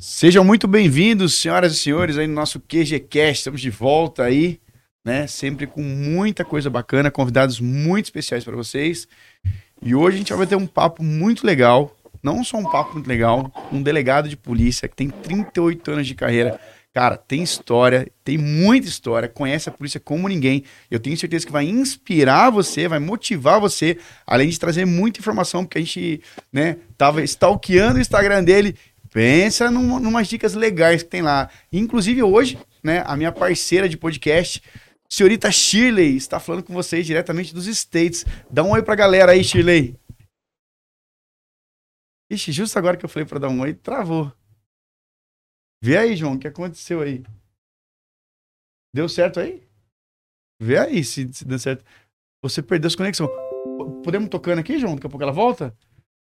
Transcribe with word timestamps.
Sejam 0.00 0.44
muito 0.44 0.68
bem-vindos, 0.68 1.34
senhoras 1.34 1.72
e 1.72 1.76
senhores, 1.76 2.16
aí 2.16 2.28
no 2.28 2.34
nosso 2.34 2.60
QGCast. 2.60 3.38
Estamos 3.38 3.60
de 3.60 3.68
volta 3.68 4.22
aí, 4.22 4.60
né? 5.04 5.26
Sempre 5.26 5.66
com 5.66 5.82
muita 5.82 6.44
coisa 6.44 6.70
bacana, 6.70 7.10
convidados 7.10 7.58
muito 7.58 8.04
especiais 8.04 8.44
para 8.44 8.54
vocês. 8.54 9.08
E 9.82 9.96
hoje 9.96 10.14
a 10.14 10.18
gente 10.18 10.32
vai 10.32 10.46
ter 10.46 10.54
um 10.54 10.68
papo 10.68 11.02
muito 11.02 11.44
legal, 11.44 11.96
não 12.22 12.44
só 12.44 12.58
um 12.58 12.70
papo 12.70 12.94
muito 12.94 13.08
legal, 13.08 13.52
um 13.72 13.82
delegado 13.82 14.28
de 14.28 14.36
polícia 14.36 14.88
que 14.88 14.94
tem 14.94 15.10
38 15.10 15.90
anos 15.90 16.06
de 16.06 16.14
carreira. 16.14 16.60
Cara, 16.94 17.16
tem 17.16 17.42
história, 17.42 18.08
tem 18.24 18.38
muita 18.38 18.88
história, 18.88 19.28
conhece 19.28 19.68
a 19.68 19.72
polícia 19.72 20.00
como 20.00 20.28
ninguém. 20.28 20.64
Eu 20.90 20.98
tenho 20.98 21.16
certeza 21.16 21.44
que 21.44 21.52
vai 21.52 21.64
inspirar 21.64 22.50
você, 22.50 22.88
vai 22.88 22.98
motivar 22.98 23.60
você, 23.60 23.98
além 24.26 24.48
de 24.48 24.58
trazer 24.58 24.84
muita 24.84 25.20
informação, 25.20 25.64
porque 25.64 25.78
a 25.78 25.80
gente, 25.80 26.20
né, 26.52 26.76
tava 26.96 27.22
stalkeando 27.22 27.98
o 27.98 28.00
Instagram 28.00 28.42
dele 28.42 28.76
Pensa 29.10 29.70
num, 29.70 29.98
numas 29.98 30.28
dicas 30.28 30.54
legais 30.54 31.02
que 31.02 31.08
tem 31.08 31.22
lá. 31.22 31.50
Inclusive 31.72 32.22
hoje, 32.22 32.58
né, 32.82 33.02
a 33.06 33.16
minha 33.16 33.32
parceira 33.32 33.88
de 33.88 33.96
podcast, 33.96 34.62
senhorita 35.08 35.50
Shirley, 35.50 36.16
está 36.16 36.38
falando 36.38 36.62
com 36.62 36.74
vocês 36.74 37.06
diretamente 37.06 37.54
dos 37.54 37.66
States. 37.66 38.24
Dá 38.50 38.62
um 38.62 38.72
oi 38.72 38.82
pra 38.82 38.94
galera 38.94 39.32
aí, 39.32 39.42
Shirley. 39.42 39.98
Ixi, 42.30 42.52
justo 42.52 42.78
agora 42.78 42.96
que 42.96 43.04
eu 43.04 43.08
falei 43.08 43.26
para 43.26 43.38
dar 43.38 43.48
um 43.48 43.60
oi, 43.60 43.72
travou. 43.72 44.30
Vê 45.82 45.96
aí, 45.96 46.16
João, 46.16 46.34
o 46.34 46.38
que 46.38 46.48
aconteceu 46.48 47.00
aí? 47.00 47.24
Deu 48.94 49.08
certo 49.08 49.40
aí? 49.40 49.66
Vê 50.60 50.78
aí 50.78 51.04
se, 51.04 51.32
se 51.32 51.44
deu 51.44 51.58
certo. 51.58 51.84
Você 52.42 52.62
perdeu 52.62 52.90
sua 52.90 52.98
conexão. 52.98 53.28
Podemos 54.02 54.28
tocando 54.28 54.58
aqui, 54.58 54.78
João? 54.78 54.94
Daqui 54.94 55.06
a 55.06 55.10
pouco 55.10 55.22
ela 55.22 55.32
volta? 55.32 55.76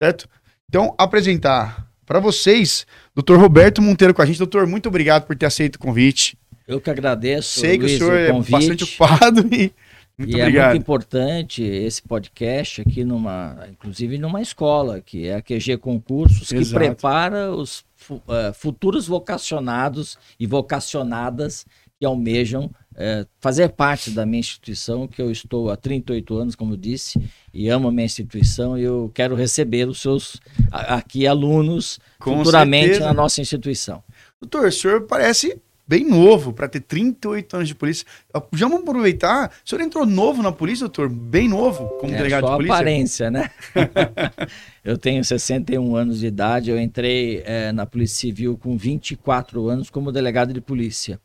Certo? 0.02 0.28
Então, 0.68 0.94
apresentar 0.98 1.89
para 2.10 2.18
vocês, 2.18 2.88
doutor 3.14 3.38
Roberto 3.38 3.80
Monteiro 3.80 4.12
com 4.12 4.20
a 4.20 4.26
gente. 4.26 4.36
Doutor, 4.36 4.66
muito 4.66 4.88
obrigado 4.88 5.28
por 5.28 5.36
ter 5.36 5.46
aceito 5.46 5.76
o 5.76 5.78
convite. 5.78 6.36
Eu 6.66 6.80
que 6.80 6.90
agradeço. 6.90 7.60
Sei 7.60 7.78
que 7.78 7.84
Luiz, 7.84 7.94
o 7.94 7.98
senhor 7.98 8.14
é 8.14 8.32
bastante 8.32 8.82
ocupado 8.82 9.42
e 9.54 9.72
muito 10.18 10.36
e 10.36 10.42
obrigado. 10.42 10.64
é 10.64 10.68
muito 10.70 10.82
importante 10.82 11.62
esse 11.62 12.02
podcast 12.02 12.80
aqui 12.80 13.04
numa, 13.04 13.64
inclusive 13.70 14.18
numa 14.18 14.42
escola, 14.42 15.00
que 15.00 15.28
é 15.28 15.36
a 15.36 15.40
QG 15.40 15.76
Concursos, 15.76 16.50
Exato. 16.50 16.66
que 16.66 16.74
prepara 16.74 17.52
os 17.52 17.84
uh, 18.10 18.52
futuros 18.54 19.06
vocacionados 19.06 20.18
e 20.36 20.48
vocacionadas 20.48 21.64
que 21.96 22.04
almejam 22.04 22.72
uh, 23.00 23.26
fazer 23.40 23.70
parte 23.70 24.10
da 24.10 24.26
minha 24.26 24.40
instituição, 24.40 25.08
que 25.08 25.20
eu 25.20 25.30
estou 25.30 25.70
há 25.70 25.76
38 25.76 26.36
anos, 26.36 26.54
como 26.54 26.74
eu 26.74 26.76
disse, 26.76 27.18
e 27.52 27.68
amo 27.68 27.88
a 27.88 27.92
minha 27.92 28.04
instituição 28.04 28.78
e 28.78 28.82
eu 28.82 29.10
quero 29.14 29.34
receber 29.34 29.88
os 29.88 30.00
seus 30.00 30.40
aqui 30.70 31.26
alunos 31.26 31.98
Com 32.18 32.36
futuramente 32.38 32.88
certeza. 32.88 33.06
na 33.06 33.14
nossa 33.14 33.40
instituição. 33.40 34.02
Doutor, 34.40 34.68
o 34.68 34.72
senhor 34.72 35.02
parece 35.02 35.60
bem 35.90 36.04
novo 36.04 36.52
para 36.52 36.68
ter 36.68 36.78
38 36.80 37.56
anos 37.56 37.68
de 37.68 37.74
polícia. 37.74 38.06
Já 38.52 38.68
vamos 38.68 38.82
aproveitar. 38.82 39.50
O 39.64 39.68
senhor 39.68 39.82
entrou 39.82 40.06
novo 40.06 40.40
na 40.40 40.52
polícia, 40.52 40.84
doutor? 40.86 41.08
Bem 41.08 41.48
novo, 41.48 41.88
como 41.98 42.14
é 42.14 42.16
delegado 42.16 42.44
de 42.44 42.52
polícia? 42.52 42.74
aparência, 42.74 43.30
né? 43.30 43.50
eu 44.84 44.96
tenho 44.96 45.24
61 45.24 45.96
anos 45.96 46.20
de 46.20 46.28
idade, 46.28 46.70
eu 46.70 46.80
entrei 46.80 47.42
é, 47.44 47.72
na 47.72 47.84
Polícia 47.86 48.20
Civil 48.20 48.56
com 48.56 48.76
24 48.76 49.68
anos 49.68 49.90
como 49.90 50.12
delegado 50.12 50.52
de 50.52 50.60
polícia. 50.60 51.18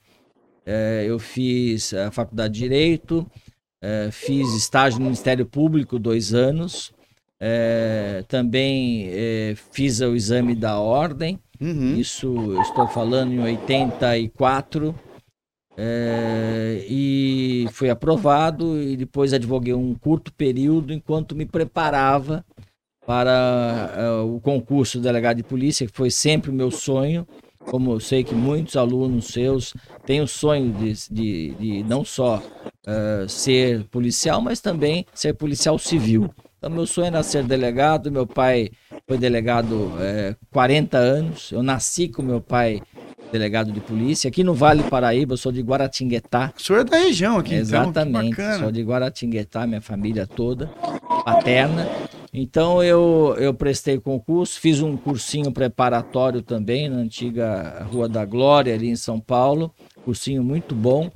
É, 0.66 1.06
eu 1.08 1.20
fiz 1.20 1.94
a 1.94 2.12
faculdade 2.12 2.54
de 2.54 2.60
Direito, 2.62 3.30
é, 3.82 4.10
fiz 4.12 4.54
estágio 4.56 5.00
no 5.00 5.06
Ministério 5.06 5.46
Público 5.46 6.00
dois 6.00 6.34
anos, 6.34 6.92
é, 7.40 8.24
também 8.28 9.08
é, 9.10 9.54
fiz 9.72 10.00
o 10.02 10.16
exame 10.16 10.56
da 10.56 10.80
ordem, 10.80 11.40
Uhum. 11.62 11.96
isso 11.96 12.28
eu 12.28 12.62
estou 12.62 12.88
falando 12.88 13.32
em 13.32 13.40
84, 13.40 14.94
é, 15.78 16.86
e 16.90 17.68
foi 17.72 17.90
aprovado 17.90 18.82
e 18.82 18.96
depois 18.96 19.34
advoguei 19.34 19.74
um 19.74 19.94
curto 19.94 20.34
período 20.34 20.94
enquanto 20.94 21.36
me 21.36 21.46
preparava 21.46 22.46
para 23.06 23.94
é, 23.96 24.10
o 24.22 24.40
concurso 24.40 24.98
de 24.98 25.04
delegado 25.04 25.38
de 25.38 25.44
polícia, 25.44 25.86
que 25.86 25.94
foi 25.94 26.10
sempre 26.10 26.50
o 26.50 26.54
meu 26.54 26.72
sonho, 26.72 27.28
como 27.66 27.92
eu 27.92 28.00
sei 28.00 28.24
que 28.24 28.36
muitos 28.36 28.76
alunos 28.76 29.28
seus 29.28 29.74
têm 30.06 30.22
o 30.22 30.28
sonho 30.28 30.72
de, 30.72 30.94
de, 31.12 31.56
de 31.56 31.84
não 31.84 32.06
só 32.06 32.42
uh, 32.88 33.28
ser 33.28 33.84
policial, 33.86 34.42
mas 34.42 34.60
também 34.60 35.06
ser 35.14 35.34
policial 35.34 35.78
civil. 35.78 36.30
Então, 36.58 36.70
meu 36.70 36.88
sonho 36.88 37.08
era 37.08 37.22
ser 37.22 37.44
delegado. 37.44 38.12
Meu 38.12 38.26
pai 38.26 38.72
foi 39.08 39.18
delegado 39.18 39.92
é, 40.00 40.36
40 40.52 40.98
anos. 40.98 41.52
Eu 41.52 41.62
nasci 41.62 42.08
com 42.08 42.24
meu 42.24 42.42
pai 42.42 42.82
delegado 43.32 43.72
de 43.72 43.80
polícia. 43.80 44.28
Aqui 44.28 44.44
no 44.44 44.54
Vale 44.54 44.84
Paraíba, 44.84 45.34
eu 45.34 45.38
sou 45.38 45.52
de 45.52 45.62
Guaratinguetá. 45.62 46.54
O 46.58 46.62
senhor 46.62 46.80
é 46.80 46.84
da 46.84 46.98
região 46.98 47.38
aqui, 47.38 47.54
Exatamente. 47.54 48.32
então. 48.32 48.46
Exatamente. 48.46 48.60
Sou 48.64 48.72
de 48.72 48.82
Guaratinguetá, 48.82 49.68
minha 49.68 49.82
família 49.82 50.26
toda, 50.26 50.68
paterna. 51.24 51.88
Então 52.38 52.84
eu, 52.84 53.34
eu 53.40 53.54
prestei 53.54 53.98
concurso, 53.98 54.60
fiz 54.60 54.82
um 54.82 54.98
cursinho 54.98 55.54
preparatório 55.54 56.42
também 56.42 56.90
na 56.90 56.98
antiga 56.98 57.88
Rua 57.90 58.10
da 58.10 58.26
Glória, 58.26 58.74
ali 58.74 58.90
em 58.90 58.96
São 58.98 59.22
Paulo. 59.22 59.74
Cursinho 60.04 60.44
muito 60.44 60.76
bom, 60.76 61.10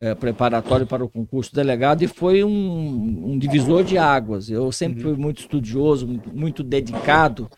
é, 0.00 0.14
preparatório 0.14 0.86
para 0.86 1.04
o 1.04 1.08
concurso 1.08 1.52
delegado, 1.52 2.02
e 2.02 2.06
foi 2.06 2.44
um, 2.44 3.32
um 3.32 3.36
divisor 3.36 3.82
de 3.82 3.98
águas. 3.98 4.48
Eu 4.48 4.70
sempre 4.70 5.02
fui 5.02 5.16
muito 5.16 5.40
estudioso, 5.40 6.06
muito, 6.06 6.32
muito 6.32 6.62
dedicado, 6.62 7.50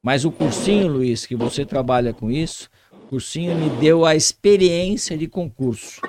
mas 0.00 0.24
o 0.24 0.30
cursinho, 0.30 0.86
Luiz, 0.86 1.26
que 1.26 1.34
você 1.34 1.64
trabalha 1.64 2.14
com 2.14 2.30
isso, 2.30 2.70
o 3.04 3.08
cursinho 3.08 3.54
me 3.54 3.68
deu 3.80 4.04
a 4.04 4.14
experiência 4.14 5.16
de 5.16 5.28
concurso 5.28 6.00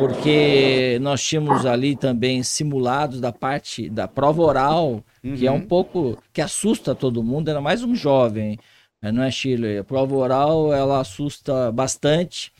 porque 0.00 0.98
nós 1.02 1.22
tínhamos 1.22 1.66
ali 1.66 1.94
também 1.94 2.42
simulados 2.42 3.20
da 3.20 3.30
parte 3.30 3.90
da 3.90 4.08
prova 4.08 4.40
oral, 4.40 5.04
uhum. 5.22 5.36
que 5.36 5.46
é 5.46 5.52
um 5.52 5.60
pouco 5.60 6.16
que 6.32 6.40
assusta 6.40 6.94
todo 6.94 7.22
mundo, 7.22 7.50
era 7.50 7.60
mais 7.60 7.84
um 7.84 7.94
jovem, 7.94 8.58
não 9.02 9.22
é 9.22 9.30
Chile? 9.30 9.78
A 9.78 9.84
prova 9.84 10.16
oral 10.16 10.72
ela 10.72 11.00
assusta 11.00 11.70
bastante 11.70 12.50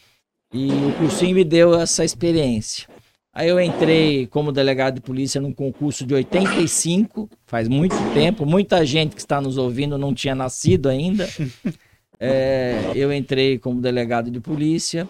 e 0.52 0.68
o 0.68 0.92
cursinho 0.98 1.34
me 1.34 1.44
deu 1.44 1.74
essa 1.74 2.04
experiência. 2.04 2.86
Aí 3.32 3.48
eu 3.48 3.58
entrei 3.58 4.26
como 4.26 4.52
delegado 4.52 4.96
de 4.96 5.00
polícia 5.00 5.40
num 5.40 5.52
concurso 5.52 6.04
de 6.04 6.12
85, 6.12 7.30
faz 7.46 7.68
muito 7.68 7.96
tempo, 8.12 8.44
muita 8.44 8.84
gente 8.84 9.14
que 9.14 9.20
está 9.20 9.40
nos 9.40 9.56
ouvindo 9.56 9.96
não 9.96 10.12
tinha 10.12 10.34
nascido 10.34 10.90
ainda. 10.90 11.26
É, 12.20 12.92
eu 12.94 13.12
entrei 13.12 13.58
como 13.58 13.80
delegado 13.80 14.30
de 14.30 14.38
polícia. 14.40 15.08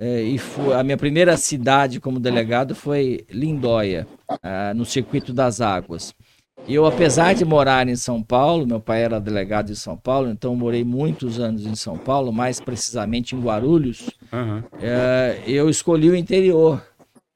É, 0.00 0.22
e 0.22 0.38
foi, 0.38 0.74
a 0.74 0.82
minha 0.82 0.96
primeira 0.96 1.36
cidade 1.36 1.98
como 1.98 2.20
delegado 2.20 2.74
foi 2.74 3.24
Lindóia, 3.30 4.06
ah, 4.42 4.72
no 4.74 4.84
Circuito 4.84 5.32
das 5.32 5.60
Águas. 5.60 6.14
E 6.66 6.74
eu, 6.74 6.84
apesar 6.86 7.34
de 7.34 7.44
morar 7.44 7.88
em 7.88 7.96
São 7.96 8.22
Paulo, 8.22 8.66
meu 8.66 8.80
pai 8.80 9.02
era 9.02 9.20
delegado 9.20 9.72
em 9.72 9.74
São 9.74 9.96
Paulo, 9.96 10.28
então 10.28 10.54
morei 10.54 10.84
muitos 10.84 11.40
anos 11.40 11.64
em 11.64 11.74
São 11.74 11.96
Paulo, 11.96 12.32
mais 12.32 12.60
precisamente 12.60 13.34
em 13.34 13.40
Guarulhos. 13.40 14.10
Uhum. 14.32 14.62
É, 14.80 15.40
eu 15.46 15.68
escolhi 15.70 16.10
o 16.10 16.16
interior 16.16 16.82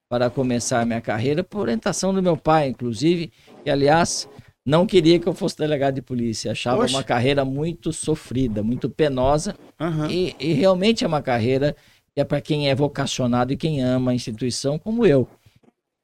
para 0.09 0.29
começar 0.29 0.81
a 0.81 0.85
minha 0.85 1.01
carreira, 1.01 1.43
por 1.43 1.63
orientação 1.63 2.13
do 2.13 2.23
meu 2.23 2.37
pai, 2.37 2.69
inclusive, 2.69 3.33
que, 3.65 3.71
aliás, 3.71 4.29
não 4.65 4.87
queria 4.87 5.19
que 5.19 5.27
eu 5.27 5.35
fosse 5.35 5.59
delegado 5.59 5.95
de 5.95 6.03
polícia. 6.03 6.53
Achava 6.53 6.85
Oxe. 6.85 6.95
uma 6.95 7.03
carreira 7.03 7.45
muito 7.45 7.93
sofrida, 7.93 8.63
muito 8.63 8.89
penosa. 8.89 9.57
Uhum. 9.81 10.09
E, 10.09 10.37
e 10.39 10.53
realmente 10.53 11.05
é 11.05 11.07
uma 11.07 11.23
carreira 11.23 11.75
que 12.15 12.21
é 12.21 12.25
para 12.25 12.41
quem 12.41 12.69
é 12.69 12.75
vocacionado 12.75 13.53
e 13.53 13.57
quem 13.57 13.83
ama 13.83 14.13
a 14.13 14.15
instituição, 14.15 14.79
como 14.79 15.05
eu. 15.05 15.27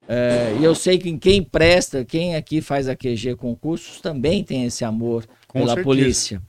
É, 0.09 0.57
e 0.59 0.65
eu 0.65 0.75
sei 0.75 0.99
que 0.99 1.17
quem 1.19 1.43
presta, 1.43 2.05
quem 2.05 2.35
aqui 2.35 2.63
faz 2.63 2.89
a 2.89 2.97
QG 2.97 3.37
concursos, 3.37 4.01
também 4.01 4.43
tem 4.43 4.65
esse 4.65 4.85
amor 4.85 5.27
Com 5.47 5.59
pela 5.59 5.75
certeza. 5.75 5.85
polícia. 5.85 6.43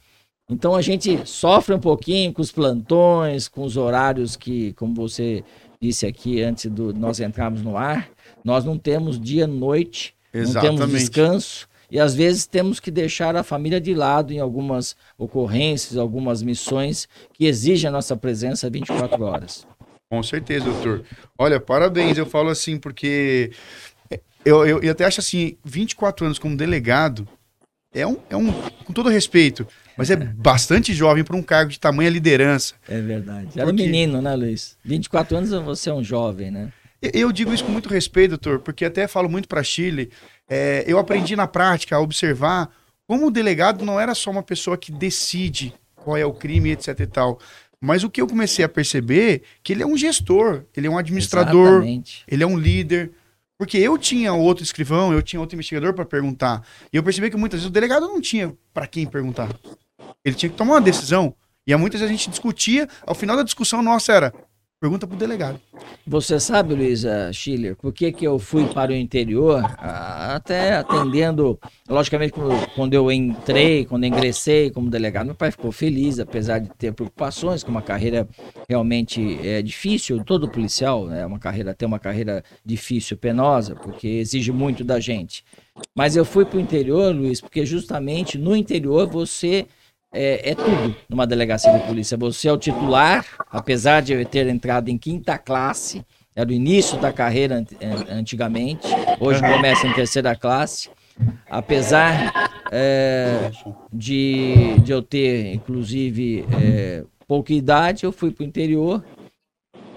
Então 0.49 0.73
a 0.75 0.81
gente 0.81 1.19
sofre 1.25 1.75
um 1.75 1.79
pouquinho 1.79 2.33
com 2.33 2.41
os 2.41 2.51
plantões, 2.51 3.47
com 3.47 3.63
os 3.63 3.77
horários 3.77 4.35
que, 4.35 4.73
como 4.73 4.95
você 4.95 5.43
disse 5.79 6.07
aqui 6.07 6.41
antes 6.41 6.71
do 6.71 6.93
nós 6.93 7.19
entrarmos 7.19 7.61
no 7.61 7.77
ar, 7.77 8.09
nós 8.43 8.65
não 8.65 8.77
temos 8.77 9.19
dia 9.19 9.45
noite, 9.45 10.15
Exatamente. 10.33 10.79
não 10.79 10.87
temos 10.87 10.99
descanso. 10.99 11.68
E 11.91 11.99
às 11.99 12.13
vezes 12.13 12.45
temos 12.45 12.79
que 12.79 12.91
deixar 12.91 13.35
a 13.35 13.43
família 13.43 13.81
de 13.81 13.93
lado 13.93 14.31
em 14.31 14.39
algumas 14.39 14.95
ocorrências, 15.17 15.97
algumas 15.97 16.41
missões 16.43 17.07
que 17.33 17.45
exigem 17.45 17.87
a 17.87 17.91
nossa 17.91 18.15
presença 18.15 18.69
24 18.69 19.23
horas. 19.23 19.65
Com 20.11 20.21
certeza, 20.23 20.65
doutor. 20.65 21.03
Olha, 21.37 21.59
parabéns. 21.59 22.17
Eu 22.17 22.25
falo 22.25 22.49
assim 22.49 22.77
porque 22.77 23.51
eu, 24.45 24.65
eu, 24.65 24.79
eu 24.81 24.91
até 24.91 25.05
acho 25.05 25.19
assim, 25.19 25.57
24 25.65 26.25
anos 26.25 26.39
como 26.39 26.55
delegado 26.57 27.27
é 27.93 28.05
um, 28.05 28.17
é 28.29 28.35
um 28.35 28.51
com 28.85 28.93
todo 28.93 29.09
respeito, 29.09 29.67
mas 29.97 30.09
é 30.11 30.15
bastante 30.37 30.93
jovem 30.93 31.23
para 31.23 31.35
um 31.35 31.41
cargo 31.43 31.71
de 31.71 31.79
tamanha 31.79 32.09
liderança. 32.09 32.75
É 32.87 32.99
verdade. 33.01 33.49
Era 33.59 33.65
Porque- 33.67 33.83
menino, 33.83 34.21
né, 34.21 34.35
Luiz? 34.35 34.77
24 34.83 35.37
anos 35.37 35.49
você 35.51 35.89
é 35.89 35.93
um 35.93 36.03
jovem, 36.03 36.51
né? 36.51 36.71
Eu- 37.01 37.11
Eu 37.13 37.31
digo 37.31 37.53
isso 37.53 37.63
com 37.63 37.71
muito 37.71 37.89
respeito, 37.89 38.31
doutor, 38.31 38.59
porque 38.59 38.85
até 38.85 39.07
falo 39.07 39.29
muito 39.29 39.47
para 39.47 39.63
Chile. 39.63 40.11
É, 40.49 40.83
eu 40.87 40.97
aprendi 40.97 41.35
na 41.35 41.47
prática 41.47 41.95
a 41.95 41.99
observar 41.99 42.69
como 43.07 43.27
o 43.27 43.31
delegado 43.31 43.85
não 43.85 43.99
era 43.99 44.13
só 44.13 44.29
uma 44.31 44.43
pessoa 44.43 44.77
que 44.77 44.91
decide 44.91 45.73
qual 45.95 46.17
é 46.17 46.25
o 46.25 46.33
crime, 46.33 46.71
etc 46.71 46.99
e 46.99 47.07
tal. 47.07 47.39
Mas 47.81 48.03
o 48.03 48.09
que 48.09 48.21
eu 48.21 48.27
comecei 48.27 48.63
a 48.65 48.69
perceber 48.69 49.43
que 49.63 49.73
ele 49.73 49.83
é 49.83 49.85
um 49.85 49.97
gestor, 49.97 50.63
ele 50.75 50.87
é 50.87 50.89
um 50.89 50.97
administrador, 50.97 51.75
Exatamente. 51.75 52.23
ele 52.27 52.43
é 52.43 52.47
um 52.47 52.57
líder. 52.57 53.11
Porque 53.57 53.77
eu 53.77 53.97
tinha 53.97 54.33
outro 54.33 54.63
escrivão, 54.63 55.11
eu 55.11 55.21
tinha 55.21 55.39
outro 55.39 55.55
investigador 55.55 55.93
para 55.93 56.05
perguntar. 56.05 56.65
E 56.93 56.97
eu 56.97 57.03
percebi 57.03 57.29
que 57.29 57.35
muitas 57.35 57.59
vezes 57.59 57.69
o 57.69 57.73
delegado 57.73 58.07
não 58.07 58.21
tinha 58.21 58.53
para 58.73 58.87
quem 58.87 59.05
perguntar. 59.05 59.49
Ele 60.23 60.35
tinha 60.35 60.49
que 60.49 60.55
tomar 60.55 60.75
uma 60.75 60.81
decisão. 60.81 61.35
E 61.67 61.75
muitas 61.75 61.99
vezes 61.99 62.13
a 62.13 62.17
gente 62.17 62.29
discutia, 62.29 62.87
ao 63.05 63.13
final 63.13 63.35
da 63.35 63.43
discussão 63.43 63.81
nossa 63.81 64.13
era, 64.13 64.33
Pergunta 64.81 65.05
para 65.05 65.15
o 65.15 65.19
delegado. 65.19 65.59
Você 66.07 66.39
sabe, 66.39 66.73
Luísa 66.73 67.33
Schiller, 67.33 67.75
por 67.75 67.91
que, 67.91 68.13
que 68.13 68.25
eu 68.25 68.39
fui 68.39 68.65
para 68.65 68.93
o 68.93 68.95
interior, 68.95 69.61
até 69.77 70.73
atendendo, 70.75 71.59
logicamente, 71.87 72.33
quando 72.77 72.93
eu 72.93 73.11
entrei, 73.11 73.83
quando 73.83 74.05
eu 74.05 74.07
ingressei 74.07 74.71
como 74.71 74.89
delegado, 74.89 75.25
meu 75.25 75.35
pai 75.35 75.51
ficou 75.51 75.69
feliz, 75.73 76.17
apesar 76.17 76.59
de 76.59 76.69
ter 76.77 76.93
preocupações, 76.93 77.61
que 77.61 77.69
uma 77.69 77.81
carreira 77.81 78.25
realmente 78.69 79.37
é 79.45 79.61
difícil, 79.61 80.23
todo 80.23 80.49
policial 80.49 81.11
é 81.11 81.25
uma 81.25 81.39
carreira, 81.39 81.73
tem 81.73 81.85
uma 81.85 81.99
carreira 81.99 82.41
difícil, 82.65 83.17
penosa, 83.17 83.75
porque 83.75 84.07
exige 84.07 84.53
muito 84.53 84.85
da 84.85 84.97
gente. 84.97 85.43
Mas 85.93 86.15
eu 86.15 86.23
fui 86.23 86.45
para 86.45 86.57
o 86.57 86.61
interior, 86.61 87.13
Luiz, 87.13 87.41
porque 87.41 87.65
justamente 87.65 88.37
no 88.37 88.55
interior 88.55 89.05
você 89.07 89.67
é, 90.11 90.51
é, 90.51 90.55
tudo 90.55 90.95
numa 91.07 91.27
delegacia 91.27 91.71
de 91.71 91.85
polícia. 91.85 92.17
Você 92.17 92.47
é 92.47 92.53
o 92.53 92.57
titular, 92.57 93.25
apesar 93.51 94.01
de 94.01 94.13
eu 94.13 94.25
ter 94.25 94.47
entrado 94.47 94.89
em 94.89 94.97
quinta 94.97 95.37
classe, 95.37 96.03
era 96.35 96.49
o 96.49 96.53
início 96.53 96.97
da 96.99 97.11
carreira 97.11 97.65
é, 97.79 98.13
antigamente, 98.13 98.87
hoje 99.19 99.41
começa 99.41 99.87
em 99.87 99.93
terceira 99.93 100.35
classe. 100.35 100.89
Apesar 101.49 102.49
é, 102.71 103.51
de, 103.91 104.79
de 104.79 104.91
eu 104.91 105.01
ter, 105.01 105.53
inclusive, 105.53 106.45
é, 106.61 107.03
pouca 107.27 107.53
idade, 107.53 108.05
eu 108.05 108.11
fui 108.11 108.31
para 108.31 108.43
o 108.43 108.47
interior 108.47 109.03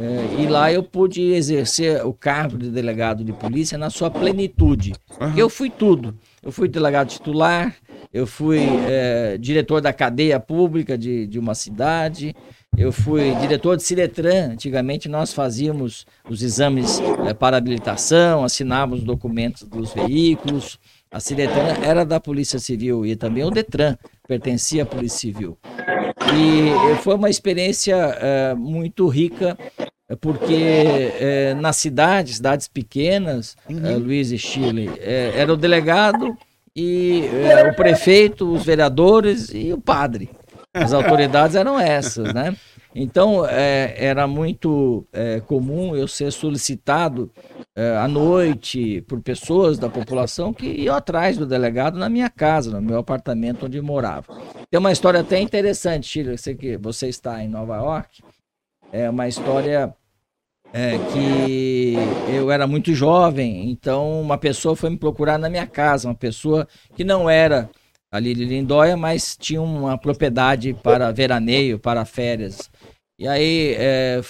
é, 0.00 0.42
e 0.42 0.46
lá 0.48 0.72
eu 0.72 0.82
pude 0.82 1.22
exercer 1.32 2.04
o 2.04 2.12
cargo 2.12 2.58
de 2.58 2.70
delegado 2.70 3.22
de 3.22 3.32
polícia 3.32 3.78
na 3.78 3.88
sua 3.88 4.10
plenitude. 4.10 4.94
Uhum. 5.20 5.36
Eu 5.36 5.48
fui 5.48 5.70
tudo. 5.70 6.18
Eu 6.42 6.50
fui 6.50 6.66
delegado 6.66 7.08
titular, 7.08 7.74
eu 8.12 8.26
fui 8.26 8.60
é, 8.88 9.38
diretor 9.38 9.80
da 9.80 9.92
cadeia 9.92 10.40
pública 10.40 10.98
de, 10.98 11.26
de 11.26 11.38
uma 11.38 11.54
cidade, 11.54 12.34
eu 12.76 12.90
fui 12.90 13.34
diretor 13.36 13.76
de 13.76 13.84
Ciretran. 13.84 14.52
Antigamente 14.52 15.08
nós 15.08 15.32
fazíamos 15.32 16.04
os 16.28 16.42
exames 16.42 17.00
é, 17.28 17.32
para 17.32 17.56
habilitação, 17.56 18.42
assinávamos 18.42 19.04
documentos 19.04 19.62
dos 19.62 19.92
veículos. 19.92 20.80
A 21.10 21.20
Ciretran 21.20 21.76
era 21.84 22.04
da 22.04 22.18
Polícia 22.18 22.58
Civil 22.58 23.06
e 23.06 23.14
também 23.14 23.44
o 23.44 23.50
Detran 23.50 23.96
pertencia 24.26 24.82
à 24.82 24.86
Polícia 24.86 25.20
Civil. 25.20 25.56
E 26.34 26.96
foi 27.02 27.14
uma 27.14 27.30
experiência 27.30 27.94
é, 27.94 28.54
muito 28.54 29.06
rica 29.06 29.56
porque 30.20 31.12
é, 31.20 31.54
nas 31.54 31.76
cidades, 31.76 32.36
cidades 32.36 32.68
pequenas, 32.68 33.56
uhum. 33.68 33.86
é, 33.86 33.96
Luiz 33.96 34.30
e 34.30 34.38
Chile, 34.38 34.90
é, 34.98 35.32
era 35.36 35.52
o 35.52 35.56
delegado 35.56 36.36
e 36.74 37.26
é, 37.26 37.68
o 37.68 37.74
prefeito, 37.74 38.52
os 38.52 38.64
vereadores 38.64 39.50
e 39.52 39.72
o 39.72 39.80
padre. 39.80 40.30
As 40.74 40.92
autoridades 40.92 41.54
eram 41.54 41.78
essas, 41.78 42.32
né? 42.32 42.56
Então, 42.94 43.46
é, 43.46 43.94
era 43.96 44.26
muito 44.26 45.06
é, 45.12 45.40
comum 45.40 45.96
eu 45.96 46.06
ser 46.06 46.30
solicitado 46.30 47.30
é, 47.74 47.96
à 47.96 48.06
noite 48.06 49.00
por 49.02 49.20
pessoas 49.22 49.78
da 49.78 49.88
população 49.88 50.52
que 50.52 50.66
iam 50.66 50.94
atrás 50.94 51.38
do 51.38 51.46
delegado 51.46 51.98
na 51.98 52.08
minha 52.08 52.28
casa, 52.28 52.70
no 52.70 52.82
meu 52.82 52.98
apartamento 52.98 53.66
onde 53.66 53.80
morava. 53.80 54.38
Tem 54.70 54.78
uma 54.78 54.92
história 54.92 55.20
até 55.20 55.40
interessante, 55.40 56.06
Chile, 56.06 56.36
sei 56.36 56.54
que 56.54 56.76
você 56.76 57.08
está 57.08 57.42
em 57.42 57.48
Nova 57.48 57.76
York, 57.76 58.22
é 58.92 59.08
uma 59.08 59.26
história 59.26 59.94
é, 60.72 60.98
que 61.12 61.94
eu 62.28 62.50
era 62.50 62.66
muito 62.66 62.94
jovem, 62.94 63.70
então 63.70 64.20
uma 64.20 64.38
pessoa 64.38 64.76
foi 64.76 64.90
me 64.90 64.98
procurar 64.98 65.38
na 65.38 65.48
minha 65.48 65.66
casa, 65.66 66.08
uma 66.08 66.14
pessoa 66.14 66.68
que 66.94 67.02
não 67.02 67.28
era 67.28 67.70
ali 68.10 68.34
de 68.34 68.44
Lindóia, 68.44 68.96
mas 68.96 69.36
tinha 69.36 69.60
uma 69.60 69.96
propriedade 69.96 70.74
para 70.74 71.10
veraneio, 71.10 71.78
para 71.78 72.04
férias. 72.04 72.70
E 73.18 73.26
aí 73.26 73.74
é, 73.78 74.20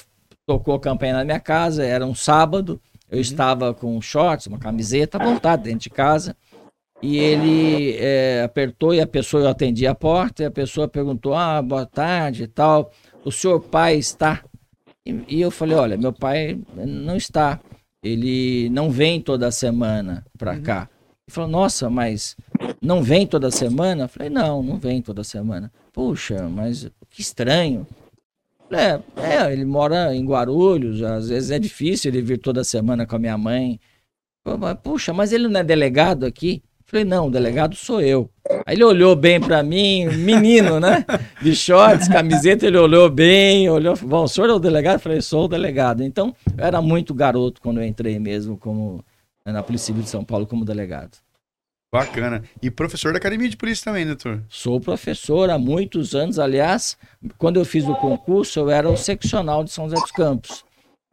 tocou 0.46 0.74
a 0.76 0.80
campanha 0.80 1.14
na 1.14 1.24
minha 1.24 1.40
casa, 1.40 1.84
era 1.84 2.06
um 2.06 2.14
sábado, 2.14 2.80
eu 3.10 3.16
uhum. 3.16 3.20
estava 3.20 3.74
com 3.74 4.00
shorts, 4.00 4.46
uma 4.46 4.58
camiseta 4.58 5.18
à 5.18 5.24
vontade 5.24 5.64
dentro 5.64 5.80
de 5.80 5.90
casa, 5.90 6.36
e 7.02 7.18
ele 7.18 7.96
é, 7.98 8.42
apertou 8.44 8.94
e 8.94 9.00
a 9.00 9.06
pessoa, 9.06 9.42
eu 9.42 9.48
atendi 9.48 9.88
a 9.88 9.94
porta, 9.94 10.44
e 10.44 10.46
a 10.46 10.50
pessoa 10.50 10.86
perguntou, 10.86 11.34
ah, 11.34 11.60
boa 11.60 11.84
tarde 11.84 12.44
e 12.44 12.46
tal, 12.46 12.92
o 13.24 13.32
senhor 13.32 13.60
pai 13.60 13.96
está 13.96 14.42
e, 15.06 15.24
e 15.28 15.40
eu 15.40 15.50
falei, 15.50 15.76
olha, 15.76 15.96
meu 15.96 16.12
pai 16.12 16.58
não 16.74 17.16
está. 17.16 17.60
Ele 18.02 18.68
não 18.70 18.90
vem 18.90 19.20
toda 19.20 19.50
semana 19.50 20.24
para 20.36 20.54
uhum. 20.54 20.62
cá. 20.62 20.88
Ele 21.26 21.34
falou, 21.34 21.50
nossa, 21.50 21.88
mas 21.88 22.36
não 22.80 23.02
vem 23.02 23.26
toda 23.26 23.50
semana? 23.50 24.04
Eu 24.04 24.08
falei, 24.08 24.28
não, 24.28 24.62
não 24.62 24.78
vem 24.78 25.00
toda 25.00 25.22
semana. 25.22 25.72
Puxa, 25.92 26.48
mas 26.48 26.90
que 27.10 27.20
estranho. 27.20 27.86
É, 28.70 29.00
é, 29.20 29.52
ele 29.52 29.64
mora 29.64 30.14
em 30.14 30.24
Guarulhos, 30.24 31.02
às 31.02 31.28
vezes 31.28 31.50
é 31.50 31.58
difícil 31.58 32.10
ele 32.10 32.22
vir 32.22 32.38
toda 32.38 32.64
semana 32.64 33.06
com 33.06 33.16
a 33.16 33.18
minha 33.18 33.36
mãe. 33.36 33.78
Puxa, 34.82 35.12
mas 35.12 35.32
ele 35.32 35.46
não 35.46 35.60
é 35.60 35.64
delegado 35.64 36.24
aqui? 36.24 36.62
Falei, 36.92 37.06
não, 37.06 37.28
o 37.28 37.30
delegado 37.30 37.74
sou 37.74 38.02
eu. 38.02 38.28
Aí 38.66 38.76
ele 38.76 38.84
olhou 38.84 39.16
bem 39.16 39.40
para 39.40 39.62
mim, 39.62 40.04
menino, 40.08 40.78
né? 40.78 41.06
De 41.40 41.56
shorts, 41.56 42.06
camiseta, 42.06 42.66
ele 42.66 42.76
olhou 42.76 43.08
bem, 43.08 43.66
olhou, 43.70 43.96
bom, 43.96 44.24
o 44.24 44.28
senhor 44.28 44.50
é 44.50 44.52
o 44.52 44.58
delegado? 44.58 44.96
Eu 44.96 45.00
falei, 45.00 45.22
sou 45.22 45.46
o 45.46 45.48
delegado. 45.48 46.02
Então, 46.02 46.36
eu 46.54 46.62
era 46.62 46.82
muito 46.82 47.14
garoto 47.14 47.62
quando 47.62 47.80
eu 47.80 47.86
entrei 47.86 48.18
mesmo 48.18 48.58
como 48.58 49.02
né, 49.42 49.52
na 49.54 49.62
Polícia 49.62 49.86
Civil 49.86 50.02
de 50.02 50.10
São 50.10 50.22
Paulo 50.22 50.46
como 50.46 50.66
delegado. 50.66 51.16
Bacana. 51.90 52.42
E 52.60 52.70
professor 52.70 53.10
da 53.12 53.18
Academia 53.18 53.48
de 53.48 53.56
Polícia 53.56 53.86
também, 53.86 54.06
doutor? 54.06 54.42
Sou 54.50 54.78
professor 54.78 55.48
há 55.48 55.58
muitos 55.58 56.14
anos. 56.14 56.38
Aliás, 56.38 56.98
quando 57.38 57.58
eu 57.58 57.64
fiz 57.64 57.88
o 57.88 57.94
concurso, 57.94 58.60
eu 58.60 58.68
era 58.68 58.90
o 58.90 58.98
seccional 58.98 59.64
de 59.64 59.70
São 59.70 59.88
José 59.88 59.98
dos 59.98 60.12
Campos. 60.12 60.62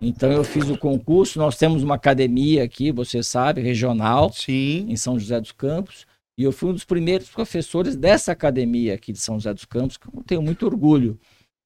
Então 0.01 0.31
eu 0.31 0.43
fiz 0.43 0.69
o 0.69 0.77
concurso, 0.77 1.39
nós 1.39 1.57
temos 1.57 1.83
uma 1.83 1.95
academia 1.95 2.63
aqui, 2.63 2.91
você 2.91 3.21
sabe, 3.21 3.61
regional, 3.61 4.31
Sim. 4.31 4.85
em 4.87 4.95
São 4.95 5.19
José 5.19 5.39
dos 5.41 5.51
Campos, 5.51 6.05
e 6.37 6.43
eu 6.43 6.53
fui 6.53 6.69
um 6.69 6.73
dos 6.73 6.85
primeiros 6.85 7.29
professores 7.29 7.97
dessa 7.97 8.31
academia 8.31 8.93
aqui 8.93 9.11
de 9.11 9.19
São 9.19 9.35
José 9.35 9.53
dos 9.53 9.65
Campos, 9.65 9.97
que 9.97 10.07
eu 10.07 10.23
tenho 10.23 10.41
muito 10.41 10.65
orgulho. 10.65 11.19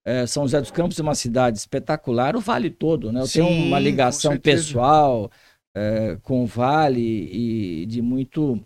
É, 0.03 0.25
São 0.25 0.44
José 0.44 0.59
dos 0.59 0.71
Campos 0.71 1.00
é 1.00 1.03
uma 1.03 1.13
cidade 1.13 1.59
espetacular, 1.59 2.35
o 2.35 2.41
Vale 2.41 2.72
todo, 2.72 3.12
né? 3.12 3.22
Eu 3.22 3.27
Sim, 3.27 3.46
tenho 3.46 3.67
uma 3.67 3.79
ligação 3.79 4.38
pessoal 4.39 5.31
é, 5.75 6.17
com 6.24 6.43
o 6.43 6.48
Vale 6.48 7.01
e 7.01 7.86
de 7.86 8.01
muito 8.01 8.60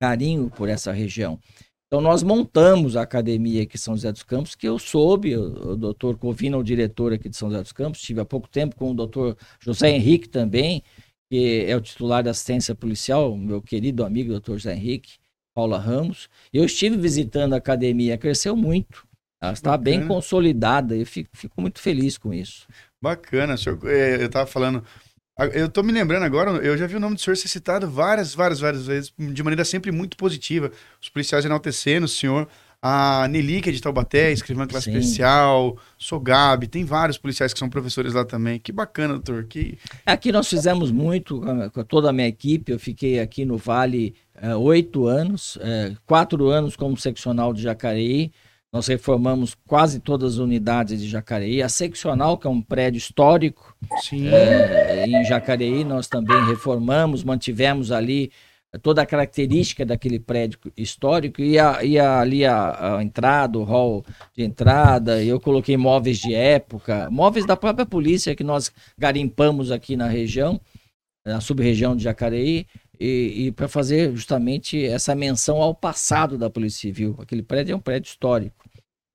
carinho 0.00 0.50
por 0.50 0.68
essa 0.68 0.90
região. 0.90 1.38
Então 1.92 2.00
nós 2.00 2.22
montamos 2.22 2.96
a 2.96 3.02
academia 3.02 3.64
aqui 3.64 3.76
em 3.76 3.78
São 3.78 3.94
José 3.94 4.10
dos 4.10 4.22
Campos, 4.22 4.54
que 4.54 4.66
eu 4.66 4.78
soube, 4.78 5.36
o, 5.36 5.72
o 5.72 5.76
doutor 5.76 6.16
Covina, 6.16 6.56
o 6.56 6.64
diretor 6.64 7.12
aqui 7.12 7.28
de 7.28 7.36
São 7.36 7.50
José 7.50 7.60
dos 7.60 7.72
Campos, 7.72 8.00
tive 8.00 8.18
há 8.18 8.24
pouco 8.24 8.48
tempo 8.48 8.74
com 8.74 8.92
o 8.92 8.94
doutor 8.94 9.36
José 9.60 9.90
Henrique 9.90 10.26
também, 10.26 10.82
que 11.30 11.66
é 11.68 11.76
o 11.76 11.82
titular 11.82 12.22
da 12.24 12.30
assistência 12.30 12.74
policial, 12.74 13.36
meu 13.36 13.60
querido 13.60 14.06
amigo 14.06 14.30
doutor 14.30 14.56
José 14.56 14.74
Henrique, 14.74 15.18
Paula 15.54 15.78
Ramos. 15.78 16.30
Eu 16.50 16.64
estive 16.64 16.96
visitando 16.96 17.52
a 17.52 17.58
academia, 17.58 18.16
cresceu 18.16 18.56
muito. 18.56 19.06
Ela 19.38 19.52
está 19.52 19.76
Bacana. 19.76 19.84
bem 19.84 20.08
consolidada 20.08 20.96
e 20.96 21.04
fico, 21.04 21.28
fico, 21.36 21.60
muito 21.60 21.78
feliz 21.78 22.16
com 22.16 22.32
isso. 22.32 22.66
Bacana, 23.02 23.54
senhor. 23.58 23.78
É, 23.84 24.14
eu 24.14 24.26
estava 24.28 24.46
falando 24.46 24.82
eu 25.46 25.68
tô 25.68 25.82
me 25.82 25.92
lembrando 25.92 26.24
agora, 26.24 26.50
eu 26.52 26.76
já 26.76 26.86
vi 26.86 26.96
o 26.96 27.00
nome 27.00 27.16
do 27.16 27.20
senhor 27.20 27.36
ser 27.36 27.48
citado 27.48 27.88
várias, 27.90 28.34
várias, 28.34 28.60
várias 28.60 28.86
vezes, 28.86 29.12
de 29.18 29.42
maneira 29.42 29.64
sempre 29.64 29.90
muito 29.90 30.16
positiva. 30.16 30.70
Os 31.00 31.08
policiais 31.08 31.44
enaltecendo 31.44 32.06
o 32.06 32.08
senhor. 32.08 32.48
A 32.84 33.28
Nelly, 33.28 33.60
que 33.60 33.70
é 33.70 33.72
de 33.72 33.80
Taubaté, 33.80 34.32
escrevendo 34.32 34.68
classe 34.68 34.90
Sim. 34.90 34.98
especial. 34.98 35.78
Sou 35.96 36.18
Gabi, 36.18 36.66
tem 36.66 36.84
vários 36.84 37.16
policiais 37.16 37.52
que 37.52 37.58
são 37.60 37.70
professores 37.70 38.12
lá 38.12 38.24
também. 38.24 38.58
Que 38.58 38.72
bacana, 38.72 39.14
doutor. 39.14 39.44
Que... 39.44 39.78
Aqui 40.04 40.32
nós 40.32 40.48
fizemos 40.48 40.90
muito 40.90 41.40
com 41.72 41.84
toda 41.84 42.10
a 42.10 42.12
minha 42.12 42.26
equipe. 42.26 42.72
Eu 42.72 42.80
fiquei 42.80 43.20
aqui 43.20 43.44
no 43.44 43.56
Vale 43.56 44.16
é, 44.34 44.56
oito 44.56 45.08
é, 45.08 45.12
anos, 45.12 45.56
é, 45.60 45.92
quatro 46.04 46.48
anos 46.48 46.74
como 46.74 46.96
seccional 46.96 47.52
de 47.52 47.62
Jacareí. 47.62 48.32
Nós 48.72 48.86
reformamos 48.86 49.54
quase 49.66 50.00
todas 50.00 50.34
as 50.34 50.38
unidades 50.38 51.02
de 51.02 51.06
Jacareí. 51.06 51.62
A 51.62 51.68
seccional, 51.68 52.38
que 52.38 52.46
é 52.46 52.50
um 52.50 52.62
prédio 52.62 52.96
histórico 52.96 53.76
é, 54.12 55.06
em 55.06 55.22
Jacareí, 55.24 55.84
nós 55.84 56.08
também 56.08 56.42
reformamos, 56.46 57.22
mantivemos 57.22 57.92
ali 57.92 58.32
toda 58.80 59.02
a 59.02 59.06
característica 59.06 59.84
daquele 59.84 60.18
prédio 60.18 60.58
histórico 60.74 61.42
e, 61.42 61.58
a, 61.58 61.84
e 61.84 61.98
a, 61.98 62.20
ali 62.20 62.46
a, 62.46 62.96
a, 62.96 63.02
entrada, 63.02 63.58
o 63.58 63.64
hall 63.64 64.02
de 64.34 64.42
entrada, 64.42 65.22
eu 65.22 65.38
coloquei 65.38 65.76
móveis 65.76 66.18
de 66.18 66.34
época, 66.34 67.10
móveis 67.10 67.44
da 67.44 67.56
própria 67.56 67.84
polícia 67.84 68.34
que 68.34 68.42
nós 68.42 68.72
garimpamos 68.96 69.70
aqui 69.70 69.94
na 69.94 70.08
região, 70.08 70.58
na 71.26 71.42
sub-região 71.42 71.94
de 71.94 72.04
Jacareí, 72.04 72.66
e, 72.98 73.46
e 73.46 73.52
para 73.52 73.68
fazer 73.68 74.14
justamente 74.14 74.82
essa 74.82 75.14
menção 75.14 75.60
ao 75.60 75.74
passado 75.74 76.38
da 76.38 76.48
Polícia 76.48 76.80
Civil. 76.80 77.16
Aquele 77.18 77.42
prédio 77.42 77.72
é 77.72 77.76
um 77.76 77.80
prédio 77.80 78.08
histórico. 78.08 78.61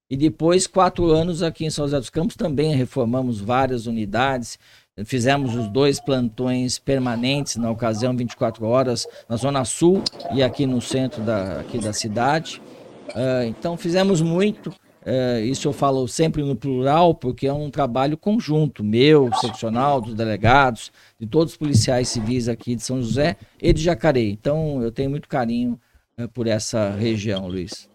E 0.10 0.16
depois, 0.16 0.66
quatro 0.68 1.12
anos 1.12 1.44
aqui 1.44 1.66
em 1.66 1.70
São 1.70 1.86
José 1.86 2.00
dos 2.00 2.10
Campos, 2.10 2.36
também 2.38 2.74
reformamos 2.74 3.42
várias 3.42 3.88
unidades. 3.88 4.58
Fizemos 5.06 5.54
os 5.54 5.68
dois 5.68 6.00
plantões 6.00 6.80
permanentes 6.80 7.58
na 7.58 7.70
ocasião, 7.70 8.16
24 8.16 8.66
horas, 8.66 9.06
na 9.28 9.36
Zona 9.36 9.66
Sul 9.66 10.02
e 10.34 10.42
aqui 10.42 10.66
no 10.66 10.82
centro 10.82 11.22
da, 11.22 11.60
aqui 11.60 11.78
da 11.78 11.92
cidade. 11.92 12.62
Uh, 13.10 13.44
então, 13.48 13.76
fizemos 13.76 14.22
muito. 14.22 14.70
Uh, 14.70 15.40
isso 15.44 15.68
eu 15.68 15.74
falo 15.74 16.08
sempre 16.08 16.42
no 16.42 16.56
plural, 16.56 17.14
porque 17.14 17.46
é 17.46 17.54
um 17.54 17.70
trabalho 17.70 18.18
conjunto, 18.18 18.84
meu, 18.84 19.30
seccional, 19.36 20.02
dos 20.02 20.14
delegados, 20.14 20.92
de 21.20 21.28
todos 21.28 21.54
os 21.54 21.58
policiais 21.58 22.08
civis 22.08 22.48
aqui 22.48 22.76
de 22.76 22.82
São 22.82 23.02
José 23.02 23.36
e 23.62 23.74
de 23.74 23.82
Jacareí. 23.82 24.32
Então, 24.32 24.82
eu 24.82 24.92
tenho 24.92 25.10
muito 25.10 25.28
carinho 25.28 25.80
uh, 26.20 26.28
por 26.30 26.48
essa 26.48 26.92
região, 26.92 27.48
Luiz. 27.48 27.90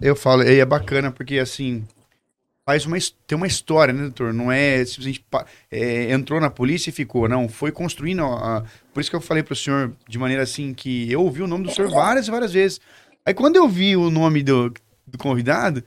Eu 0.00 0.14
falo, 0.14 0.42
e 0.42 0.60
é 0.60 0.64
bacana 0.64 1.10
porque 1.10 1.38
assim 1.38 1.84
faz 2.66 2.84
uma 2.84 2.98
tem 3.26 3.36
uma 3.36 3.46
história, 3.46 3.94
né, 3.94 4.02
doutor? 4.02 4.34
Não 4.34 4.50
é 4.50 4.84
simplesmente 4.84 5.24
é, 5.70 6.12
entrou 6.12 6.40
na 6.40 6.50
polícia 6.50 6.90
e 6.90 6.92
ficou, 6.92 7.28
não. 7.28 7.48
Foi 7.48 7.70
construindo. 7.70 8.24
A, 8.24 8.64
por 8.92 9.00
isso 9.00 9.08
que 9.08 9.16
eu 9.16 9.20
falei 9.20 9.42
para 9.42 9.52
o 9.52 9.56
senhor 9.56 9.92
de 10.08 10.18
maneira 10.18 10.42
assim 10.42 10.74
que 10.74 11.10
eu 11.10 11.22
ouvi 11.22 11.42
o 11.42 11.46
nome 11.46 11.64
do 11.64 11.72
senhor 11.72 11.90
várias 11.90 12.26
e 12.26 12.30
várias 12.30 12.52
vezes. 12.52 12.80
Aí 13.24 13.32
quando 13.32 13.56
eu 13.56 13.68
vi 13.68 13.96
o 13.96 14.10
nome 14.10 14.42
do, 14.42 14.72
do 15.06 15.16
convidado, 15.16 15.82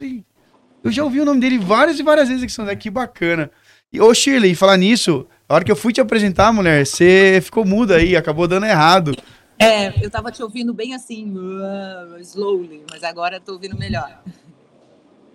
eu 0.00 0.92
já 0.92 1.04
ouvi 1.04 1.20
o 1.20 1.24
nome 1.24 1.40
dele 1.40 1.58
várias 1.58 1.98
e 1.98 2.02
várias 2.02 2.28
vezes 2.28 2.42
aqui, 2.42 2.52
Sandra, 2.52 2.76
que 2.76 2.90
bacana. 2.90 3.50
E 3.92 4.00
ô 4.00 4.12
Shirley, 4.12 4.54
falar 4.54 4.76
nisso, 4.76 5.26
a 5.48 5.54
hora 5.54 5.64
que 5.64 5.70
eu 5.70 5.76
fui 5.76 5.92
te 5.92 6.00
apresentar, 6.00 6.52
mulher, 6.52 6.84
você 6.84 7.40
ficou 7.42 7.64
muda 7.64 7.96
aí, 7.96 8.16
acabou 8.16 8.48
dando 8.48 8.66
errado. 8.66 9.16
É, 9.58 10.04
eu 10.04 10.10
tava 10.10 10.30
te 10.30 10.42
ouvindo 10.42 10.74
bem 10.74 10.94
assim, 10.94 11.34
uh, 11.36 12.18
slowly, 12.20 12.84
mas 12.90 13.02
agora 13.02 13.40
tô 13.40 13.52
ouvindo 13.52 13.76
melhor. 13.76 14.22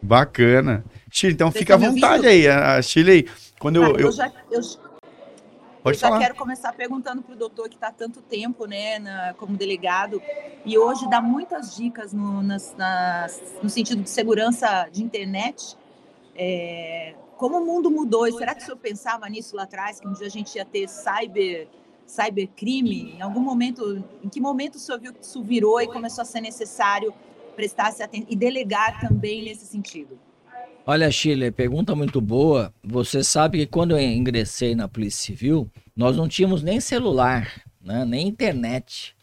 Bacana. 0.01 0.83
Chile, 1.09 1.33
então 1.33 1.51
Você 1.51 1.59
fica 1.59 1.73
à 1.73 1.77
vontade 1.77 2.27
aí. 2.27 2.47
A 2.47 2.81
Chile, 2.81 3.29
quando 3.59 3.77
eu. 3.77 3.83
Ah, 3.83 3.89
eu, 3.89 3.99
eu, 3.99 4.11
já, 4.11 4.31
eu, 4.51 4.61
Pode 5.83 5.97
eu 5.97 5.99
já 5.99 6.17
quero 6.19 6.35
começar 6.35 6.71
perguntando 6.73 7.23
para 7.23 7.33
o 7.33 7.37
doutor 7.37 7.67
que 7.67 7.75
está 7.75 7.87
há 7.87 7.91
tanto 7.91 8.21
tempo 8.21 8.65
né, 8.65 8.99
na, 8.99 9.33
como 9.33 9.57
delegado 9.57 10.21
e 10.63 10.77
hoje 10.77 11.09
dá 11.09 11.19
muitas 11.19 11.75
dicas 11.75 12.13
no, 12.13 12.43
nas, 12.43 12.75
nas, 12.77 13.41
no 13.63 13.69
sentido 13.69 14.03
de 14.03 14.09
segurança 14.09 14.87
de 14.91 15.03
internet. 15.03 15.75
É, 16.35 17.15
como 17.35 17.57
o 17.57 17.65
mundo 17.65 17.89
mudou, 17.89 18.27
e 18.27 18.31
será 18.33 18.53
que 18.53 18.61
o 18.61 18.65
senhor 18.65 18.77
pensava 18.77 19.27
nisso 19.27 19.55
lá 19.55 19.63
atrás, 19.63 19.99
que 19.99 20.07
um 20.07 20.13
dia 20.13 20.27
a 20.27 20.29
gente 20.29 20.55
ia 20.55 20.63
ter 20.63 20.87
cyber 20.87 21.67
cybercrime? 22.11 23.13
Em 23.17 23.21
algum 23.21 23.39
momento, 23.39 24.03
em 24.23 24.27
que 24.27 24.39
momento 24.39 24.75
o 24.75 24.79
senhor 24.79 24.99
viu 24.99 25.13
que 25.13 25.23
isso 25.23 25.41
virou 25.41 25.81
e 25.81 25.87
começou 25.87 26.21
a 26.21 26.25
ser 26.25 26.41
necessário 26.41 27.13
prestar-se 27.55 28.03
atenção 28.03 28.27
e 28.29 28.35
delegar 28.35 28.99
também 28.99 29.43
nesse 29.43 29.65
sentido? 29.65 30.19
Olha, 30.85 31.09
Chile, 31.09 31.51
pergunta 31.51 31.95
muito 31.95 32.19
boa. 32.19 32.73
Você 32.83 33.23
sabe 33.23 33.59
que 33.59 33.67
quando 33.67 33.91
eu 33.91 33.99
ingressei 33.99 34.75
na 34.75 34.87
Polícia 34.87 35.21
Civil, 35.21 35.69
nós 35.95 36.17
não 36.17 36.27
tínhamos 36.27 36.61
nem 36.61 36.81
celular, 36.81 37.63
né, 37.81 38.03
nem 38.03 38.27
internet. 38.27 39.15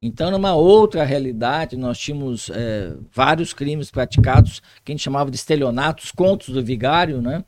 Então, 0.00 0.30
numa 0.30 0.54
outra 0.54 1.04
realidade, 1.04 1.76
nós 1.76 1.98
tínhamos 1.98 2.50
é, 2.50 2.94
vários 3.12 3.52
crimes 3.52 3.90
praticados, 3.90 4.60
que 4.84 4.92
a 4.92 4.94
gente 4.94 5.02
chamava 5.02 5.28
de 5.28 5.36
estelionatos, 5.36 6.12
contos 6.12 6.50
do 6.50 6.62
vigário, 6.62 7.20
né? 7.20 7.44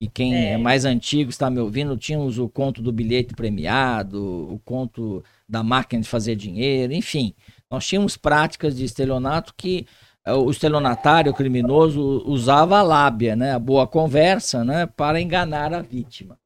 E 0.00 0.08
quem 0.08 0.34
é. 0.34 0.52
é. 0.52 0.56
mais 0.58 0.84
antigo 0.84 1.30
está 1.30 1.48
me 1.48 1.60
ouvindo, 1.60 1.96
tínhamos 1.96 2.38
o 2.38 2.48
conto 2.48 2.82
do 2.82 2.92
bilhete 2.92 3.34
premiado, 3.34 4.22
o 4.52 4.58
conto 4.64 5.24
da 5.48 5.62
máquina 5.62 6.02
de 6.02 6.08
fazer 6.08 6.36
dinheiro, 6.36 6.92
enfim. 6.92 7.34
Nós 7.70 7.86
tínhamos 7.86 8.16
práticas 8.16 8.76
de 8.76 8.84
estelionato 8.84 9.54
que 9.56 9.86
eh, 10.24 10.32
o 10.32 10.50
estelionatário 10.50 11.32
o 11.32 11.34
criminoso 11.34 12.22
usava 12.26 12.78
a 12.78 12.82
lábia, 12.82 13.36
né, 13.36 13.52
a 13.52 13.58
boa 13.58 13.86
conversa, 13.86 14.64
né, 14.64 14.86
para 14.86 15.20
enganar 15.20 15.72
a 15.72 15.80
vítima. 15.80 16.38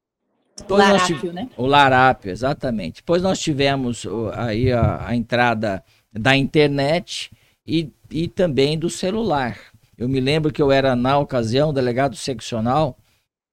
Depois 0.57 0.79
larápio, 0.79 1.33
né? 1.33 1.49
O 1.57 1.65
larápio, 1.65 2.31
exatamente. 2.31 2.97
Depois 2.97 3.21
nós 3.21 3.39
tivemos 3.39 4.05
aí 4.33 4.71
a, 4.71 5.07
a 5.07 5.15
entrada 5.15 5.83
da 6.11 6.35
internet 6.35 7.31
e, 7.65 7.91
e 8.11 8.27
também 8.27 8.77
do 8.77 8.89
celular. 8.89 9.57
Eu 9.97 10.09
me 10.09 10.19
lembro 10.19 10.51
que 10.51 10.61
eu 10.61 10.71
era, 10.71 10.95
na 10.95 11.17
ocasião, 11.17 11.73
delegado 11.73 12.15
seccional 12.15 12.97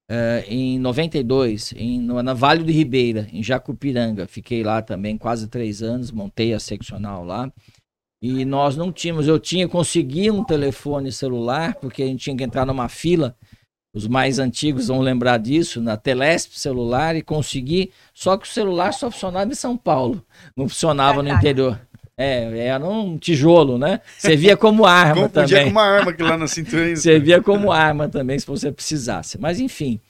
Uh, 0.08 0.44
em 0.46 0.78
92, 0.78 1.72
em, 1.76 2.00
no, 2.00 2.22
na 2.22 2.32
Vale 2.32 2.62
do 2.62 2.70
Ribeira, 2.70 3.26
em 3.32 3.42
Jacupiranga. 3.42 4.26
Fiquei 4.26 4.62
lá 4.62 4.80
também 4.80 5.18
quase 5.18 5.48
três 5.48 5.82
anos, 5.82 6.12
montei 6.12 6.54
a 6.54 6.60
seccional 6.60 7.24
lá. 7.24 7.52
E 8.22 8.44
nós 8.44 8.76
não 8.76 8.92
tínhamos, 8.92 9.26
eu 9.28 9.38
tinha, 9.38 9.68
consegui 9.68 10.30
um 10.30 10.44
telefone 10.44 11.12
celular, 11.12 11.74
porque 11.74 12.02
a 12.02 12.06
gente 12.06 12.24
tinha 12.24 12.36
que 12.36 12.44
entrar 12.44 12.64
numa 12.64 12.88
fila. 12.88 13.36
Os 13.94 14.06
mais 14.06 14.38
antigos 14.38 14.88
vão 14.88 15.00
lembrar 15.00 15.38
disso, 15.38 15.80
na 15.80 15.96
Telesp 15.96 16.58
celular, 16.58 17.16
e 17.16 17.22
consegui. 17.22 17.92
Só 18.14 18.36
que 18.36 18.46
o 18.46 18.50
celular 18.50 18.92
só 18.92 19.10
funcionava 19.10 19.50
em 19.50 19.54
São 19.54 19.76
Paulo, 19.76 20.24
não 20.56 20.68
funcionava 20.68 21.22
no 21.22 21.30
interior. 21.30 21.80
É, 22.18 22.66
era 22.68 22.82
um 22.82 23.18
tijolo, 23.18 23.76
né? 23.76 24.00
Servia 24.16 24.56
como 24.56 24.86
arma 24.86 25.14
como 25.14 25.28
também. 25.28 25.64
como 25.64 25.70
uma 25.70 25.82
arma 25.82 26.12
que 26.14 26.22
lá 26.22 26.38
na 26.38 26.48
cintura. 26.48 26.96
Servia 26.96 27.42
como 27.42 27.70
arma 27.70 28.08
também, 28.08 28.38
se 28.38 28.46
você 28.46 28.72
precisasse. 28.72 29.38
Mas 29.38 29.60
enfim, 29.60 30.00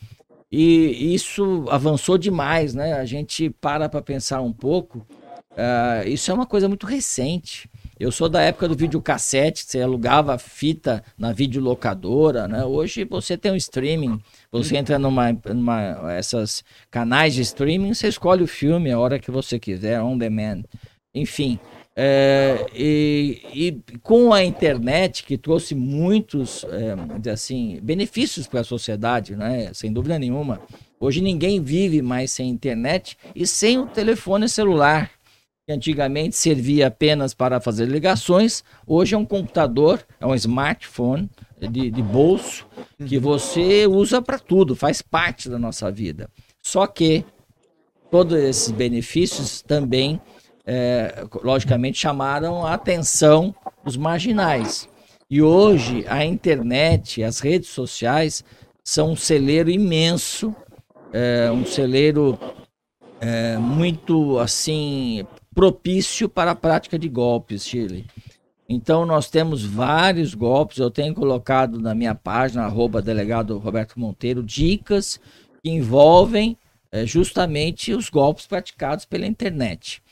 e 0.50 1.12
isso 1.14 1.64
avançou 1.68 2.16
demais, 2.16 2.74
né? 2.74 2.92
A 2.92 3.04
gente 3.04 3.50
para 3.50 3.88
para 3.88 4.00
pensar 4.00 4.40
um 4.40 4.52
pouco. 4.52 5.04
Uh, 5.52 6.06
isso 6.06 6.30
é 6.30 6.34
uma 6.34 6.46
coisa 6.46 6.68
muito 6.68 6.86
recente. 6.86 7.68
Eu 7.98 8.12
sou 8.12 8.28
da 8.28 8.42
época 8.42 8.68
do 8.68 8.76
videocassete, 8.76 9.64
você 9.64 9.80
alugava 9.80 10.36
fita 10.38 11.02
na 11.18 11.32
videolocadora, 11.32 12.46
né? 12.46 12.62
Hoje 12.64 13.04
você 13.04 13.38
tem 13.38 13.50
um 13.50 13.56
streaming, 13.56 14.20
você 14.52 14.76
entra 14.76 14.98
numa, 14.98 15.32
numa 15.46 16.12
essas 16.12 16.62
canais 16.90 17.34
de 17.34 17.40
streaming, 17.40 17.94
você 17.94 18.06
escolhe 18.06 18.42
o 18.42 18.46
filme 18.46 18.92
a 18.92 18.98
hora 18.98 19.18
que 19.18 19.30
você 19.30 19.58
quiser, 19.58 20.00
on 20.02 20.18
demand. 20.18 20.62
Enfim, 21.14 21.58
é, 21.98 22.66
e, 22.74 23.40
e, 23.54 23.98
com 24.02 24.30
a 24.34 24.44
internet 24.44 25.24
que 25.24 25.38
trouxe 25.38 25.74
muitos 25.74 26.62
é, 26.64 27.30
assim 27.30 27.80
benefícios 27.82 28.46
para 28.46 28.60
a 28.60 28.64
sociedade, 28.64 29.34
né? 29.34 29.72
sem 29.72 29.90
dúvida 29.90 30.18
nenhuma. 30.18 30.60
Hoje 31.00 31.22
ninguém 31.22 31.62
vive 31.62 32.02
mais 32.02 32.32
sem 32.32 32.50
internet 32.50 33.16
e 33.34 33.46
sem 33.46 33.78
o 33.78 33.86
telefone 33.86 34.46
celular, 34.46 35.10
que 35.66 35.72
antigamente 35.72 36.36
servia 36.36 36.88
apenas 36.88 37.32
para 37.32 37.60
fazer 37.60 37.86
ligações. 37.86 38.62
Hoje 38.86 39.14
é 39.14 39.18
um 39.18 39.24
computador, 39.24 40.06
é 40.20 40.26
um 40.26 40.34
smartphone 40.34 41.30
de, 41.58 41.90
de 41.90 42.02
bolso 42.02 42.66
que 43.06 43.18
você 43.18 43.86
usa 43.86 44.20
para 44.20 44.38
tudo, 44.38 44.76
faz 44.76 45.00
parte 45.00 45.48
da 45.48 45.58
nossa 45.58 45.90
vida. 45.90 46.28
Só 46.62 46.86
que 46.86 47.24
todos 48.10 48.38
esses 48.38 48.70
benefícios 48.70 49.62
também 49.62 50.20
é, 50.66 51.24
logicamente, 51.42 51.98
chamaram 51.98 52.66
a 52.66 52.74
atenção 52.74 53.54
dos 53.84 53.96
marginais. 53.96 54.88
E 55.30 55.40
hoje 55.40 56.04
a 56.08 56.24
internet, 56.24 57.22
as 57.22 57.40
redes 57.40 57.68
sociais 57.68 58.44
são 58.82 59.12
um 59.12 59.16
celeiro 59.16 59.70
imenso, 59.70 60.54
é, 61.12 61.50
um 61.50 61.64
celeiro 61.64 62.38
é, 63.20 63.56
muito 63.58 64.38
assim 64.38 65.26
propício 65.54 66.28
para 66.28 66.50
a 66.50 66.56
prática 66.56 66.98
de 66.98 67.08
golpes, 67.08 67.66
Chile. 67.66 68.06
Então 68.68 69.06
nós 69.06 69.30
temos 69.30 69.64
vários 69.64 70.34
golpes. 70.34 70.78
Eu 70.78 70.90
tenho 70.90 71.14
colocado 71.14 71.80
na 71.80 71.94
minha 71.94 72.14
página 72.14 72.64
arroba 72.64 73.00
delegado 73.00 73.58
Roberto 73.58 73.98
Monteiro 73.98 74.42
dicas 74.42 75.20
que 75.62 75.70
envolvem 75.70 76.56
é, 76.92 77.06
justamente 77.06 77.92
os 77.92 78.08
golpes 78.10 78.46
praticados 78.46 79.04
pela 79.04 79.26
internet. 79.26 80.02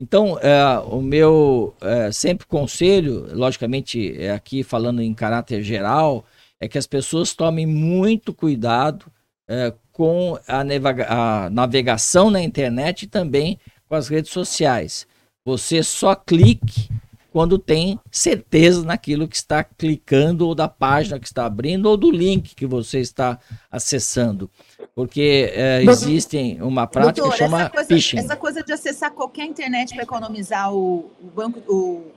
Então, 0.00 0.38
é, 0.40 0.78
o 0.80 1.00
meu 1.00 1.74
é, 1.80 2.12
sempre 2.12 2.46
conselho, 2.46 3.34
logicamente, 3.34 4.14
é 4.20 4.30
aqui 4.30 4.62
falando 4.62 5.00
em 5.00 5.14
caráter 5.14 5.62
geral, 5.62 6.24
é 6.60 6.68
que 6.68 6.76
as 6.76 6.86
pessoas 6.86 7.34
tomem 7.34 7.64
muito 7.66 8.34
cuidado 8.34 9.06
é, 9.48 9.72
com 9.92 10.38
a, 10.46 10.60
a, 11.08 11.50
navegação 11.50 12.30
na 12.30 12.42
internet 12.42 13.02
e 13.02 13.06
também 13.06 13.58
com 13.88 13.94
as 13.94 14.08
redes 14.08 14.30
sociais. 14.30 15.06
Você 15.44 15.82
só 15.82 16.14
clique 16.14 16.90
quando 17.36 17.58
tem 17.58 18.00
certeza 18.10 18.82
naquilo 18.82 19.28
que 19.28 19.36
está 19.36 19.62
clicando 19.62 20.48
ou 20.48 20.54
da 20.54 20.68
página 20.68 21.20
que 21.20 21.26
está 21.26 21.44
abrindo 21.44 21.84
ou 21.84 21.94
do 21.94 22.10
link 22.10 22.54
que 22.54 22.64
você 22.64 22.98
está 22.98 23.38
acessando. 23.70 24.50
Porque 24.94 25.52
é, 25.52 25.82
existem 25.82 26.62
uma 26.62 26.86
prática 26.86 27.20
Doutor, 27.20 27.32
que 27.32 27.38
chama 27.38 27.60
essa 27.60 27.70
coisa, 27.70 27.88
phishing. 27.88 28.18
Essa 28.20 28.36
coisa 28.36 28.62
de 28.62 28.72
acessar 28.72 29.10
qualquer 29.10 29.44
internet 29.44 29.92
para 29.92 30.04
economizar 30.04 30.72
o, 30.72 31.10
o 31.22 31.26
banco, 31.26 31.60
o, 31.70 32.10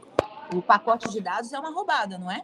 o 0.56 0.62
pacote 0.62 1.10
de 1.10 1.20
dados 1.20 1.52
é 1.52 1.60
uma 1.60 1.70
roubada, 1.70 2.18
não 2.18 2.32
é? 2.32 2.42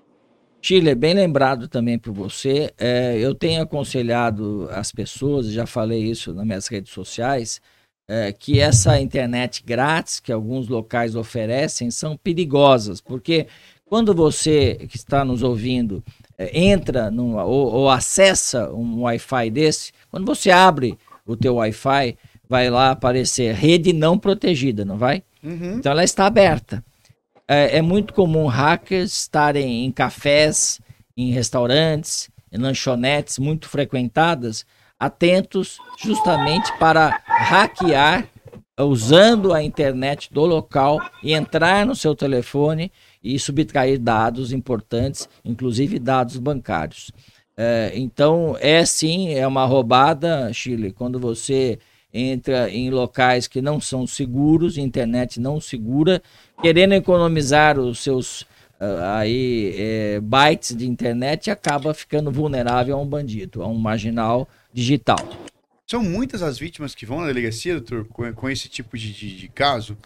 Chile, 0.62 0.94
bem 0.96 1.14
lembrado 1.14 1.70
também 1.70 1.98
por 1.98 2.12
você. 2.12 2.74
É, 2.78 3.18
eu 3.18 3.34
tenho 3.34 3.62
aconselhado 3.62 4.68
as 4.70 4.92
pessoas, 4.92 5.50
já 5.50 5.66
falei 5.66 6.04
isso 6.04 6.34
nas 6.34 6.46
minhas 6.46 6.68
redes 6.68 6.92
sociais, 6.92 7.62
é, 8.08 8.32
que 8.32 8.60
essa 8.60 9.00
internet 9.00 9.64
grátis 9.66 10.20
que 10.20 10.32
alguns 10.32 10.68
locais 10.68 11.16
oferecem 11.16 11.90
são 11.90 12.16
perigosas, 12.16 13.02
porque 13.02 13.48
quando 13.86 14.14
você 14.14 14.76
que 14.90 14.98
está 14.98 15.24
nos 15.24 15.44
ouvindo 15.44 16.04
é, 16.38 16.60
entra 16.60 17.10
numa, 17.10 17.44
ou, 17.44 17.72
ou 17.72 17.90
acessa 17.90 18.72
um 18.72 19.02
Wi-Fi 19.02 19.50
desse, 19.50 19.92
quando 20.10 20.26
você 20.26 20.52
abre 20.52 20.98
o 21.26 21.36
teu 21.36 21.56
Wi-Fi, 21.56 22.18
vai 22.48 22.70
lá 22.70 22.92
aparecer 22.92 23.54
rede 23.56 23.94
não 23.94 24.18
protegida, 24.18 24.86
não 24.86 24.98
vai? 24.98 25.24
Uhum. 25.44 25.78
Então 25.78 25.92
ela 25.92 26.04
está 26.04 26.26
aberta. 26.26 26.84
É, 27.48 27.78
é, 27.78 27.82
muito 27.82 28.14
comum 28.14 28.48
hackers 28.48 29.16
estarem 29.22 29.86
em 29.86 29.92
cafés, 29.92 30.80
em 31.16 31.32
restaurantes, 31.32 32.30
em 32.52 32.58
lanchonetes 32.58 33.38
muito 33.38 33.70
frequentadas, 33.70 34.66
atentos 35.06 35.78
justamente 35.98 36.72
para 36.78 37.22
hackear 37.26 38.28
usando 38.80 39.54
a 39.54 39.64
internet 39.64 40.30
do 40.34 40.46
local 40.46 41.00
e 41.24 41.34
entrar 41.34 41.86
no 41.86 41.96
seu 41.96 42.14
telefone 42.14 42.92
e 43.24 43.40
subtrair 43.40 44.00
dados 44.00 44.52
importantes, 44.52 45.30
inclusive 45.44 45.98
dados 45.98 46.38
bancários. 46.38 47.12
É, 47.58 47.94
então, 47.96 48.58
é 48.60 48.84
sim, 48.84 49.34
é 49.34 49.48
uma 49.48 49.66
roubada, 49.66 50.52
Chile, 50.52 50.92
quando 50.92 51.18
você 51.20 51.80
entra 52.14 52.70
em 52.70 52.90
locais 52.90 53.48
que 53.48 53.62
não 53.62 53.80
são 53.80 54.06
seguros, 54.06 54.78
internet 54.78 55.40
não 55.40 55.60
segura, 55.60 56.22
querendo 56.62 56.94
economizar 56.94 57.80
os 57.80 58.00
seus 58.00 58.42
uh, 58.80 59.04
aí 59.16 59.74
é, 59.78 60.20
bytes 60.22 60.76
de 60.76 60.88
internet, 60.88 61.50
acaba 61.50 61.94
ficando 61.94 62.32
vulnerável 62.32 62.98
a 62.98 63.02
um 63.02 63.08
bandido, 63.08 63.64
a 63.64 63.68
um 63.68 63.76
marginal 63.76 64.48
digital. 64.76 65.18
São 65.88 66.04
muitas 66.04 66.44
as 66.44 66.60
vítimas 66.60 66.94
que 66.94 67.06
vão 67.06 67.22
na 67.22 67.28
delegacia, 67.28 67.80
doutor, 67.80 68.06
com, 68.08 68.34
com 68.34 68.50
esse 68.50 68.68
tipo 68.68 68.98
de, 68.98 69.14
de, 69.14 69.38
de 69.38 69.48
caso? 69.48 69.98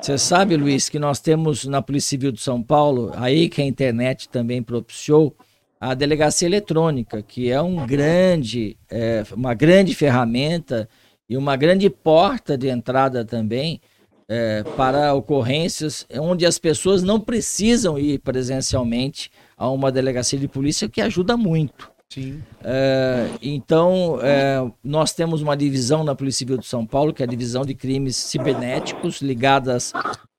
Você 0.00 0.18
sabe, 0.18 0.56
Luiz, 0.56 0.88
que 0.88 0.98
nós 0.98 1.20
temos 1.20 1.64
na 1.66 1.80
Polícia 1.80 2.10
Civil 2.10 2.32
de 2.32 2.40
São 2.40 2.60
Paulo, 2.60 3.12
aí 3.14 3.48
que 3.48 3.62
a 3.62 3.64
internet 3.64 4.28
também 4.28 4.60
propiciou, 4.60 5.36
a 5.78 5.94
delegacia 5.94 6.48
eletrônica, 6.48 7.22
que 7.22 7.50
é 7.50 7.60
um 7.60 7.86
grande, 7.86 8.76
é, 8.90 9.22
uma 9.32 9.54
grande 9.54 9.94
ferramenta 9.94 10.88
e 11.28 11.36
uma 11.36 11.56
grande 11.56 11.88
porta 11.90 12.56
de 12.56 12.68
entrada 12.68 13.24
também 13.24 13.80
é, 14.28 14.62
para 14.76 15.14
ocorrências 15.14 16.06
onde 16.18 16.46
as 16.46 16.58
pessoas 16.58 17.02
não 17.02 17.20
precisam 17.20 17.98
ir 17.98 18.18
presencialmente 18.20 19.30
a 19.56 19.68
uma 19.68 19.92
delegacia 19.92 20.38
de 20.38 20.48
polícia, 20.48 20.88
que 20.88 21.00
ajuda 21.00 21.36
muito. 21.36 21.91
Sim. 22.12 22.42
É, 22.62 23.30
então, 23.40 24.18
é, 24.20 24.70
nós 24.84 25.14
temos 25.14 25.40
uma 25.40 25.56
divisão 25.56 26.04
na 26.04 26.14
Polícia 26.14 26.40
Civil 26.40 26.58
de 26.58 26.66
São 26.66 26.84
Paulo, 26.84 27.14
que 27.14 27.22
é 27.22 27.26
a 27.26 27.28
divisão 27.28 27.64
de 27.64 27.74
crimes 27.74 28.16
cibernéticos 28.16 29.22
ligadas, 29.22 29.94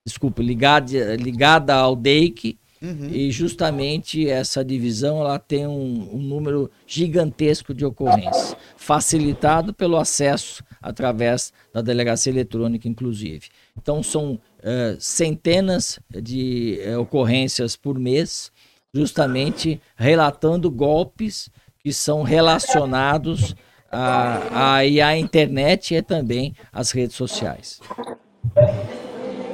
desculpa, 0.06 0.40
ligada, 0.40 1.16
ligada 1.16 1.74
ao 1.74 1.96
DEIC, 1.96 2.56
Uhum. 2.82 3.08
E 3.08 3.30
justamente 3.30 4.28
essa 4.28 4.62
divisão 4.62 5.18
ela 5.20 5.38
tem 5.38 5.66
um, 5.66 6.16
um, 6.16 6.18
número 6.18 6.70
gigantesco 6.86 7.72
de 7.72 7.82
ocorrências, 7.82 8.54
facilitado 8.76 9.72
pelo 9.72 9.96
acesso 9.96 10.62
através 10.82 11.50
da 11.72 11.80
delegacia 11.80 12.30
eletrônica, 12.30 12.86
inclusive. 12.86 13.48
Então 13.74 14.02
são 14.02 14.34
uh, 14.34 14.96
centenas 14.98 15.98
de 16.10 16.78
ocorrências 17.00 17.74
por 17.74 17.98
mês, 17.98 18.52
justamente 18.92 19.80
relatando 19.96 20.70
golpes 20.70 21.48
que 21.84 21.92
são 21.92 22.22
relacionados 22.22 23.54
à, 23.92 24.78
à, 24.78 24.78
à 24.78 25.18
internet 25.18 25.94
e 25.94 26.00
também 26.00 26.56
às 26.72 26.90
redes 26.92 27.14
sociais. 27.14 27.78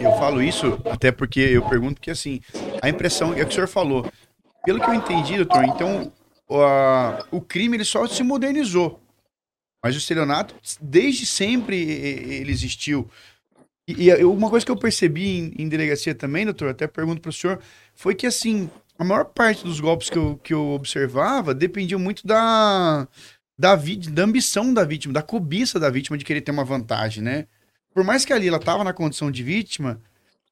Eu 0.00 0.12
falo 0.12 0.40
isso 0.40 0.80
até 0.88 1.10
porque 1.10 1.40
eu 1.40 1.68
pergunto 1.68 2.00
que, 2.00 2.08
assim, 2.08 2.40
a 2.80 2.88
impressão 2.88 3.34
é 3.34 3.44
que 3.44 3.50
o 3.50 3.52
senhor 3.52 3.66
falou. 3.66 4.08
Pelo 4.64 4.78
que 4.78 4.88
eu 4.88 4.94
entendi, 4.94 5.37
doutor, 5.38 5.64
então 5.64 6.12
o, 6.49 7.37
o 7.38 7.40
crime 7.40 7.76
ele 7.76 7.84
só 7.84 8.06
se 8.06 8.22
modernizou. 8.22 9.00
Mas 9.82 9.96
o 9.96 9.99
estelionato, 9.99 10.54
desde 10.80 11.26
sempre, 11.26 11.76
ele 11.76 12.52
existiu. 12.52 13.10
E, 13.88 14.08
e 14.08 14.25
uma 14.25 14.49
coisa 14.49 14.64
que 14.64 14.71
eu 14.71 14.76
percebi 14.76 15.38
em, 15.38 15.64
em 15.64 15.69
delegacia 15.69 16.14
também, 16.14 16.45
doutor, 16.45 16.69
até 16.69 16.86
pergunto 16.86 17.21
para 17.21 17.30
o 17.30 17.32
senhor, 17.32 17.58
foi 17.93 18.14
que, 18.14 18.26
assim, 18.26 18.71
a 19.00 19.04
maior 19.04 19.25
parte 19.25 19.65
dos 19.65 19.80
golpes 19.80 20.10
que 20.10 20.19
eu, 20.19 20.39
que 20.45 20.52
eu 20.52 20.73
observava 20.73 21.54
dependia 21.54 21.99
muito 21.99 22.26
da, 22.26 23.08
da, 23.58 23.75
da 23.75 24.23
ambição 24.23 24.75
da 24.75 24.84
vítima, 24.84 25.15
da 25.15 25.23
cobiça 25.23 25.80
da 25.80 25.89
vítima 25.89 26.19
de 26.19 26.25
querer 26.25 26.43
ter 26.43 26.50
uma 26.50 26.67
vantagem, 26.67 27.23
né? 27.25 27.47
Por 27.95 28.04
mais 28.04 28.26
que 28.26 28.32
ali 28.34 28.49
ela 28.49 28.58
tava 28.58 28.84
na 28.84 28.93
condição 28.93 29.30
de 29.30 29.43
vítima, 29.43 29.99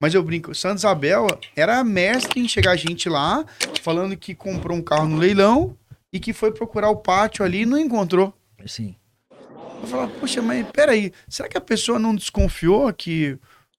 mas 0.00 0.14
eu 0.14 0.22
brinco, 0.22 0.54
Santa 0.54 0.76
Isabel 0.76 1.26
era 1.54 1.84
mestre 1.84 2.40
em 2.40 2.48
chegar 2.48 2.74
gente 2.76 3.06
lá 3.06 3.44
falando 3.82 4.16
que 4.16 4.34
comprou 4.34 4.78
um 4.78 4.82
carro 4.82 5.06
no 5.06 5.18
leilão 5.18 5.76
e 6.11 6.18
que 6.18 6.32
foi 6.32 6.50
procurar 6.50 6.88
o 6.88 6.96
pátio 6.96 7.44
ali 7.44 7.61
e 7.61 7.66
não 7.66 7.76
encontrou. 7.76 8.32
Sim. 8.64 8.96
Eu 9.30 9.87
falava, 9.87 10.12
poxa, 10.18 10.40
mas 10.40 10.66
peraí, 10.72 11.12
será 11.28 11.50
que 11.50 11.58
a 11.58 11.61
pessoa 11.61 11.98
não 11.98 12.14
desconfiou 12.14 12.90
que 12.94 13.38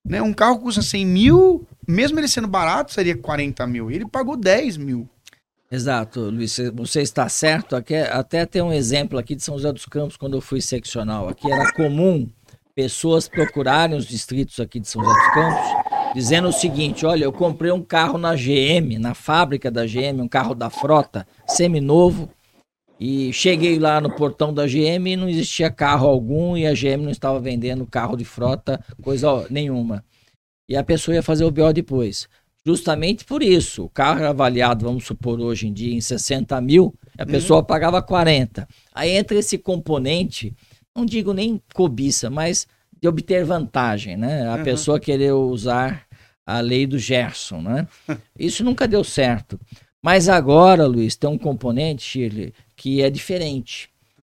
né, 0.09 0.21
um 0.23 0.33
carro 0.33 0.57
custa 0.57 0.81
100 0.81 1.05
mil, 1.05 1.67
mesmo 1.87 2.19
ele 2.19 2.27
sendo 2.27 2.47
barato, 2.47 2.91
seria 2.91 3.15
40 3.15 3.65
mil. 3.67 3.91
Ele 3.91 4.07
pagou 4.07 4.35
10 4.35 4.75
mil. 4.77 5.07
Exato, 5.71 6.21
Luiz, 6.21 6.59
você 6.73 7.01
está 7.03 7.29
certo. 7.29 7.75
Aqui, 7.75 7.95
até 7.95 8.43
tem 8.43 8.59
um 8.59 8.73
exemplo 8.73 9.19
aqui 9.19 9.35
de 9.35 9.43
São 9.43 9.55
José 9.55 9.71
dos 9.71 9.85
Campos, 9.85 10.17
quando 10.17 10.35
eu 10.35 10.41
fui 10.41 10.61
seccional. 10.61 11.29
Aqui 11.29 11.49
era 11.51 11.71
comum 11.73 12.27
pessoas 12.73 13.27
procurarem 13.27 13.95
os 13.95 14.07
distritos 14.07 14.59
aqui 14.59 14.79
de 14.79 14.87
São 14.87 15.03
José 15.03 15.15
dos 15.15 15.33
Campos, 15.33 16.13
dizendo 16.15 16.47
o 16.47 16.53
seguinte: 16.53 17.05
olha, 17.05 17.25
eu 17.25 17.31
comprei 17.31 17.71
um 17.71 17.83
carro 17.83 18.17
na 18.17 18.33
GM, 18.33 18.97
na 18.99 19.13
fábrica 19.13 19.69
da 19.69 19.85
GM, 19.85 20.19
um 20.19 20.27
carro 20.27 20.55
da 20.55 20.71
frota, 20.71 21.27
seminovo, 21.45 22.27
e 22.99 23.31
cheguei 23.31 23.79
lá 23.79 24.01
no 24.01 24.13
portão 24.13 24.53
da 24.53 24.65
GM 24.65 25.07
e 25.07 25.15
não 25.15 25.29
existia 25.29 25.71
carro 25.71 26.07
algum 26.07 26.57
e 26.57 26.67
a 26.67 26.73
GM 26.73 27.03
não 27.03 27.11
estava 27.11 27.39
vendendo 27.39 27.85
carro 27.85 28.17
de 28.17 28.25
frota, 28.25 28.83
coisa 29.01 29.47
nenhuma 29.49 30.03
e 30.69 30.77
a 30.77 30.83
pessoa 30.83 31.15
ia 31.15 31.23
fazer 31.23 31.43
o 31.43 31.51
BO 31.51 31.73
depois. 31.73 32.29
Justamente 32.63 33.25
por 33.25 33.41
isso, 33.41 33.85
o 33.85 33.89
carro 33.89 34.19
era 34.19 34.29
avaliado, 34.29 34.85
vamos 34.85 35.05
supor, 35.05 35.39
hoje 35.39 35.67
em 35.67 35.73
dia, 35.73 35.95
em 35.95 35.99
60 35.99 36.61
mil, 36.61 36.93
a 37.17 37.23
uhum. 37.23 37.27
pessoa 37.27 37.63
pagava 37.63 38.01
40. 38.01 38.67
Aí 38.93 39.09
entra 39.09 39.39
esse 39.39 39.57
componente, 39.57 40.53
não 40.95 41.05
digo 41.05 41.33
nem 41.33 41.59
cobiça, 41.73 42.29
mas 42.29 42.67
de 43.01 43.07
obter 43.07 43.43
vantagem, 43.43 44.15
né? 44.15 44.47
A 44.47 44.57
uhum. 44.57 44.63
pessoa 44.63 44.99
querer 44.99 45.31
usar 45.31 46.05
a 46.45 46.59
lei 46.59 46.85
do 46.85 46.99
Gerson, 46.99 47.61
né? 47.61 47.87
Isso 48.37 48.63
nunca 48.63 48.87
deu 48.87 49.03
certo. 49.03 49.59
Mas 50.03 50.29
agora, 50.29 50.85
Luiz, 50.85 51.15
tem 51.15 51.29
um 51.29 51.37
componente, 51.37 52.03
Shirley, 52.03 52.53
que 52.79 53.01
é 53.01 53.09
diferente. 53.09 53.89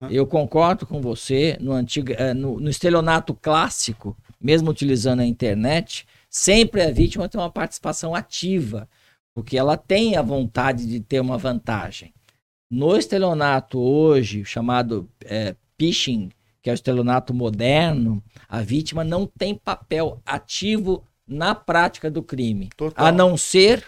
Eu 0.09 0.25
concordo 0.25 0.87
com 0.87 0.99
você, 0.99 1.55
no, 1.61 1.71
antigo, 1.71 2.11
eh, 2.13 2.33
no, 2.33 2.59
no 2.59 2.69
estelionato 2.69 3.35
clássico, 3.35 4.17
mesmo 4.41 4.71
utilizando 4.71 5.19
a 5.19 5.25
internet, 5.25 6.07
sempre 6.27 6.81
a 6.81 6.89
vítima 6.89 7.29
tem 7.29 7.39
uma 7.39 7.51
participação 7.51 8.15
ativa, 8.15 8.89
porque 9.35 9.55
ela 9.55 9.77
tem 9.77 10.15
a 10.15 10.23
vontade 10.23 10.87
de 10.87 10.99
ter 10.99 11.19
uma 11.19 11.37
vantagem. 11.37 12.11
No 12.71 12.97
estelionato 12.97 13.77
hoje, 13.77 14.43
chamado 14.45 15.07
é, 15.25 15.55
phishing, 15.77 16.31
que 16.61 16.71
é 16.71 16.73
o 16.73 16.75
estelionato 16.75 17.33
moderno, 17.33 18.23
a 18.47 18.61
vítima 18.61 19.03
não 19.03 19.27
tem 19.27 19.53
papel 19.53 20.19
ativo 20.25 21.03
na 21.27 21.53
prática 21.53 22.09
do 22.09 22.23
crime, 22.23 22.69
Total. 22.75 23.05
a 23.05 23.11
não 23.11 23.37
ser 23.37 23.85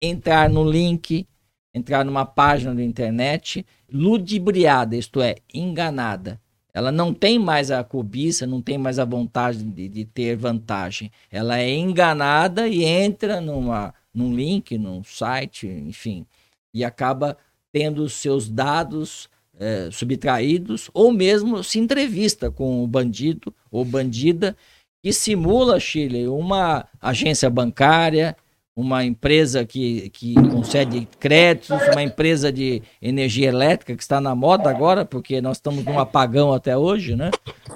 entrar 0.00 0.48
no 0.48 0.62
link, 0.70 1.26
entrar 1.74 2.04
numa 2.04 2.26
página 2.26 2.74
da 2.74 2.82
internet 2.82 3.64
ludibriada, 3.92 4.96
isto 4.96 5.20
é, 5.20 5.36
enganada. 5.52 6.40
Ela 6.72 6.92
não 6.92 7.12
tem 7.12 7.38
mais 7.38 7.70
a 7.70 7.82
cobiça, 7.82 8.46
não 8.46 8.62
tem 8.62 8.78
mais 8.78 8.98
a 8.98 9.04
vontade 9.04 9.62
de, 9.62 9.88
de 9.88 10.04
ter 10.04 10.36
vantagem. 10.36 11.10
Ela 11.30 11.58
é 11.58 11.74
enganada 11.74 12.68
e 12.68 12.84
entra 12.84 13.40
numa, 13.40 13.92
num 14.14 14.34
link, 14.34 14.78
num 14.78 15.02
site, 15.02 15.66
enfim, 15.66 16.24
e 16.72 16.84
acaba 16.84 17.36
tendo 17.72 18.08
seus 18.08 18.48
dados 18.48 19.28
é, 19.58 19.90
subtraídos 19.90 20.90
ou 20.94 21.12
mesmo 21.12 21.62
se 21.62 21.78
entrevista 21.78 22.50
com 22.50 22.82
o 22.82 22.86
bandido 22.86 23.54
ou 23.70 23.84
bandida 23.84 24.56
que 25.02 25.12
simula, 25.12 25.80
Chile, 25.80 26.28
uma 26.28 26.86
agência 27.00 27.48
bancária, 27.48 28.36
uma 28.76 29.04
empresa 29.04 29.64
que, 29.64 30.10
que 30.10 30.34
concede 30.34 31.06
créditos, 31.18 31.70
uma 31.92 32.02
empresa 32.02 32.52
de 32.52 32.82
energia 33.02 33.48
elétrica 33.48 33.94
que 33.94 34.02
está 34.02 34.20
na 34.20 34.34
moda 34.34 34.70
agora, 34.70 35.04
porque 35.04 35.40
nós 35.40 35.56
estamos 35.56 35.84
num 35.84 35.98
apagão 35.98 36.52
até 36.52 36.76
hoje, 36.76 37.16
né? 37.16 37.30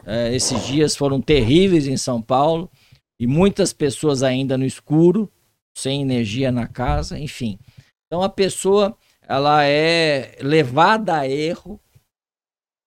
É, 0.06 0.34
esses 0.34 0.64
dias 0.66 0.96
foram 0.96 1.20
terríveis 1.20 1.86
em 1.86 1.96
São 1.96 2.22
Paulo 2.22 2.70
e 3.18 3.26
muitas 3.26 3.72
pessoas 3.72 4.22
ainda 4.22 4.56
no 4.56 4.64
escuro, 4.64 5.30
sem 5.76 6.02
energia 6.02 6.52
na 6.52 6.66
casa, 6.66 7.18
enfim. 7.18 7.58
Então 8.06 8.22
a 8.22 8.28
pessoa 8.28 8.96
ela 9.26 9.64
é 9.64 10.36
levada 10.40 11.18
a 11.18 11.28
erro 11.28 11.80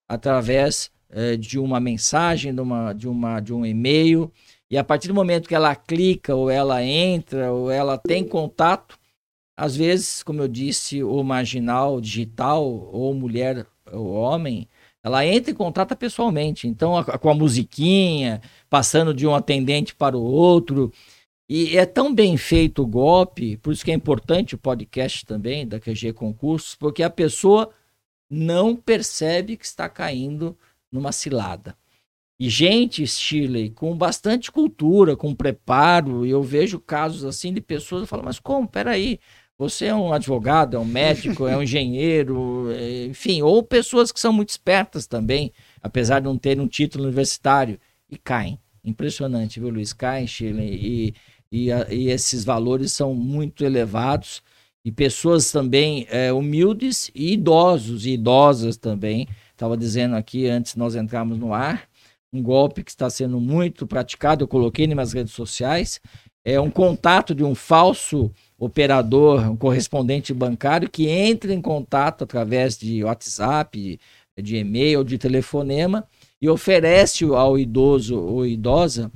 através 0.10 0.90
é, 1.10 1.36
de 1.36 1.60
uma 1.60 1.80
mensagem, 1.80 2.54
de, 2.54 2.62
uma, 2.62 2.94
de, 2.94 3.08
uma, 3.08 3.40
de 3.40 3.54
um 3.54 3.66
e-mail, 3.66 4.32
e 4.70 4.78
a 4.78 4.84
partir 4.84 5.08
do 5.08 5.14
momento 5.14 5.48
que 5.48 5.56
ela 5.56 5.76
clica, 5.76 6.36
ou 6.36 6.50
ela 6.50 6.84
entra, 6.84 7.52
ou 7.52 7.72
ela 7.72 7.98
tem 7.98 8.24
contato, 8.28 8.98
às 9.56 9.76
vezes, 9.76 10.22
como 10.22 10.42
eu 10.42 10.48
disse, 10.48 11.04
o 11.04 11.24
marginal 11.24 12.00
digital, 12.02 12.64
ou 12.64 13.14
mulher 13.14 13.66
ou 13.92 14.12
homem, 14.12 14.68
ela 15.02 15.26
entra 15.26 15.52
e 15.52 15.56
contrata 15.56 15.96
pessoalmente. 15.96 16.68
Então, 16.68 16.98
a, 16.98 17.18
com 17.18 17.30
a 17.30 17.34
musiquinha, 17.34 18.42
passando 18.70 19.14
de 19.14 19.26
um 19.26 19.34
atendente 19.34 19.96
para 19.96 20.18
o 20.18 20.22
outro. 20.22 20.92
E 21.50 21.78
é 21.78 21.86
tão 21.86 22.14
bem 22.14 22.36
feito 22.36 22.84
o 22.84 22.88
golpe, 22.88 23.56
por 23.58 23.72
isso 23.72 23.86
que 23.86 23.92
é 23.92 23.94
importante 23.94 24.54
o 24.54 24.58
podcast 24.58 25.26
também 25.26 25.66
da 25.66 25.80
QG 25.80 26.12
Concursos, 26.12 26.76
porque 26.76 27.02
a 27.02 27.10
pessoa 27.10 27.70
não 28.30 28.76
percebe 28.76 29.56
que 29.56 29.66
está 29.66 29.88
caindo 29.88 30.58
numa 30.92 31.14
cilada. 31.14 31.76
E 32.40 32.50
gente, 32.50 33.06
Shirley, 33.08 33.72
com 33.72 33.98
bastante 33.98 34.52
cultura, 34.52 35.16
com 35.16 35.34
preparo, 35.34 36.26
e 36.26 36.30
eu 36.30 36.44
vejo 36.44 36.80
casos 36.80 37.26
assim 37.26 37.52
de 37.52 37.60
pessoas 37.62 38.04
que 38.04 38.08
falam, 38.10 38.26
mas 38.26 38.40
como? 38.40 38.68
Peraí, 38.68 39.20
você 39.58 39.86
é 39.86 39.96
um 39.96 40.14
advogado, 40.14 40.78
é 40.78 40.80
um 40.80 40.86
médico, 40.86 41.48
é 41.48 41.58
um 41.58 41.64
engenheiro, 41.64 42.70
é, 42.72 43.06
enfim, 43.06 43.42
ou 43.42 43.64
pessoas 43.64 44.12
que 44.12 44.20
são 44.20 44.32
muito 44.32 44.50
espertas 44.50 45.08
também, 45.08 45.52
apesar 45.82 46.20
de 46.20 46.26
não 46.26 46.38
terem 46.38 46.64
um 46.64 46.68
título 46.68 47.06
universitário, 47.06 47.80
e 48.10 48.18
caem. 48.18 48.60
Impressionante, 48.86 49.60
viu, 49.60 49.70
Luiz? 49.70 49.92
Caem, 49.92 50.28
Shirley, 50.28 50.70
e, 50.72 51.14
e, 51.52 51.70
e 51.90 52.10
esses 52.10 52.46
valores 52.46 52.92
são 52.92 53.16
muito 53.16 53.66
elevados, 53.66 54.44
e 54.86 54.92
pessoas 54.92 55.52
também 55.52 56.06
é, 56.10 56.32
humildes 56.32 57.12
e 57.14 57.34
idosos 57.34 58.06
e 58.06 58.12
idosas 58.12 58.78
também. 58.78 59.28
Estava 59.52 59.76
dizendo 59.76 60.16
aqui 60.16 60.48
antes 60.48 60.76
nós 60.76 60.96
entrarmos 60.96 61.38
no 61.38 61.54
ar, 61.54 61.90
um 62.32 62.42
golpe 62.42 62.84
que 62.84 62.92
está 62.92 63.10
sendo 63.10 63.40
muito 63.40 63.88
praticado, 63.88 64.44
eu 64.44 64.48
coloquei 64.48 64.86
nas 64.88 64.96
minhas 64.96 65.14
redes 65.14 65.34
sociais, 65.34 66.00
é 66.46 66.60
um 66.60 66.70
contato 66.70 67.36
de 67.36 67.44
um 67.44 67.54
falso 67.54 68.32
operador, 68.58 69.52
um 69.52 69.56
correspondente 69.56 70.34
bancário 70.34 70.90
que 70.90 71.10
entra 71.10 71.54
em 71.54 71.62
contato 71.62 72.24
através 72.24 72.78
de 72.78 73.04
WhatsApp, 73.04 74.00
de 74.42 74.56
e-mail, 74.56 75.04
de 75.04 75.18
telefonema 75.18 76.08
e 76.42 76.48
oferece 76.48 77.26
ao 77.26 77.58
idoso 77.58 78.20
ou 78.20 78.46
idosa 78.46 79.12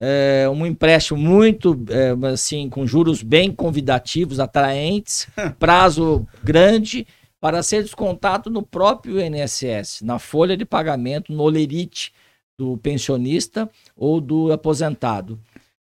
é, 0.00 0.48
um 0.48 0.66
empréstimo 0.66 1.20
muito, 1.20 1.78
é, 1.88 2.26
assim, 2.26 2.68
com 2.68 2.84
juros 2.84 3.22
bem 3.22 3.52
convidativos, 3.52 4.40
atraentes, 4.40 5.28
prazo 5.60 6.26
grande, 6.42 7.06
para 7.40 7.62
ser 7.62 7.82
descontado 7.82 8.50
no 8.50 8.62
próprio 8.62 9.20
INSS, 9.20 10.00
na 10.02 10.18
folha 10.18 10.56
de 10.56 10.64
pagamento, 10.64 11.32
no 11.32 11.46
lerite 11.46 12.12
do 12.58 12.76
pensionista 12.78 13.70
ou 13.96 14.20
do 14.20 14.52
aposentado. 14.52 15.38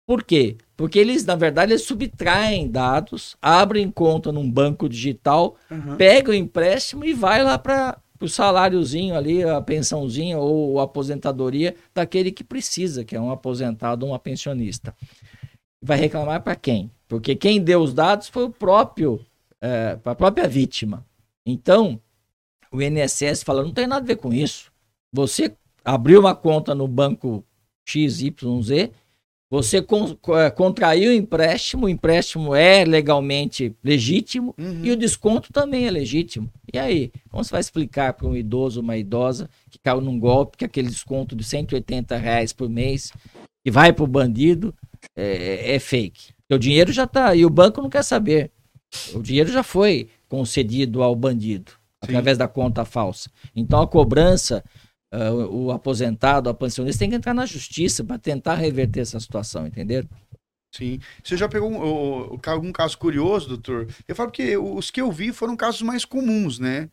Por 0.06 0.24
quê? 0.24 0.58
Porque 0.76 0.98
eles, 0.98 1.24
na 1.24 1.36
verdade, 1.36 1.72
eles 1.72 1.84
subtraem 1.84 2.68
dados, 2.68 3.38
abrem 3.40 3.92
conta 3.92 4.32
num 4.32 4.50
banco 4.50 4.90
digital, 4.90 5.56
uhum. 5.70 5.98
pegam 5.98 6.34
o 6.34 6.36
empréstimo 6.36 7.06
e 7.06 7.14
vai 7.14 7.44
lá 7.44 7.60
para 7.60 7.98
o 8.20 8.28
saláriozinho 8.28 9.16
ali, 9.16 9.44
a 9.44 9.62
pensãozinha 9.62 10.40
ou 10.40 10.80
a 10.80 10.84
aposentadoria 10.84 11.76
daquele 11.94 12.32
que 12.32 12.44
precisa, 12.44 13.06
que 13.06 13.16
é 13.16 13.22
um 13.22 13.30
aposentado 13.30 14.04
ou 14.04 14.12
uma 14.12 14.18
pensionista. 14.18 14.96
Vai 15.80 15.98
reclamar 16.00 16.42
para 16.42 16.56
quem? 16.56 16.90
Porque 17.08 17.36
quem 17.36 17.62
deu 17.62 17.82
os 17.82 17.94
dados 17.94 18.28
foi 18.28 18.46
o 18.46 18.50
próprio, 18.50 19.24
é, 19.62 19.98
a 20.04 20.16
própria 20.16 20.48
vítima. 20.48 21.06
Então, 21.46 22.00
o 22.72 22.82
INSS 22.82 23.44
fala, 23.44 23.64
não 23.64 23.72
tem 23.72 23.86
nada 23.86 24.04
a 24.04 24.08
ver 24.08 24.16
com 24.16 24.34
isso. 24.34 24.72
Você 25.14 25.56
abriu 25.94 26.20
uma 26.20 26.36
conta 26.36 26.76
no 26.76 26.88
banco 26.88 27.44
XYZ 27.86 28.92
você 29.52 29.82
con 29.82 30.16
é, 30.36 30.52
contraiu 30.52 31.10
o 31.10 31.14
empréstimo, 31.14 31.88
o 31.88 31.90
empréstimo 31.90 32.54
é 32.54 32.86
legalmente 32.86 33.76
legítimo 33.84 34.54
uhum. 34.60 34.86
e 34.86 34.92
o 34.92 34.96
desconto 34.96 35.52
também 35.52 35.88
é 35.88 35.92
legítimo. 35.92 36.52
E 36.72 36.78
aí, 36.78 37.12
como 37.30 37.44
você 37.44 37.50
vai 37.50 37.60
explicar 37.60 38.14
para 38.14 38.28
um 38.28 38.36
idoso, 38.36 38.80
uma 38.80 38.96
idosa 38.96 39.50
que 39.72 39.80
caiu 39.80 40.02
num 40.02 40.20
golpe, 40.20 40.58
que 40.58 40.66
aquele 40.66 40.88
desconto 40.88 41.36
de 41.36 41.44
180 41.44 42.16
reais 42.16 42.54
por 42.54 42.70
mês, 42.70 43.12
que 43.64 43.72
vai 43.72 43.92
para 43.92 44.04
o 44.04 44.08
bandido, 44.08 44.72
é, 45.16 45.74
é 45.74 45.80
fake? 45.80 46.32
Porque 46.42 46.54
o 46.54 46.60
dinheiro 46.60 46.92
já 46.92 47.06
está 47.06 47.34
e 47.34 47.44
o 47.44 47.50
banco 47.50 47.82
não 47.82 47.90
quer 47.90 48.04
saber. 48.04 48.52
O 49.16 49.22
dinheiro 49.22 49.52
já 49.52 49.64
foi 49.64 50.10
concedido 50.28 51.02
ao 51.02 51.16
bandido 51.16 51.72
Sim. 51.72 51.78
através 52.12 52.38
da 52.38 52.48
conta 52.48 52.86
falsa. 52.86 53.32
Então 53.56 53.82
a 53.82 53.88
cobrança 53.88 54.64
uh, 55.14 55.46
o 55.50 55.72
aposentado, 55.72 56.50
a 56.50 56.54
pensionista, 56.54 57.00
tem 57.00 57.10
que 57.10 57.16
entrar 57.16 57.34
na 57.34 57.46
justiça 57.46 58.04
para 58.04 58.18
tentar 58.18 58.56
reverter 58.56 59.02
essa 59.02 59.20
situação, 59.20 59.68
entendeu? 59.68 60.04
Sim. 60.74 61.00
Você 61.24 61.36
já 61.36 61.50
pegou 61.50 61.70
um, 61.70 62.34
um, 62.34 62.40
algum 62.46 62.72
caso 62.72 62.98
curioso, 62.98 63.48
doutor? 63.50 63.88
Eu 64.08 64.16
falo 64.16 64.32
que 64.32 64.56
os 64.58 64.92
que 64.92 65.02
eu 65.02 65.12
vi 65.12 65.32
foram 65.34 65.56
casos 65.56 65.82
mais 65.82 66.06
comuns, 66.06 66.60
né? 66.60 66.90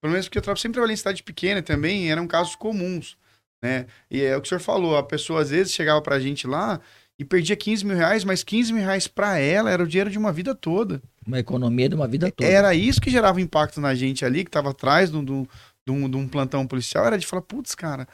Pelo 0.00 0.12
menos 0.12 0.28
porque 0.28 0.38
eu 0.38 0.56
sempre 0.56 0.74
trabalhei 0.74 0.94
em 0.94 0.96
cidade 0.96 1.22
pequena 1.22 1.60
também, 1.60 2.10
eram 2.10 2.26
casos 2.26 2.54
comuns, 2.54 3.18
né? 3.62 3.86
E 4.10 4.22
é 4.22 4.36
o 4.36 4.40
que 4.40 4.46
o 4.46 4.48
senhor 4.48 4.60
falou, 4.60 4.96
a 4.96 5.02
pessoa 5.02 5.42
às 5.42 5.50
vezes 5.50 5.72
chegava 5.72 6.00
pra 6.00 6.20
gente 6.20 6.46
lá 6.46 6.80
e 7.18 7.24
perdia 7.24 7.56
15 7.56 7.84
mil 7.84 7.96
reais, 7.96 8.24
mas 8.24 8.44
15 8.44 8.72
mil 8.72 8.82
reais 8.82 9.08
pra 9.08 9.38
ela 9.38 9.70
era 9.70 9.82
o 9.82 9.86
dinheiro 9.86 10.08
de 10.08 10.16
uma 10.16 10.32
vida 10.32 10.54
toda. 10.54 11.02
Uma 11.26 11.40
economia 11.40 11.88
de 11.88 11.96
uma 11.96 12.06
vida 12.06 12.30
toda. 12.30 12.48
Era 12.48 12.74
isso 12.74 13.00
que 13.00 13.10
gerava 13.10 13.40
impacto 13.40 13.80
na 13.80 13.94
gente 13.94 14.24
ali, 14.24 14.44
que 14.44 14.50
tava 14.50 14.70
atrás 14.70 15.10
do, 15.10 15.20
do, 15.20 15.48
de 15.88 15.92
um, 15.92 16.08
de 16.08 16.16
um 16.16 16.28
plantão 16.28 16.66
policial 16.66 17.06
era 17.06 17.18
de 17.18 17.26
falar, 17.26 17.42
putz, 17.42 17.74
cara, 17.74 18.06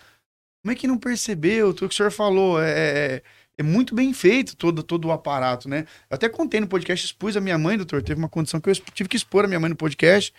como 0.63 0.73
é 0.73 0.75
que 0.75 0.87
não 0.87 0.97
percebeu 0.97 1.75
tudo 1.75 1.89
que 1.89 1.95
o 1.95 1.97
senhor 1.97 2.13
falou? 2.13 2.63
É, 2.63 2.71
é, 2.71 3.23
é 3.59 3.63
muito 3.63 3.95
bem 3.95 4.13
feito 4.13 4.57
todo, 4.57 4.83
todo 4.83 5.09
o 5.09 5.13
aparato, 5.13 5.69
né? 5.69 5.87
Eu 6.09 6.15
até 6.15 6.29
contei 6.29 6.61
no 6.61 6.69
podcast, 6.69 7.05
expus 7.05 7.37
a 7.37 7.41
minha 7.41 7.59
mãe, 7.59 7.77
doutor, 7.77 8.03
teve 8.03 8.19
uma 8.19 8.29
condição 8.29 8.61
que 8.61 8.71
eu 8.71 8.75
tive 8.75 9.09
que 9.09 9.17
expor 9.17 9.45
a 9.45 9.49
minha 9.49 9.61
mãe 9.61 9.69
no 9.69 9.77
podcast, 9.77 10.33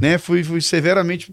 né? 0.00 0.16
Fui, 0.16 0.42
fui 0.42 0.60
severamente, 0.60 1.30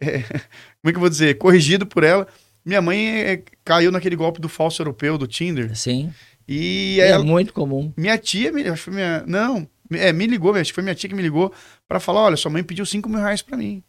é, 0.00 0.18
como 0.82 0.86
é 0.86 0.90
que 0.90 0.96
eu 0.96 1.00
vou 1.00 1.08
dizer, 1.08 1.38
corrigido 1.38 1.86
por 1.86 2.02
ela. 2.02 2.26
Minha 2.64 2.82
mãe 2.82 3.20
é, 3.20 3.42
caiu 3.64 3.92
naquele 3.92 4.16
golpe 4.16 4.40
do 4.40 4.48
falso 4.48 4.82
europeu, 4.82 5.16
do 5.16 5.26
Tinder. 5.26 5.74
Sim. 5.76 6.12
E 6.46 6.98
é 7.00 7.10
ela, 7.10 7.24
muito 7.24 7.52
comum. 7.52 7.92
Minha 7.96 8.18
tia, 8.18 8.50
acho 8.50 8.62
que 8.62 8.76
foi 8.76 8.94
minha, 8.94 9.22
não, 9.26 9.68
é, 9.92 10.12
me 10.12 10.26
ligou, 10.26 10.54
acho 10.54 10.70
que 10.70 10.74
foi 10.74 10.82
minha 10.82 10.94
tia 10.94 11.08
que 11.08 11.14
me 11.14 11.22
ligou 11.22 11.52
para 11.86 12.00
falar, 12.00 12.22
olha, 12.22 12.36
sua 12.36 12.50
mãe 12.50 12.64
pediu 12.64 12.84
5 12.84 13.08
mil 13.08 13.20
reais 13.20 13.40
para 13.40 13.56
mim. 13.56 13.82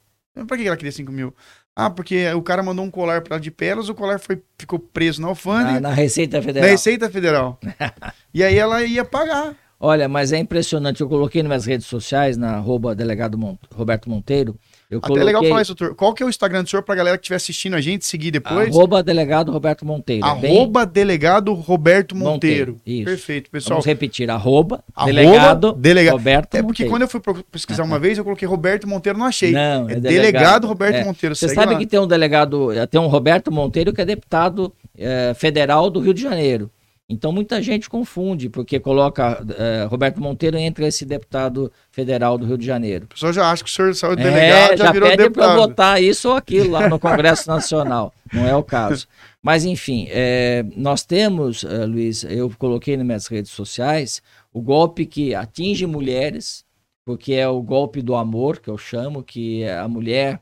Pra 0.47 0.57
que 0.57 0.67
ela 0.67 0.77
queria 0.77 0.91
5 0.91 1.11
mil? 1.11 1.33
Ah, 1.75 1.89
porque 1.89 2.27
o 2.33 2.41
cara 2.41 2.61
mandou 2.61 2.83
um 2.83 2.91
colar 2.91 3.21
para 3.21 3.37
de 3.37 3.49
pérolas, 3.49 3.89
o 3.89 3.95
colar 3.95 4.19
foi, 4.19 4.41
ficou 4.57 4.79
preso 4.79 5.21
na 5.21 5.29
alfândega. 5.29 5.79
Na, 5.79 5.89
na 5.89 5.93
Receita 5.93 6.41
Federal. 6.41 6.65
Na 6.65 6.71
Receita 6.71 7.09
Federal. 7.09 7.59
e 8.33 8.43
aí 8.43 8.57
ela 8.57 8.83
ia 8.83 9.05
pagar. 9.05 9.55
Olha, 9.79 10.09
mas 10.09 10.33
é 10.33 10.37
impressionante. 10.37 10.99
Eu 10.99 11.07
coloquei 11.07 11.41
nas 11.41 11.49
minhas 11.49 11.65
redes 11.65 11.87
sociais, 11.87 12.35
na 12.35 12.57
arroba 12.57 12.93
delegado 12.93 13.37
Mont 13.37 13.57
Roberto 13.73 14.09
Monteiro, 14.09 14.59
eu 14.89 14.99
coloquei... 14.99 15.21
Até 15.21 15.25
legal 15.25 15.43
falar 15.47 15.61
isso, 15.61 15.75
doutor. 15.75 15.95
Qual 15.95 16.13
que 16.15 16.23
é 16.23 16.25
o 16.25 16.29
Instagram 16.29 16.63
do 16.63 16.69
senhor 16.69 16.81
pra 16.81 16.95
galera 16.95 17.15
que 17.15 17.21
estiver 17.21 17.35
assistindo 17.35 17.75
a 17.75 17.81
gente 17.81 18.05
seguir 18.05 18.31
depois? 18.31 18.75
Arroba 18.75 19.03
delegado 19.03 19.51
Roberto 19.51 19.85
Monteiro. 19.85 20.25
Arroba 20.25 20.85
bem... 20.85 20.93
delegado 20.93 21.53
Roberto 21.53 22.15
Monteiro. 22.15 22.73
Monteiro. 22.73 22.81
Isso. 22.85 23.05
Perfeito, 23.05 23.51
pessoal. 23.51 23.75
Vamos 23.75 23.85
repetir, 23.85 24.31
arroba, 24.31 24.83
arroba 24.95 25.13
delegado, 25.13 25.73
delega... 25.73 26.11
Roberto 26.11 26.55
É 26.55 26.63
porque 26.63 26.85
Monteiro. 26.85 26.91
quando 26.91 27.01
eu 27.03 27.07
fui 27.07 27.43
pesquisar 27.51 27.83
uma 27.83 27.99
vez, 27.99 28.17
eu 28.17 28.23
coloquei 28.23 28.47
Roberto 28.47 28.87
Monteiro, 28.87 29.19
não 29.19 29.27
achei. 29.27 29.51
Não, 29.51 29.87
é, 29.87 29.93
é 29.93 29.95
delegado, 29.99 30.01
delegado 30.01 30.67
Roberto 30.67 30.95
é. 30.95 31.03
Monteiro. 31.03 31.35
Você 31.35 31.49
sabe 31.49 31.73
lá. 31.73 31.79
que 31.79 31.85
tem 31.85 31.99
um 31.99 32.07
delegado, 32.07 32.69
tem 32.89 32.99
um 32.99 33.07
Roberto 33.07 33.51
Monteiro 33.51 33.93
que 33.93 34.01
é 34.01 34.05
deputado 34.05 34.73
é, 34.97 35.33
federal 35.35 35.91
do 35.91 35.99
Rio 35.99 36.15
de 36.15 36.21
Janeiro. 36.21 36.71
Então 37.09 37.31
muita 37.31 37.59
gente 37.59 37.89
confunde, 37.89 38.49
porque 38.49 38.79
coloca 38.79 39.43
é, 39.57 39.83
Roberto 39.85 40.21
Monteiro 40.21 40.55
entre 40.57 40.85
esse 40.85 41.03
deputado 41.03 41.71
federal 41.91 42.37
do 42.37 42.45
Rio 42.45 42.57
de 42.57 42.65
Janeiro. 42.65 43.05
O 43.05 43.07
pessoal 43.07 43.33
já 43.33 43.51
acha 43.51 43.63
que 43.63 43.69
o 43.69 43.73
senhor 43.73 43.95
saiu 43.95 44.13
é, 44.13 44.15
delegado, 44.17 44.73
é, 44.73 44.77
já, 44.77 44.85
já 44.85 44.91
virou 44.91 45.09
pede 45.09 45.29
para 45.31 45.55
botar 45.55 45.99
isso 45.99 46.29
ou 46.29 46.35
aquilo 46.35 46.69
lá 46.69 46.87
no 46.87 46.99
Congresso 46.99 47.49
Nacional. 47.49 48.13
Não 48.31 48.47
é 48.47 48.55
o 48.55 48.61
caso. 48.61 49.07
Mas 49.41 49.65
enfim, 49.65 50.07
é, 50.11 50.63
nós 50.75 51.03
temos, 51.03 51.63
é, 51.63 51.83
Luiz, 51.85 52.23
eu 52.25 52.51
coloquei 52.59 52.95
nas 52.95 53.05
minhas 53.05 53.27
redes 53.27 53.51
sociais, 53.51 54.21
o 54.53 54.61
golpe 54.61 55.07
que 55.07 55.33
atinge 55.33 55.87
mulheres, 55.87 56.63
porque 57.03 57.33
é 57.33 57.47
o 57.47 57.59
golpe 57.59 58.03
do 58.03 58.15
amor, 58.15 58.59
que 58.59 58.69
eu 58.69 58.77
chamo, 58.77 59.23
que 59.23 59.67
a 59.67 59.87
mulher 59.87 60.39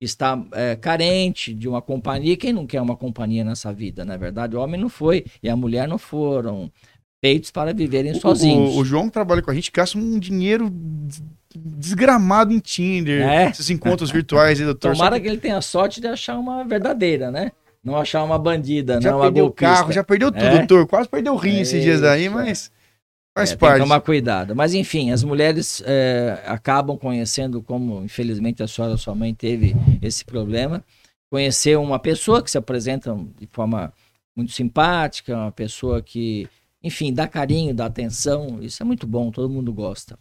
está 0.00 0.40
é, 0.52 0.76
carente 0.76 1.52
de 1.52 1.68
uma 1.68 1.82
companhia. 1.82 2.36
Quem 2.36 2.52
não 2.52 2.66
quer 2.66 2.80
uma 2.80 2.96
companhia 2.96 3.44
nessa 3.44 3.72
vida, 3.72 4.04
na 4.04 4.14
é 4.14 4.18
verdade? 4.18 4.56
O 4.56 4.60
homem 4.60 4.80
não 4.80 4.88
foi 4.88 5.24
e 5.42 5.48
a 5.48 5.56
mulher 5.56 5.88
não 5.88 5.98
foram 5.98 6.70
feitos 7.20 7.50
para 7.50 7.74
viverem 7.74 8.12
o, 8.12 8.20
sozinhos. 8.20 8.74
O, 8.74 8.80
o, 8.80 8.84
João 8.84 9.06
que 9.06 9.12
trabalha 9.12 9.42
com 9.42 9.50
a 9.50 9.54
gente 9.54 9.70
gasta 9.72 9.98
um 9.98 10.18
dinheiro 10.18 10.72
desgramado 11.56 12.52
em 12.52 12.58
Tinder, 12.58 13.22
é. 13.22 13.50
esses 13.50 13.70
encontros 13.70 14.10
virtuais 14.10 14.60
aí, 14.60 14.64
doutor. 14.64 14.92
Tomara 14.92 15.16
que... 15.16 15.22
que 15.22 15.28
ele 15.28 15.38
tenha 15.38 15.60
sorte 15.60 16.00
de 16.00 16.06
achar 16.06 16.38
uma 16.38 16.64
verdadeira, 16.64 17.30
né? 17.30 17.52
Não 17.82 17.96
achar 17.96 18.22
uma 18.22 18.38
bandida, 18.38 19.00
já 19.00 19.12
não 19.12 19.20
perdeu 19.20 19.46
o 19.46 19.52
carro, 19.52 19.92
já 19.92 20.04
perdeu 20.04 20.30
tudo, 20.30 20.44
é. 20.44 20.58
doutor. 20.58 20.86
Quase 20.86 21.08
perdeu 21.08 21.34
o 21.34 21.36
rim 21.36 21.56
é, 21.56 21.60
esses 21.62 21.82
dias 21.82 22.02
aí, 22.02 22.28
mas 22.28 22.70
Faz 23.38 23.52
é, 23.52 23.56
parte. 23.56 23.72
Tem 23.74 23.82
que 23.82 23.88
tomar 23.88 24.00
cuidado. 24.00 24.56
Mas 24.56 24.74
enfim, 24.74 25.12
as 25.12 25.22
mulheres 25.22 25.80
é, 25.86 26.42
acabam 26.46 26.98
conhecendo, 26.98 27.62
como 27.62 28.02
infelizmente 28.02 28.62
a 28.62 28.66
senhora, 28.66 28.96
sua 28.96 29.14
mãe 29.14 29.32
teve 29.32 29.76
esse 30.02 30.24
problema, 30.24 30.84
conhecer 31.30 31.78
uma 31.78 32.00
pessoa 32.00 32.42
que 32.42 32.50
se 32.50 32.58
apresenta 32.58 33.16
de 33.38 33.46
forma 33.52 33.92
muito 34.34 34.52
simpática, 34.52 35.36
uma 35.36 35.52
pessoa 35.52 36.02
que, 36.02 36.48
enfim, 36.82 37.12
dá 37.12 37.28
carinho, 37.28 37.74
dá 37.74 37.86
atenção, 37.86 38.58
isso 38.60 38.82
é 38.82 38.86
muito 38.86 39.06
bom, 39.06 39.30
todo 39.30 39.48
mundo 39.48 39.72
gosta. 39.72 40.18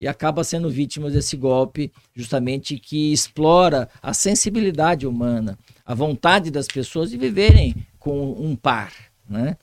e 0.00 0.08
acaba 0.08 0.42
sendo 0.42 0.68
vítima 0.68 1.08
desse 1.08 1.36
golpe, 1.36 1.92
justamente 2.14 2.76
que 2.76 3.12
explora 3.12 3.88
a 4.02 4.12
sensibilidade 4.12 5.06
humana, 5.06 5.56
a 5.86 5.94
vontade 5.94 6.50
das 6.50 6.66
pessoas 6.66 7.10
de 7.10 7.16
viverem 7.16 7.86
com 8.00 8.32
um 8.32 8.56
par, 8.56 8.92
né? 9.28 9.56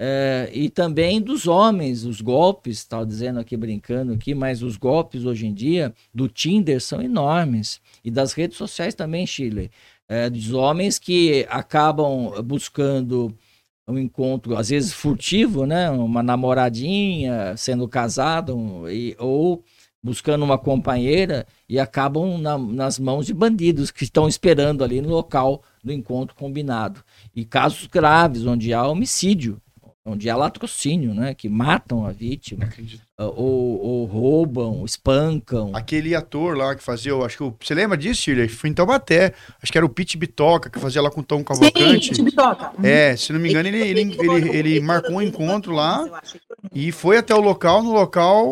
É, 0.00 0.48
e 0.52 0.70
também 0.70 1.20
dos 1.20 1.48
homens, 1.48 2.04
os 2.04 2.20
golpes, 2.20 2.78
estava 2.78 3.04
dizendo 3.04 3.40
aqui, 3.40 3.56
brincando 3.56 4.12
aqui, 4.12 4.32
mas 4.32 4.62
os 4.62 4.76
golpes 4.76 5.24
hoje 5.24 5.46
em 5.46 5.52
dia 5.52 5.92
do 6.14 6.28
Tinder 6.28 6.80
são 6.80 7.02
enormes. 7.02 7.80
E 8.04 8.10
das 8.10 8.32
redes 8.32 8.56
sociais 8.56 8.94
também, 8.94 9.26
Chile. 9.26 9.70
É, 10.08 10.30
dos 10.30 10.52
homens 10.52 10.98
que 10.98 11.44
acabam 11.50 12.32
buscando 12.42 13.36
um 13.88 13.98
encontro, 13.98 14.56
às 14.56 14.68
vezes 14.68 14.92
furtivo, 14.92 15.66
né? 15.66 15.90
Uma 15.90 16.22
namoradinha, 16.22 17.56
sendo 17.56 17.88
casado, 17.88 18.88
e, 18.90 19.16
ou 19.18 19.64
buscando 20.02 20.44
uma 20.44 20.56
companheira 20.56 21.46
e 21.68 21.78
acabam 21.78 22.38
na, 22.38 22.56
nas 22.56 22.98
mãos 22.98 23.26
de 23.26 23.34
bandidos 23.34 23.90
que 23.90 24.04
estão 24.04 24.28
esperando 24.28 24.84
ali 24.84 25.00
no 25.00 25.08
local 25.08 25.62
do 25.82 25.92
encontro 25.92 26.36
combinado. 26.36 27.02
E 27.34 27.44
casos 27.44 27.86
graves, 27.86 28.46
onde 28.46 28.72
há 28.72 28.86
homicídio 28.86 29.60
onde 30.08 30.30
há 30.30 30.36
latrocínio, 30.36 31.14
né? 31.14 31.34
Que 31.34 31.48
matam 31.48 32.06
a 32.06 32.12
vítima, 32.12 32.68
ou, 33.18 33.80
ou, 33.80 34.04
roubam, 34.04 34.84
espancam. 34.84 35.72
Aquele 35.74 36.14
ator 36.14 36.56
lá 36.56 36.74
que 36.74 36.82
fazia, 36.82 37.10
eu 37.10 37.24
acho 37.24 37.36
que 37.36 37.66
você 37.66 37.74
lembra 37.74 37.96
disso, 37.96 38.22
Shirley? 38.22 38.48
Foi 38.48 38.70
em 38.70 38.74
Taubaté, 38.74 39.34
acho 39.62 39.72
que 39.72 39.78
era 39.78 39.84
o 39.84 39.88
Pete 39.88 40.16
Bitoca 40.16 40.70
que 40.70 40.78
fazia 40.78 41.02
lá 41.02 41.10
com 41.10 41.20
o 41.20 41.24
Tom 41.24 41.42
Cavalcante. 41.42 42.06
Sim, 42.06 42.10
Pete 42.10 42.22
Bitoca. 42.22 42.72
É, 42.82 43.16
se 43.16 43.32
não 43.32 43.40
me 43.40 43.50
engano, 43.50 43.68
ele, 43.68 43.80
ele, 43.80 44.00
ele, 44.00 44.16
ele, 44.18 44.56
ele 44.56 44.80
marcou 44.80 45.16
um 45.16 45.22
encontro 45.22 45.72
lá 45.72 46.22
e 46.72 46.92
foi 46.92 47.18
até 47.18 47.34
o 47.34 47.40
local. 47.40 47.82
No 47.82 47.92
local, 47.92 48.46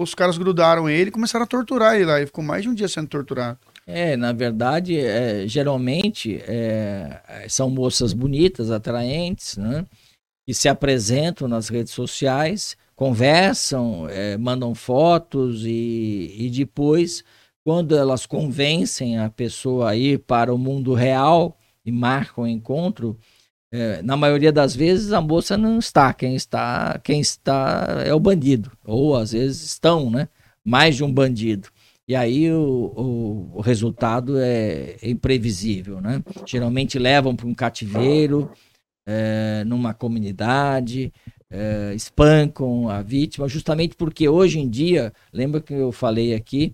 os 0.00 0.14
caras 0.14 0.36
grudaram 0.36 0.88
ele 0.88 1.08
e 1.08 1.12
começaram 1.12 1.44
a 1.44 1.48
torturar 1.48 1.94
ele 1.94 2.06
lá. 2.06 2.16
Ele 2.16 2.26
ficou 2.26 2.44
mais 2.44 2.62
de 2.62 2.68
um 2.68 2.74
dia 2.74 2.88
sendo 2.88 3.08
torturado. 3.08 3.58
É, 3.86 4.16
na 4.16 4.32
verdade, 4.32 4.96
é, 4.98 5.46
geralmente 5.46 6.40
é, 6.46 7.46
são 7.48 7.68
moças 7.68 8.12
bonitas, 8.12 8.70
atraentes, 8.70 9.56
né? 9.56 9.84
Se 10.54 10.68
apresentam 10.68 11.48
nas 11.48 11.68
redes 11.68 11.92
sociais, 11.92 12.76
conversam, 12.94 14.08
é, 14.08 14.36
mandam 14.36 14.74
fotos 14.74 15.64
e, 15.64 16.34
e 16.38 16.50
depois, 16.50 17.24
quando 17.64 17.96
elas 17.96 18.26
convencem 18.26 19.18
a 19.18 19.30
pessoa 19.30 19.90
a 19.90 19.96
ir 19.96 20.20
para 20.20 20.54
o 20.54 20.58
mundo 20.58 20.94
real 20.94 21.58
e 21.84 21.90
marcam 21.90 22.44
o 22.44 22.48
encontro, 22.48 23.18
é, 23.72 24.02
na 24.02 24.16
maioria 24.16 24.52
das 24.52 24.76
vezes 24.76 25.12
a 25.12 25.20
moça 25.20 25.56
não 25.56 25.78
está, 25.78 26.12
quem 26.12 26.34
está, 26.36 27.00
quem 27.02 27.20
está 27.20 28.02
é 28.04 28.14
o 28.14 28.20
bandido, 28.20 28.70
ou 28.84 29.16
às 29.16 29.32
vezes 29.32 29.62
estão, 29.62 30.10
né? 30.10 30.28
Mais 30.64 30.94
de 30.94 31.02
um 31.02 31.12
bandido. 31.12 31.68
E 32.06 32.14
aí 32.14 32.52
o, 32.52 32.92
o, 32.94 33.58
o 33.58 33.60
resultado 33.62 34.38
é 34.38 34.96
imprevisível, 35.02 36.00
né? 36.00 36.22
Geralmente 36.46 36.98
levam 36.98 37.34
para 37.34 37.46
um 37.46 37.54
cativeiro, 37.54 38.50
é, 39.06 39.64
numa 39.64 39.92
comunidade, 39.92 41.12
é, 41.50 41.92
espancam 41.94 42.88
a 42.88 43.02
vítima, 43.02 43.48
justamente 43.48 43.94
porque 43.96 44.28
hoje 44.28 44.58
em 44.58 44.68
dia, 44.68 45.12
lembra 45.32 45.60
que 45.60 45.74
eu 45.74 45.92
falei 45.92 46.34
aqui 46.34 46.72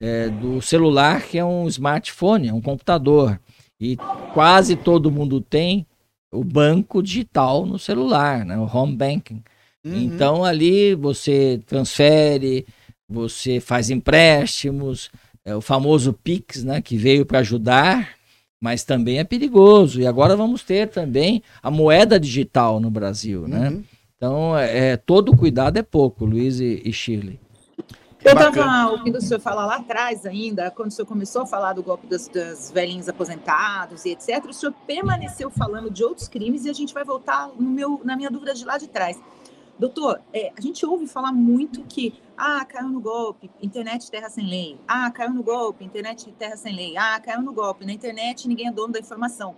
é, 0.00 0.28
do 0.28 0.60
celular, 0.60 1.22
que 1.22 1.38
é 1.38 1.44
um 1.44 1.68
smartphone, 1.68 2.48
é 2.48 2.52
um 2.52 2.60
computador, 2.60 3.40
e 3.80 3.96
quase 4.34 4.74
todo 4.74 5.10
mundo 5.10 5.40
tem 5.40 5.86
o 6.32 6.42
banco 6.42 7.02
digital 7.02 7.64
no 7.64 7.78
celular, 7.78 8.44
né, 8.44 8.58
o 8.58 8.64
home 8.64 8.96
banking. 8.96 9.42
Uhum. 9.84 9.96
Então 9.96 10.44
ali 10.44 10.94
você 10.94 11.60
transfere, 11.66 12.66
você 13.08 13.60
faz 13.60 13.90
empréstimos, 13.90 15.10
é 15.44 15.54
o 15.54 15.60
famoso 15.60 16.12
Pix, 16.12 16.64
né, 16.64 16.82
que 16.82 16.96
veio 16.96 17.24
para 17.24 17.38
ajudar 17.38 18.15
mas 18.60 18.84
também 18.84 19.18
é 19.18 19.24
perigoso. 19.24 20.00
E 20.00 20.06
agora 20.06 20.36
vamos 20.36 20.62
ter 20.62 20.88
também 20.88 21.42
a 21.62 21.70
moeda 21.70 22.18
digital 22.18 22.80
no 22.80 22.90
Brasil, 22.90 23.46
né? 23.46 23.70
Uhum. 23.70 23.84
Então, 24.16 24.56
é, 24.56 24.92
é, 24.92 24.96
todo 24.96 25.36
cuidado 25.36 25.76
é 25.76 25.82
pouco, 25.82 26.24
Luiz 26.24 26.58
e, 26.58 26.80
e 26.84 26.92
Shirley. 26.92 27.38
Eu 28.24 28.32
estava 28.32 28.90
ouvindo 28.90 29.18
o 29.18 29.20
senhor 29.20 29.38
falar 29.38 29.66
lá 29.66 29.76
atrás 29.76 30.26
ainda, 30.26 30.68
quando 30.70 30.88
o 30.88 30.92
senhor 30.92 31.06
começou 31.06 31.42
a 31.42 31.46
falar 31.46 31.74
do 31.74 31.82
golpe 31.82 32.08
das, 32.08 32.26
das 32.26 32.72
velhinhos 32.72 33.08
aposentados 33.08 34.04
e 34.04 34.10
etc. 34.10 34.44
O 34.48 34.52
senhor 34.52 34.74
permaneceu 34.84 35.48
falando 35.48 35.90
de 35.90 36.02
outros 36.02 36.26
crimes 36.26 36.64
e 36.64 36.70
a 36.70 36.72
gente 36.72 36.92
vai 36.92 37.04
voltar 37.04 37.48
no 37.56 37.70
meu, 37.70 38.00
na 38.04 38.16
minha 38.16 38.30
dúvida 38.30 38.52
de 38.52 38.64
lá 38.64 38.78
de 38.78 38.88
trás. 38.88 39.16
Doutor, 39.78 40.22
é, 40.32 40.52
a 40.56 40.60
gente 40.60 40.86
ouve 40.86 41.06
falar 41.06 41.32
muito 41.32 41.82
que, 41.82 42.14
ah, 42.36 42.64
caiu 42.64 42.88
no 42.88 43.00
golpe, 43.00 43.50
internet 43.62 44.10
terra 44.10 44.30
sem 44.30 44.46
lei. 44.46 44.78
Ah, 44.88 45.10
caiu 45.10 45.34
no 45.34 45.42
golpe, 45.42 45.84
internet 45.84 46.32
terra 46.38 46.56
sem 46.56 46.74
lei. 46.74 46.96
Ah, 46.96 47.20
caiu 47.20 47.42
no 47.42 47.52
golpe, 47.52 47.84
na 47.84 47.92
internet 47.92 48.48
ninguém 48.48 48.68
é 48.68 48.72
dono 48.72 48.94
da 48.94 49.00
informação. 49.00 49.54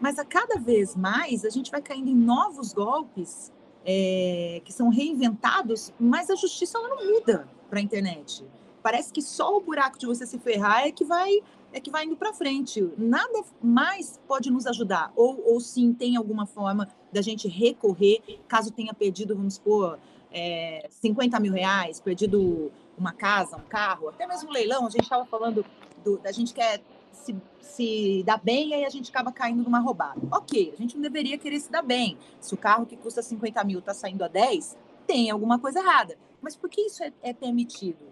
Mas 0.00 0.18
a 0.18 0.24
cada 0.24 0.58
vez 0.58 0.96
mais 0.96 1.44
a 1.44 1.50
gente 1.50 1.70
vai 1.70 1.80
caindo 1.80 2.08
em 2.08 2.14
novos 2.14 2.72
golpes 2.72 3.52
é, 3.84 4.60
que 4.64 4.72
são 4.72 4.88
reinventados, 4.88 5.92
mas 5.98 6.28
a 6.28 6.34
justiça 6.34 6.78
ela 6.78 6.88
não 6.88 7.12
muda 7.12 7.48
para 7.70 7.78
a 7.78 7.82
internet. 7.82 8.44
Parece 8.82 9.12
que 9.12 9.22
só 9.22 9.56
o 9.56 9.60
buraco 9.60 9.98
de 9.98 10.06
você 10.06 10.26
se 10.26 10.38
ferrar 10.38 10.86
é 10.86 10.92
que 10.92 11.04
vai 11.04 11.42
é 11.72 11.80
que 11.80 11.90
vai 11.90 12.04
indo 12.04 12.16
para 12.16 12.32
frente. 12.34 12.86
Nada 12.98 13.42
mais 13.62 14.20
pode 14.28 14.50
nos 14.50 14.66
ajudar. 14.66 15.10
Ou, 15.16 15.42
ou 15.52 15.60
sim, 15.60 15.94
tem 15.94 16.16
alguma 16.16 16.44
forma 16.44 16.86
da 17.10 17.22
gente 17.22 17.48
recorrer, 17.48 18.20
caso 18.46 18.70
tenha 18.70 18.92
perdido, 18.92 19.34
vamos 19.34 19.54
supor, 19.54 19.98
é, 20.30 20.86
50 20.90 21.40
mil 21.40 21.52
reais, 21.52 21.98
perdido 21.98 22.70
uma 22.96 23.12
casa, 23.12 23.56
um 23.56 23.62
carro, 23.62 24.08
até 24.08 24.26
mesmo 24.26 24.50
um 24.50 24.52
leilão. 24.52 24.86
A 24.86 24.90
gente 24.90 25.04
estava 25.04 25.24
falando 25.24 25.64
do, 26.04 26.18
da 26.18 26.30
gente 26.30 26.52
quer 26.52 26.82
se, 27.10 27.34
se 27.60 28.22
dar 28.24 28.38
bem 28.38 28.70
e 28.70 28.74
aí 28.74 28.84
a 28.84 28.90
gente 28.90 29.10
acaba 29.10 29.32
caindo 29.32 29.62
numa 29.62 29.78
roubada. 29.78 30.20
Ok, 30.30 30.74
a 30.74 30.76
gente 30.76 30.94
não 30.94 31.02
deveria 31.02 31.38
querer 31.38 31.60
se 31.60 31.70
dar 31.70 31.82
bem. 31.82 32.18
Se 32.40 32.54
o 32.54 32.56
carro 32.56 32.86
que 32.86 32.96
custa 32.96 33.22
50 33.22 33.62
mil 33.64 33.78
está 33.78 33.94
saindo 33.94 34.24
a 34.24 34.28
10, 34.28 34.76
tem 35.06 35.30
alguma 35.30 35.58
coisa 35.58 35.80
errada. 35.80 36.18
Mas 36.40 36.56
por 36.56 36.68
que 36.68 36.80
isso 36.82 37.02
é, 37.02 37.12
é 37.22 37.32
permitido? 37.32 38.11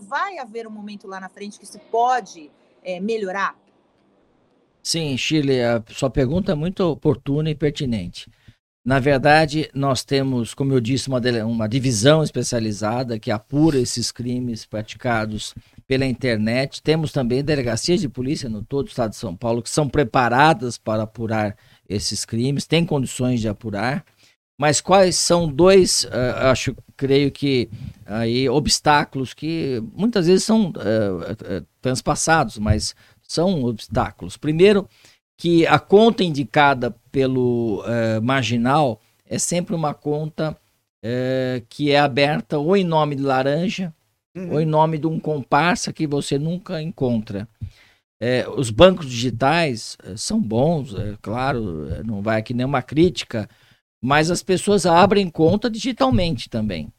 Vai 0.00 0.38
haver 0.38 0.66
um 0.66 0.70
momento 0.70 1.06
lá 1.06 1.18
na 1.18 1.28
frente 1.28 1.58
que 1.58 1.64
isso 1.64 1.78
pode 1.90 2.50
é, 2.82 3.00
melhorar? 3.00 3.56
Sim, 4.82 5.16
Chile, 5.16 5.62
a 5.62 5.82
sua 5.90 6.10
pergunta 6.10 6.52
é 6.52 6.54
muito 6.54 6.80
oportuna 6.80 7.50
e 7.50 7.54
pertinente. 7.54 8.30
Na 8.84 8.98
verdade, 8.98 9.70
nós 9.74 10.02
temos, 10.02 10.54
como 10.54 10.72
eu 10.72 10.80
disse, 10.80 11.08
uma, 11.08 11.20
uma 11.44 11.68
divisão 11.68 12.22
especializada 12.22 13.18
que 13.18 13.30
apura 13.30 13.78
esses 13.78 14.10
crimes 14.10 14.64
praticados 14.64 15.54
pela 15.86 16.06
internet. 16.06 16.82
Temos 16.82 17.12
também 17.12 17.44
delegacias 17.44 18.00
de 18.00 18.08
polícia 18.08 18.48
no 18.48 18.62
todo 18.62 18.86
o 18.86 18.88
estado 18.88 19.10
de 19.10 19.16
São 19.16 19.36
Paulo 19.36 19.62
que 19.62 19.68
são 19.68 19.86
preparadas 19.86 20.78
para 20.78 21.02
apurar 21.02 21.56
esses 21.88 22.24
crimes, 22.24 22.66
têm 22.66 22.86
condições 22.86 23.40
de 23.40 23.48
apurar. 23.48 24.04
Mas 24.60 24.78
quais 24.78 25.16
são 25.16 25.48
dois, 25.48 26.04
uh, 26.04 26.50
acho, 26.50 26.76
creio 26.94 27.30
que 27.30 27.70
aí 28.04 28.46
obstáculos 28.46 29.32
que 29.32 29.82
muitas 29.96 30.26
vezes 30.26 30.44
são 30.44 30.66
uh, 30.66 30.70
uh, 30.70 31.66
transpassados, 31.80 32.58
mas 32.58 32.94
são 33.22 33.64
obstáculos. 33.64 34.36
Primeiro, 34.36 34.86
que 35.38 35.66
a 35.66 35.78
conta 35.78 36.22
indicada 36.22 36.94
pelo 37.10 37.82
uh, 37.84 38.20
marginal 38.22 39.00
é 39.24 39.38
sempre 39.38 39.74
uma 39.74 39.94
conta 39.94 40.50
uh, 40.50 41.64
que 41.66 41.90
é 41.90 41.98
aberta 41.98 42.58
ou 42.58 42.76
em 42.76 42.84
nome 42.84 43.16
de 43.16 43.22
laranja 43.22 43.94
uhum. 44.36 44.52
ou 44.52 44.60
em 44.60 44.66
nome 44.66 44.98
de 44.98 45.06
um 45.06 45.18
comparsa 45.18 45.90
que 45.90 46.06
você 46.06 46.38
nunca 46.38 46.82
encontra. 46.82 47.48
É, 48.20 48.46
os 48.46 48.68
bancos 48.68 49.08
digitais 49.08 49.96
são 50.16 50.38
bons, 50.38 50.94
é 50.94 51.16
claro, 51.22 51.88
não 52.04 52.20
vai 52.20 52.38
aqui 52.38 52.52
nenhuma 52.52 52.82
crítica, 52.82 53.48
mas 54.02 54.30
as 54.30 54.42
pessoas 54.42 54.86
abrem 54.86 55.28
conta 55.28 55.68
digitalmente 55.68 56.48
também. 56.48 56.92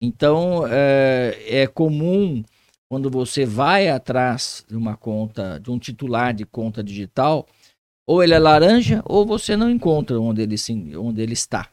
Então 0.00 0.64
é, 0.68 1.36
é 1.46 1.66
comum 1.66 2.42
quando 2.88 3.10
você 3.10 3.44
vai 3.44 3.88
atrás 3.88 4.64
de 4.68 4.76
uma 4.76 4.96
conta, 4.96 5.60
de 5.60 5.70
um 5.70 5.78
titular 5.78 6.32
de 6.32 6.46
conta 6.46 6.82
digital, 6.82 7.46
ou 8.06 8.22
ele 8.22 8.32
é 8.32 8.38
laranja 8.38 9.02
ou 9.04 9.26
você 9.26 9.56
não 9.56 9.70
encontra 9.70 10.18
onde 10.18 10.40
ele, 10.40 10.56
se, 10.56 10.72
onde 10.96 11.20
ele 11.20 11.34
está. 11.34 11.68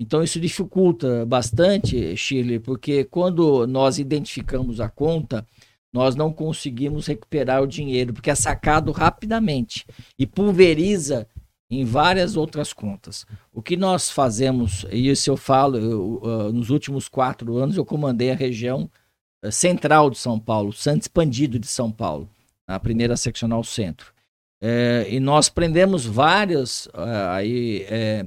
Então 0.00 0.22
isso 0.22 0.40
dificulta 0.40 1.24
bastante, 1.26 2.16
Shirley, 2.16 2.58
porque 2.58 3.04
quando 3.04 3.66
nós 3.66 3.98
identificamos 3.98 4.80
a 4.80 4.88
conta, 4.88 5.46
nós 5.92 6.14
não 6.14 6.32
conseguimos 6.32 7.06
recuperar 7.06 7.62
o 7.62 7.66
dinheiro, 7.66 8.12
porque 8.12 8.30
é 8.30 8.34
sacado 8.34 8.92
rapidamente 8.92 9.84
e 10.18 10.26
pulveriza 10.26 11.28
em 11.70 11.84
várias 11.84 12.36
outras 12.36 12.72
contas. 12.72 13.24
O 13.52 13.62
que 13.62 13.76
nós 13.76 14.10
fazemos, 14.10 14.84
e 14.90 15.08
isso 15.08 15.30
eu 15.30 15.36
falo, 15.36 15.78
eu, 15.78 16.20
uh, 16.22 16.52
nos 16.52 16.68
últimos 16.68 17.08
quatro 17.08 17.56
anos 17.58 17.76
eu 17.76 17.84
comandei 17.84 18.30
a 18.32 18.34
região 18.34 18.90
uh, 19.44 19.52
central 19.52 20.10
de 20.10 20.18
São 20.18 20.38
Paulo, 20.38 20.72
Santo 20.72 21.02
Expandido 21.02 21.58
de 21.58 21.68
São 21.68 21.92
Paulo, 21.92 22.28
a 22.66 22.80
primeira 22.80 23.16
seccional 23.16 23.62
centro. 23.62 24.12
É, 24.62 25.06
e 25.08 25.18
nós 25.18 25.48
prendemos 25.48 26.04
várias 26.04 26.86
é, 26.92 27.28
aí, 27.30 27.86
é, 27.88 28.26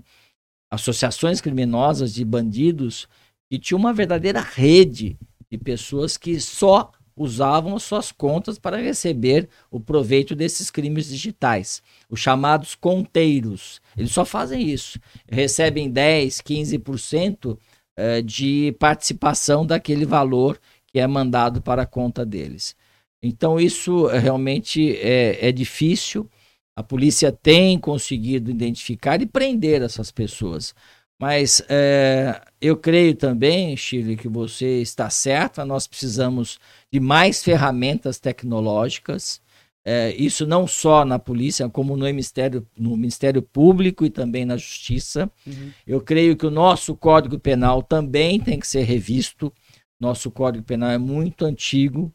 associações 0.71 1.39
criminosas 1.39 2.12
de 2.12 2.25
bandidos 2.25 3.08
que 3.47 3.60
tinham 3.60 3.77
uma 3.77 3.93
verdadeira 3.93 4.41
rede 4.41 5.15
de 5.51 5.58
pessoas 5.60 6.17
que 6.17 6.39
só 6.39 6.91
usavam 7.15 7.75
as 7.75 7.84
suas 7.84 8.12
contas 8.12 8.58
para 8.58 8.77
receber 8.77 9.47
o 9.69 9.79
proveito 9.79 10.36
desses 10.36 10.71
crimes 10.71 11.08
digitais, 11.08 11.84
os 12.13 12.19
chamados 12.19 12.76
conteiros. 12.76 13.82
Eles 13.97 14.12
só 14.12 14.23
fazem 14.23 14.69
isso, 14.69 14.99
recebem 15.28 15.89
10, 15.89 16.41
15% 16.41 17.58
eh, 17.97 18.21
de 18.21 18.76
participação 18.80 19.65
daquele 19.65 20.06
valor 20.06 20.60
que 20.86 20.99
é 20.99 21.08
mandado 21.08 21.60
para 21.60 21.82
a 21.82 21.88
conta 21.88 22.23
deles. 22.23 22.76
Então, 23.21 23.60
isso 23.60 24.06
realmente 24.06 24.95
é, 24.97 25.49
é 25.49 25.52
difícil. 25.52 26.30
A 26.76 26.84
polícia 26.84 27.32
tem 27.32 27.80
conseguido 27.80 28.52
identificar 28.52 29.19
e 29.19 29.26
prender 29.26 29.82
essas 29.82 30.12
pessoas. 30.12 30.76
Mas 31.19 31.63
é, 31.67 32.41
eu 32.62 32.78
creio 32.78 33.15
também, 33.15 33.76
Chile, 33.76 34.17
que 34.17 34.28
você 34.28 34.82
está 34.82 35.10
certa. 35.10 35.65
Nós 35.65 35.88
precisamos 35.88 36.60
de 36.91 36.99
mais 36.99 37.43
ferramentas 37.43 38.19
tecnológicas. 38.19 39.41
É, 39.85 40.15
isso 40.15 40.47
não 40.47 40.65
só 40.65 41.03
na 41.03 41.19
polícia, 41.19 41.67
como 41.67 41.97
no 41.97 42.05
Ministério, 42.05 42.65
no 42.77 42.95
Ministério 42.95 43.41
Público 43.41 44.05
e 44.05 44.09
também 44.09 44.45
na 44.45 44.55
Justiça. 44.55 45.29
Uhum. 45.45 45.71
Eu 45.85 45.99
creio 45.99 46.37
que 46.37 46.45
o 46.45 46.51
nosso 46.51 46.95
Código 46.95 47.37
Penal 47.37 47.83
também 47.83 48.39
tem 48.39 48.59
que 48.59 48.67
ser 48.67 48.83
revisto. 48.83 49.51
Nosso 49.99 50.31
Código 50.31 50.63
Penal 50.63 50.89
é 50.89 50.97
muito 50.97 51.45
antigo, 51.45 52.13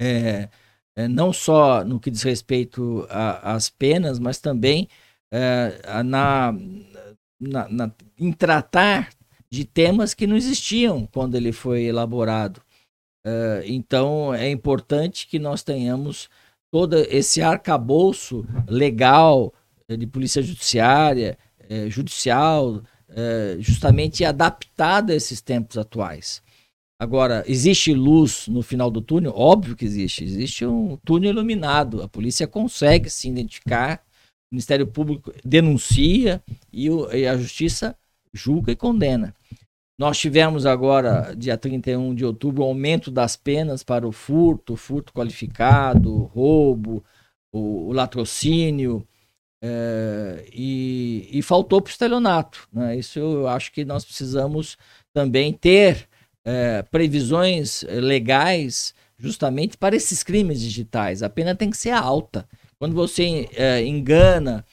é, 0.00 0.48
é, 0.96 1.08
não 1.08 1.32
só 1.32 1.84
no 1.84 1.98
que 1.98 2.10
diz 2.10 2.22
respeito 2.22 3.06
às 3.08 3.68
penas, 3.68 4.18
mas 4.18 4.38
também 4.38 4.88
é, 5.32 6.02
na, 6.04 6.52
na, 7.40 7.68
na, 7.68 7.92
em 8.18 8.32
tratar 8.32 9.10
de 9.50 9.64
temas 9.64 10.14
que 10.14 10.26
não 10.26 10.36
existiam 10.36 11.06
quando 11.06 11.34
ele 11.34 11.52
foi 11.52 11.84
elaborado. 11.84 12.60
É, 13.26 13.62
então 13.66 14.32
é 14.32 14.50
importante 14.50 15.26
que 15.26 15.38
nós 15.38 15.62
tenhamos 15.62 16.28
todo 16.70 16.96
esse 16.96 17.40
arcabouço 17.40 18.46
legal 18.68 19.52
é, 19.88 19.96
de 19.96 20.06
polícia 20.06 20.42
judiciária, 20.42 21.38
é, 21.68 21.88
judicial, 21.88 22.82
justamente 23.58 24.22
adaptado 24.22 25.10
a 25.10 25.14
esses 25.14 25.40
tempos 25.40 25.78
atuais. 25.78 26.42
Agora, 27.00 27.42
existe 27.46 27.94
luz 27.94 28.46
no 28.48 28.60
final 28.60 28.90
do 28.90 29.00
túnel? 29.00 29.32
Óbvio 29.34 29.74
que 29.74 29.84
existe. 29.84 30.24
Existe 30.24 30.66
um 30.66 30.96
túnel 30.98 31.30
iluminado. 31.30 32.02
A 32.02 32.08
polícia 32.08 32.46
consegue 32.46 33.08
se 33.08 33.28
identificar, 33.28 34.02
o 34.50 34.54
Ministério 34.54 34.86
Público 34.86 35.32
denuncia 35.44 36.42
e, 36.72 36.90
o, 36.90 37.10
e 37.12 37.26
a 37.26 37.36
Justiça 37.36 37.96
julga 38.34 38.72
e 38.72 38.76
condena. 38.76 39.34
Nós 39.98 40.16
tivemos 40.16 40.64
agora, 40.64 41.34
dia 41.36 41.58
31 41.58 42.14
de 42.14 42.24
outubro, 42.24 42.62
o 42.62 42.66
aumento 42.66 43.10
das 43.10 43.36
penas 43.36 43.82
para 43.82 44.06
o 44.06 44.12
furto, 44.12 44.76
furto 44.76 45.12
qualificado, 45.12 46.24
roubo, 46.32 47.04
o, 47.52 47.88
o 47.88 47.92
latrocínio, 47.92 49.04
é, 49.60 50.46
e, 50.52 51.28
e, 51.32 51.42
faltou 51.42 51.82
para 51.82 51.88
o 51.88 51.92
estelionato. 51.92 52.68
Né? 52.72 52.96
Isso 52.96 53.18
eu 53.18 53.48
acho 53.48 53.72
que 53.72 53.84
nós 53.84 54.04
precisamos 54.04 54.78
também 55.12 55.52
ter 55.52 56.08
é, 56.44 56.82
previsões 56.82 57.82
é, 57.82 58.00
legais 58.00 58.94
justamente 59.18 59.76
para 59.76 59.96
esses 59.96 60.22
crimes 60.22 60.60
digitais. 60.60 61.24
A 61.24 61.28
pena 61.28 61.56
tem 61.56 61.70
que 61.70 61.76
ser 61.76 61.90
alta. 61.90 62.48
Quando 62.78 62.94
você 62.94 63.48
é, 63.52 63.84
engana 63.84 64.64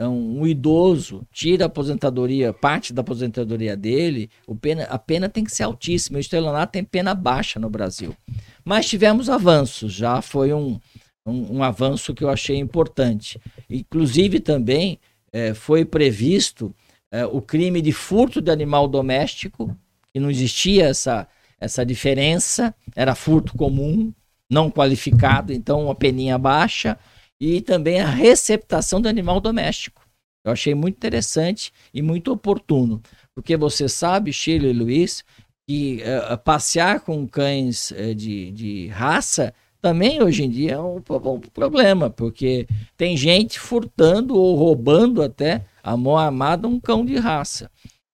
um, 0.00 0.40
um, 0.40 0.46
idoso, 0.46 1.26
tira 1.32 1.64
a 1.64 1.66
aposentadoria, 1.66 2.52
parte 2.52 2.92
da 2.92 3.02
aposentadoria 3.02 3.76
dele, 3.76 4.30
o 4.46 4.54
pena, 4.54 4.84
a 4.84 4.98
pena 4.98 5.28
tem 5.28 5.44
que 5.44 5.52
ser 5.52 5.62
altíssima. 5.62 6.18
O 6.18 6.20
estelionato 6.20 6.72
tem 6.72 6.84
pena 6.84 7.14
baixa 7.14 7.60
no 7.60 7.70
Brasil. 7.70 8.16
Mas 8.64 8.88
tivemos 8.88 9.28
avanços, 9.28 9.92
já 9.92 10.20
foi 10.20 10.52
um, 10.52 10.80
um, 11.26 11.58
um 11.58 11.62
avanço 11.62 12.14
que 12.14 12.24
eu 12.24 12.30
achei 12.30 12.56
importante. 12.56 13.40
Inclusive 13.68 14.40
também 14.40 14.98
é, 15.32 15.54
foi 15.54 15.84
previsto 15.84 16.74
é, 17.10 17.24
o 17.26 17.40
crime 17.40 17.80
de 17.80 17.92
furto 17.92 18.40
de 18.40 18.50
animal 18.50 18.88
doméstico 18.88 19.76
que 20.12 20.20
não 20.20 20.30
existia 20.30 20.86
essa, 20.86 21.26
essa 21.58 21.86
diferença, 21.86 22.74
era 22.94 23.14
furto 23.14 23.56
comum, 23.56 24.12
não 24.48 24.70
qualificado, 24.70 25.52
então 25.52 25.84
uma 25.84 25.94
peninha 25.94 26.36
baixa, 26.36 26.98
e 27.42 27.60
também 27.60 28.00
a 28.00 28.06
receptação 28.06 29.00
do 29.00 29.08
animal 29.08 29.40
doméstico. 29.40 30.00
Eu 30.44 30.52
achei 30.52 30.76
muito 30.76 30.94
interessante 30.94 31.72
e 31.92 32.00
muito 32.00 32.30
oportuno, 32.30 33.02
porque 33.34 33.56
você 33.56 33.88
sabe, 33.88 34.32
Sheila 34.32 34.68
e 34.68 34.72
Luiz, 34.72 35.24
que 35.68 36.04
uh, 36.04 36.38
passear 36.38 37.00
com 37.00 37.26
cães 37.26 37.90
uh, 37.90 38.14
de, 38.14 38.52
de 38.52 38.86
raça 38.86 39.52
também 39.80 40.22
hoje 40.22 40.44
em 40.44 40.50
dia 40.50 40.74
é 40.74 40.80
um, 40.80 40.98
um, 40.98 41.40
problema, 41.40 42.08
porque 42.08 42.68
tem 42.96 43.16
gente 43.16 43.58
furtando 43.58 44.36
ou 44.36 44.54
roubando 44.54 45.20
até 45.20 45.64
a 45.82 45.96
mão 45.96 46.16
armada 46.16 46.68
um 46.68 46.78
cão 46.78 47.04
de 47.04 47.16
raça. 47.16 47.68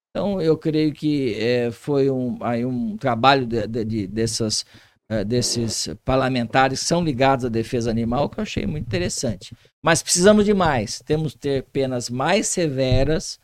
Então, 0.09 0.41
eu 0.41 0.57
creio 0.57 0.91
que 0.95 1.35
é, 1.35 1.71
foi 1.71 2.11
um, 2.11 2.39
aí 2.41 2.65
um 2.65 2.97
trabalho 2.97 3.47
de, 3.47 3.85
de, 3.85 4.07
dessas, 4.07 4.65
é, 5.09 5.25
desses 5.25 5.89
parlamentares 6.05 6.81
que 6.81 6.87
são 6.87 7.03
ligados 7.03 7.45
à 7.45 7.49
defesa 7.49 7.91
animal 7.91 8.29
que 8.29 8.39
eu 8.39 8.43
achei 8.43 8.67
muito 8.67 8.87
interessante. 8.87 9.57
Mas 9.83 10.03
precisamos 10.03 10.45
de 10.45 10.53
mais. 10.53 11.01
Temos 11.05 11.33
que 11.33 11.39
ter 11.39 11.63
penas 11.65 12.11
mais 12.11 12.47
severas, 12.49 13.41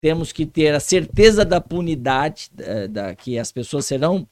temos 0.00 0.30
que 0.30 0.46
ter 0.46 0.74
a 0.74 0.80
certeza 0.80 1.44
da 1.44 1.60
punidade, 1.60 2.50
é, 2.58 2.86
da, 2.86 3.14
que 3.14 3.38
as 3.38 3.50
pessoas 3.50 3.84
serão 3.84 4.28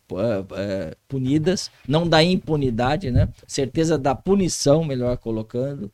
punidas, 1.08 1.70
não 1.88 2.08
da 2.08 2.22
impunidade, 2.22 3.10
né? 3.10 3.28
Certeza 3.48 3.98
da 3.98 4.14
punição, 4.14 4.84
melhor 4.84 5.16
colocando. 5.16 5.90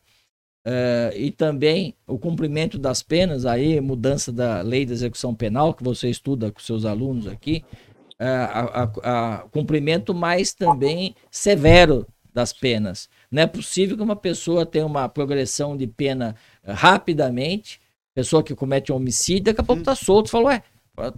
Uh, 0.65 1.11
e 1.17 1.33
também 1.33 1.93
o 2.07 2.17
cumprimento 2.17 2.79
das 2.79 3.03
penas, 3.03 3.45
aí 3.45 3.81
mudança 3.81 4.31
da 4.31 4.63
lei 4.63 4.85
de 4.85 4.93
execução 4.93 5.35
penal, 5.35 5.75
que 5.75 5.83
você 5.83 6.09
estuda 6.09 6.53
com 6.53 6.61
seus 6.61 6.85
alunos 6.85 7.27
aqui, 7.27 7.65
uh, 7.65 7.92
a, 8.25 8.83
a, 8.83 9.35
a, 9.35 9.39
cumprimento 9.49 10.15
mais 10.15 10.53
também 10.53 11.15
severo 11.31 12.07
das 12.33 12.53
penas. 12.53 13.09
Não 13.31 13.43
é 13.43 13.47
possível 13.47 13.97
que 13.97 14.03
uma 14.03 14.17
pessoa 14.17 14.65
tenha 14.65 14.87
uma 14.87 15.09
progressão 15.09 15.77
de 15.77 15.87
pena 15.87 16.35
rapidamente, 16.65 17.81
pessoa 18.15 18.43
que 18.43 18.55
comete 18.55 18.93
um 18.93 18.97
homicídio, 18.97 19.45
daqui 19.45 19.61
a 19.61 19.65
pouco 19.65 19.81
está 19.81 19.95
solto, 19.95 20.31
falou, 20.31 20.49
ué, 20.49 20.63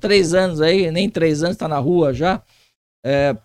três 0.00 0.34
anos 0.34 0.60
aí, 0.60 0.90
nem 0.90 1.08
três 1.08 1.42
anos 1.42 1.54
está 1.54 1.68
na 1.68 1.78
rua 1.78 2.12
já. 2.12 2.42
É, 3.04 3.36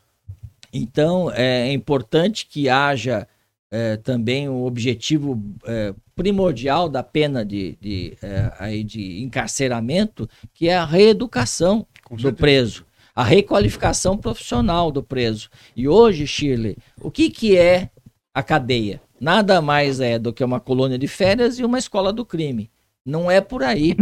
então, 0.72 1.32
é 1.32 1.72
importante 1.72 2.46
que 2.46 2.70
haja 2.70 3.28
é, 3.72 3.98
também 3.98 4.48
o 4.48 4.64
objetivo 4.66 5.42
é, 5.66 5.94
primordial 6.16 6.90
da 6.90 7.04
pena 7.04 7.46
de, 7.46 7.78
de, 7.80 8.18
é, 8.22 8.52
aí 8.60 8.84
de 8.84 9.22
encarceramento, 9.22 10.30
que 10.54 10.68
é 10.68 10.76
a 10.76 10.86
reeducação 10.86 11.86
do 12.12 12.34
preso, 12.34 12.86
a 13.20 13.24
requalificação 13.24 14.18
profissional 14.18 14.90
do 14.90 15.04
preso. 15.04 15.50
E 15.76 15.90
hoje, 15.90 16.26
Shirley, 16.26 16.78
o 17.02 17.12
que, 17.12 17.30
que 17.30 17.58
é 17.58 17.90
a 18.34 18.42
cadeia? 18.42 19.02
Nada 19.20 19.62
mais 19.62 20.00
é 20.00 20.18
do 20.18 20.32
que 20.32 20.42
uma 20.42 20.58
colônia 20.58 20.98
de 20.98 21.06
férias 21.06 21.60
e 21.60 21.66
uma 21.66 21.78
escola 21.78 22.14
do 22.14 22.26
crime. 22.26 22.72
Não 23.06 23.30
é 23.30 23.42
por 23.42 23.62
aí. 23.62 23.94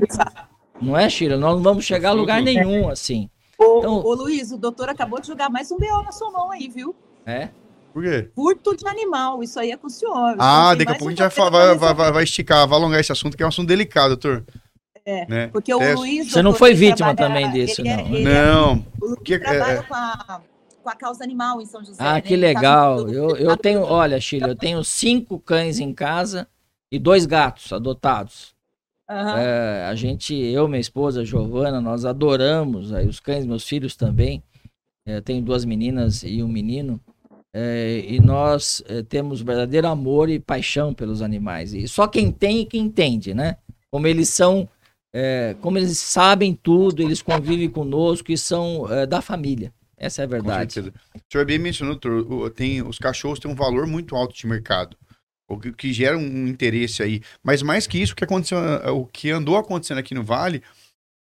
Não 0.79 0.95
é, 0.95 1.09
Shirley? 1.09 1.39
Nós 1.39 1.55
não 1.55 1.63
vamos 1.63 1.83
chegar 1.83 2.09
a 2.09 2.13
lugar 2.13 2.43
nenhum 2.43 2.89
assim. 2.89 3.27
Ô, 3.57 3.79
então, 3.79 4.05
ô 4.05 4.13
Luiz, 4.13 4.51
o 4.51 4.57
doutor 4.59 4.87
acabou 4.87 5.19
de 5.19 5.25
jogar 5.25 5.49
mais 5.49 5.71
um 5.71 5.77
BO 5.77 6.03
na 6.03 6.11
sua 6.11 6.29
mão 6.29 6.51
aí, 6.51 6.69
viu? 6.69 6.95
É? 7.25 7.49
Por 7.91 8.03
quê? 8.03 8.29
Furto 8.35 8.77
de 8.77 8.87
animal, 8.87 9.41
isso 9.41 9.59
aí 9.59 9.71
é 9.71 9.77
com 9.77 9.87
o 9.87 9.89
senhor. 9.89 10.35
Ah, 10.37 10.75
daqui 10.75 10.91
a 10.91 10.95
pouco 10.95 11.07
a 11.07 11.09
gente 11.09 11.35
vai, 11.35 11.75
vai, 11.75 11.93
vai, 11.95 12.11
vai, 12.11 12.23
esticar, 12.23 12.67
vai 12.67 12.77
alongar 12.77 12.99
esse 12.99 13.11
assunto, 13.11 13.35
que 13.35 13.41
é 13.41 13.45
um 13.47 13.49
assunto 13.49 13.67
delicado, 13.67 14.09
doutor. 14.09 14.45
É, 15.09 15.25
né? 15.25 15.47
porque 15.47 15.73
o 15.73 15.81
é. 15.81 15.95
Luiz... 15.95 16.29
Você 16.29 16.41
não 16.41 16.53
foi 16.53 16.73
vítima 16.73 17.15
também 17.15 17.49
disso, 17.51 17.81
não. 17.81 17.91
É, 17.91 18.21
não. 18.23 18.85
o 19.01 19.05
Luiz 19.05 19.19
que, 19.23 19.35
é- 19.35 19.39
trabalha 19.39 19.79
é, 19.79 19.83
com, 19.83 19.93
a, 19.93 20.41
com 20.83 20.89
a 20.89 20.95
causa 20.95 21.23
animal 21.23 21.61
em 21.61 21.65
São 21.65 21.81
José. 21.81 21.95
Ah, 21.97 22.15
né? 22.15 22.21
que 22.21 22.35
legal. 22.35 23.05
Tá 23.05 23.11
eu, 23.11 23.37
eu 23.37 23.55
tenho, 23.55 23.83
olha, 23.83 24.19
Chile, 24.19 24.49
eu 24.49 24.55
tenho 24.55 24.83
cinco 24.83 25.39
cães 25.39 25.79
em 25.79 25.93
casa 25.93 26.45
e 26.91 26.99
dois 26.99 27.25
gatos 27.25 27.71
adotados. 27.71 28.53
Uhum. 29.09 29.37
É, 29.37 29.85
a 29.85 29.95
gente, 29.95 30.35
eu, 30.35 30.67
minha 30.67 30.81
esposa, 30.81 31.23
Giovana, 31.23 31.79
nós 31.79 32.03
adoramos 32.03 32.91
aí 32.91 33.07
os 33.07 33.21
cães, 33.21 33.45
meus 33.45 33.65
filhos 33.65 33.95
também. 33.95 34.43
É, 35.05 35.21
tenho 35.21 35.41
duas 35.41 35.63
meninas 35.63 36.21
e 36.21 36.43
um 36.43 36.49
menino. 36.49 36.99
É, 37.53 38.03
e 38.05 38.19
nós 38.19 38.83
é, 38.89 39.01
temos 39.03 39.41
verdadeiro 39.41 39.87
amor 39.87 40.29
e 40.29 40.37
paixão 40.37 40.93
pelos 40.93 41.21
animais. 41.21 41.73
E 41.73 41.87
só 41.87 42.07
quem 42.07 42.29
tem 42.29 42.59
e 42.59 42.65
quem 42.65 42.81
entende, 42.81 43.33
né? 43.33 43.55
Como 43.89 44.05
eles 44.05 44.27
são, 44.27 44.67
é, 45.19 45.55
como 45.61 45.79
eles 45.79 45.97
sabem 45.97 46.53
tudo, 46.53 47.01
eles 47.01 47.23
convivem 47.23 47.67
conosco 47.67 48.31
e 48.31 48.37
são 48.37 48.87
é, 48.91 49.07
da 49.07 49.19
família. 49.19 49.73
Essa 49.97 50.21
é 50.21 50.25
a 50.25 50.27
verdade. 50.27 50.79
O 50.79 51.19
senhor 51.31 51.43
bem 51.43 51.57
mencionou, 51.57 51.97
tem, 52.51 52.83
os 52.83 52.99
cachorros 52.99 53.39
têm 53.39 53.49
um 53.49 53.55
valor 53.55 53.87
muito 53.87 54.15
alto 54.15 54.35
de 54.35 54.45
mercado. 54.45 54.95
O 55.49 55.57
que, 55.57 55.71
que 55.71 55.91
gera 55.91 56.15
um 56.15 56.47
interesse 56.47 57.01
aí. 57.01 57.21
Mas 57.41 57.63
mais 57.63 57.87
que 57.87 57.97
isso, 57.97 58.13
o 58.13 58.15
que 58.15 58.25
aconteceu, 58.25 58.59
o 58.93 59.05
que 59.07 59.31
andou 59.31 59.57
acontecendo 59.57 59.97
aqui 59.97 60.13
no 60.13 60.23
Vale 60.23 60.61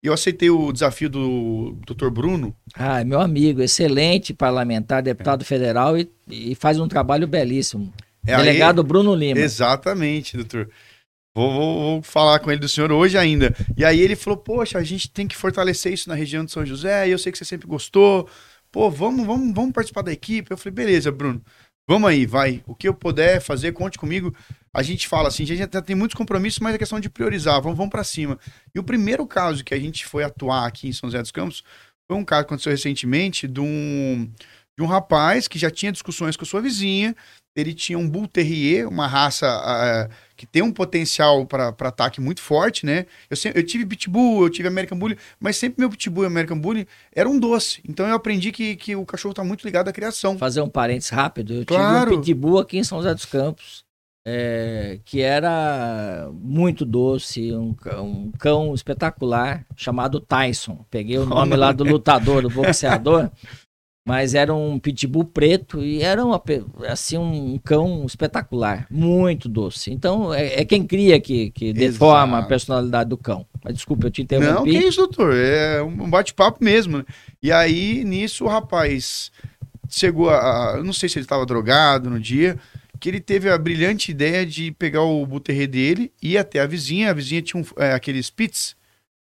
eu 0.03 0.13
aceitei 0.13 0.49
o 0.49 0.71
desafio 0.71 1.09
do 1.09 1.75
Dr. 1.85 2.09
Bruno. 2.09 2.55
Ah, 2.75 3.03
meu 3.03 3.19
amigo, 3.19 3.61
excelente 3.61 4.33
parlamentar, 4.33 5.01
deputado 5.01 5.41
é. 5.41 5.45
federal 5.45 5.97
e, 5.97 6.09
e, 6.29 6.55
faz 6.55 6.79
um 6.79 6.87
trabalho 6.87 7.27
belíssimo. 7.27 7.91
É 8.25 8.35
Delegado 8.37 8.81
aí, 8.81 8.87
Bruno 8.87 9.15
Lima. 9.15 9.39
Exatamente, 9.39 10.37
doutor. 10.37 10.69
Vou, 11.37 11.53
vou, 11.53 11.79
vou, 11.79 12.01
falar 12.01 12.39
com 12.39 12.51
ele 12.51 12.59
do 12.59 12.67
senhor 12.67 12.91
hoje 12.91 13.15
ainda. 13.15 13.55
E 13.77 13.85
aí 13.85 13.99
ele 13.99 14.15
falou: 14.15 14.37
Poxa, 14.37 14.79
a 14.79 14.83
gente 14.83 15.07
tem 15.07 15.27
que 15.27 15.37
fortalecer 15.37 15.93
isso 15.93 16.09
na 16.09 16.15
região 16.15 16.43
de 16.43 16.51
São 16.51 16.65
José. 16.65 17.07
Eu 17.07 17.19
sei 17.19 17.31
que 17.31 17.37
você 17.37 17.45
sempre 17.45 17.67
gostou. 17.67 18.27
Pô, 18.71 18.89
vamos, 18.89 19.23
vamos, 19.23 19.53
vamos 19.53 19.71
participar 19.71 20.01
da 20.01 20.11
equipe. 20.11 20.49
Eu 20.49 20.57
falei: 20.57 20.73
Beleza, 20.73 21.11
Bruno. 21.11 21.39
Vamos 21.87 22.09
aí, 22.09 22.25
vai. 22.25 22.63
O 22.65 22.73
que 22.73 22.87
eu 22.87 22.93
puder 22.93 23.39
fazer, 23.39 23.71
conte 23.71 23.99
comigo. 23.99 24.35
A 24.73 24.81
gente 24.81 25.07
fala 25.07 25.27
assim, 25.27 25.43
a 25.43 25.45
gente 25.45 25.59
já 25.59 25.81
tem 25.81 25.95
muitos 25.95 26.17
compromissos, 26.17 26.59
mas 26.59 26.73
é 26.73 26.77
questão 26.79 26.99
de 26.99 27.07
priorizar. 27.07 27.61
Vamos, 27.61 27.77
vamos 27.77 27.91
para 27.91 28.03
cima. 28.03 28.39
E 28.73 28.79
o 28.79 28.83
primeiro 28.83 29.25
caso 29.27 29.63
que 29.63 29.75
a 29.75 29.79
gente 29.79 30.07
foi 30.07 30.23
atuar 30.23 30.65
aqui 30.65 30.87
em 30.87 30.91
São 30.91 31.07
José 31.07 31.21
dos 31.21 31.31
Campos 31.31 31.63
foi 32.07 32.17
um 32.17 32.25
caso 32.25 32.45
que 32.45 32.47
aconteceu 32.47 32.71
recentemente 32.71 33.47
de 33.47 33.59
um, 33.59 34.27
de 34.77 34.83
um 34.83 34.87
rapaz 34.87 35.47
que 35.47 35.57
já 35.57 35.71
tinha 35.71 35.91
discussões 35.91 36.37
com 36.37 36.43
a 36.43 36.47
sua 36.47 36.61
vizinha. 36.61 37.15
Ele 37.55 37.73
tinha 37.73 37.97
um 37.97 38.07
Bull 38.07 38.27
Terrier, 38.27 38.87
uma 38.87 39.07
raça 39.07 39.47
uh, 39.47 40.13
que 40.35 40.45
tem 40.45 40.61
um 40.61 40.71
potencial 40.71 41.43
para 41.43 41.69
ataque 41.69 42.21
muito 42.21 42.39
forte, 42.39 42.85
né? 42.85 43.07
Eu, 43.27 43.35
sempre, 43.35 43.59
eu 43.59 43.65
tive 43.65 43.83
Pitbull, 43.83 44.43
eu 44.43 44.49
tive 44.51 44.67
American 44.67 44.95
Bully, 44.95 45.17
mas 45.39 45.57
sempre 45.57 45.79
meu 45.79 45.89
Pitbull 45.89 46.25
e 46.25 46.27
American 46.27 46.59
Bully 46.59 46.87
era 47.11 47.27
um 47.27 47.39
doce. 47.39 47.81
Então 47.89 48.07
eu 48.07 48.13
aprendi 48.13 48.51
que, 48.51 48.75
que 48.75 48.95
o 48.95 49.03
cachorro 49.03 49.31
está 49.31 49.43
muito 49.43 49.65
ligado 49.65 49.87
à 49.87 49.91
criação. 49.91 50.37
Fazer 50.37 50.61
um 50.61 50.69
parênteses 50.69 51.09
rápido, 51.09 51.55
eu 51.55 51.65
claro. 51.65 52.11
tive 52.11 52.15
um 52.15 52.21
Pitbull 52.21 52.59
aqui 52.59 52.77
em 52.77 52.83
São 52.83 52.99
José 52.99 53.15
dos 53.15 53.25
Campos, 53.25 53.83
é, 54.23 54.99
que 55.03 55.21
era 55.21 56.29
muito 56.31 56.85
doce, 56.85 57.51
um, 57.55 57.75
um, 57.99 58.31
cão 58.37 58.75
espetacular, 58.75 59.65
chamado 59.75 60.19
Tyson. 60.19 60.85
Peguei 60.91 61.17
o 61.17 61.25
nome 61.25 61.55
lá 61.55 61.71
do 61.71 61.83
lutador, 61.89 62.43
do 62.43 62.51
boxeador. 62.51 63.31
Mas 64.07 64.33
era 64.33 64.55
um 64.55 64.79
pitbull 64.79 65.25
preto 65.25 65.83
e 65.83 66.01
era 66.01 66.23
uma, 66.23 66.41
assim 66.87 67.17
um 67.17 67.59
cão 67.61 68.05
espetacular, 68.05 68.87
muito 68.89 69.49
doce. 69.49 69.91
Então 69.91 70.33
é, 70.33 70.61
é 70.61 70.63
quem 70.63 70.87
cria 70.87 71.19
que, 71.19 71.51
que 71.51 71.73
deforma 71.73 72.39
a 72.39 72.43
personalidade 72.43 73.09
do 73.09 73.17
cão. 73.17 73.45
Mas 73.61 73.73
desculpa, 73.73 74.07
eu 74.07 74.11
te 74.11 74.21
interrompi. 74.21 74.53
Não, 74.53 74.63
que 74.63 74.87
isso, 74.87 74.99
doutor. 74.99 75.35
É 75.35 75.81
um 75.81 76.09
bate-papo 76.09 76.63
mesmo. 76.63 77.05
E 77.43 77.51
aí, 77.51 78.05
nisso, 78.05 78.45
o 78.45 78.47
rapaz 78.47 79.29
chegou 79.89 80.29
a. 80.29 80.75
Eu 80.77 80.85
não 80.85 80.93
sei 80.93 81.09
se 81.09 81.19
ele 81.19 81.25
estava 81.25 81.45
drogado 81.45 82.09
no 82.09 82.17
dia, 82.17 82.57
que 83.01 83.09
ele 83.09 83.19
teve 83.19 83.49
a 83.49 83.57
brilhante 83.57 84.09
ideia 84.09 84.45
de 84.45 84.71
pegar 84.71 85.01
o 85.01 85.25
buterre 85.25 85.67
dele, 85.67 86.13
ir 86.23 86.37
até 86.37 86.61
a 86.61 86.65
vizinha. 86.65 87.09
A 87.09 87.13
vizinha 87.13 87.41
tinha 87.41 87.61
um, 87.61 87.65
é, 87.75 87.91
aqueles 87.91 88.29
pits 88.29 88.76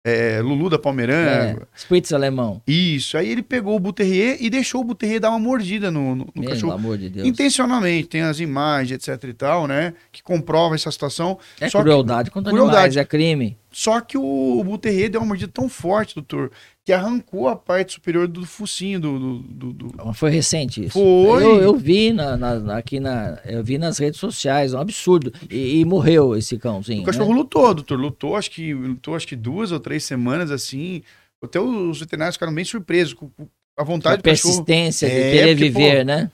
é, 0.07 0.41
Lulu 0.41 0.69
da 0.69 0.79
Pomerânia. 0.79 1.59
É, 1.61 1.67
Spritz 1.75 2.13
alemão. 2.13 2.61
Isso. 2.65 3.17
Aí 3.17 3.29
ele 3.29 3.43
pegou 3.43 3.75
o 3.75 3.79
Buterrier 3.79 4.37
e 4.39 4.49
deixou 4.49 4.79
o 4.79 4.83
Buterrier 4.85 5.19
dar 5.19 5.31
uma 5.31 5.39
mordida 5.39 5.91
no, 5.91 6.15
no, 6.15 6.27
no 6.33 6.43
cachorro. 6.45 6.71
amor 6.71 6.97
de 6.97 7.09
Deus. 7.09 7.27
Intencionalmente. 7.27 8.07
Tem 8.07 8.21
as 8.21 8.39
imagens, 8.39 8.91
etc 9.05 9.21
e 9.29 9.33
tal, 9.33 9.67
né? 9.67 9.93
Que 10.11 10.23
comprova 10.23 10.75
essa 10.75 10.89
situação. 10.89 11.37
É 11.59 11.69
Só 11.69 11.81
crueldade 11.81 12.29
que, 12.29 12.33
contra 12.33 12.51
crueldade. 12.51 12.77
animais, 12.77 12.97
é 12.97 13.03
crime. 13.03 13.57
Só 13.69 13.99
que 13.99 14.17
o, 14.17 14.59
o 14.59 14.63
Buterrier 14.63 15.09
deu 15.09 15.19
uma 15.19 15.27
mordida 15.27 15.51
tão 15.53 15.67
forte, 15.67 16.15
doutor, 16.15 16.51
que 16.87 16.93
arrancou 16.93 17.49
a 17.49 17.55
parte 17.57 17.91
superior 17.95 18.29
do 18.29 18.45
focinho 18.45 18.97
do. 18.97 19.19
do, 19.19 19.73
do, 19.73 19.73
do... 19.73 20.13
Foi 20.13 20.31
recente 20.31 20.85
isso. 20.85 20.93
Foi. 20.93 21.43
Eu, 21.43 21.59
eu 21.59 21.75
vi 21.75 22.13
na, 22.13 22.37
na, 22.37 22.77
aqui 22.77 22.97
na. 22.97 23.37
Eu 23.43 23.61
vi 23.61 23.77
nas 23.77 23.97
redes 23.97 24.17
sociais, 24.21 24.71
é 24.71 24.77
um 24.77 24.79
absurdo. 24.79 25.33
E, 25.51 25.81
e 25.81 25.85
morreu 25.85 26.33
esse 26.33 26.57
cãozinho. 26.57 27.01
O 27.01 27.05
cachorro 27.05 27.31
né? 27.31 27.39
lutou, 27.39 27.73
doutor. 27.73 27.99
Lutou, 27.99 28.37
acho 28.37 28.49
que 28.49 28.73
lutou 28.73 29.17
acho 29.17 29.27
que 29.27 29.35
duas 29.35 29.73
ou 29.73 29.81
três 29.81 30.05
semanas 30.05 30.49
assim. 30.49 31.03
Até 31.43 31.59
os 31.59 31.99
veterinários 31.99 32.37
ficaram 32.37 32.55
bem 32.55 32.63
surpresos 32.63 33.13
com 33.13 33.29
a 33.77 33.83
vontade 33.83 34.13
a 34.13 34.17
do 34.19 34.23
persistência 34.23 35.09
cachorro. 35.09 35.25
de 35.25 35.31
querer 35.31 35.49
é, 35.49 35.55
porque, 35.55 35.69
viver, 35.69 35.97
pô, 35.97 36.03
né? 36.05 36.31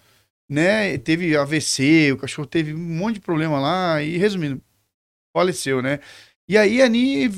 Né? 0.47 0.97
Teve 0.99 1.35
AVC, 1.35 2.11
o 2.11 2.17
cachorro 2.17 2.45
teve 2.45 2.75
um 2.75 2.77
monte 2.77 3.15
de 3.15 3.21
problema 3.21 3.59
lá 3.59 4.03
e 4.03 4.17
resumindo, 4.17 4.61
faleceu, 5.35 5.81
né? 5.81 5.99
E 6.47 6.55
aí, 6.59 6.79
Ani, 6.79 7.31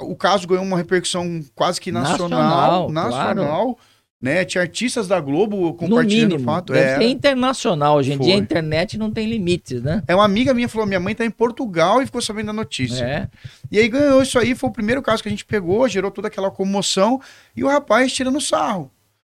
o 0.00 0.14
caso 0.14 0.46
ganhou 0.46 0.64
uma 0.64 0.76
repercussão 0.76 1.42
quase 1.54 1.80
que 1.80 1.90
nacional. 1.90 2.88
Nacional. 2.88 2.90
nacional 2.90 3.64
claro. 3.74 3.78
Né? 4.20 4.44
Tinha 4.44 4.62
artistas 4.62 5.06
da 5.06 5.20
Globo 5.20 5.74
compartilhando 5.74 6.36
o 6.36 6.40
fato. 6.40 6.74
é 6.74 7.04
internacional. 7.04 7.98
Hoje 7.98 8.14
em 8.14 8.18
dia 8.18 8.34
a 8.34 8.38
internet 8.38 8.98
não 8.98 9.12
tem 9.12 9.28
limites, 9.28 9.80
né? 9.80 10.02
É 10.08 10.14
uma 10.14 10.24
amiga 10.24 10.52
minha 10.52 10.68
falou: 10.68 10.88
minha 10.88 10.98
mãe 10.98 11.14
tá 11.14 11.24
em 11.24 11.30
Portugal 11.30 12.02
e 12.02 12.06
ficou 12.06 12.20
sabendo 12.20 12.46
da 12.46 12.52
notícia. 12.52 13.04
É. 13.04 13.28
E 13.70 13.78
aí 13.78 13.88
ganhou 13.88 14.20
isso 14.20 14.36
aí, 14.36 14.56
foi 14.56 14.70
o 14.70 14.72
primeiro 14.72 15.00
caso 15.02 15.22
que 15.22 15.28
a 15.28 15.30
gente 15.30 15.44
pegou, 15.44 15.88
gerou 15.88 16.10
toda 16.10 16.26
aquela 16.26 16.50
comoção, 16.50 17.20
e 17.56 17.62
o 17.62 17.68
rapaz 17.68 18.12
tirando 18.12 18.40
sarro 18.40 18.90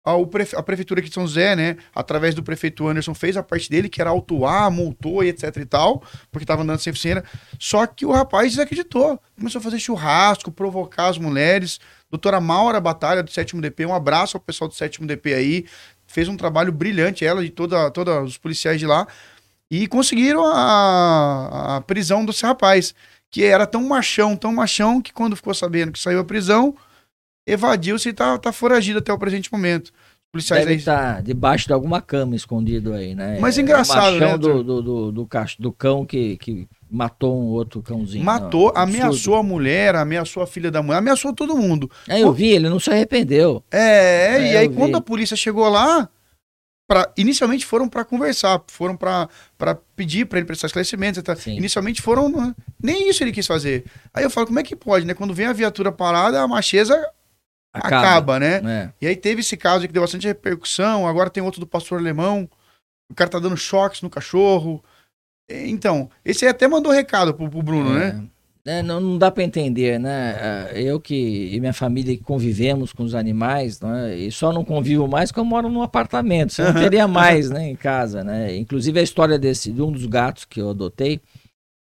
ao 0.04 0.26
prefe... 0.26 0.56
a 0.56 0.62
prefeitura 0.62 1.00
aqui 1.00 1.08
de 1.08 1.14
São 1.14 1.26
José, 1.26 1.54
né, 1.54 1.76
através 1.94 2.34
do 2.34 2.42
prefeito 2.42 2.86
Anderson, 2.86 3.14
fez 3.14 3.36
a 3.36 3.42
parte 3.42 3.68
dele, 3.68 3.88
que 3.88 4.00
era 4.00 4.10
autuar, 4.10 4.70
multou 4.70 5.22
e 5.22 5.28
etc 5.28 5.56
e 5.56 5.64
tal, 5.64 6.02
porque 6.30 6.44
estava 6.44 6.62
andando 6.62 6.78
sem 6.78 6.90
oficina. 6.90 7.22
Só 7.58 7.86
que 7.86 8.06
o 8.06 8.12
rapaz 8.12 8.52
desacreditou. 8.52 9.20
Começou 9.36 9.58
a 9.58 9.62
fazer 9.62 9.78
churrasco, 9.78 10.50
provocar 10.50 11.08
as 11.08 11.18
mulheres. 11.18 11.78
Doutora 12.10 12.40
Maura 12.40 12.80
Batalha, 12.80 13.22
do 13.22 13.30
sétimo 13.30 13.60
DP, 13.60 13.86
um 13.86 13.94
abraço 13.94 14.36
ao 14.36 14.40
pessoal 14.40 14.68
do 14.68 14.74
sétimo 14.74 15.06
DP 15.06 15.34
aí. 15.34 15.66
Fez 16.06 16.28
um 16.28 16.36
trabalho 16.36 16.72
brilhante, 16.72 17.24
ela 17.24 17.44
e 17.44 17.50
toda, 17.50 17.90
toda 17.90 18.22
os 18.22 18.36
policiais 18.36 18.80
de 18.80 18.86
lá. 18.86 19.06
E 19.70 19.86
conseguiram 19.86 20.44
a, 20.44 21.76
a 21.76 21.80
prisão 21.82 22.24
desse 22.24 22.44
rapaz, 22.44 22.92
que 23.30 23.44
era 23.44 23.64
tão 23.64 23.84
machão, 23.86 24.34
tão 24.34 24.52
machão, 24.52 25.00
que 25.00 25.12
quando 25.12 25.36
ficou 25.36 25.54
sabendo 25.54 25.92
que 25.92 25.98
saiu 26.00 26.18
a 26.18 26.24
prisão, 26.24 26.74
evadiu-se 27.50 28.08
e 28.08 28.12
tá, 28.12 28.38
tá 28.38 28.52
foragido 28.52 28.98
até 28.98 29.12
o 29.12 29.18
presente 29.18 29.52
momento. 29.52 29.92
Policiais 30.32 30.64
Deve 30.64 30.76
aí... 30.76 30.84
tá 30.84 31.20
debaixo 31.20 31.66
de 31.66 31.72
alguma 31.72 32.00
cama 32.00 32.36
escondido 32.36 32.92
aí, 32.92 33.16
né? 33.16 33.38
Mas 33.40 33.58
é 33.58 33.62
engraçado, 33.62 34.16
né? 34.16 34.38
Do, 34.38 34.62
do, 34.62 34.82
do, 34.82 35.12
do, 35.12 35.28
do 35.58 35.72
cão 35.72 36.06
que, 36.06 36.36
que 36.36 36.68
matou 36.88 37.36
um 37.36 37.46
outro 37.46 37.82
cãozinho. 37.82 38.24
Matou, 38.24 38.72
não, 38.72 38.82
ameaçou 38.82 39.34
a 39.34 39.42
mulher, 39.42 39.96
ameaçou 39.96 40.40
a 40.40 40.46
filha 40.46 40.70
da 40.70 40.82
mulher, 40.82 40.98
ameaçou 40.98 41.34
todo 41.34 41.56
mundo. 41.56 41.90
É, 42.08 42.20
eu 42.20 42.32
vi, 42.32 42.46
ele 42.46 42.68
não 42.68 42.78
se 42.78 42.90
arrependeu. 42.90 43.64
É, 43.72 44.36
é 44.36 44.52
e 44.52 44.56
aí 44.56 44.68
quando 44.68 44.96
a 44.96 45.00
polícia 45.00 45.36
chegou 45.36 45.68
lá, 45.68 46.08
pra, 46.86 47.12
inicialmente 47.16 47.66
foram 47.66 47.88
para 47.88 48.04
conversar, 48.04 48.62
foram 48.68 48.96
para 48.96 49.28
pedir 49.96 50.26
para 50.26 50.38
ele 50.38 50.46
prestar 50.46 50.68
esclarecimentos. 50.68 51.20
Inicialmente 51.46 52.00
foram, 52.00 52.28
né? 52.28 52.54
nem 52.80 53.10
isso 53.10 53.24
ele 53.24 53.32
quis 53.32 53.48
fazer. 53.48 53.84
Aí 54.14 54.22
eu 54.22 54.30
falo, 54.30 54.46
como 54.46 54.60
é 54.60 54.62
que 54.62 54.76
pode, 54.76 55.04
né? 55.04 55.12
Quando 55.12 55.34
vem 55.34 55.46
a 55.46 55.52
viatura 55.52 55.90
parada, 55.90 56.40
a 56.40 56.46
macheza 56.46 57.04
acaba, 57.72 58.00
acaba 58.00 58.40
né? 58.40 58.60
É. 58.64 58.92
E 59.00 59.06
aí 59.06 59.16
teve 59.16 59.40
esse 59.40 59.56
caso 59.56 59.86
que 59.86 59.92
deu 59.92 60.02
bastante 60.02 60.26
repercussão, 60.26 61.06
agora 61.06 61.30
tem 61.30 61.42
outro 61.42 61.60
do 61.60 61.66
pastor 61.66 61.98
alemão, 61.98 62.48
o 63.10 63.14
cara 63.14 63.30
tá 63.30 63.38
dando 63.38 63.56
choques 63.56 64.02
no 64.02 64.10
cachorro. 64.10 64.82
Então, 65.48 66.08
esse 66.24 66.44
aí 66.44 66.50
até 66.50 66.68
mandou 66.68 66.92
recado 66.92 67.34
pro, 67.34 67.48
pro 67.48 67.62
Bruno, 67.62 67.96
é. 67.96 68.12
né? 68.12 68.28
É, 68.64 68.82
não, 68.82 69.00
não 69.00 69.18
dá 69.18 69.30
para 69.30 69.42
entender, 69.42 69.98
né? 69.98 70.68
É, 70.74 70.82
eu 70.82 71.00
que 71.00 71.48
e 71.50 71.58
minha 71.58 71.72
família 71.72 72.14
que 72.16 72.22
convivemos 72.22 72.92
com 72.92 73.02
os 73.02 73.14
animais, 73.14 73.80
né? 73.80 74.14
e 74.14 74.30
só 74.30 74.52
não 74.52 74.64
convivo 74.64 75.08
mais 75.08 75.30
porque 75.30 75.40
eu 75.40 75.44
moro 75.46 75.70
num 75.70 75.82
apartamento, 75.82 76.52
você 76.52 76.62
não 76.62 76.74
teria 76.74 77.08
mais, 77.08 77.48
né, 77.50 77.70
em 77.70 77.74
casa, 77.74 78.22
né? 78.22 78.54
Inclusive 78.54 79.00
a 79.00 79.02
história 79.02 79.38
desse 79.38 79.72
de 79.72 79.80
um 79.80 79.90
dos 79.90 80.04
gatos 80.04 80.44
que 80.44 80.60
eu 80.60 80.70
adotei, 80.70 81.20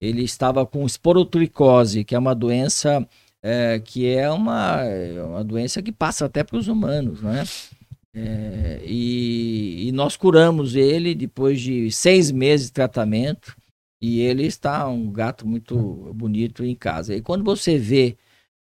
ele 0.00 0.22
estava 0.22 0.66
com 0.66 0.84
esporotricose, 0.84 2.04
que 2.04 2.14
é 2.14 2.18
uma 2.18 2.34
doença 2.34 3.06
é, 3.48 3.78
que 3.78 4.08
é 4.08 4.28
uma, 4.28 4.82
uma 5.24 5.44
doença 5.44 5.80
que 5.80 5.92
passa 5.92 6.24
até 6.24 6.42
para 6.42 6.58
os 6.58 6.66
humanos, 6.66 7.22
né? 7.22 7.44
É, 8.12 8.82
e, 8.84 9.86
e, 9.86 9.92
nós 9.92 10.16
curamos 10.16 10.74
ele 10.74 11.14
depois 11.14 11.60
de 11.60 11.90
seis 11.92 12.32
meses 12.32 12.66
de 12.66 12.72
tratamento 12.72 13.54
e 14.00 14.20
ele 14.20 14.46
está 14.46 14.88
um 14.88 15.12
gato 15.12 15.46
muito 15.46 15.76
bonito 16.12 16.64
em 16.64 16.74
casa. 16.74 17.14
E 17.14 17.20
quando 17.20 17.44
você 17.44 17.78
vê 17.78 18.16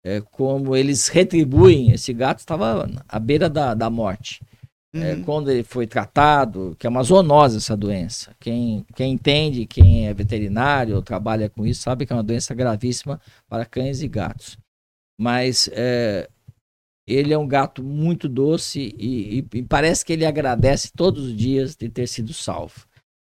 é, 0.03 0.19
como 0.19 0.75
eles 0.75 1.09
retribuem, 1.09 1.91
esse 1.91 2.11
gato 2.11 2.39
estava 2.39 2.89
à 3.07 3.19
beira 3.19 3.49
da, 3.49 3.75
da 3.75 3.89
morte. 3.89 4.41
É, 4.93 4.97
uhum. 4.97 5.03
É, 5.03 5.23
quando 5.23 5.51
ele 5.51 5.63
foi 5.63 5.85
tratado, 5.85 6.75
que 6.79 6.87
é 6.87 6.89
uma 6.89 7.03
zoonose 7.03 7.57
essa 7.57 7.77
doença. 7.77 8.35
Quem, 8.39 8.83
quem 8.95 9.13
entende, 9.13 9.67
quem 9.67 10.07
é 10.07 10.13
veterinário 10.13 10.95
ou 10.95 11.03
trabalha 11.03 11.49
com 11.49 11.67
isso, 11.67 11.83
sabe 11.83 12.05
que 12.05 12.13
é 12.13 12.15
uma 12.15 12.23
doença 12.23 12.55
gravíssima 12.55 13.21
para 13.47 13.65
cães 13.65 14.01
e 14.01 14.07
gatos 14.07 14.60
mas 15.21 15.69
é, 15.71 16.27
ele 17.05 17.31
é 17.31 17.37
um 17.37 17.47
gato 17.47 17.83
muito 17.83 18.27
doce 18.27 18.95
e, 18.97 19.37
e, 19.37 19.57
e, 19.59 19.61
parece 19.61 20.03
que 20.03 20.13
ele 20.13 20.25
agradece 20.25 20.91
todos 20.91 21.25
os 21.25 21.37
dias 21.37 21.75
de 21.75 21.87
ter 21.89 22.07
sido 22.07 22.33
salvo. 22.33 22.87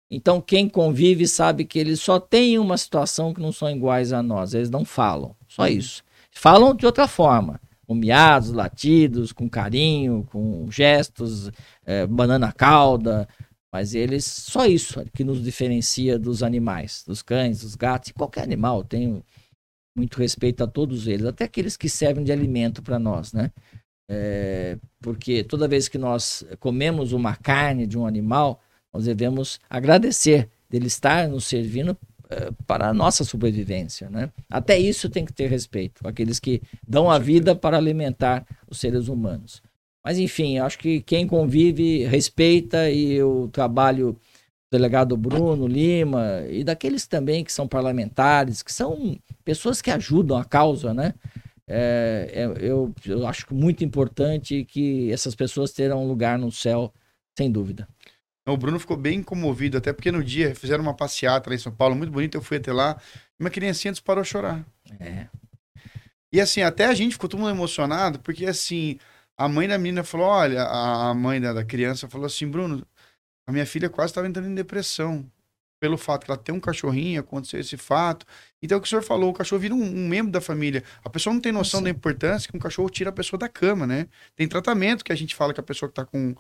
Então, 0.10 0.40
quem 0.40 0.70
convive 0.70 1.28
sabe 1.28 1.66
que 1.66 1.78
eles 1.78 2.00
só 2.00 2.22
têm 2.22 2.58
uma 2.58 2.78
situação 2.78 3.34
que 3.34 3.42
não 3.42 3.52
são 3.52 3.70
iguais 3.70 4.14
a 4.14 4.24
nós, 4.24 4.54
eles 4.54 4.70
não 4.70 4.86
falam, 4.86 5.36
só 5.46 5.64
uhum. 5.64 5.68
isso. 5.68 6.04
Falam 6.32 6.74
de 6.74 6.86
outra 6.86 7.06
forma, 7.06 7.60
com 7.86 7.94
miados, 7.94 8.54
latidos, 8.54 9.34
com 9.34 9.50
carinho, 9.50 10.26
com 10.32 10.72
gestos, 10.72 11.52
é, 11.86 12.08
banana 12.08 12.54
cauda, 12.54 13.28
mas 13.70 13.94
eles, 13.94 14.24
só 14.24 14.66
isso 14.66 15.04
que 15.14 15.26
nos 15.26 15.44
diferencia 15.44 16.18
dos 16.18 16.44
animais, 16.44 17.04
dos 17.06 17.22
cães, 17.22 17.60
dos 17.60 17.76
gatos, 17.76 18.14
qualquer 18.14 18.44
animal 18.44 18.86
tem 18.86 19.22
muito 19.96 20.18
respeito 20.18 20.64
a 20.64 20.68
todos 20.68 21.08
eles, 21.08 21.26
até 21.26 21.46
aqueles 21.46 21.78
que 21.78 21.88
servem 21.88 22.24
de 22.24 22.32
alimento 22.32 22.82
para 22.82 22.98
nós, 22.98 23.34
né? 23.34 23.52
É, 24.10 24.78
porque 25.00 25.44
toda 25.44 25.68
vez 25.68 25.88
que 25.88 25.98
nós 25.98 26.46
comemos 26.60 27.14
uma 27.14 27.36
carne 27.36 27.88
de 27.88 27.98
um 27.98 28.06
animal, 28.06 28.62
nós 28.94 29.06
devemos 29.06 29.60
agradecer 29.70 30.50
dele 30.70 30.88
estar 30.88 31.28
nos 31.28 31.46
servindo 31.46 31.98
é, 32.30 32.52
para 32.66 32.90
a 32.90 32.94
nossa 32.94 33.24
sobrevivência, 33.24 34.10
né? 34.10 34.30
Até 34.50 34.78
isso 34.78 35.10
tem 35.10 35.26
que 35.26 35.34
ter 35.34 35.48
respeito, 35.48 36.08
aqueles 36.08 36.40
que 36.40 36.62
dão 36.88 37.10
a 37.10 37.18
vida 37.20 37.56
para 37.56 37.78
alimentar 37.78 38.46
os 38.70 38.80
seres 38.80 39.08
humanos. 39.08 39.62
Mas 40.04 40.20
enfim, 40.20 40.58
acho 40.58 40.78
que 40.80 41.02
quem 41.02 41.26
convive 41.26 42.06
respeita 42.06 42.90
e 42.90 43.22
o 43.24 43.48
trabalho 43.48 44.18
delegado 44.74 45.16
Bruno 45.16 45.68
Lima 45.68 46.44
e 46.50 46.64
daqueles 46.64 47.06
também 47.06 47.44
que 47.44 47.54
são 47.54 47.68
parlamentares, 47.68 48.64
que 48.64 48.74
são 48.74 49.16
pessoas 49.46 49.84
que 49.84 49.92
ajudam 49.92 50.36
a 50.36 50.44
causa, 50.44 50.94
né? 50.96 51.14
É, 51.68 52.32
é, 52.34 52.46
eu, 52.60 52.92
eu 53.06 53.28
acho 53.28 53.46
muito 53.54 53.84
importante 53.84 54.66
que 54.66 55.12
essas 55.12 55.36
pessoas 55.36 55.72
terão 55.72 56.04
um 56.04 56.08
lugar 56.08 56.40
no 56.40 56.52
céu, 56.52 56.92
sem 57.38 57.52
dúvida. 57.52 57.88
O 58.48 58.58
Bruno 58.58 58.80
ficou 58.80 58.98
bem 58.98 59.22
comovido, 59.22 59.78
até 59.78 59.94
porque 59.94 60.12
no 60.12 60.24
dia 60.24 60.56
fizeram 60.56 60.84
uma 60.84 60.96
passeata 60.96 61.52
lá 61.52 61.56
em 61.56 61.60
São 61.60 61.72
Paulo, 61.72 61.96
muito 61.96 62.12
bonita, 62.12 62.36
eu 62.36 62.42
fui 62.42 62.58
até 62.58 62.74
lá, 62.74 63.00
uma 63.40 63.52
criancinha 63.52 63.92
disparou 63.92 64.22
a 64.22 64.26
chorar. 64.26 64.66
É. 65.00 65.28
E 66.32 66.42
assim, 66.42 66.64
até 66.64 66.86
a 66.88 66.96
gente 66.96 67.14
ficou 67.14 67.30
todo 67.30 67.40
mundo 67.40 67.52
emocionado, 67.52 68.20
porque 68.20 68.48
assim, 68.48 68.98
a 69.38 69.48
mãe 69.48 69.68
da 69.68 69.78
menina 69.78 70.04
falou, 70.04 70.28
olha, 70.28 70.64
a 70.64 71.14
mãe 71.14 71.40
da, 71.40 71.54
da 71.54 71.64
criança 71.64 72.10
falou 72.10 72.26
assim, 72.26 72.48
Bruno, 72.48 72.86
a 73.48 73.52
minha 73.52 73.66
filha 73.66 73.90
quase 73.90 74.12
estava 74.12 74.28
entrando 74.28 74.48
em 74.48 74.56
depressão. 74.56 75.26
Pelo 75.80 75.98
fato 75.98 76.24
que 76.24 76.32
ela 76.32 76.38
tem 76.38 76.56
um 76.56 76.62
cachorrinho, 76.62 77.20
aconteceu 77.20 77.60
esse 77.60 77.76
fato. 77.76 78.26
Então, 78.62 78.78
o 78.78 78.82
que 78.82 78.88
o 78.88 78.90
senhor 78.90 79.02
falou, 79.04 79.32
o 79.32 79.34
cachorro 79.34 79.60
vira 79.60 79.76
um, 79.76 79.84
um 79.84 80.08
membro 80.08 80.32
da 80.32 80.40
família. 80.40 80.82
A 81.04 81.10
pessoa 81.10 81.34
não 81.34 81.42
tem 81.42 81.52
noção 81.52 81.80
Sim. 81.80 81.84
da 81.84 81.90
importância 81.90 82.50
que 82.50 82.56
um 82.56 82.60
cachorro 82.60 82.90
tira 82.90 83.10
a 83.10 83.14
pessoa 83.14 83.38
da 83.38 83.50
cama, 83.50 83.86
né? 83.86 84.08
Tem 84.34 84.48
tratamento 84.48 85.04
que 85.04 85.12
a 85.12 85.16
gente 85.16 85.36
fala 85.36 85.54
que 85.54 85.60
a 85.60 85.64
pessoa 85.64 85.90
que 85.90 86.00
está 86.00 86.06
com 86.06 86.34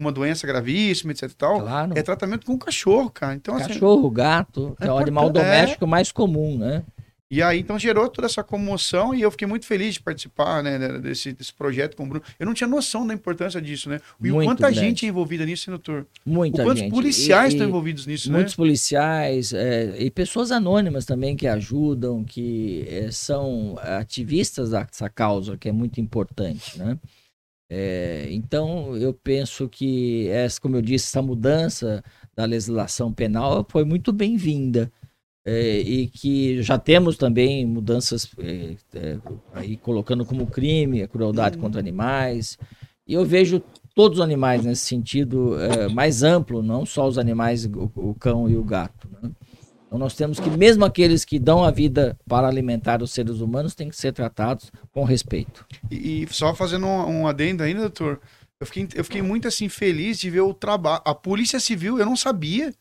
uma 0.00 0.10
doença 0.10 0.46
gravíssima, 0.46 1.12
etc 1.12 1.30
e 1.30 1.34
tal. 1.34 1.60
Claro. 1.60 1.92
É 1.94 2.02
tratamento 2.02 2.44
com 2.44 2.54
o 2.54 2.58
cachorro, 2.58 3.08
cara. 3.08 3.34
Então, 3.34 3.54
assim, 3.54 3.68
cachorro, 3.68 4.10
gato, 4.10 4.76
que 4.78 4.84
é, 4.84 4.88
é 4.88 4.92
o 4.92 4.98
animal 4.98 5.30
doméstico 5.30 5.84
é... 5.84 5.88
mais 5.88 6.10
comum, 6.10 6.58
né? 6.58 6.84
E 7.30 7.42
aí, 7.42 7.60
então, 7.60 7.78
gerou 7.78 8.08
toda 8.08 8.26
essa 8.26 8.42
comoção 8.42 9.14
e 9.14 9.20
eu 9.20 9.30
fiquei 9.30 9.46
muito 9.46 9.66
feliz 9.66 9.94
de 9.94 10.00
participar 10.00 10.62
né, 10.62 10.98
desse, 10.98 11.30
desse 11.32 11.52
projeto 11.52 11.94
com 11.94 12.04
o 12.04 12.06
Bruno. 12.06 12.24
Eu 12.40 12.46
não 12.46 12.54
tinha 12.54 12.66
noção 12.66 13.06
da 13.06 13.12
importância 13.12 13.60
disso, 13.60 13.90
né? 13.90 14.00
E 14.22 14.32
o 14.32 14.42
quanta 14.42 14.70
grande. 14.70 14.80
gente 14.80 15.04
é 15.04 15.10
envolvida 15.10 15.44
nisso, 15.44 15.68
doutor? 15.68 16.06
Muita 16.24 16.62
o 16.62 16.64
quantos 16.64 16.80
gente. 16.80 16.90
policiais 16.90 17.52
e, 17.52 17.56
estão 17.56 17.68
envolvidos 17.68 18.06
nisso, 18.06 18.28
muitos 18.28 18.32
né? 18.32 18.38
Muitos 18.38 18.54
policiais 18.54 19.52
é, 19.52 19.94
e 19.98 20.10
pessoas 20.10 20.50
anônimas 20.50 21.04
também 21.04 21.36
que 21.36 21.46
ajudam, 21.46 22.24
que 22.24 22.86
é, 22.88 23.10
são 23.10 23.76
ativistas 23.82 24.70
dessa 24.70 25.10
causa, 25.10 25.58
que 25.58 25.68
é 25.68 25.72
muito 25.72 26.00
importante, 26.00 26.78
né? 26.78 26.98
É, 27.70 28.26
então, 28.30 28.96
eu 28.96 29.12
penso 29.12 29.68
que, 29.68 30.28
essa, 30.28 30.58
como 30.58 30.76
eu 30.76 30.80
disse, 30.80 31.08
essa 31.08 31.20
mudança 31.20 32.02
da 32.34 32.46
legislação 32.46 33.12
penal 33.12 33.66
foi 33.68 33.84
muito 33.84 34.14
bem-vinda 34.14 34.90
é, 35.44 35.78
e 35.78 36.08
que 36.08 36.62
já 36.62 36.78
temos 36.78 37.16
também 37.16 37.64
mudanças 37.64 38.28
é, 38.38 38.76
é, 38.94 39.18
aí 39.54 39.76
colocando 39.76 40.24
como 40.24 40.46
crime 40.46 41.02
a 41.02 41.08
crueldade 41.08 41.56
uhum. 41.56 41.62
contra 41.62 41.80
animais. 41.80 42.58
E 43.06 43.14
eu 43.14 43.24
vejo 43.24 43.62
todos 43.94 44.18
os 44.18 44.24
animais 44.24 44.64
nesse 44.64 44.84
sentido 44.84 45.58
é, 45.60 45.88
mais 45.88 46.22
amplo, 46.22 46.62
não 46.62 46.84
só 46.84 47.06
os 47.06 47.18
animais, 47.18 47.64
o, 47.64 47.90
o 47.96 48.14
cão 48.14 48.48
e 48.48 48.56
o 48.56 48.62
gato. 48.62 49.08
Né? 49.22 49.30
Então 49.86 49.98
nós 49.98 50.14
temos 50.14 50.38
que, 50.38 50.50
mesmo 50.50 50.84
aqueles 50.84 51.24
que 51.24 51.38
dão 51.38 51.64
a 51.64 51.70
vida 51.70 52.16
para 52.28 52.46
alimentar 52.46 53.02
os 53.02 53.10
seres 53.10 53.40
humanos, 53.40 53.74
têm 53.74 53.88
que 53.88 53.96
ser 53.96 54.12
tratados 54.12 54.70
com 54.92 55.02
respeito. 55.02 55.64
E, 55.90 56.24
e 56.24 56.28
só 56.30 56.54
fazendo 56.54 56.86
um, 56.86 57.22
um 57.22 57.26
adendo 57.26 57.62
ainda, 57.62 57.80
doutor, 57.80 58.20
eu 58.60 58.66
fiquei, 58.66 58.88
eu 58.94 59.04
fiquei 59.04 59.22
muito 59.22 59.48
assim 59.48 59.68
feliz 59.68 60.18
de 60.18 60.28
ver 60.28 60.42
o 60.42 60.52
trabalho. 60.52 61.00
A 61.06 61.14
Polícia 61.14 61.58
Civil, 61.58 61.98
eu 61.98 62.04
não 62.04 62.16
sabia 62.16 62.74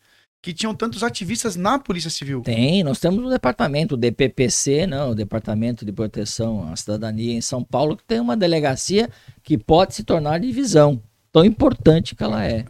que 0.48 0.54
tinham 0.54 0.74
tantos 0.74 1.04
ativistas 1.04 1.58
na 1.58 1.78
Polícia 1.78 2.10
Civil. 2.10 2.40
Tem, 2.40 2.82
nós 2.82 3.02
temos 3.02 3.22
o 3.26 3.30
departamento, 3.30 3.96
o 3.96 3.98
DPPC, 3.98 4.88
não, 4.88 5.12
o 5.12 5.16
Departamento 5.16 5.84
de 5.84 5.92
Proteção 5.92 6.72
à 6.72 6.76
Cidadania 6.78 7.34
em 7.34 7.42
São 7.42 7.62
Paulo, 7.62 7.98
que 7.98 8.04
tem 8.06 8.22
uma 8.22 8.38
delegacia 8.38 9.10
que 9.44 9.58
pode 9.58 9.94
se 9.94 10.06
tornar 10.06 10.40
divisão, 10.40 11.04
tão 11.34 11.44
importante 11.44 12.16
que 12.16 12.24
ela 12.24 12.46
é. 12.46 12.60
é. 12.60 12.66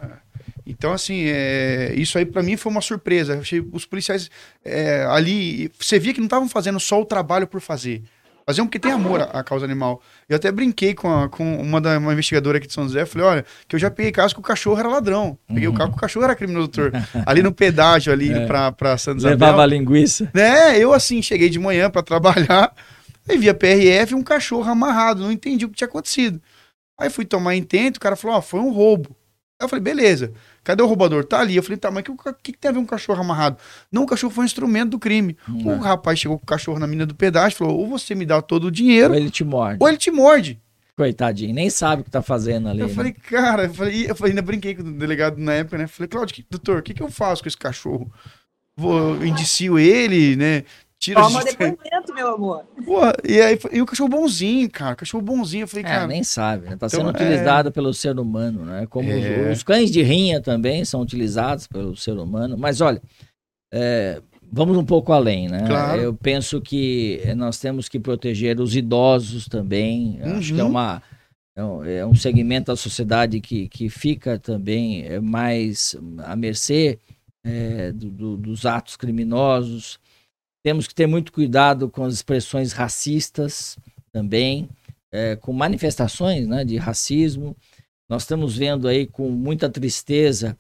Então, 0.66 0.92
assim, 0.92 1.26
é, 1.28 1.94
isso 1.96 2.18
aí 2.18 2.26
para 2.26 2.42
mim 2.42 2.58
foi 2.58 2.72
uma 2.72 2.82
surpresa. 2.82 3.40
Os 3.72 3.86
policiais 3.86 4.32
é, 4.66 5.06
ali, 5.06 5.72
você 5.80 6.00
via 6.00 6.16
que 6.16 6.20
não 6.20 6.26
estavam 6.26 6.50
fazendo 6.50 6.80
só 6.80 7.00
o 7.00 7.06
trabalho 7.06 7.46
por 7.46 7.62
fazer. 7.62 8.02
Faziam 8.48 8.66
porque 8.66 8.80
tem 8.80 8.94
amor 8.94 9.22
à, 9.22 9.44
causa 9.44 9.66
animal. 9.66 10.02
Eu 10.30 10.38
até 10.38 10.50
brinquei 10.50 10.94
com, 10.94 11.12
a, 11.14 11.28
com 11.28 11.60
uma, 11.60 11.82
da, 11.82 11.98
uma 11.98 12.14
investigadora 12.14 12.58
aqui 12.58 12.68
de 12.68 12.72
São 12.72 12.86
José. 12.86 13.06
Falei, 13.06 13.28
olha, 13.28 13.46
que 13.68 13.76
eu 13.76 13.80
já 13.80 13.92
peguei 13.92 14.10
caso 14.10 14.34
que 14.34 14.40
o 14.40 14.44
cachorro 14.44 14.80
era 14.80 14.88
ladrão. 14.88 15.38
Peguei 15.50 15.68
uhum. 15.68 15.74
o 15.74 15.78
carro 15.78 15.90
que 15.92 15.98
o 15.98 16.00
cachorro 16.00 16.24
era 16.24 16.34
criminoso, 16.34 16.70
doutor. 16.70 16.94
ali 17.26 17.44
no 17.44 17.52
pedágio, 17.52 18.14
ali 18.14 18.32
é. 18.32 18.46
pra, 18.46 18.72
pra 18.72 18.98
Santos 18.98 19.26
Levava 19.26 19.64
a 19.64 19.66
linguiça. 19.66 20.32
Né, 20.34 20.80
eu 20.80 20.94
assim, 20.94 21.22
cheguei 21.22 21.50
de 21.50 21.60
manhã 21.60 21.90
para 21.90 22.02
trabalhar. 22.02 22.74
Aí 23.28 23.36
via 23.38 23.54
PRF 23.54 24.16
um 24.16 24.24
cachorro 24.24 24.72
amarrado. 24.72 25.24
Não 25.24 25.32
entendi 25.32 25.66
o 25.66 25.70
que 25.70 25.76
tinha 25.76 25.88
acontecido. 25.90 26.42
Aí 26.98 27.10
fui 27.10 27.26
tomar 27.26 27.54
intento, 27.54 27.98
o 27.98 28.00
cara 28.00 28.16
falou, 28.16 28.38
ó, 28.38 28.40
oh, 28.40 28.42
foi 28.42 28.62
um 28.62 28.72
roubo. 28.72 29.10
Aí 29.60 29.66
eu 29.66 29.70
falei, 29.70 29.84
beleza. 29.84 30.32
Cadê 30.68 30.84
o 30.84 30.86
roubador? 30.86 31.24
Tá 31.24 31.40
ali. 31.40 31.56
Eu 31.56 31.64
falei, 31.64 31.78
tá, 31.78 31.90
mas 31.90 32.04
o 32.10 32.18
que, 32.18 32.34
que, 32.44 32.52
que, 32.52 32.58
tem 32.58 32.68
a 32.68 32.74
ver 32.74 32.80
um 32.80 32.86
cachorro 32.86 33.22
amarrado? 33.22 33.56
Não, 33.90 34.04
o 34.04 34.06
cachorro 34.06 34.34
foi 34.34 34.44
um 34.44 34.46
instrumento 34.46 34.90
do 34.90 35.00
crime. 35.00 35.38
Hum, 35.48 35.66
o 35.66 35.72
é. 35.72 35.78
rapaz 35.78 36.20
chegou 36.20 36.38
com 36.38 36.44
o 36.44 36.46
cachorro 36.46 36.78
na 36.78 36.86
mina 36.86 37.06
do 37.06 37.16
pedaço 37.16 37.56
e 37.56 37.58
falou: 37.60 37.80
ou 37.80 37.88
você 37.88 38.14
me 38.14 38.26
dá 38.26 38.42
todo 38.42 38.66
o 38.66 38.72
dinheiro. 38.72 39.14
Ou 39.14 39.16
ele 39.18 39.30
te 39.32 39.46
morde. 39.46 39.78
Ou 39.80 39.88
ele 39.88 39.96
te 39.96 40.12
morde. 40.12 40.60
Coitadinho, 40.98 41.54
nem 41.54 41.70
sabe 41.70 42.02
o 42.02 42.04
que 42.04 42.12
tá 42.12 42.22
fazendo 42.22 42.68
ali. 42.68 42.82
Eu 42.82 42.90
né? 42.90 42.94
falei, 42.94 43.14
cara, 43.14 43.64
eu, 43.64 43.74
falei, 43.74 44.12
eu 44.12 44.16
falei, 44.16 44.32
ainda 44.34 44.42
brinquei 44.42 44.76
com 44.76 44.82
o 44.82 44.92
delegado 44.92 45.38
na 45.38 45.54
época, 45.54 45.78
né? 45.78 45.88
Falei, 45.88 46.10
Claudio, 46.10 46.44
doutor, 46.50 46.80
o 46.80 46.84
que, 46.84 46.94
que 46.94 47.02
eu 47.02 47.10
faço 47.10 47.42
com 47.42 47.48
esse 47.48 47.58
cachorro? 47.58 48.12
Vou, 48.76 49.26
indicio 49.26 49.80
ele, 49.80 50.36
né? 50.36 50.66
Tira 51.00 51.22
Toma 51.22 51.44
depoimento, 51.44 52.14
meu 52.14 52.34
amor. 52.34 52.66
Porra, 52.84 53.14
e 53.24 53.40
aí 53.40 53.60
e 53.72 53.82
o 53.82 53.86
cachorro 53.86 54.10
bonzinho, 54.10 54.70
cara. 54.70 54.96
Cachorro 54.96 55.24
bonzinho. 55.24 55.64
Eu 55.64 55.68
falei, 55.68 55.86
é, 55.86 55.88
cara. 55.88 56.08
nem 56.08 56.24
sabe, 56.24 56.64
né? 56.64 56.72
Tá 56.72 56.88
então, 56.88 56.90
sendo 56.90 57.10
utilizado 57.10 57.70
é... 57.70 57.72
pelo 57.72 57.94
ser 57.94 58.18
humano, 58.20 58.66
né? 58.66 58.88
Como 58.88 59.10
é... 59.10 59.52
os, 59.52 59.58
os, 59.58 59.64
cães 59.64 59.92
de 59.92 60.02
rinha 60.02 60.42
também 60.42 60.84
são 60.84 61.02
utilizados 61.02 61.68
pelo 61.68 61.96
ser 61.96 62.18
humano. 62.18 62.58
Mas 62.58 62.82
olha, 62.82 63.00
é, 63.72 64.22
vamos 64.52 64.76
um 64.76 64.84
pouco 64.84 65.14
além, 65.14 65.48
né? 65.48 65.66
Claro. 65.68 66.02
Eu 66.02 66.14
penso 66.16 66.60
que 66.60 67.22
nós 67.36 67.60
temos 67.60 67.88
que 67.88 68.00
proteger 68.00 68.60
os 68.60 68.76
idosos 68.76 69.48
também. 69.48 70.20
Uhum. 70.24 70.38
Acho 70.38 70.54
que 70.54 70.60
é 70.60 70.64
uhum. 70.64 70.70
uma. 70.70 71.04
É, 71.86 71.98
é 71.98 72.06
um 72.06 72.16
segmento 72.16 72.72
da 72.72 72.76
sociedade 72.76 73.40
que, 73.40 73.68
que 73.68 73.88
fica 73.88 74.40
também 74.40 75.06
é, 75.06 75.20
mais 75.20 75.96
à 76.24 76.36
mercê 76.36 76.98
é, 77.44 77.92
do, 77.92 78.10
do, 78.10 78.38
dos 78.38 78.66
atos 78.66 78.96
criminosos. 78.96 80.00
Temos 80.68 80.86
que 80.86 80.94
ter 80.94 81.08
muito 81.08 81.32
cuidado 81.32 81.90
com 81.90 82.04
as 82.04 82.16
expressões 82.16 82.74
racistas 82.74 83.78
também, 84.12 84.68
é, 85.10 85.38
com 85.38 85.54
manifestações 85.54 86.46
né, 86.46 86.66
de 86.66 86.76
racismo. 86.76 87.56
Nós 88.10 88.24
estamos 88.24 88.58
vendo 88.58 88.86
aí 88.86 89.08
com 89.08 89.30
muita 89.30 89.70
tristeza 89.70 90.58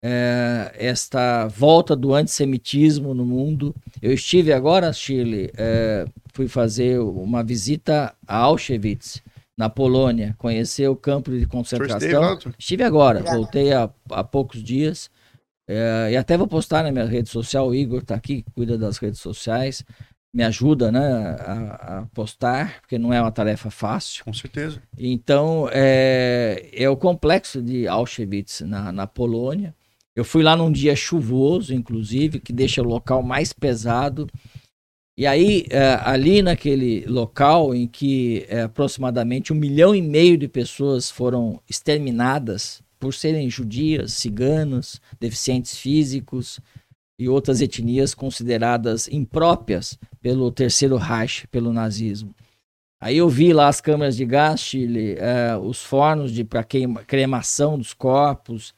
é, 0.00 0.72
esta 0.78 1.48
volta 1.48 1.96
do 1.96 2.14
antissemitismo 2.14 3.12
no 3.12 3.24
mundo. 3.24 3.74
Eu 4.00 4.12
estive 4.12 4.52
agora, 4.52 4.92
Chile, 4.92 5.50
é, 5.56 6.04
fui 6.32 6.46
fazer 6.46 7.00
uma 7.00 7.42
visita 7.42 8.14
a 8.28 8.36
Auschwitz, 8.36 9.20
na 9.56 9.68
Polônia, 9.68 10.36
conhecer 10.38 10.86
o 10.86 10.94
campo 10.94 11.36
de 11.36 11.46
concentração. 11.46 12.38
Estive 12.56 12.84
agora, 12.84 13.24
voltei 13.24 13.72
há, 13.72 13.90
há 14.08 14.22
poucos 14.22 14.62
dias. 14.62 15.10
É, 15.68 16.12
e 16.12 16.16
até 16.16 16.36
vou 16.38 16.48
postar 16.48 16.82
na 16.82 16.90
minha 16.90 17.04
rede 17.04 17.28
social, 17.28 17.68
o 17.68 17.74
Igor 17.74 18.00
está 18.00 18.14
aqui, 18.14 18.42
cuida 18.54 18.78
das 18.78 18.96
redes 18.96 19.20
sociais, 19.20 19.84
me 20.32 20.42
ajuda 20.42 20.90
né, 20.90 21.00
a, 21.40 21.98
a, 21.98 22.06
postar, 22.14 22.80
porque 22.80 22.98
não 22.98 23.12
é 23.12 23.20
uma 23.20 23.30
tarefa 23.30 23.70
fácil. 23.70 24.24
Com 24.24 24.32
certeza. 24.32 24.82
Então, 24.96 25.68
é, 25.70 26.70
é 26.72 26.88
o 26.88 26.96
complexo 26.96 27.60
de 27.60 27.86
Auschwitz, 27.86 28.62
na, 28.62 28.90
na 28.90 29.06
Polônia. 29.06 29.74
Eu 30.16 30.24
fui 30.24 30.42
lá 30.42 30.56
num 30.56 30.72
dia 30.72 30.96
chuvoso, 30.96 31.74
inclusive, 31.74 32.40
que 32.40 32.52
deixa 32.52 32.80
o 32.80 32.86
local 32.86 33.22
mais 33.22 33.52
pesado. 33.52 34.26
E 35.16 35.26
aí, 35.26 35.66
é, 35.70 35.98
ali 36.02 36.42
naquele 36.42 37.04
local 37.06 37.74
em 37.74 37.86
que 37.86 38.46
é, 38.48 38.62
aproximadamente 38.62 39.52
um 39.52 39.56
milhão 39.56 39.94
e 39.94 40.00
meio 40.00 40.38
de 40.38 40.48
pessoas 40.48 41.10
foram 41.10 41.60
exterminadas 41.68 42.82
por 42.98 43.14
serem 43.14 43.48
judias, 43.48 44.12
ciganos, 44.12 45.00
deficientes 45.20 45.76
físicos 45.76 46.60
e 47.18 47.28
outras 47.28 47.60
etnias 47.60 48.14
consideradas 48.14 49.08
impróprias 49.08 49.98
pelo 50.20 50.50
Terceiro 50.52 50.96
Reich, 50.96 51.46
pelo 51.48 51.72
nazismo. 51.72 52.34
Aí 53.00 53.18
eu 53.18 53.28
vi 53.28 53.52
lá 53.52 53.68
as 53.68 53.80
câmeras 53.80 54.16
de 54.16 54.24
gás, 54.24 54.60
Chile, 54.60 55.14
uh, 55.14 55.58
os 55.60 55.82
fornos 55.82 56.32
de 56.32 56.42
para 56.42 56.64
cremação 56.64 57.78
dos 57.78 57.94
corpos, 57.94 58.74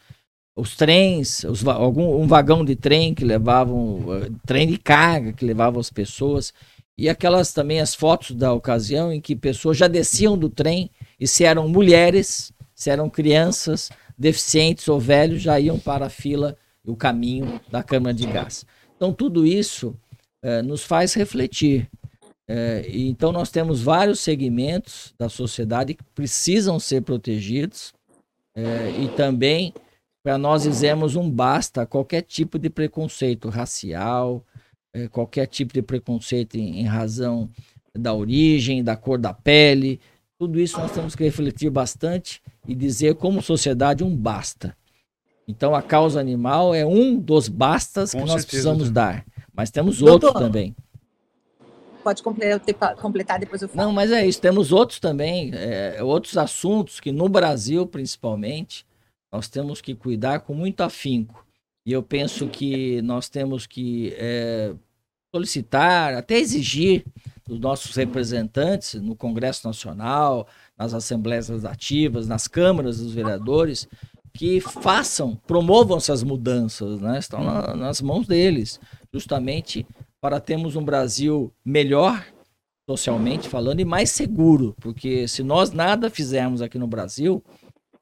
os 0.54 0.76
trens, 0.76 1.44
os, 1.44 1.66
algum, 1.66 2.20
um 2.20 2.26
vagão 2.26 2.62
de 2.64 2.76
trem 2.76 3.14
que 3.14 3.24
levavam, 3.24 4.00
uh, 4.00 4.38
trem 4.46 4.68
de 4.68 4.76
carga 4.76 5.32
que 5.32 5.44
levava 5.44 5.80
as 5.80 5.90
pessoas. 5.90 6.52
E 6.98 7.08
aquelas 7.08 7.54
também 7.54 7.80
as 7.80 7.94
fotos 7.94 8.36
da 8.36 8.52
ocasião 8.52 9.10
em 9.10 9.22
que 9.22 9.34
pessoas 9.34 9.78
já 9.78 9.88
desciam 9.88 10.36
do 10.36 10.50
trem 10.50 10.90
e 11.18 11.26
se 11.26 11.44
eram 11.44 11.66
mulheres, 11.66 12.52
se 12.74 12.90
eram 12.90 13.08
crianças, 13.08 13.90
deficientes 14.20 14.86
ou 14.86 15.00
velhos, 15.00 15.40
já 15.40 15.58
iam 15.58 15.78
para 15.78 16.06
a 16.06 16.10
fila, 16.10 16.54
o 16.84 16.94
caminho 16.94 17.58
da 17.70 17.82
câmara 17.82 18.12
de 18.12 18.26
gás. 18.26 18.66
Então 18.94 19.14
tudo 19.14 19.46
isso 19.46 19.96
é, 20.42 20.60
nos 20.60 20.84
faz 20.84 21.14
refletir. 21.14 21.88
É, 22.46 22.84
então 22.92 23.32
nós 23.32 23.50
temos 23.50 23.80
vários 23.80 24.20
segmentos 24.20 25.14
da 25.18 25.30
sociedade 25.30 25.94
que 25.94 26.04
precisam 26.14 26.78
ser 26.78 27.00
protegidos 27.00 27.94
é, 28.54 28.90
e 28.90 29.08
também 29.08 29.72
para 30.22 30.36
nós 30.36 30.64
dizermos 30.64 31.16
um 31.16 31.30
basta 31.30 31.82
a 31.82 31.86
qualquer 31.86 32.20
tipo 32.20 32.58
de 32.58 32.68
preconceito 32.68 33.48
racial, 33.48 34.44
qualquer 35.12 35.46
tipo 35.46 35.72
de 35.72 35.80
preconceito 35.80 36.56
em, 36.56 36.80
em, 36.80 36.84
razão 36.84 37.48
da 37.96 38.12
origem, 38.12 38.84
da 38.84 38.96
cor 38.96 39.18
da 39.18 39.32
pele. 39.32 39.98
Tudo 40.40 40.58
isso 40.58 40.80
nós 40.80 40.90
temos 40.90 41.14
que 41.14 41.22
refletir 41.22 41.68
bastante 41.68 42.40
e 42.66 42.74
dizer 42.74 43.14
como 43.16 43.42
sociedade 43.42 44.02
um 44.02 44.16
basta. 44.16 44.74
Então 45.46 45.74
a 45.74 45.82
causa 45.82 46.18
animal 46.18 46.74
é 46.74 46.82
um 46.82 47.14
dos 47.14 47.46
bastas 47.46 48.12
Com 48.12 48.20
que 48.20 48.24
nós 48.24 48.46
precisamos 48.46 48.88
né? 48.88 48.94
dar, 48.94 49.26
mas 49.52 49.70
temos 49.70 49.98
Doutor, 49.98 50.28
outros 50.28 50.42
também. 50.42 50.74
Pode 52.02 52.22
completar, 52.22 53.38
depois 53.38 53.60
eu 53.60 53.68
falo. 53.68 53.88
Não, 53.88 53.92
mas 53.92 54.10
é 54.10 54.26
isso. 54.26 54.40
Temos 54.40 54.72
outros 54.72 54.98
também, 54.98 55.50
é, 55.52 56.02
outros 56.02 56.38
assuntos 56.38 57.00
que 57.00 57.12
no 57.12 57.28
Brasil, 57.28 57.86
principalmente, 57.86 58.86
nós 59.30 59.46
temos 59.46 59.82
que 59.82 59.94
cuidar 59.94 60.40
com 60.40 60.54
muito 60.54 60.80
afinco. 60.80 61.46
E 61.84 61.92
eu 61.92 62.02
penso 62.02 62.48
que 62.48 63.02
nós 63.02 63.28
temos 63.28 63.66
que 63.66 64.14
é, 64.16 64.72
solicitar, 65.34 66.14
até 66.14 66.38
exigir 66.38 67.04
dos 67.50 67.58
nossos 67.58 67.96
representantes 67.96 68.94
no 69.02 69.16
Congresso 69.16 69.66
Nacional, 69.66 70.46
nas 70.78 70.94
assembleias 70.94 71.48
legislativas, 71.48 72.28
nas 72.28 72.46
câmaras 72.46 72.98
dos 72.98 73.12
vereadores, 73.12 73.88
que 74.32 74.60
façam, 74.60 75.34
promovam 75.48 75.96
essas 75.96 76.22
mudanças, 76.22 77.00
né? 77.00 77.18
estão 77.18 77.42
na, 77.42 77.74
nas 77.74 78.00
mãos 78.00 78.28
deles, 78.28 78.78
justamente 79.12 79.84
para 80.20 80.38
termos 80.38 80.76
um 80.76 80.84
Brasil 80.84 81.52
melhor, 81.64 82.24
socialmente 82.88 83.48
falando, 83.48 83.80
e 83.80 83.84
mais 83.84 84.10
seguro, 84.10 84.76
porque 84.80 85.26
se 85.26 85.42
nós 85.42 85.72
nada 85.72 86.08
fizermos 86.08 86.62
aqui 86.62 86.78
no 86.78 86.86
Brasil, 86.86 87.42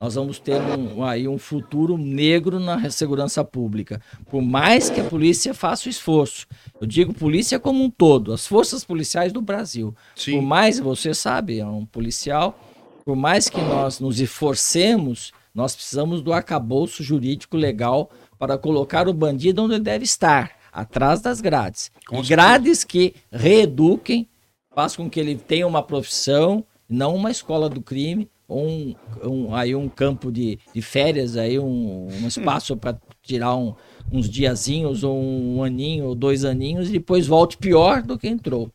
nós 0.00 0.14
vamos 0.14 0.38
ter 0.38 0.60
um, 0.60 1.02
aí 1.02 1.26
um 1.26 1.38
futuro 1.38 1.98
negro 1.98 2.60
na 2.60 2.88
segurança 2.88 3.44
pública. 3.44 4.00
Por 4.30 4.40
mais 4.40 4.88
que 4.88 5.00
a 5.00 5.04
polícia 5.04 5.52
faça 5.52 5.88
o 5.88 5.90
esforço, 5.90 6.46
eu 6.80 6.86
digo 6.86 7.12
polícia 7.12 7.58
como 7.58 7.82
um 7.82 7.90
todo, 7.90 8.32
as 8.32 8.46
forças 8.46 8.84
policiais 8.84 9.32
do 9.32 9.40
Brasil. 9.40 9.94
Sim. 10.14 10.36
Por 10.36 10.42
mais, 10.42 10.78
você 10.78 11.12
sabe, 11.12 11.58
é 11.58 11.66
um 11.66 11.84
policial, 11.84 12.56
por 13.04 13.16
mais 13.16 13.48
que 13.48 13.60
nós 13.60 13.98
nos 13.98 14.20
esforcemos, 14.20 15.32
nós 15.52 15.74
precisamos 15.74 16.22
do 16.22 16.32
arcabouço 16.32 17.02
jurídico 17.02 17.56
legal 17.56 18.08
para 18.38 18.56
colocar 18.56 19.08
o 19.08 19.12
bandido 19.12 19.64
onde 19.64 19.74
ele 19.74 19.82
deve 19.82 20.04
estar, 20.04 20.52
atrás 20.72 21.20
das 21.20 21.40
grades. 21.40 21.90
grades 22.28 22.84
que 22.84 23.16
reeduquem, 23.32 24.28
façam 24.72 25.04
com 25.04 25.10
que 25.10 25.18
ele 25.18 25.34
tenha 25.34 25.66
uma 25.66 25.82
profissão, 25.82 26.64
não 26.88 27.16
uma 27.16 27.32
escola 27.32 27.68
do 27.68 27.82
crime, 27.82 28.30
um, 28.48 28.94
um, 29.22 29.54
aí 29.54 29.74
um 29.74 29.88
campo 29.88 30.32
de, 30.32 30.58
de 30.72 30.80
férias, 30.80 31.36
aí 31.36 31.58
um, 31.58 32.08
um 32.08 32.26
espaço 32.26 32.76
para 32.76 32.98
tirar 33.22 33.54
um, 33.54 33.74
uns 34.10 34.28
diazinhos, 34.28 35.04
ou 35.04 35.16
um 35.20 35.62
aninho, 35.62 36.06
ou 36.06 36.14
dois 36.14 36.44
aninhos, 36.44 36.88
e 36.88 36.92
depois 36.92 37.26
volte 37.26 37.58
pior 37.58 38.02
do 38.02 38.18
que 38.18 38.26
entrou. 38.26 38.70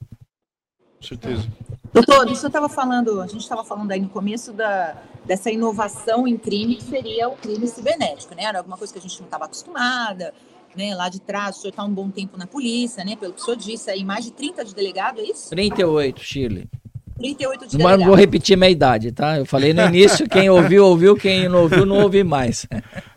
Com 0.97 1.07
certeza. 1.07 1.47
Doutor, 1.91 2.29
isso 2.31 2.45
eu 2.45 2.47
estava 2.47 2.69
falando, 2.69 3.21
a 3.21 3.27
gente 3.27 3.41
estava 3.41 3.63
falando 3.63 3.91
aí 3.91 3.99
no 3.99 4.09
começo 4.09 4.53
da, 4.53 4.95
dessa 5.25 5.51
inovação 5.51 6.27
em 6.27 6.37
crime, 6.37 6.75
que 6.75 6.83
seria 6.83 7.27
o 7.27 7.35
crime 7.35 7.67
cibernético, 7.67 8.33
né? 8.35 8.43
Era 8.43 8.59
alguma 8.59 8.77
coisa 8.77 8.91
que 8.93 8.99
a 8.99 9.01
gente 9.01 9.19
não 9.19 9.25
estava 9.25 9.45
acostumada, 9.45 10.33
né? 10.75 10.95
Lá 10.95 11.09
de 11.09 11.19
trás, 11.19 11.57
o 11.57 11.61
senhor 11.61 11.69
está 11.69 11.83
um 11.83 11.93
bom 11.93 12.09
tempo 12.09 12.37
na 12.37 12.47
polícia, 12.47 13.03
né? 13.03 13.15
Pelo 13.15 13.33
que 13.33 13.41
o 13.41 13.43
senhor 13.43 13.57
disse 13.57 13.91
aí, 13.91 14.03
mais 14.03 14.25
de 14.25 14.31
30 14.31 14.65
de 14.65 14.73
delegado, 14.73 15.19
é 15.19 15.23
isso? 15.23 15.49
38, 15.49 16.19
Shirley. 16.19 16.69
38 17.17 17.67
de 17.67 17.77
Mas 17.77 17.99
não 17.99 18.05
vou 18.07 18.15
repetir 18.15 18.57
minha 18.57 18.69
idade, 18.69 19.11
tá? 19.11 19.37
Eu 19.37 19.45
falei 19.45 19.73
no 19.73 19.83
início, 19.83 20.27
quem 20.27 20.49
ouviu, 20.49 20.85
ouviu, 20.85 21.15
quem 21.15 21.47
não 21.47 21.63
ouviu, 21.63 21.85
não 21.85 22.01
ouvi 22.01 22.23
mais. 22.23 22.67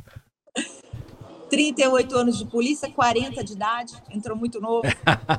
38 1.48 2.16
anos 2.16 2.38
de 2.38 2.44
polícia, 2.44 2.90
40 2.90 3.42
de 3.44 3.52
idade, 3.52 3.94
entrou 4.10 4.36
muito 4.36 4.60
novo, 4.60 4.86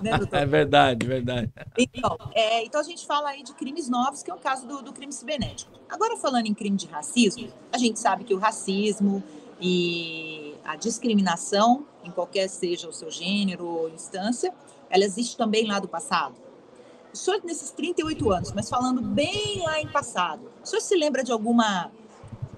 né, 0.01 0.15
doutor? 0.17 0.37
É 0.37 0.45
verdade, 0.45 1.05
verdade. 1.05 1.51
Então, 1.77 2.17
é, 2.33 2.63
então 2.63 2.79
a 2.79 2.83
gente 2.83 3.05
fala 3.05 3.29
aí 3.29 3.43
de 3.43 3.53
crimes 3.53 3.89
novos, 3.89 4.23
que 4.23 4.31
é 4.31 4.33
o 4.33 4.37
caso 4.37 4.65
do, 4.65 4.81
do 4.81 4.93
crime 4.93 5.11
cibernético. 5.11 5.71
Agora, 5.89 6.17
falando 6.17 6.47
em 6.47 6.53
crime 6.53 6.77
de 6.77 6.87
racismo, 6.87 7.49
a 7.71 7.77
gente 7.77 7.99
sabe 7.99 8.23
que 8.23 8.33
o 8.33 8.37
racismo 8.37 9.21
e 9.59 10.55
a 10.63 10.75
discriminação, 10.75 11.85
em 12.03 12.11
qualquer 12.11 12.47
seja 12.47 12.87
o 12.87 12.93
seu 12.93 13.11
gênero 13.11 13.65
ou 13.65 13.89
instância, 13.89 14.53
ela 14.89 15.03
existe 15.03 15.35
também 15.35 15.67
lá 15.67 15.79
do 15.79 15.87
passado 15.87 16.46
o 17.13 17.17
senhor 17.17 17.41
nesses 17.43 17.71
38 17.71 18.31
anos, 18.31 18.51
mas 18.53 18.69
falando 18.69 19.01
bem 19.01 19.61
lá 19.63 19.79
em 19.79 19.87
passado, 19.87 20.49
o 20.63 20.65
senhor 20.65 20.81
se 20.81 20.95
lembra 20.95 21.23
de 21.23 21.31
alguma 21.31 21.91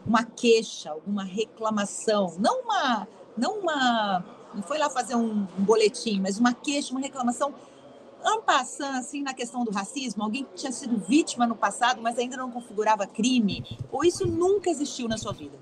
uma 0.06 0.24
queixa, 0.24 0.89
alguma 0.89 1.24
reclamação, 1.24 2.36
não 2.39 2.62
uma, 2.62 3.08
não 3.38 3.60
uma, 3.60 4.26
foi 4.64 4.80
lá 4.80 4.89
fazer 4.89 5.16
um, 5.16 5.47
um 5.58 5.64
boletim, 5.64 6.20
mas 6.20 6.39
uma 6.39 6.52
queixa, 6.52 6.91
uma 6.91 7.00
reclamação 7.00 7.54
ampassando 8.26 8.97
assim 8.97 9.22
na 9.22 9.34
questão 9.34 9.64
do 9.64 9.72
racismo, 9.72 10.24
alguém 10.24 10.43
que 10.43 10.56
tinha 10.56 10.72
sido 10.72 10.97
vítima 10.97 11.45
no 11.45 11.56
passado, 11.56 12.02
mas 12.02 12.18
ainda 12.18 12.36
não 12.36 12.50
configurava 12.50 13.06
crime, 13.06 13.64
ou 13.91 14.04
isso 14.04 14.26
nunca 14.26 14.70
existiu 14.70 15.08
na 15.08 15.18
sua 15.18 15.32
vida? 15.32 15.58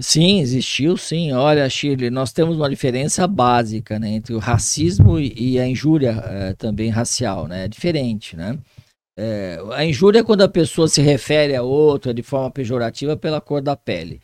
Sim, 0.00 0.40
existiu 0.40 0.96
sim. 0.96 1.32
Olha, 1.32 1.68
Shirley, 1.68 2.10
nós 2.10 2.32
temos 2.32 2.56
uma 2.56 2.70
diferença 2.70 3.26
básica 3.26 3.98
né, 3.98 4.10
entre 4.10 4.34
o 4.34 4.38
racismo 4.38 5.18
e 5.20 5.58
a 5.58 5.66
injúria 5.66 6.22
é, 6.26 6.54
também 6.54 6.88
racial, 6.88 7.46
né? 7.46 7.64
É 7.64 7.68
diferente, 7.68 8.36
né? 8.36 8.58
É, 9.16 9.58
a 9.72 9.84
injúria 9.84 10.20
é 10.20 10.22
quando 10.22 10.40
a 10.40 10.48
pessoa 10.48 10.88
se 10.88 11.02
refere 11.02 11.54
a 11.54 11.62
outra 11.62 12.14
de 12.14 12.22
forma 12.22 12.50
pejorativa 12.50 13.16
pela 13.16 13.40
cor 13.40 13.60
da 13.60 13.76
pele. 13.76 14.20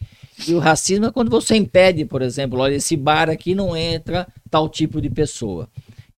E 0.48 0.54
o 0.54 0.58
racismo 0.58 1.06
é 1.06 1.12
quando 1.12 1.30
você 1.30 1.54
impede, 1.54 2.04
por 2.04 2.22
exemplo, 2.22 2.58
olha, 2.58 2.76
esse 2.76 2.96
bar 2.96 3.28
aqui 3.28 3.54
não 3.54 3.76
entra 3.76 4.26
tal 4.50 4.68
tipo 4.68 5.00
de 5.00 5.10
pessoa. 5.10 5.68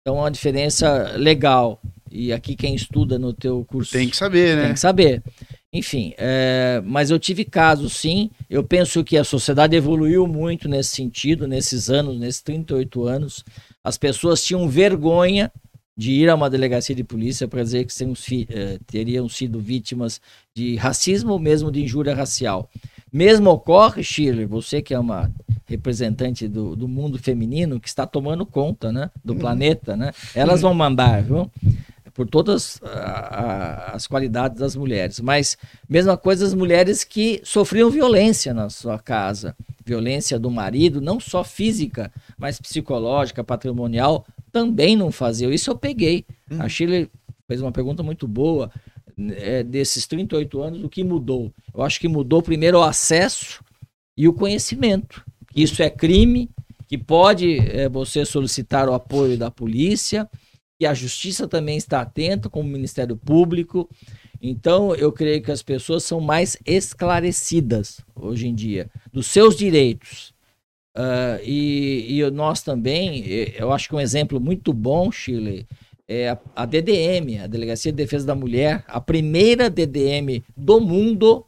Então 0.01 0.17
é 0.17 0.21
uma 0.21 0.31
diferença 0.31 1.15
legal. 1.17 1.81
E 2.11 2.33
aqui 2.33 2.55
quem 2.55 2.75
estuda 2.75 3.19
no 3.19 3.33
teu 3.33 3.65
curso... 3.65 3.93
Tem 3.93 4.09
que 4.09 4.17
saber, 4.17 4.57
né? 4.57 4.65
Tem 4.67 4.75
que 4.75 4.81
saber. 4.81 5.23
Enfim, 5.73 6.15
é, 6.17 6.81
mas 6.85 7.11
eu 7.11 7.19
tive 7.19 7.45
casos 7.45 7.93
sim. 7.95 8.31
Eu 8.49 8.65
penso 8.65 9.05
que 9.05 9.19
a 9.19 9.25
sociedade 9.25 9.77
evoluiu 9.77 10.27
muito 10.27 10.69
nesse 10.69 10.95
sentido, 10.95 11.47
nesses 11.47 11.91
anos, 11.91 12.19
nesses 12.19 12.41
38 12.41 13.05
anos. 13.07 13.45
As 13.85 13.99
pessoas 13.99 14.43
tinham 14.43 14.69
vergonha 14.69 15.53
de 15.97 16.13
ir 16.13 16.31
a 16.31 16.35
uma 16.37 16.49
delegacia 16.49 16.95
de 16.95 17.03
polícia 17.03 17.49
para 17.49 17.63
dizer 17.63 17.85
que 17.85 18.47
é, 18.51 18.79
teriam 18.87 19.29
sido 19.29 19.59
vítimas 19.59 20.21
de 20.55 20.77
racismo 20.77 21.33
ou 21.33 21.39
mesmo 21.41 21.73
de 21.73 21.83
injúria 21.83 22.15
racial. 22.15 22.71
Mesmo 23.13 23.51
ocorre, 23.51 24.03
Shirley, 24.03 24.47
você 24.47 24.81
que 24.81 24.95
é 24.95 24.99
uma 24.99 25.31
representante 25.67 26.47
do, 26.47 26.77
do 26.77 26.87
mundo 26.87 27.19
feminino 27.19 27.81
que 27.81 27.89
está 27.89 28.07
tomando 28.07 28.47
conta 28.47 28.93
né, 28.93 29.11
do 29.25 29.33
uhum. 29.33 29.39
planeta, 29.39 29.97
né? 29.97 30.13
Elas 30.35 30.63
vão 30.63 30.73
mandar, 30.73 31.23
viu? 31.23 31.51
Por 32.19 32.29
todas 32.29 32.81
a, 32.83 32.89
a, 32.89 33.93
as 33.93 34.09
qualidades 34.09 34.59
das 34.59 34.75
mulheres. 34.75 35.21
Mas, 35.21 35.57
mesma 35.89 36.17
coisa, 36.17 36.45
as 36.45 36.53
mulheres 36.53 37.05
que 37.05 37.41
sofriam 37.45 37.89
violência 37.91 38.53
na 38.53 38.69
sua 38.69 38.99
casa. 38.99 39.55
Violência 39.87 40.37
do 40.37 40.51
marido, 40.51 41.01
não 41.01 41.21
só 41.21 41.45
física, 41.45 42.13
mas 42.37 42.61
psicológica, 42.61 43.45
patrimonial, 43.45 44.27
também 44.51 44.97
não 44.97 45.13
faziam. 45.13 45.53
Isso 45.53 45.71
eu 45.71 45.79
peguei. 45.79 46.27
Hum. 46.51 46.61
A 46.61 46.69
Chile 46.69 47.09
fez 47.47 47.63
uma 47.63 47.71
pergunta 47.71 48.03
muito 48.03 48.27
boa. 48.27 48.69
É, 49.37 49.63
desses 49.63 50.05
38 50.09 50.61
anos, 50.61 50.83
o 50.83 50.89
que 50.89 51.05
mudou? 51.05 51.53
Eu 51.73 51.85
acho 51.85 52.01
que 52.01 52.09
mudou 52.09 52.43
primeiro 52.43 52.81
o 52.81 52.83
acesso 52.83 53.63
e 54.17 54.27
o 54.27 54.33
conhecimento. 54.33 55.25
Isso 55.55 55.81
é 55.85 55.89
crime, 55.89 56.51
que 56.89 56.99
pode 56.99 57.59
é, 57.59 57.89
você 57.89 58.25
solicitar 58.25 58.89
o 58.89 58.93
apoio 58.93 59.39
da 59.39 59.53
polícia, 59.53 60.29
e 60.81 60.87
a 60.87 60.95
justiça 60.95 61.49
também 61.49 61.77
está 61.77 62.01
atenta, 62.01 62.49
como 62.49 62.69
o 62.69 62.73
Ministério 62.73 63.17
Público. 63.17 63.89
Então, 64.41 64.95
eu 64.95 65.11
creio 65.11 65.43
que 65.43 65.51
as 65.51 65.63
pessoas 65.63 66.05
são 66.05 66.21
mais 66.21 66.57
esclarecidas 66.65 68.01
hoje 68.15 68.47
em 68.47 68.55
dia 68.55 68.89
dos 69.13 69.27
seus 69.27 69.57
direitos. 69.57 70.33
Uh, 70.97 71.39
e, 71.45 72.19
e, 72.21 72.31
nós 72.31 72.63
também, 72.63 73.25
eu 73.57 73.73
acho 73.73 73.89
que 73.89 73.95
um 73.95 74.01
exemplo 74.01 74.41
muito 74.41 74.73
bom, 74.73 75.11
Chile, 75.13 75.67
é 76.07 76.31
a, 76.31 76.39
a 76.57 76.67
DDM, 76.67 77.43
a 77.43 77.47
Delegacia 77.47 77.93
de 77.93 77.97
Defesa 77.97 78.27
da 78.27 78.35
Mulher, 78.35 78.85
a 78.89 79.01
primeira 79.01 79.69
DDM 79.69 80.43
do 80.57 80.81
mundo 80.81 81.45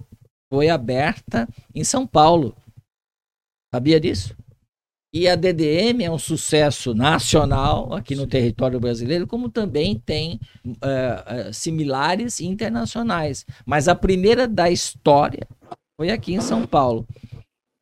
foi 0.53 0.69
aberta 0.69 1.49
em 1.75 1.83
São 1.83 2.07
Paulo. 2.07 2.55
Sabia 3.73 4.01
disso? 4.01 4.37
E 5.13 5.27
a 5.27 5.35
DDM 5.35 6.05
é 6.05 6.11
um 6.11 6.19
sucesso 6.19 6.95
nacional 6.95 7.93
aqui 7.93 8.15
no 8.15 8.29
território 8.29 8.79
brasileiro, 8.79 9.27
como 9.27 9.51
também 9.51 9.99
tem 9.99 10.39
uh, 10.65 11.53
similares 11.53 12.41
internacionais. 12.41 13.45
Mas 13.67 13.89
a 13.89 13.95
primeira 13.95 14.47
da 14.47 14.71
história 14.71 15.49
foi 15.97 16.11
aqui 16.11 16.35
em 16.35 16.41
São 16.41 16.65
Paulo. 16.65 17.07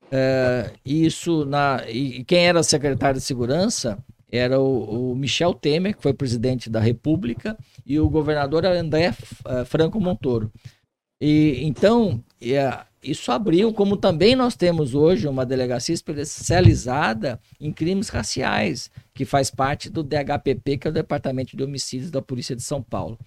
Uh, 0.05 0.73
isso 0.87 1.45
na 1.45 1.85
e 1.87 2.25
quem 2.25 2.47
era 2.47 2.63
secretário 2.63 3.21
de 3.21 3.27
segurança 3.27 3.99
era 4.33 4.59
o, 4.59 5.11
o, 5.11 5.15
Michel 5.15 5.53
Temer, 5.53 5.95
que 5.95 6.03
foi 6.03 6.15
presidente 6.15 6.71
da 6.71 6.81
República, 6.81 7.59
e 7.85 8.01
o 8.01 8.09
governador 8.09 8.65
André 8.65 9.15
Franco 9.67 10.01
Montoro. 10.01 10.51
E 11.21 11.61
então 11.63 12.23
isso 13.03 13.31
abriu, 13.31 13.73
como 13.73 13.97
também 13.97 14.35
nós 14.35 14.57
temos 14.57 14.95
hoje 14.95 15.29
uma 15.29 15.47
delegacia 15.47 15.95
especializada 15.95 17.41
em 17.61 17.73
crimes 17.73 18.09
raciais, 18.09 18.91
que 19.15 19.25
faz 19.25 19.51
parte 19.51 19.89
do 19.89 20.03
DHPP, 20.03 20.79
que 20.79 20.89
é 20.89 20.91
o 20.91 20.95
Departamento 20.95 21.57
de 21.57 21.63
Homicídios 21.63 22.11
da 22.11 22.21
Polícia 22.21 22.57
de 22.57 22.63
São 22.63 22.83
Paulo. 22.83 23.19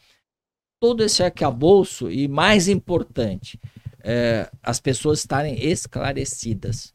Todo 0.79 1.03
esse 1.03 1.23
arcabouço, 1.23 2.11
e 2.11 2.27
mais 2.27 2.67
importante, 2.67 3.59
é, 4.03 4.49
as 4.61 4.79
pessoas 4.79 5.19
estarem 5.19 5.63
esclarecidas. 5.63 6.91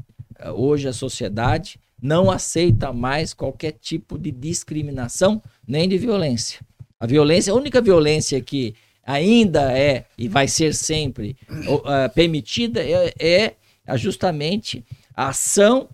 Hoje 0.55 0.89
a 0.89 0.93
sociedade 0.93 1.81
não 2.01 2.31
aceita 2.31 2.93
mais 2.93 3.33
qualquer 3.33 3.73
tipo 3.73 4.19
de 4.19 4.31
discriminação 4.31 5.43
nem 5.67 5.89
de 5.89 5.97
violência. 5.97 6.61
A 6.99 7.07
violência, 7.07 7.53
a 7.53 7.57
única 7.57 7.81
violência 7.81 8.41
que 8.41 8.75
ainda 9.07 9.73
é 9.73 10.05
e 10.19 10.29
vai 10.29 10.49
ser 10.49 10.75
sempre 10.75 11.37
uh, 11.49 12.13
permitida 12.13 12.83
é, 12.83 13.15
é, 13.19 13.57
justamente 13.97 14.85
a 15.15 15.29
ação 15.29 15.89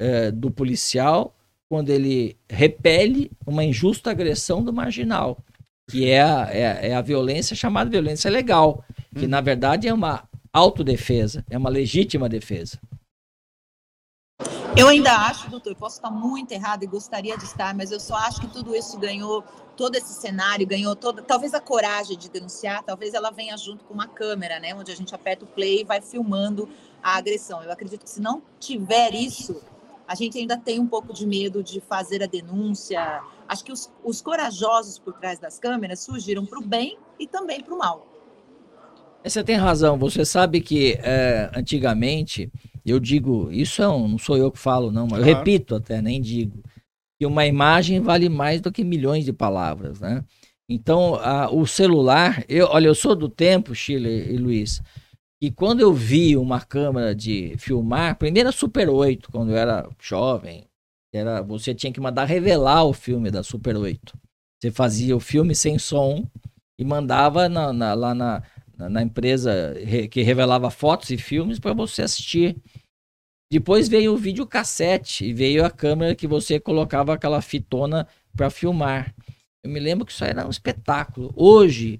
uh, 0.00 0.30
do 0.32 0.50
policial 0.50 1.34
quando 1.68 1.90
ele 1.90 2.36
repele 2.48 3.30
uma 3.46 3.64
injusta 3.64 4.10
agressão 4.10 4.62
do 4.62 4.72
marginal, 4.72 5.38
que 5.90 6.08
é 6.08 6.22
a, 6.22 6.48
é, 6.50 6.88
é 6.90 6.94
a 6.94 7.02
violência 7.02 7.56
chamada 7.56 7.90
violência 7.90 8.30
legal, 8.30 8.84
que 9.14 9.26
hum. 9.26 9.28
na 9.28 9.40
verdade 9.40 9.88
é 9.88 9.92
uma 9.92 10.28
autodefesa, 10.52 11.44
é 11.50 11.56
uma 11.58 11.68
legítima 11.68 12.28
defesa. 12.28 12.78
Eu 14.76 14.88
ainda 14.88 15.12
acho, 15.12 15.50
doutor, 15.50 15.74
posso 15.74 15.96
estar 15.96 16.10
muito 16.10 16.52
errado 16.52 16.84
e 16.84 16.86
gostaria 16.86 17.36
de 17.36 17.44
estar, 17.44 17.74
mas 17.74 17.90
eu 17.90 17.98
só 17.98 18.14
acho 18.16 18.40
que 18.40 18.46
tudo 18.46 18.76
isso 18.76 18.96
ganhou, 18.98 19.44
todo 19.78 19.94
esse 19.94 20.12
cenário 20.12 20.66
ganhou 20.66 20.96
toda, 20.96 21.22
talvez 21.22 21.54
a 21.54 21.60
coragem 21.60 22.18
de 22.18 22.28
denunciar, 22.28 22.82
talvez 22.82 23.14
ela 23.14 23.30
venha 23.30 23.56
junto 23.56 23.84
com 23.84 23.94
uma 23.94 24.08
câmera, 24.08 24.58
né, 24.58 24.74
onde 24.74 24.90
a 24.90 24.96
gente 24.96 25.14
aperta 25.14 25.44
o 25.44 25.48
play 25.48 25.82
e 25.82 25.84
vai 25.84 26.00
filmando 26.00 26.68
a 27.00 27.16
agressão. 27.16 27.62
Eu 27.62 27.70
acredito 27.70 28.02
que 28.02 28.10
se 28.10 28.20
não 28.20 28.42
tiver 28.58 29.14
isso, 29.14 29.62
a 30.06 30.16
gente 30.16 30.36
ainda 30.36 30.56
tem 30.56 30.80
um 30.80 30.86
pouco 30.86 31.14
de 31.14 31.24
medo 31.24 31.62
de 31.62 31.80
fazer 31.80 32.24
a 32.24 32.26
denúncia. 32.26 33.22
Acho 33.46 33.64
que 33.64 33.70
os, 33.70 33.88
os 34.02 34.20
corajosos 34.20 34.98
por 34.98 35.12
trás 35.12 35.38
das 35.38 35.60
câmeras 35.60 36.00
surgiram 36.00 36.44
para 36.44 36.58
o 36.58 36.62
bem 36.62 36.98
e 37.16 37.28
também 37.28 37.62
para 37.62 37.72
o 37.72 37.78
mal. 37.78 38.04
Você 39.22 39.44
tem 39.44 39.54
razão. 39.54 39.96
Você 39.96 40.24
sabe 40.24 40.60
que 40.60 40.98
é, 41.00 41.52
antigamente 41.54 42.50
eu 42.84 42.98
digo, 42.98 43.48
isso 43.52 43.80
é 43.80 43.88
um, 43.88 44.08
não 44.08 44.18
sou 44.18 44.36
eu 44.36 44.50
que 44.50 44.58
falo, 44.58 44.90
não, 44.90 45.02
mas 45.02 45.18
claro. 45.18 45.30
eu 45.30 45.36
repito 45.36 45.76
até, 45.76 46.02
nem 46.02 46.20
digo, 46.20 46.64
que 47.18 47.26
uma 47.26 47.46
imagem 47.46 48.00
vale 48.00 48.28
mais 48.28 48.60
do 48.60 48.70
que 48.70 48.84
milhões 48.84 49.24
de 49.24 49.32
palavras, 49.32 50.00
né? 50.00 50.24
Então, 50.68 51.14
a, 51.16 51.50
o 51.50 51.66
celular, 51.66 52.44
eu, 52.48 52.66
olha, 52.66 52.88
eu 52.88 52.94
sou 52.94 53.16
do 53.16 53.28
tempo, 53.28 53.74
Chile 53.74 54.32
e 54.32 54.36
Luiz, 54.36 54.82
que 55.40 55.50
quando 55.50 55.80
eu 55.80 55.92
vi 55.92 56.36
uma 56.36 56.60
câmera 56.60 57.14
de 57.14 57.54
filmar, 57.58 58.16
primeiro 58.16 58.52
Super 58.52 58.88
8, 58.88 59.30
quando 59.30 59.50
eu 59.50 59.56
era 59.56 59.88
jovem, 60.00 60.66
era, 61.12 61.40
você 61.40 61.74
tinha 61.74 61.92
que 61.92 62.00
mandar 62.00 62.24
revelar 62.24 62.84
o 62.84 62.92
filme 62.92 63.30
da 63.30 63.42
Super 63.42 63.76
8. 63.76 64.14
Você 64.60 64.70
fazia 64.70 65.16
o 65.16 65.20
filme 65.20 65.54
sem 65.54 65.78
som 65.78 66.26
e 66.78 66.84
mandava 66.84 67.48
na, 67.48 67.72
na, 67.72 67.94
lá 67.94 68.14
na, 68.14 68.42
na 68.76 69.02
empresa 69.02 69.74
que 70.10 70.22
revelava 70.22 70.70
fotos 70.70 71.10
e 71.10 71.16
filmes 71.16 71.58
para 71.58 71.72
você 71.72 72.02
assistir. 72.02 72.56
Depois 73.50 73.88
veio 73.88 74.12
o 74.12 74.16
videocassete 74.16 75.24
e 75.24 75.32
veio 75.32 75.64
a 75.64 75.70
câmera 75.70 76.14
que 76.14 76.26
você 76.26 76.60
colocava 76.60 77.14
aquela 77.14 77.40
fitona 77.40 78.06
para 78.36 78.50
filmar. 78.50 79.14
Eu 79.64 79.70
me 79.70 79.80
lembro 79.80 80.04
que 80.04 80.12
isso 80.12 80.24
era 80.24 80.46
um 80.46 80.50
espetáculo. 80.50 81.32
Hoje, 81.34 81.98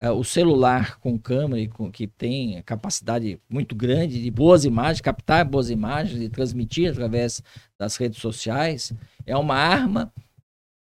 é, 0.00 0.10
o 0.10 0.24
celular 0.24 0.98
com 0.98 1.18
câmera 1.18 1.60
e 1.60 1.68
com, 1.68 1.90
que 1.90 2.06
tem 2.06 2.60
capacidade 2.62 3.40
muito 3.48 3.76
grande 3.76 4.22
de 4.22 4.30
boas 4.30 4.64
imagens, 4.64 5.00
captar 5.00 5.44
boas 5.44 5.70
imagens 5.70 6.20
e 6.20 6.28
transmitir 6.28 6.90
através 6.90 7.42
das 7.78 7.96
redes 7.96 8.20
sociais, 8.20 8.92
é 9.24 9.36
uma 9.36 9.54
arma, 9.54 10.12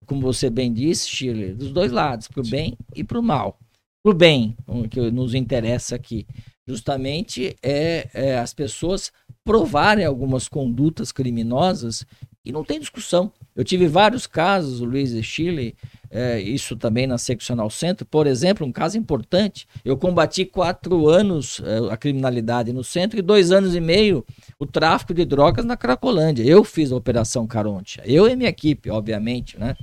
como 0.06 0.22
você 0.22 0.50
bem 0.50 0.74
disse, 0.74 1.10
Shirley, 1.10 1.54
dos 1.54 1.72
dois 1.72 1.92
lados, 1.92 2.30
para 2.30 2.42
o 2.42 2.48
bem 2.48 2.78
e 2.96 3.04
para 3.04 3.20
o 3.20 3.24
mal. 3.24 3.60
Para 4.04 4.12
o 4.12 4.16
bem, 4.16 4.56
o 4.66 4.88
que 4.88 5.12
nos 5.12 5.34
interessa 5.34 5.96
aqui, 5.96 6.26
justamente 6.66 7.56
é, 7.62 8.10
é 8.14 8.38
as 8.38 8.54
pessoas 8.54 9.12
provarem 9.48 10.04
algumas 10.04 10.50
condutas 10.50 11.14
criminosas 11.14 12.06
e 12.44 12.52
não 12.52 12.66
tem 12.66 12.80
discussão. 12.80 13.32
Eu 13.56 13.64
tive 13.64 13.88
vários 13.88 14.28
casos, 14.28 14.82
Luiz 14.82 15.12
e 15.12 15.24
Chile, 15.24 15.74
é, 16.12 16.40
isso 16.40 16.76
também 16.76 17.08
na 17.08 17.18
Seccional 17.18 17.70
Centro, 17.70 18.06
por 18.06 18.28
exemplo, 18.28 18.68
um 18.68 18.72
caso 18.72 18.98
importante. 18.98 19.66
Eu 19.86 19.98
combati 19.98 20.44
quatro 20.44 21.08
anos 21.08 21.62
é, 21.64 21.92
a 21.92 21.96
criminalidade 21.96 22.74
no 22.74 22.84
centro 22.84 23.18
e 23.18 23.22
dois 23.22 23.52
anos 23.52 23.74
e 23.74 23.80
meio 23.80 24.26
o 24.60 24.66
tráfico 24.66 25.14
de 25.14 25.24
drogas 25.24 25.64
na 25.64 25.78
Cracolândia. 25.78 26.44
Eu 26.44 26.64
fiz 26.64 26.92
a 26.92 26.98
Operação 26.98 27.48
Caronte, 27.48 28.02
eu 28.04 28.28
e 28.28 28.36
minha 28.36 28.50
equipe, 28.50 28.90
obviamente, 28.90 29.58
né? 29.58 29.76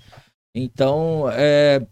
Então, 0.54 1.24
é, 1.32 1.84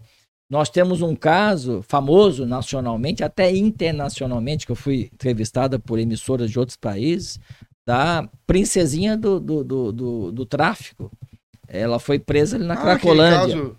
nós 0.53 0.68
temos 0.68 1.00
um 1.00 1.16
caso 1.16 1.82
famoso 1.88 2.44
nacionalmente, 2.44 3.24
até 3.24 3.50
internacionalmente, 3.57 4.66
que 4.66 4.72
eu 4.72 4.76
fui 4.76 5.09
entrevistada 5.11 5.78
por 5.78 5.98
emissoras 5.98 6.50
de 6.50 6.59
outros 6.59 6.76
países, 6.76 7.40
da 7.86 8.28
princesinha 8.46 9.16
do, 9.16 9.40
do, 9.40 9.64
do, 9.64 9.92
do, 9.92 10.32
do 10.32 10.44
tráfico. 10.44 11.11
Ela 11.66 11.98
foi 11.98 12.18
presa 12.18 12.57
ali 12.57 12.66
na 12.66 12.74
ah, 12.74 12.76
Cracolândia. 12.76 13.57
Caso... 13.57 13.76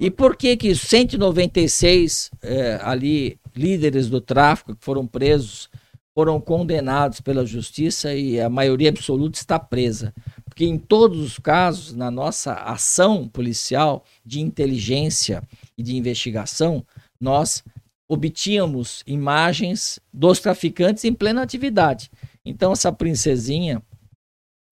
E 0.00 0.10
por 0.10 0.34
que 0.34 0.56
que 0.56 0.74
196 0.74 2.30
é, 2.42 2.80
ali 2.82 3.38
líderes 3.54 4.08
do 4.08 4.18
tráfico 4.18 4.74
que 4.74 4.82
foram 4.82 5.06
presos 5.06 5.68
foram 6.14 6.40
condenados 6.40 7.20
pela 7.20 7.44
justiça 7.44 8.14
e 8.14 8.40
a 8.40 8.48
maioria 8.48 8.88
absoluta 8.88 9.38
está 9.38 9.58
presa? 9.58 10.14
Porque 10.46 10.64
em 10.64 10.78
todos 10.78 11.20
os 11.20 11.38
casos, 11.38 11.94
na 11.94 12.10
nossa 12.10 12.54
ação 12.54 13.28
policial 13.28 14.04
de 14.24 14.40
inteligência, 14.40 15.42
e 15.76 15.82
de 15.82 15.96
investigação, 15.96 16.84
nós 17.20 17.64
obtínhamos 18.08 19.02
imagens 19.06 19.98
dos 20.12 20.38
traficantes 20.38 21.04
em 21.04 21.12
plena 21.12 21.42
atividade. 21.42 22.10
Então, 22.44 22.72
essa 22.72 22.92
princesinha 22.92 23.82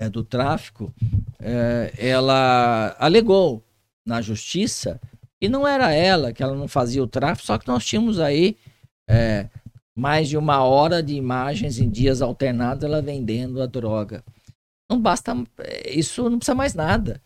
é, 0.00 0.08
do 0.08 0.22
tráfico, 0.22 0.92
é, 1.40 1.92
ela 1.96 2.94
alegou 2.98 3.62
na 4.06 4.20
justiça 4.20 5.00
e 5.40 5.48
não 5.48 5.66
era 5.66 5.92
ela, 5.92 6.32
que 6.32 6.42
ela 6.42 6.54
não 6.54 6.68
fazia 6.68 7.02
o 7.02 7.06
tráfico, 7.06 7.46
só 7.46 7.58
que 7.58 7.66
nós 7.66 7.84
tínhamos 7.84 8.20
aí 8.20 8.56
é, 9.08 9.48
mais 9.96 10.28
de 10.28 10.36
uma 10.36 10.62
hora 10.62 11.02
de 11.02 11.14
imagens 11.14 11.78
em 11.78 11.88
dias 11.88 12.22
alternados 12.22 12.84
ela 12.84 13.02
vendendo 13.02 13.62
a 13.62 13.66
droga. 13.66 14.22
Não 14.90 15.00
basta, 15.00 15.34
é, 15.58 15.90
isso 15.90 16.28
não 16.28 16.38
precisa 16.38 16.54
mais 16.54 16.74
nada 16.74 17.20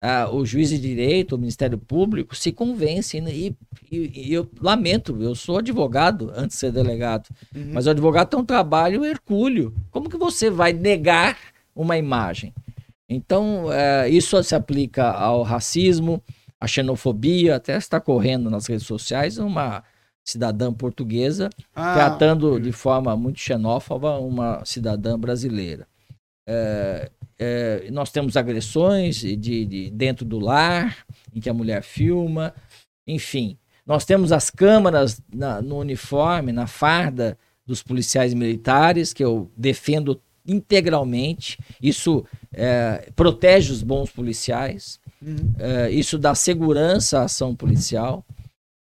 ah, 0.00 0.28
o 0.30 0.44
juiz 0.44 0.68
de 0.68 0.78
direito, 0.78 1.34
o 1.34 1.38
Ministério 1.38 1.78
Público 1.78 2.36
se 2.36 2.52
convencem 2.52 3.20
né? 3.20 3.30
e, 3.32 3.56
e, 3.90 4.28
e, 4.28 4.32
eu 4.32 4.48
lamento, 4.60 5.20
eu 5.22 5.34
sou 5.34 5.58
advogado 5.58 6.30
antes 6.34 6.56
de 6.56 6.60
ser 6.60 6.72
delegado, 6.72 7.28
uhum. 7.54 7.70
mas 7.72 7.86
o 7.86 7.90
advogado 7.90 8.28
tem 8.28 8.38
um 8.38 8.44
trabalho 8.44 9.04
hercúleo. 9.04 9.74
Como 9.90 10.08
que 10.10 10.16
você 10.16 10.50
vai 10.50 10.72
negar 10.72 11.36
uma 11.74 11.96
imagem? 11.96 12.52
Então, 13.08 13.72
é, 13.72 14.08
isso 14.08 14.42
se 14.42 14.54
aplica 14.54 15.10
ao 15.10 15.42
racismo, 15.42 16.22
à 16.60 16.66
xenofobia, 16.66 17.56
até 17.56 17.76
está 17.76 18.00
correndo 18.00 18.50
nas 18.50 18.66
redes 18.66 18.86
sociais 18.86 19.38
uma 19.38 19.82
cidadã 20.24 20.72
portuguesa 20.72 21.48
ah, 21.74 21.94
tratando 21.94 22.58
de 22.58 22.72
forma 22.72 23.16
muito 23.16 23.38
xenófoba 23.38 24.18
uma 24.18 24.64
cidadã 24.64 25.16
brasileira. 25.16 25.86
É, 26.48 27.10
é, 27.38 27.88
nós 27.90 28.10
temos 28.10 28.36
agressões 28.36 29.16
de, 29.16 29.36
de, 29.36 29.90
dentro 29.90 30.24
do 30.24 30.38
lar, 30.38 31.04
em 31.34 31.40
que 31.40 31.50
a 31.50 31.54
mulher 31.54 31.82
filma, 31.82 32.54
enfim. 33.06 33.58
Nós 33.84 34.04
temos 34.04 34.32
as 34.32 34.50
câmaras 34.50 35.20
na, 35.32 35.60
no 35.60 35.78
uniforme, 35.78 36.52
na 36.52 36.66
farda 36.66 37.38
dos 37.64 37.82
policiais 37.82 38.32
militares, 38.32 39.12
que 39.12 39.24
eu 39.24 39.50
defendo 39.56 40.20
integralmente. 40.46 41.58
Isso 41.82 42.24
é, 42.52 43.10
protege 43.14 43.72
os 43.72 43.82
bons 43.82 44.10
policiais, 44.10 44.98
uhum. 45.20 45.52
é, 45.58 45.90
isso 45.90 46.18
dá 46.18 46.34
segurança 46.34 47.20
à 47.20 47.24
ação 47.24 47.54
policial. 47.54 48.24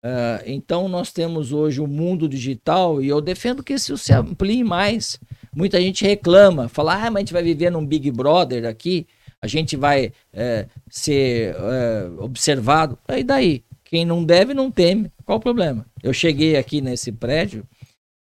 É, 0.03 0.45
então, 0.47 0.89
nós 0.89 1.13
temos 1.13 1.53
hoje 1.53 1.81
o 1.81 1.87
mundo 1.87 2.29
digital 2.29 3.03
e 3.03 3.09
eu 3.09 3.21
defendo 3.21 3.63
que 3.63 3.75
isso 3.75 3.99
se 3.99 4.13
amplie 4.13 4.65
mais 4.65 5.19
Muita 5.59 5.81
gente 5.81 6.07
reclama, 6.07 6.69
fala, 6.69 6.95
ah, 6.95 7.11
mas 7.11 7.17
a 7.17 7.19
gente 7.19 7.33
vai 7.33 7.43
viver 7.43 7.69
num 7.69 7.85
Big 7.85 8.13
Brother 8.13 8.65
aqui. 8.65 9.09
a 9.43 9.49
gente 9.49 9.77
vai 9.77 10.13
é, 10.33 10.69
ser 10.89 11.53
é, 11.57 12.09
observado. 12.21 12.97
E 13.09 13.25
daí? 13.25 13.65
Quem 13.83 14.05
não 14.05 14.23
deve, 14.23 14.55
não 14.55 14.71
teme. 14.71 15.11
Qual 15.25 15.39
o 15.39 15.41
problema? 15.41 15.85
Eu 16.01 16.13
cheguei 16.13 16.57
aqui 16.57 16.81
nesse 16.81 17.11
prédio 17.11 17.67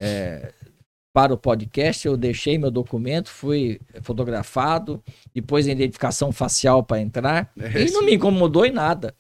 é, 0.02 0.54
para 1.14 1.34
o 1.34 1.38
podcast, 1.38 2.08
eu 2.08 2.16
deixei 2.16 2.58
meu 2.58 2.72
documento, 2.72 3.30
fui 3.30 3.82
fotografado, 4.04 5.04
depois 5.36 5.68
a 5.68 5.72
identificação 5.72 6.32
facial 6.32 6.82
para 6.82 7.02
entrar, 7.02 7.52
é, 7.60 7.88
e 7.88 7.92
não 7.92 8.06
me 8.06 8.16
incomodou 8.16 8.66
em 8.66 8.72
nada. 8.72 9.14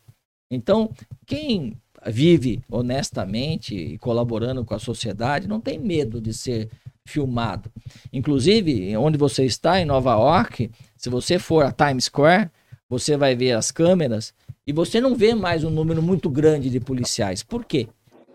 Então, 0.49 0.93
quem 1.25 1.75
vive 2.05 2.61
honestamente 2.71 3.75
e 3.75 3.97
colaborando 3.97 4.63
com 4.63 4.73
a 4.73 4.79
sociedade 4.79 5.45
não 5.45 5.59
tem 5.59 5.77
medo 5.77 6.21
de 6.21 6.33
ser 6.33 6.69
filmado. 7.07 7.71
Inclusive, 8.11 8.95
onde 8.97 9.17
você 9.17 9.45
está, 9.45 9.79
em 9.79 9.85
Nova 9.85 10.11
York, 10.11 10.69
se 10.95 11.09
você 11.09 11.39
for 11.39 11.65
a 11.65 11.71
Times 11.71 12.05
Square, 12.05 12.49
você 12.89 13.17
vai 13.17 13.35
ver 13.35 13.53
as 13.53 13.71
câmeras 13.71 14.33
e 14.65 14.73
você 14.73 14.99
não 14.99 15.15
vê 15.15 15.33
mais 15.33 15.63
um 15.63 15.69
número 15.69 16.01
muito 16.01 16.29
grande 16.29 16.69
de 16.69 16.79
policiais. 16.79 17.43
Por 17.43 17.65
quê? 17.65 17.87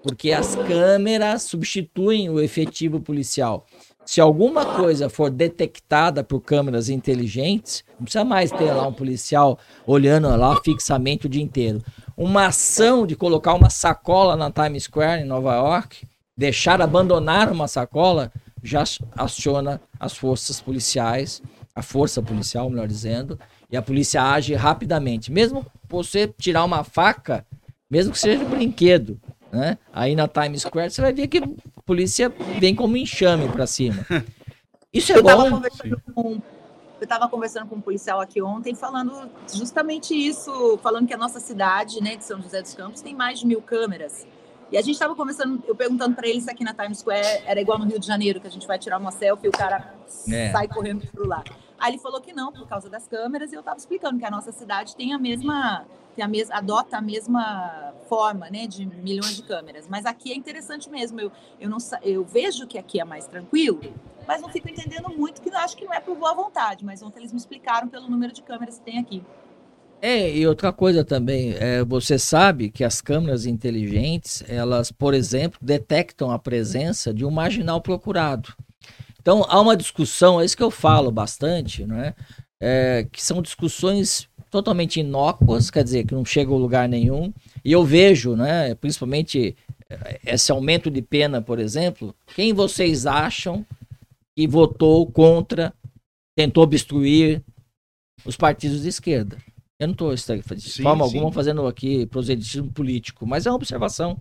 Porque 0.03 0.33
as 0.33 0.57
câmeras 0.57 1.43
substituem 1.43 2.29
o 2.29 2.41
efetivo 2.41 3.01
policial. 3.01 3.67
Se 4.05 4.21
alguma 4.21 4.67
coisa 4.67 5.09
for 5.09 5.31
detectada 5.31 6.25
por 6.25 6.41
câmeras 6.41 6.89
inteligentes, 6.89 7.85
não 7.99 8.05
precisa 8.05 8.25
mais 8.25 8.51
ter 8.51 8.73
lá 8.73 8.87
um 8.87 8.93
policial 8.93 9.59
olhando 9.87 10.29
lá 10.37 10.61
fixamente 10.63 11.27
o 11.27 11.29
dia 11.29 11.43
inteiro. 11.43 11.81
Uma 12.17 12.47
ação 12.47 13.07
de 13.07 13.15
colocar 13.15 13.55
uma 13.55 13.71
sacola 13.71 14.37
na 14.37 14.51
Times 14.51 14.85
Square 14.85 15.23
em 15.23 15.25
Nova 15.25 15.55
York, 15.55 16.05
deixar 16.37 16.83
abandonar 16.83 17.51
uma 17.51 17.69
sacola, 17.69 18.33
já 18.63 18.85
aciona 19.17 19.81
as 19.99 20.17
forças 20.17 20.61
policiais, 20.61 21.43
a 21.75 21.83
força 21.83 22.23
policial, 22.23 22.71
melhor 22.71 22.87
dizendo, 22.87 23.39
e 23.71 23.77
a 23.77 23.83
polícia 23.83 24.23
age 24.23 24.55
rapidamente. 24.55 25.33
Mesmo 25.33 25.67
você 25.89 26.27
tirar 26.27 26.65
uma 26.65 26.85
faca, 26.85 27.47
mesmo 27.91 28.13
que 28.13 28.19
seja 28.19 28.39
de 28.39 28.45
brinquedo, 28.45 29.21
né? 29.51 29.79
Aí 29.93 30.15
na 30.15 30.29
Times 30.29 30.63
Square 30.63 30.91
você 30.91 31.01
vai 31.01 31.13
ver 31.13 31.29
que 31.29 31.39
a 31.39 31.81
polícia 31.85 32.33
vem 32.59 32.75
como 32.75 32.97
enxame 32.97 33.49
para 33.49 33.67
cima. 33.67 34.07
Isso 34.93 35.13
é 35.13 35.19
eu 35.19 35.23
bom. 35.23 35.63
Com, 36.15 36.33
eu 36.33 37.05
estava 37.05 37.29
conversando 37.29 37.67
com 37.67 37.77
um 37.77 37.81
policial 37.81 38.21
aqui 38.21 38.41
ontem 38.41 38.75
falando 38.75 39.29
justamente 39.53 40.15
isso, 40.15 40.79
falando 40.83 41.07
que 41.07 41.15
a 41.15 41.17
nossa 41.17 41.41
cidade, 41.41 42.01
né, 42.01 42.15
de 42.15 42.25
São 42.25 42.41
José 42.41 42.63
dos 42.63 42.75
Campos, 42.75 43.01
tem 43.01 43.15
mais 43.15 43.41
de 43.41 43.47
mil 43.47 43.61
câmeras. 43.61 44.27
E 44.73 44.79
a 44.79 44.81
gente 44.81 44.95
estava 44.95 45.15
conversando, 45.15 45.63
eu 45.69 45.77
perguntando 45.77 46.17
para 46.17 46.27
ele 46.27 46.41
se 46.41 46.51
aqui 46.51 46.65
na 46.65 46.73
Times 46.73 47.01
Square 47.01 47.43
era 47.45 47.61
igual 47.61 47.79
no 47.79 47.85
Rio 47.85 48.01
de 48.01 48.07
Janeiro, 48.07 48.41
que 48.41 48.47
a 48.47 48.51
gente 48.51 48.67
vai 48.67 48.79
tirar 48.79 48.99
uma 48.99 49.11
selfie 49.11 49.45
e 49.45 49.49
o 49.51 49.53
cara 49.53 49.95
é. 50.27 50.51
sai 50.51 50.67
correndo 50.67 51.07
pro 51.09 51.29
lado. 51.29 51.53
Aí 51.79 51.91
ele 51.91 51.99
falou 51.99 52.23
que 52.23 52.33
não, 52.33 52.51
por 52.51 52.67
causa 52.67 52.89
das 52.89 53.07
câmeras, 53.07 53.53
e 53.53 53.55
eu 53.55 53.61
estava 53.61 53.77
explicando 53.77 54.19
que 54.19 54.25
a 54.25 54.31
nossa 54.31 54.51
cidade 54.51 54.97
tem 54.97 55.13
a 55.13 55.19
mesma, 55.19 55.85
tem 56.17 56.25
a 56.25 56.29
mesma, 56.29 56.55
adota 56.55 56.97
a 56.97 57.03
mesma 57.03 57.93
forma, 58.09 58.49
né, 58.49 58.67
de 58.67 58.87
milhões 58.87 59.37
de 59.37 59.43
câmeras. 59.43 59.87
Mas 59.87 60.07
aqui 60.07 60.33
é 60.33 60.35
interessante 60.37 60.89
mesmo. 60.89 61.21
Eu, 61.21 61.31
eu, 61.61 61.69
não, 61.69 61.77
eu 62.03 62.25
vejo 62.25 62.67
que 62.67 62.79
aqui 62.79 62.99
é 62.99 63.05
mais 63.05 63.27
tranquilo, 63.27 63.79
mas 64.27 64.41
não 64.41 64.49
fico 64.49 64.71
entendendo 64.71 65.11
muito, 65.11 65.43
que 65.43 65.51
eu 65.51 65.59
acho 65.59 65.77
que 65.77 65.85
não 65.85 65.93
é 65.93 66.01
por 66.01 66.17
boa 66.17 66.33
vontade. 66.33 66.83
Mas 66.83 67.03
ontem 67.03 67.21
eles 67.21 67.33
me 67.33 67.39
explicaram 67.39 67.89
pelo 67.89 68.09
número 68.09 68.33
de 68.33 68.41
câmeras 68.41 68.79
que 68.79 68.85
tem 68.85 68.99
aqui. 68.99 69.23
É, 70.05 70.37
e 70.37 70.45
outra 70.49 70.73
coisa 70.73 71.05
também, 71.05 71.55
é, 71.61 71.85
você 71.85 72.19
sabe 72.19 72.71
que 72.71 72.83
as 72.83 73.01
câmeras 73.01 73.47
inteligentes, 73.47 74.43
elas, 74.49 74.91
por 74.91 75.15
exemplo, 75.15 75.61
detectam 75.63 76.33
a 76.33 76.41
presença 76.41 77.15
de 77.15 77.25
um 77.25 77.31
marginal 77.31 77.81
procurado. 77.81 78.53
Então, 79.21 79.47
há 79.49 79.61
uma 79.61 79.77
discussão, 79.77 80.41
é 80.41 80.45
isso 80.45 80.57
que 80.57 80.63
eu 80.63 80.73
falo 80.73 81.13
bastante, 81.13 81.87
né? 81.87 82.17
É, 82.61 83.07
que 83.13 83.23
são 83.23 83.41
discussões 83.41 84.29
totalmente 84.51 84.99
inócuas, 84.99 85.71
quer 85.71 85.85
dizer, 85.85 86.05
que 86.05 86.15
não 86.15 86.25
chegam 86.25 86.57
a 86.57 86.59
lugar 86.59 86.89
nenhum. 86.89 87.33
E 87.65 87.71
eu 87.71 87.85
vejo, 87.85 88.35
né, 88.35 88.75
principalmente 88.75 89.57
é, 89.89 90.21
esse 90.27 90.51
aumento 90.51 90.91
de 90.91 91.01
pena, 91.01 91.41
por 91.41 91.61
exemplo, 91.61 92.13
quem 92.35 92.53
vocês 92.53 93.07
acham 93.07 93.65
que 94.37 94.49
votou 94.49 95.07
contra, 95.07 95.73
tentou 96.37 96.65
obstruir 96.65 97.41
os 98.25 98.37
partidos 98.37 98.83
de 98.83 98.89
esquerda? 98.89 99.39
Eu 99.83 99.89
não 99.89 99.95
estou 99.95 100.15
de 100.15 100.71
sim, 100.71 100.83
forma 100.83 101.05
sim. 101.09 101.17
alguma 101.17 101.33
fazendo 101.33 101.67
aqui 101.67 102.07
proselitismo 102.07 102.71
político, 102.71 103.27
mas 103.27 103.47
é 103.47 103.51
uma 103.51 103.57
observação. 103.57 104.17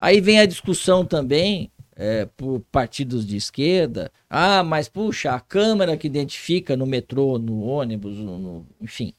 Aí 0.00 0.20
vem 0.20 0.40
a 0.40 0.46
discussão 0.46 1.04
também 1.06 1.70
é, 1.94 2.26
por 2.36 2.58
partidos 2.72 3.24
de 3.24 3.36
esquerda. 3.36 4.10
Ah, 4.28 4.64
mas 4.64 4.88
puxa, 4.88 5.30
a 5.30 5.38
câmera 5.38 5.96
que 5.96 6.08
identifica 6.08 6.76
no 6.76 6.84
metrô, 6.84 7.38
no 7.38 7.62
ônibus, 7.62 8.16
no, 8.16 8.38
no 8.38 8.66
enfim, 8.80 9.14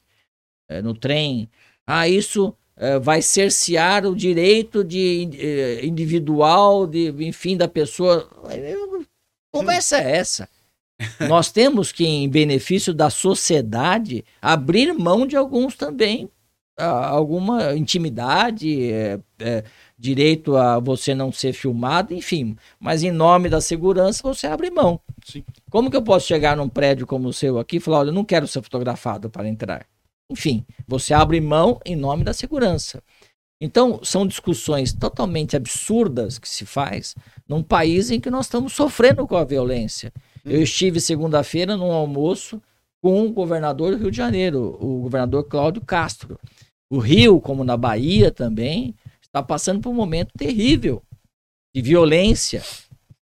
é, 0.68 0.82
no 0.82 0.92
trem. 0.92 1.48
Ah, 1.86 2.06
isso 2.06 2.54
é, 2.76 2.98
vai 2.98 3.22
cercear 3.22 4.04
o 4.04 4.14
direito 4.14 4.84
de 4.84 5.30
é, 5.38 5.86
individual, 5.86 6.86
de, 6.86 7.08
enfim, 7.24 7.56
da 7.56 7.68
pessoa. 7.68 8.28
Conversa 9.50 9.96
é 9.96 10.16
essa? 10.16 10.48
Nós 11.28 11.50
temos 11.50 11.90
que, 11.92 12.04
em 12.04 12.28
benefício 12.28 12.94
da 12.94 13.10
sociedade, 13.10 14.24
abrir 14.40 14.92
mão 14.92 15.26
de 15.26 15.36
alguns 15.36 15.74
também, 15.74 16.30
alguma 16.76 17.74
intimidade, 17.74 18.90
é, 18.90 19.20
é, 19.38 19.64
direito 19.98 20.56
a 20.56 20.78
você 20.78 21.14
não 21.14 21.32
ser 21.32 21.52
filmado, 21.52 22.12
enfim. 22.14 22.56
Mas 22.80 23.02
em 23.02 23.10
nome 23.10 23.48
da 23.48 23.60
segurança, 23.60 24.22
você 24.22 24.46
abre 24.46 24.70
mão. 24.70 25.00
Sim. 25.24 25.44
Como 25.70 25.90
que 25.90 25.96
eu 25.96 26.02
posso 26.02 26.26
chegar 26.26 26.56
num 26.56 26.68
prédio 26.68 27.06
como 27.06 27.28
o 27.28 27.32
seu 27.32 27.58
aqui 27.58 27.76
e 27.76 27.80
falar, 27.80 27.98
olha, 27.98 28.08
eu 28.08 28.14
não 28.14 28.24
quero 28.24 28.46
ser 28.46 28.62
fotografado 28.62 29.30
para 29.30 29.48
entrar? 29.48 29.86
Enfim, 30.30 30.64
você 30.86 31.12
abre 31.12 31.40
mão 31.40 31.80
em 31.84 31.94
nome 31.94 32.24
da 32.24 32.32
segurança. 32.32 33.02
Então, 33.60 34.00
são 34.02 34.26
discussões 34.26 34.92
totalmente 34.92 35.56
absurdas 35.56 36.38
que 36.38 36.48
se 36.48 36.66
faz 36.66 37.14
num 37.48 37.62
país 37.62 38.10
em 38.10 38.20
que 38.20 38.30
nós 38.30 38.46
estamos 38.46 38.72
sofrendo 38.72 39.26
com 39.26 39.36
a 39.36 39.44
violência. 39.44 40.12
Eu 40.44 40.62
estive 40.62 41.00
segunda-feira 41.00 41.76
num 41.76 41.90
almoço 41.90 42.60
com 43.00 43.26
o 43.26 43.32
governador 43.32 43.92
do 43.92 43.96
Rio 43.96 44.10
de 44.10 44.16
Janeiro, 44.16 44.76
o 44.78 45.00
governador 45.00 45.44
Cláudio 45.44 45.82
Castro. 45.82 46.38
O 46.90 46.98
Rio, 46.98 47.40
como 47.40 47.64
na 47.64 47.76
Bahia 47.76 48.30
também, 48.30 48.94
está 49.22 49.42
passando 49.42 49.80
por 49.80 49.88
um 49.88 49.94
momento 49.94 50.32
terrível 50.36 51.02
de 51.74 51.80
violência. 51.80 52.62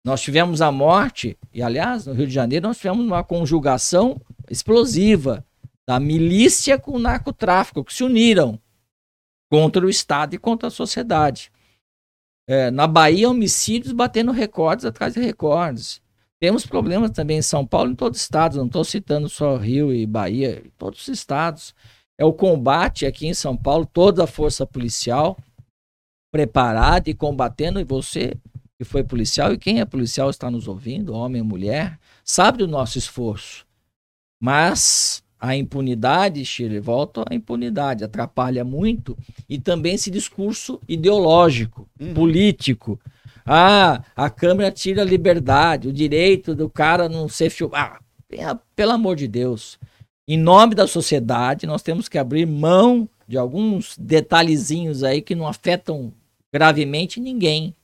Nós 0.04 0.20
tivemos 0.20 0.60
a 0.60 0.72
morte, 0.72 1.38
e 1.54 1.62
aliás, 1.62 2.06
no 2.06 2.12
Rio 2.12 2.26
de 2.26 2.34
Janeiro, 2.34 2.66
nós 2.66 2.78
tivemos 2.78 3.06
uma 3.06 3.22
conjugação 3.22 4.20
explosiva 4.50 5.44
da 5.88 6.00
milícia 6.00 6.76
com 6.76 6.92
o 6.92 6.98
narcotráfico, 6.98 7.84
que 7.84 7.94
se 7.94 8.02
uniram 8.02 8.58
contra 9.48 9.86
o 9.86 9.90
Estado 9.90 10.34
e 10.34 10.38
contra 10.38 10.68
a 10.68 10.72
sociedade. 10.72 11.52
É, 12.48 12.68
na 12.70 12.88
Bahia, 12.88 13.30
homicídios 13.30 13.92
batendo 13.92 14.32
recordes 14.32 14.84
atrás 14.84 15.14
de 15.14 15.20
recordes. 15.20 16.01
Temos 16.42 16.66
problemas 16.66 17.12
também 17.12 17.38
em 17.38 17.42
São 17.42 17.64
Paulo, 17.64 17.92
em 17.92 17.94
todos 17.94 18.18
os 18.18 18.24
estados, 18.24 18.58
não 18.58 18.66
estou 18.66 18.82
citando 18.82 19.28
só 19.28 19.56
Rio 19.56 19.94
e 19.94 20.04
Bahia, 20.04 20.60
todos 20.76 21.02
os 21.02 21.06
estados. 21.06 21.72
É 22.18 22.24
o 22.24 22.32
combate 22.32 23.06
aqui 23.06 23.28
em 23.28 23.32
São 23.32 23.56
Paulo, 23.56 23.86
toda 23.86 24.24
a 24.24 24.26
força 24.26 24.66
policial, 24.66 25.38
preparado 26.32 27.06
e 27.06 27.14
combatendo, 27.14 27.78
e 27.78 27.84
você 27.84 28.36
que 28.76 28.82
foi 28.82 29.04
policial, 29.04 29.52
e 29.52 29.56
quem 29.56 29.78
é 29.78 29.84
policial 29.84 30.30
está 30.30 30.50
nos 30.50 30.66
ouvindo, 30.66 31.14
homem 31.14 31.40
ou 31.40 31.46
mulher, 31.46 31.96
sabe 32.24 32.58
do 32.58 32.66
nosso 32.66 32.98
esforço. 32.98 33.64
Mas 34.42 35.22
a 35.38 35.54
impunidade, 35.54 36.44
Chile, 36.44 36.80
volta 36.80 37.22
à 37.30 37.36
impunidade, 37.36 38.02
atrapalha 38.02 38.64
muito, 38.64 39.16
e 39.48 39.60
também 39.60 39.94
esse 39.94 40.10
discurso 40.10 40.80
ideológico, 40.88 41.88
uhum. 42.00 42.12
político. 42.14 42.98
Ah, 43.44 44.02
a 44.14 44.30
Câmara 44.30 44.70
tira 44.70 45.02
a 45.02 45.04
liberdade, 45.04 45.88
o 45.88 45.92
direito 45.92 46.54
do 46.54 46.68
cara 46.68 47.08
não 47.08 47.28
ser 47.28 47.50
filmado. 47.50 48.02
Ah, 48.40 48.58
pelo 48.74 48.92
amor 48.92 49.16
de 49.16 49.28
Deus. 49.28 49.78
Em 50.26 50.38
nome 50.38 50.74
da 50.74 50.86
sociedade, 50.86 51.66
nós 51.66 51.82
temos 51.82 52.08
que 52.08 52.16
abrir 52.16 52.46
mão 52.46 53.08
de 53.26 53.36
alguns 53.36 53.96
detalhezinhos 53.98 55.02
aí 55.02 55.20
que 55.20 55.34
não 55.34 55.46
afetam 55.46 56.12
gravemente 56.52 57.20
ninguém. 57.20 57.74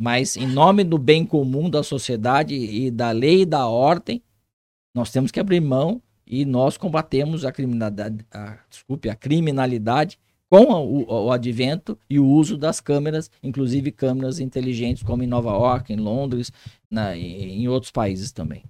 Mas 0.00 0.36
em 0.36 0.46
nome 0.46 0.84
do 0.84 0.96
bem 0.96 1.26
comum 1.26 1.68
da 1.68 1.82
sociedade 1.82 2.54
e 2.54 2.90
da 2.90 3.10
lei 3.10 3.42
e 3.42 3.46
da 3.46 3.66
ordem, 3.66 4.22
nós 4.94 5.10
temos 5.10 5.30
que 5.30 5.40
abrir 5.40 5.60
mão 5.60 6.00
e 6.26 6.44
nós 6.44 6.76
combatemos 6.76 7.44
a 7.44 7.52
criminalidade, 7.52 8.24
a, 8.32 8.58
desculpe, 8.70 9.08
a 9.08 9.14
criminalidade 9.14 10.18
com 10.50 10.64
o, 10.64 11.26
o, 11.26 11.32
advento 11.32 11.98
e 12.08 12.18
o 12.18 12.26
uso 12.26 12.56
das 12.56 12.80
câmeras, 12.80 13.30
inclusive 13.42 13.92
câmeras 13.92 14.40
inteligentes, 14.40 15.02
como 15.02 15.22
em 15.22 15.26
Nova 15.26 15.50
York, 15.50 15.92
em 15.92 15.96
Londres, 15.96 16.50
na, 16.90 17.16
em 17.16 17.68
outros 17.68 17.92
países 17.92 18.32
também. 18.32 18.64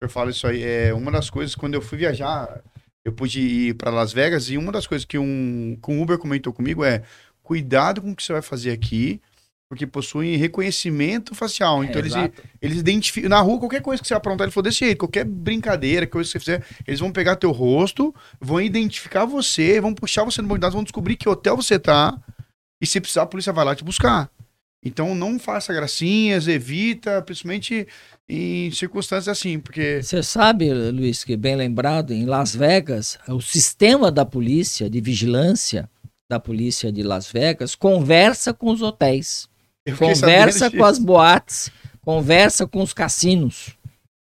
Eu 0.00 0.08
falo 0.08 0.30
isso 0.30 0.46
aí, 0.46 0.62
é 0.62 0.92
uma 0.94 1.10
das 1.10 1.30
coisas, 1.30 1.54
quando 1.54 1.74
eu 1.74 1.82
fui 1.82 1.98
viajar, 1.98 2.62
eu 3.04 3.12
pude 3.12 3.40
ir 3.40 3.74
para 3.74 3.90
Las 3.90 4.12
Vegas, 4.12 4.50
e 4.50 4.58
uma 4.58 4.70
das 4.70 4.86
coisas 4.86 5.04
que 5.04 5.18
um, 5.18 5.78
que 5.82 5.90
um 5.90 6.02
Uber 6.02 6.18
comentou 6.18 6.52
comigo 6.52 6.84
é, 6.84 7.02
cuidado 7.42 8.02
com 8.02 8.12
o 8.12 8.16
que 8.16 8.22
você 8.22 8.32
vai 8.32 8.42
fazer 8.42 8.70
aqui, 8.70 9.20
porque 9.68 9.86
possuem 9.86 10.36
reconhecimento 10.36 11.34
facial. 11.34 11.84
Então, 11.84 12.00
é, 12.00 12.04
eles, 12.04 12.14
eles 12.60 12.78
identificam. 12.78 13.28
Na 13.28 13.40
rua, 13.40 13.58
qualquer 13.58 13.82
coisa 13.82 14.00
que 14.00 14.08
você 14.08 14.14
aprontar, 14.14 14.46
ele 14.46 14.52
falou 14.52 14.64
desse 14.64 14.78
jeito, 14.78 14.98
qualquer 14.98 15.24
brincadeira, 15.24 16.06
coisa 16.06 16.26
que 16.26 16.32
você 16.32 16.40
fizer, 16.40 16.64
eles 16.86 16.98
vão 16.98 17.12
pegar 17.12 17.36
teu 17.36 17.52
rosto, 17.52 18.14
vão 18.40 18.60
identificar 18.60 19.26
você, 19.26 19.80
vão 19.80 19.94
puxar 19.94 20.24
você 20.24 20.40
no 20.40 20.48
banco 20.48 20.58
de 20.58 20.62
dados, 20.62 20.74
vão 20.74 20.82
descobrir 20.82 21.16
que 21.16 21.28
hotel 21.28 21.54
você 21.54 21.78
tá. 21.78 22.18
E 22.80 22.86
se 22.86 23.00
precisar, 23.00 23.22
a 23.22 23.26
polícia 23.26 23.52
vai 23.52 23.64
lá 23.64 23.74
te 23.76 23.84
buscar. 23.84 24.30
Então 24.82 25.14
não 25.14 25.38
faça 25.38 25.74
gracinhas, 25.74 26.46
evita, 26.46 27.20
principalmente 27.20 27.86
em 28.28 28.70
circunstâncias 28.70 29.36
assim, 29.36 29.58
porque. 29.58 30.00
Você 30.02 30.22
sabe, 30.22 30.72
Luiz, 30.72 31.24
que 31.24 31.36
bem 31.36 31.56
lembrado, 31.56 32.12
em 32.12 32.24
Las 32.24 32.54
Vegas, 32.54 33.18
o 33.28 33.40
sistema 33.40 34.10
da 34.10 34.24
polícia, 34.24 34.88
de 34.88 35.00
vigilância 35.00 35.90
da 36.30 36.38
polícia 36.38 36.92
de 36.92 37.02
Las 37.02 37.30
Vegas, 37.30 37.74
conversa 37.74 38.52
com 38.52 38.70
os 38.70 38.82
hotéis, 38.82 39.47
conversa 39.96 40.70
com 40.70 40.84
as 40.84 40.98
boates, 40.98 41.70
conversa 42.02 42.66
com 42.66 42.82
os 42.82 42.92
cassinos. 42.92 43.76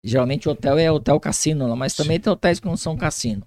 Geralmente 0.03 0.47
hotel 0.47 0.78
é 0.78 0.91
hotel 0.91 1.20
cassino, 1.20 1.76
mas 1.76 1.95
também 1.95 2.18
Sim. 2.18 2.22
tem 2.22 2.34
hotéis 2.34 2.60
que 2.60 2.68
não 2.68 2.78
são 2.78 2.95
cassino. 2.95 3.43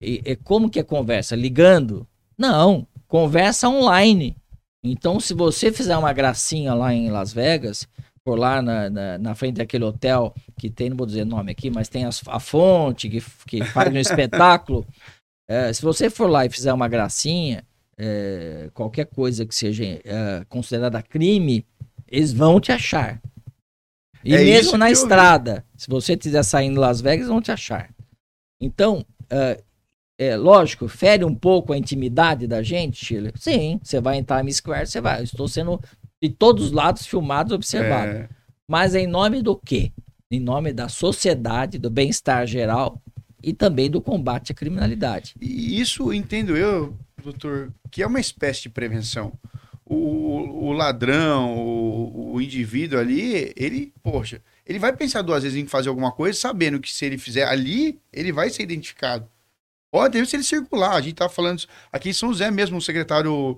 E, 0.00 0.20
e 0.24 0.36
como 0.36 0.68
que 0.68 0.80
é 0.80 0.82
conversa? 0.82 1.36
Ligando? 1.36 2.06
Não, 2.36 2.86
conversa 3.06 3.68
online. 3.68 4.36
Então, 4.84 5.18
se 5.18 5.34
você 5.34 5.72
fizer 5.72 5.96
uma 5.96 6.12
gracinha 6.12 6.74
lá 6.74 6.92
em 6.92 7.10
Las 7.10 7.32
Vegas, 7.32 7.88
por 8.24 8.38
lá 8.38 8.60
na, 8.60 8.90
na, 8.90 9.18
na, 9.18 9.34
frente 9.34 9.56
daquele 9.56 9.84
hotel 9.84 10.34
que 10.58 10.68
tem, 10.68 10.90
não 10.90 10.96
vou 10.96 11.06
dizer 11.06 11.24
nome 11.24 11.52
aqui, 11.52 11.70
mas 11.70 11.88
tem 11.88 12.04
as, 12.04 12.22
a 12.26 12.40
fonte 12.40 13.08
que, 13.08 13.22
que 13.46 13.64
faz 13.64 13.92
um 13.92 13.96
espetáculo. 13.98 14.86
É, 15.48 15.72
se 15.72 15.80
você 15.80 16.10
for 16.10 16.28
lá 16.28 16.44
e 16.44 16.50
fizer 16.50 16.72
uma 16.72 16.88
gracinha, 16.88 17.64
é, 17.98 18.70
qualquer 18.74 19.06
coisa 19.06 19.46
que 19.46 19.54
seja 19.54 19.84
é, 19.84 20.44
considerada 20.48 21.02
crime, 21.02 21.66
eles 22.08 22.32
vão 22.32 22.60
te 22.60 22.72
achar. 22.72 23.20
E 24.24 24.34
é 24.34 24.38
mesmo 24.42 24.76
na 24.76 24.90
estrada, 24.90 25.64
se 25.76 25.88
você 25.88 26.14
estiver 26.14 26.42
saindo 26.42 26.80
Las 26.80 27.00
Vegas, 27.00 27.28
vão 27.28 27.40
te 27.40 27.52
achar. 27.52 27.90
Então, 28.60 29.04
é, 29.30 29.62
é, 30.18 30.36
lógico, 30.36 30.88
fere 30.88 31.24
um 31.24 31.34
pouco 31.34 31.72
a 31.72 31.78
intimidade 31.78 32.46
da 32.46 32.62
gente, 32.62 33.04
Chile. 33.04 33.32
Sim, 33.36 33.80
você 33.82 34.00
vai 34.00 34.18
em 34.18 34.22
Times 34.24 34.56
Square, 34.56 34.86
você 34.86 35.00
vai. 35.00 35.20
Eu 35.20 35.24
estou 35.24 35.46
sendo 35.46 35.80
de 36.22 36.30
todos 36.30 36.66
os 36.66 36.72
lados 36.72 37.06
filmado, 37.06 37.54
observado. 37.54 38.12
É. 38.12 38.28
Mas 38.68 38.94
em 38.94 39.06
nome 39.06 39.42
do 39.42 39.56
quê? 39.56 39.92
Em 40.30 40.40
nome 40.40 40.72
da 40.72 40.88
sociedade, 40.88 41.78
do 41.78 41.88
bem-estar 41.88 42.46
geral 42.46 43.00
e 43.46 43.52
também 43.52 43.88
do 43.88 44.00
combate 44.00 44.50
à 44.50 44.54
criminalidade. 44.56 45.36
E 45.40 45.80
isso 45.80 46.12
entendo 46.12 46.56
eu, 46.56 46.98
doutor, 47.22 47.72
que 47.92 48.02
é 48.02 48.06
uma 48.06 48.18
espécie 48.18 48.62
de 48.62 48.68
prevenção. 48.68 49.32
O, 49.84 50.66
o 50.66 50.72
ladrão, 50.72 51.56
o, 51.56 52.34
o 52.34 52.42
indivíduo 52.42 52.98
ali, 52.98 53.52
ele, 53.56 53.92
poxa, 54.02 54.42
ele 54.66 54.80
vai 54.80 54.92
pensar 54.92 55.22
duas 55.22 55.44
vezes 55.44 55.56
em 55.56 55.64
fazer 55.68 55.88
alguma 55.88 56.10
coisa, 56.10 56.36
sabendo 56.36 56.80
que 56.80 56.90
se 56.92 57.04
ele 57.04 57.16
fizer 57.16 57.44
ali, 57.44 58.00
ele 58.12 58.32
vai 58.32 58.50
ser 58.50 58.64
identificado. 58.64 59.28
Pode, 59.92 60.26
se 60.26 60.34
ele 60.34 60.42
circular. 60.42 60.96
A 60.96 61.00
gente 61.00 61.14
tava 61.14 61.32
falando 61.32 61.62
aqui 61.92 62.08
em 62.08 62.12
São 62.12 62.30
José 62.30 62.50
mesmo, 62.50 62.78
o 62.78 62.82
secretário 62.82 63.56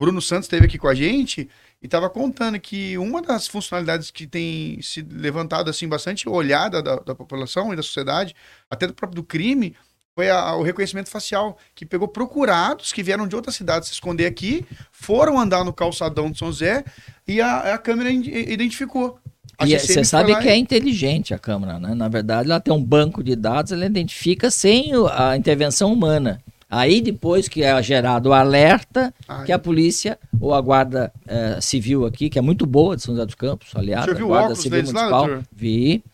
Bruno 0.00 0.20
Santos 0.20 0.46
esteve 0.46 0.66
aqui 0.66 0.78
com 0.78 0.88
a 0.88 0.94
gente 0.96 1.48
e 1.80 1.86
estava 1.86 2.10
contando 2.10 2.58
que 2.58 2.98
uma 2.98 3.22
das 3.22 3.46
funcionalidades 3.46 4.10
que 4.10 4.26
tem 4.26 4.80
sido 4.82 5.14
levantado 5.16 5.70
assim 5.70 5.86
bastante 5.86 6.28
olhada 6.28 6.82
da, 6.82 6.96
da 6.96 7.14
população 7.14 7.72
e 7.72 7.76
da 7.76 7.82
sociedade, 7.82 8.34
até 8.70 8.86
do 8.86 8.94
próprio 8.94 9.22
do 9.22 9.24
crime, 9.24 9.76
foi 10.14 10.28
a, 10.28 10.56
o 10.56 10.62
reconhecimento 10.64 11.08
facial, 11.08 11.56
que 11.76 11.86
pegou 11.86 12.08
procurados 12.08 12.92
que 12.92 13.04
vieram 13.04 13.28
de 13.28 13.36
outras 13.36 13.54
cidades 13.54 13.86
se 13.86 13.94
esconder 13.94 14.26
aqui, 14.26 14.66
foram 14.90 15.38
andar 15.38 15.64
no 15.64 15.72
calçadão 15.72 16.28
de 16.28 16.38
São 16.38 16.48
José 16.48 16.84
e 17.26 17.40
a, 17.40 17.74
a 17.74 17.78
câmera 17.78 18.10
identificou. 18.10 19.20
E 19.64 19.78
você 19.78 20.04
sabe 20.04 20.36
que 20.40 20.48
é 20.48 20.56
inteligente 20.56 21.32
a 21.32 21.38
câmera, 21.38 21.78
né? 21.78 21.94
Na 21.94 22.08
verdade, 22.08 22.48
ela 22.48 22.60
tem 22.60 22.74
um 22.74 22.82
banco 22.82 23.22
de 23.22 23.36
dados, 23.36 23.70
ela 23.70 23.86
identifica 23.86 24.50
sem 24.50 24.90
a 25.12 25.36
intervenção 25.36 25.92
humana. 25.92 26.40
Aí 26.70 27.00
depois 27.00 27.48
que 27.48 27.62
é 27.62 27.82
gerado 27.82 28.28
o 28.28 28.32
alerta, 28.32 29.14
Ai. 29.26 29.46
que 29.46 29.52
a 29.52 29.58
polícia 29.58 30.18
ou 30.38 30.52
a 30.52 30.60
guarda 30.60 31.10
eh, 31.26 31.58
civil 31.60 32.04
aqui, 32.04 32.28
que 32.28 32.38
é 32.38 32.42
muito 32.42 32.66
boa 32.66 32.94
de 32.94 33.02
São 33.02 33.14
José 33.14 33.24
dos 33.24 33.34
Campos, 33.34 33.70
aliás, 33.74 34.04
Você 34.04 34.14
viu 34.14 34.26
a 34.26 34.40
guarda 34.40 34.54
civil 34.54 34.82
municipal, 34.84 35.26
lá, 35.26 35.42
vi. 35.50 36.04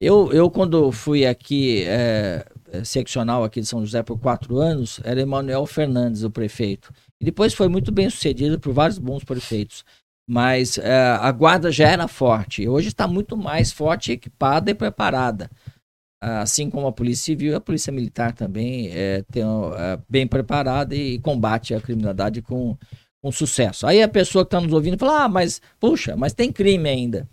Eu, 0.00 0.30
eu 0.32 0.50
quando 0.50 0.92
fui 0.92 1.26
aqui 1.26 1.84
eh, 1.86 2.44
seccional 2.84 3.42
aqui 3.42 3.60
de 3.60 3.66
São 3.66 3.80
José 3.80 4.02
por 4.02 4.18
quatro 4.18 4.58
anos, 4.58 5.00
era 5.02 5.22
Emanuel 5.22 5.64
Fernandes 5.64 6.22
o 6.22 6.30
prefeito. 6.30 6.92
E 7.18 7.24
depois 7.24 7.54
foi 7.54 7.68
muito 7.68 7.90
bem 7.90 8.10
sucedido 8.10 8.60
por 8.60 8.74
vários 8.74 8.98
bons 8.98 9.24
prefeitos 9.24 9.84
mas 10.28 10.76
uh, 10.76 10.82
a 11.20 11.32
guarda 11.32 11.72
já 11.72 11.88
era 11.88 12.06
forte. 12.06 12.68
Hoje 12.68 12.88
está 12.88 13.08
muito 13.08 13.34
mais 13.34 13.72
forte, 13.72 14.12
equipada 14.12 14.70
e 14.70 14.74
preparada. 14.74 15.50
Assim 16.20 16.68
como 16.68 16.86
a 16.86 16.92
Polícia 16.92 17.26
Civil, 17.26 17.56
a 17.56 17.60
Polícia 17.60 17.92
Militar 17.92 18.32
também 18.32 18.90
é 18.92 19.22
tem, 19.30 19.44
uh, 19.44 19.72
bem 20.08 20.26
preparada 20.26 20.94
e 20.94 21.18
combate 21.20 21.74
a 21.74 21.80
criminalidade 21.80 22.42
com, 22.42 22.76
com 23.22 23.30
sucesso. 23.30 23.86
Aí 23.86 24.02
a 24.02 24.08
pessoa 24.08 24.44
que 24.44 24.48
está 24.48 24.60
nos 24.60 24.72
ouvindo 24.72 24.98
fala: 24.98 25.24
ah, 25.24 25.28
mas, 25.28 25.62
puxa, 25.78 26.16
mas 26.16 26.32
tem 26.32 26.52
crime 26.52 26.88
ainda. 26.88 27.28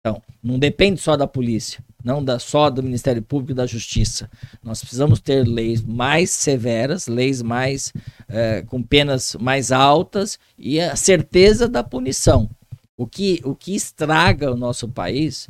Então, 0.00 0.20
não 0.42 0.58
depende 0.58 1.00
só 1.00 1.16
da 1.16 1.26
polícia, 1.26 1.82
não 2.04 2.22
da, 2.22 2.38
só 2.38 2.68
do 2.68 2.82
Ministério 2.82 3.22
Público 3.22 3.52
e 3.52 3.54
da 3.54 3.66
Justiça. 3.66 4.28
Nós 4.62 4.80
precisamos 4.80 5.18
ter 5.18 5.46
leis 5.46 5.80
mais 5.80 6.28
severas, 6.30 7.06
leis 7.06 7.40
mais 7.40 7.90
é, 8.28 8.62
com 8.62 8.82
penas 8.82 9.34
mais 9.40 9.72
altas 9.72 10.38
e 10.58 10.78
a 10.78 10.94
certeza 10.94 11.66
da 11.66 11.82
punição. 11.82 12.50
O 12.98 13.06
que, 13.06 13.40
o 13.44 13.54
que 13.54 13.74
estraga 13.74 14.52
o 14.52 14.56
nosso 14.56 14.88
país 14.88 15.48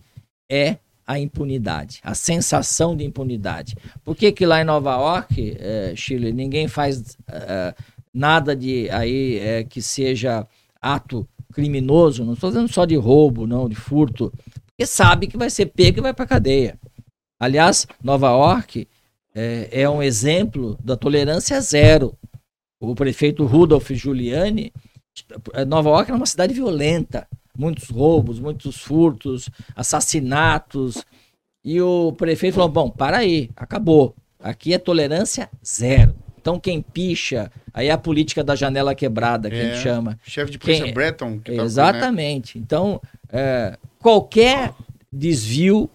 é 0.49 0.78
a 1.07 1.19
impunidade, 1.19 2.01
a 2.03 2.15
sensação 2.15 2.97
de 2.97 3.05
impunidade. 3.05 3.77
Por 4.03 4.17
que, 4.17 4.33
que 4.33 4.47
lá 4.47 4.61
em 4.61 4.65
Nova 4.65 4.93
York, 4.93 5.57
Chile, 5.97 6.33
ninguém 6.33 6.67
faz 6.67 7.17
é, 7.29 7.75
nada 8.13 8.57
de 8.57 8.89
aí 8.91 9.67
que 9.69 9.83
seja 9.83 10.47
ato 10.81 11.29
criminoso, 11.53 12.25
não 12.25 12.35
estou 12.35 12.51
dizendo 12.51 12.69
só 12.69 12.85
de 12.85 12.97
roubo, 12.97 13.47
não, 13.47 13.69
de 13.69 13.77
furto, 13.77 14.33
porque 14.67 14.87
sabe 14.87 15.29
que 15.29 15.37
vai 15.37 15.49
ser 15.49 15.67
pego 15.67 15.99
e 15.99 16.03
vai 16.03 16.13
para 16.13 16.27
cadeia. 16.27 16.79
Aliás, 17.39 17.87
Nova 18.03 18.29
York 18.29 18.89
é, 19.35 19.69
é, 19.71 19.89
um 19.89 20.03
exemplo 20.03 20.77
da 20.83 20.97
tolerância 20.97 21.61
zero. 21.61 22.17
O 22.81 22.95
prefeito 22.95 23.45
Rudolf 23.45 23.91
Giuliani, 23.91 24.73
Nova 25.67 25.91
York 25.91 26.11
é 26.11 26.15
uma 26.15 26.27
cidade 26.27 26.53
violenta, 26.53 27.27
muitos 27.57 27.89
roubos, 27.89 28.39
muitos 28.39 28.77
furtos, 28.79 29.49
assassinatos. 29.75 31.05
E 31.65 31.81
o 31.81 32.13
prefeito 32.13 32.55
falou: 32.55 32.69
bom, 32.69 32.91
para 32.91 33.19
aí, 33.19 33.51
acabou. 33.57 34.15
Aqui 34.41 34.75
é 34.75 34.79
tolerância 34.79 35.49
zero. 35.65 36.15
Então 36.39 36.61
quem 36.61 36.83
picha, 36.83 37.51
aí 37.73 37.89
é 37.89 37.91
a 37.91 37.97
política 37.97 38.45
da 38.45 38.55
janela 38.55 38.95
quebrada, 38.95 39.49
que 39.49 39.57
é, 39.57 39.61
a 39.61 39.65
gente 39.65 39.79
é, 39.79 39.83
chama. 39.83 40.19
Chefe 40.23 40.53
de 40.53 40.59
polícia 40.59 40.85
quem, 40.85 40.93
Breton. 40.93 41.41
Que 41.41 41.53
exatamente. 41.53 42.53
Tá, 42.53 42.59
né? 42.59 42.63
Então, 42.63 43.01
é, 43.33 43.79
qualquer 43.99 44.75
desvio 45.11 45.89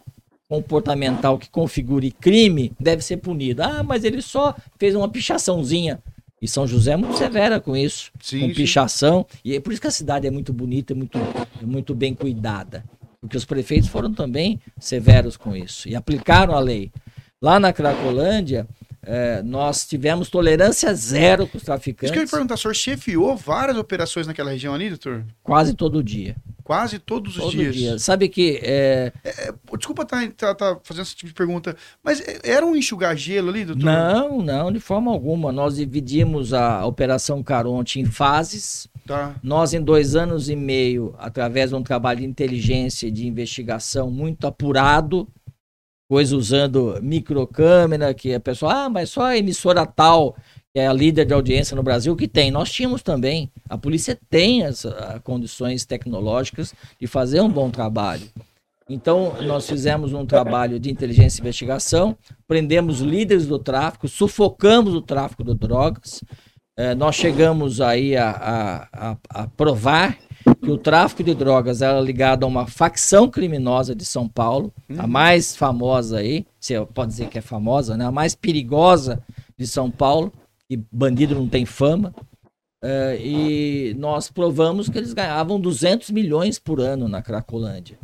comportamental 0.47 1.38
que 1.38 1.47
configure 1.47 2.10
crime 2.10 2.74
deve 2.80 3.03
ser 3.03 3.18
punido. 3.18 3.62
Ah, 3.62 3.84
mas 3.84 4.03
ele 4.03 4.24
só 4.24 4.55
fez 4.80 4.95
uma 4.95 5.07
pichaçãozinha. 5.07 6.01
E 6.41 6.47
São 6.47 6.65
José 6.65 6.93
é 6.93 6.97
muito 6.97 7.17
severa 7.17 7.59
com 7.59 7.75
isso, 7.75 8.11
sim, 8.21 8.39
com 8.39 8.47
sim. 8.47 8.53
pichação. 8.53 9.25
E 9.43 9.55
é 9.55 9.59
por 9.59 9.73
isso 9.73 9.81
que 9.81 9.87
a 9.87 9.91
cidade 9.91 10.25
é 10.25 10.31
muito 10.31 10.53
bonita, 10.53 10.95
muito, 10.95 11.19
muito 11.61 11.93
bem 11.93 12.13
cuidada. 12.13 12.83
Porque 13.19 13.35
os 13.35 13.45
prefeitos 13.45 13.89
foram 13.89 14.13
também 14.13 14.59
severos 14.79 15.35
com 15.35 15.55
isso 15.55 15.89
e 15.89 15.95
aplicaram 15.95 16.55
a 16.55 16.59
lei. 16.59 16.91
Lá 17.41 17.59
na 17.59 17.73
Cracolândia, 17.73 18.67
é, 19.03 19.41
nós 19.43 19.87
tivemos 19.87 20.29
tolerância 20.29 20.93
zero 20.93 21.47
com 21.47 21.57
os 21.57 21.63
traficantes. 21.63 22.05
Isso 22.05 22.13
que 22.13 22.19
eu 22.19 22.23
ia 22.23 22.29
perguntar, 22.29 22.55
o 22.55 22.57
senhor 22.57 22.73
chefiou 22.73 23.35
várias 23.35 23.77
operações 23.77 24.27
naquela 24.27 24.51
região 24.51 24.73
ali, 24.73 24.89
doutor? 24.89 25.25
Quase 25.43 25.73
todo 25.73 26.03
dia. 26.03 26.35
Quase 26.70 26.99
todos 26.99 27.36
os 27.36 27.45
Todo 27.45 27.51
dias. 27.51 27.76
Dia. 27.76 27.97
Sabe 27.97 28.30
que. 28.30 28.59
É... 28.61 29.11
É, 29.24 29.51
desculpa 29.76 30.03
estar 30.03 30.22
tá, 30.34 30.53
tá, 30.53 30.76
tá 30.76 30.80
fazendo 30.84 31.01
esse 31.01 31.15
tipo 31.15 31.30
de 31.30 31.34
pergunta, 31.34 31.76
mas 32.03 32.22
é, 32.22 32.41
era 32.43 32.63
um 32.63 32.76
enxugar 32.76 33.17
gelo 33.17 33.49
ali, 33.49 33.65
doutor? 33.65 33.86
Não, 33.86 34.39
não, 34.39 34.72
de 34.72 34.80
forma 34.80 35.09
alguma. 35.09 35.51
Nós 35.51 35.78
dividimos 35.78 36.53
a 36.53 36.86
Operação 36.86 37.41
Caronte 37.41 37.99
em 37.99 38.05
fases. 38.05 38.88
Tá. 39.03 39.34
Nós, 39.41 39.74
em 39.74 39.82
dois 39.82 40.15
anos 40.15 40.47
e 40.47 40.55
meio, 40.55 41.15
através 41.17 41.72
de 41.72 41.76
um 41.76 41.82
trabalho 41.82 42.20
de 42.20 42.28
inteligência 42.28 43.07
e 43.07 43.11
de 43.11 43.26
investigação 43.26 44.11
muito 44.11 44.45
apurado, 44.45 45.28
coisa 46.07 46.38
usando 46.38 46.99
microcâmera, 47.01 48.13
que 48.13 48.32
a 48.32 48.39
pessoa, 48.39 48.86
ah, 48.86 48.89
mas 48.89 49.09
só 49.09 49.24
a 49.24 49.36
emissora 49.36 49.88
tal 49.88 50.38
que 50.74 50.80
é 50.80 50.88
a 50.88 50.93
líder 50.93 51.26
de 51.26 51.34
audiência 51.34 51.76
no 51.76 51.84
Brasil, 51.84 52.15
que 52.15 52.28
tem. 52.28 52.51
Nós 52.51 52.72
tínhamos 52.72 53.01
também. 53.01 53.51
A 53.67 53.78
polícia 53.78 54.17
tem 54.30 54.63
as 54.63 54.86
a, 54.86 55.20
condições 55.20 55.86
tecnológicas 55.86 56.74
de 56.99 57.07
fazer 57.07 57.41
um 57.41 57.49
bom 57.49 57.70
trabalho. 57.70 58.28
Então, 58.89 59.36
nós 59.43 59.70
fizemos 59.70 60.13
um 60.13 60.26
trabalho 60.26 60.80
de 60.80 60.89
inteligência 60.89 61.39
e 61.39 61.43
investigação, 61.43 62.17
prendemos 62.47 63.01
líderes 63.01 63.45
do 63.45 63.59
tráfico, 63.59 64.07
sufocamos 64.07 64.95
o 64.95 65.01
tráfico 65.01 65.43
de 65.43 65.53
drogas. 65.53 66.24
É, 66.76 66.95
nós 66.95 67.15
chegamos 67.15 67.82
aí 67.82 68.17
a, 68.17 68.88
a, 68.91 69.17
a, 69.30 69.47
provar 69.47 70.17
que 70.63 70.72
o 70.72 70.78
tráfico 70.78 71.24
de 71.24 71.36
drogas 71.36 71.84
era 71.84 71.99
ligado 71.99 72.45
a 72.45 72.47
uma 72.47 72.65
facção 72.65 73.30
criminosa 73.30 73.93
de 73.93 74.05
São 74.05 74.28
Paulo, 74.28 74.74
uhum. 74.89 74.95
a 74.97 75.05
mais 75.05 75.55
famosa 75.55 76.17
aí, 76.17 76.47
você 76.59 76.84
pode 76.86 77.11
dizer 77.11 77.28
que 77.28 77.38
é 77.38 77.41
famosa, 77.41 77.95
né? 77.95 78.05
A 78.05 78.11
mais 78.11 78.34
perigosa 78.34 79.22
de 79.57 79.67
São 79.67 79.91
Paulo, 79.91 80.34
e 80.70 80.78
bandido 80.78 81.36
não 81.36 81.47
tem 81.47 81.65
fama. 81.65 82.13
Uh, 82.84 83.15
e 83.20 83.95
nós 83.97 84.30
provamos 84.30 84.88
que 84.88 84.97
eles 84.97 85.13
ganhavam 85.13 85.59
200 85.59 86.11
milhões 86.11 86.57
por 86.57 86.80
ano 86.80 87.09
na 87.09 87.22
Cracolândia. 87.22 87.97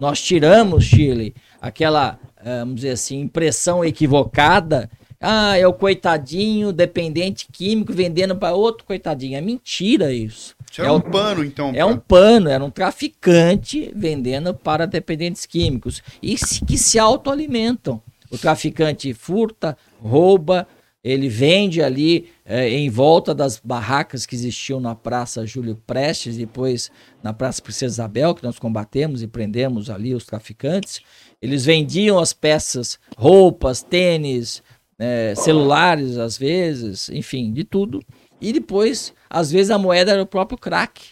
Nós 0.00 0.20
tiramos, 0.20 0.84
Chile, 0.84 1.34
aquela, 1.60 2.18
uh, 2.40 2.60
vamos 2.60 2.76
dizer 2.76 2.90
assim, 2.90 3.20
impressão 3.20 3.84
equivocada 3.84 4.90
ah, 5.26 5.56
é 5.56 5.66
o 5.66 5.72
coitadinho 5.72 6.70
dependente 6.70 7.46
químico 7.50 7.94
vendendo 7.94 8.36
para 8.36 8.54
outro 8.54 8.84
coitadinho. 8.84 9.38
É 9.38 9.40
mentira 9.40 10.12
isso. 10.12 10.54
Isso 10.70 10.82
é 10.82 10.92
um 10.92 11.00
pano, 11.00 11.42
então. 11.42 11.72
É 11.74 11.82
um 11.82 11.96
pano, 11.96 12.50
era 12.50 12.62
um 12.62 12.68
traficante 12.68 13.90
vendendo 13.96 14.52
para 14.52 14.86
dependentes 14.86 15.46
químicos. 15.46 16.02
E 16.22 16.36
que 16.36 16.76
se 16.76 16.98
autoalimentam. 16.98 18.02
O 18.30 18.36
traficante 18.36 19.14
furta, 19.14 19.78
rouba, 20.02 20.68
ele 21.04 21.28
vende 21.28 21.82
ali 21.82 22.30
é, 22.46 22.66
em 22.70 22.88
volta 22.88 23.34
das 23.34 23.60
barracas 23.62 24.24
que 24.24 24.34
existiam 24.34 24.80
na 24.80 24.94
Praça 24.94 25.44
Júlio 25.44 25.76
Prestes, 25.86 26.38
depois 26.38 26.90
na 27.22 27.34
Praça 27.34 27.60
Princesa 27.60 27.96
Isabel, 27.96 28.34
que 28.34 28.42
nós 28.42 28.58
combatemos 28.58 29.22
e 29.22 29.26
prendemos 29.26 29.90
ali 29.90 30.14
os 30.14 30.24
traficantes. 30.24 31.02
Eles 31.42 31.66
vendiam 31.66 32.18
as 32.18 32.32
peças, 32.32 32.98
roupas, 33.18 33.82
tênis, 33.82 34.62
é, 34.98 35.34
celulares, 35.36 36.16
às 36.16 36.38
vezes, 36.38 37.10
enfim, 37.10 37.52
de 37.52 37.64
tudo. 37.64 38.02
E 38.40 38.50
depois, 38.50 39.12
às 39.28 39.50
vezes, 39.50 39.70
a 39.70 39.78
moeda 39.78 40.12
era 40.12 40.22
o 40.22 40.26
próprio 40.26 40.56
crack. 40.56 41.02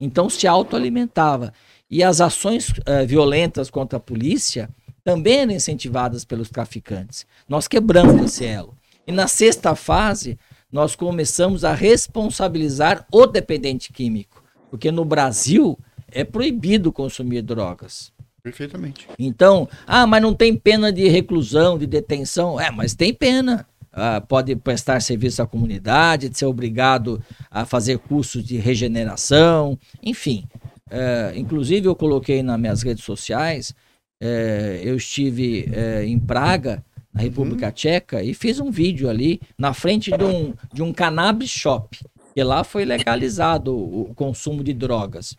Então 0.00 0.30
se 0.30 0.46
autoalimentava. 0.46 1.52
E 1.90 2.04
as 2.04 2.20
ações 2.20 2.68
uh, 2.68 3.04
violentas 3.04 3.68
contra 3.68 3.96
a 3.96 4.00
polícia 4.00 4.70
também 5.02 5.40
eram 5.40 5.52
incentivadas 5.52 6.24
pelos 6.24 6.48
traficantes. 6.48 7.26
Nós 7.48 7.66
quebramos 7.66 8.22
esse 8.22 8.46
elo. 8.46 8.79
E 9.06 9.12
na 9.12 9.26
sexta 9.26 9.74
fase, 9.74 10.38
nós 10.70 10.94
começamos 10.94 11.64
a 11.64 11.74
responsabilizar 11.74 13.06
o 13.12 13.26
dependente 13.26 13.92
químico. 13.92 14.42
Porque 14.70 14.92
no 14.92 15.04
Brasil 15.04 15.78
é 16.10 16.24
proibido 16.24 16.92
consumir 16.92 17.42
drogas. 17.42 18.12
Perfeitamente. 18.42 19.06
Então, 19.18 19.68
ah, 19.86 20.06
mas 20.06 20.22
não 20.22 20.34
tem 20.34 20.56
pena 20.56 20.92
de 20.92 21.08
reclusão, 21.08 21.78
de 21.78 21.86
detenção. 21.86 22.58
É, 22.60 22.70
mas 22.70 22.94
tem 22.94 23.12
pena. 23.12 23.66
Ah, 23.92 24.20
pode 24.20 24.54
prestar 24.54 25.00
serviço 25.00 25.42
à 25.42 25.46
comunidade, 25.46 26.28
de 26.28 26.38
ser 26.38 26.46
obrigado 26.46 27.20
a 27.50 27.66
fazer 27.66 27.98
cursos 27.98 28.44
de 28.44 28.56
regeneração, 28.56 29.76
enfim. 30.00 30.44
É, 30.88 31.32
inclusive, 31.36 31.88
eu 31.88 31.96
coloquei 31.96 32.42
nas 32.42 32.58
minhas 32.58 32.82
redes 32.82 33.04
sociais, 33.04 33.74
é, 34.20 34.80
eu 34.84 34.96
estive 34.96 35.68
é, 35.72 36.04
em 36.04 36.18
Praga, 36.18 36.84
na 37.12 37.22
República 37.22 37.66
uhum. 37.66 37.72
Tcheca, 37.72 38.22
e 38.22 38.34
fiz 38.34 38.60
um 38.60 38.70
vídeo 38.70 39.08
ali 39.08 39.40
na 39.58 39.74
frente 39.74 40.10
de 40.10 40.24
um, 40.24 40.54
de 40.72 40.82
um 40.82 40.92
cannabis 40.92 41.50
shop, 41.50 41.98
que 42.34 42.42
lá 42.42 42.62
foi 42.62 42.84
legalizado 42.84 43.74
o, 43.74 44.10
o 44.10 44.14
consumo 44.14 44.62
de 44.62 44.72
drogas. 44.72 45.36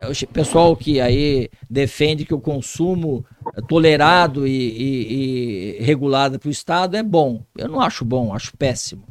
O 0.00 0.26
pessoal 0.28 0.76
que 0.76 1.00
aí 1.00 1.48
defende 1.68 2.24
que 2.24 2.32
o 2.32 2.40
consumo 2.40 3.24
tolerado 3.66 4.46
e, 4.46 4.52
e, 4.52 5.78
e 5.80 5.82
regulado 5.82 6.38
para 6.38 6.48
o 6.48 6.52
Estado 6.52 6.96
é 6.96 7.02
bom. 7.02 7.42
Eu 7.56 7.68
não 7.68 7.80
acho 7.80 8.04
bom, 8.04 8.32
acho 8.32 8.56
péssimo. 8.56 9.02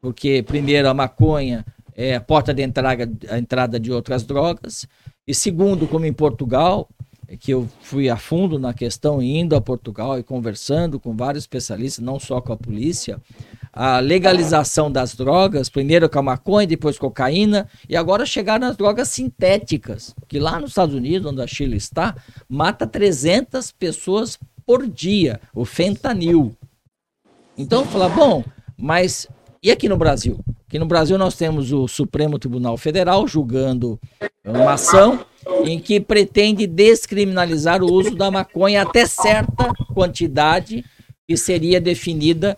Porque, 0.00 0.42
primeiro, 0.42 0.88
a 0.88 0.94
maconha 0.94 1.66
é 1.94 2.16
a 2.16 2.20
porta 2.20 2.54
de 2.54 2.62
entrada, 2.62 3.10
a 3.28 3.38
entrada 3.38 3.78
de 3.78 3.92
outras 3.92 4.24
drogas. 4.24 4.86
E 5.26 5.34
segundo, 5.34 5.86
como 5.86 6.06
em 6.06 6.12
Portugal, 6.14 6.88
que 7.38 7.52
eu 7.52 7.68
fui 7.80 8.08
a 8.08 8.16
fundo 8.16 8.58
na 8.58 8.74
questão, 8.74 9.22
indo 9.22 9.56
a 9.56 9.60
Portugal 9.60 10.18
e 10.18 10.22
conversando 10.22 11.00
com 11.00 11.16
vários 11.16 11.44
especialistas, 11.44 12.04
não 12.04 12.18
só 12.18 12.40
com 12.40 12.52
a 12.52 12.56
polícia, 12.56 13.20
a 13.72 14.00
legalização 14.00 14.90
das 14.90 15.14
drogas, 15.14 15.70
primeiro 15.70 16.08
com 16.08 16.18
a 16.18 16.22
maconha, 16.22 16.66
depois 16.66 16.98
cocaína, 16.98 17.68
e 17.88 17.96
agora 17.96 18.26
chegar 18.26 18.60
nas 18.60 18.76
drogas 18.76 19.08
sintéticas, 19.08 20.14
que 20.28 20.38
lá 20.38 20.60
nos 20.60 20.70
Estados 20.70 20.94
Unidos, 20.94 21.30
onde 21.30 21.40
a 21.40 21.46
Chile 21.46 21.76
está, 21.76 22.14
mata 22.48 22.86
300 22.86 23.72
pessoas 23.72 24.38
por 24.66 24.86
dia, 24.86 25.40
o 25.54 25.64
fentanil. 25.64 26.54
Então, 27.56 27.84
falar, 27.84 28.08
bom, 28.10 28.44
mas 28.76 29.26
e 29.62 29.70
aqui 29.70 29.88
no 29.88 29.96
Brasil? 29.96 30.40
Aqui 30.66 30.78
no 30.78 30.86
Brasil 30.86 31.16
nós 31.16 31.36
temos 31.36 31.70
o 31.72 31.86
Supremo 31.86 32.38
Tribunal 32.38 32.76
Federal 32.76 33.28
julgando 33.28 34.00
uma 34.44 34.72
ação 34.72 35.24
em 35.64 35.78
que 35.78 36.00
pretende 36.00 36.66
descriminalizar 36.66 37.82
o 37.82 37.92
uso 37.92 38.16
da 38.16 38.30
maconha 38.30 38.82
até 38.82 39.06
certa 39.06 39.72
quantidade 39.94 40.84
que 41.28 41.36
seria 41.36 41.80
definida 41.80 42.56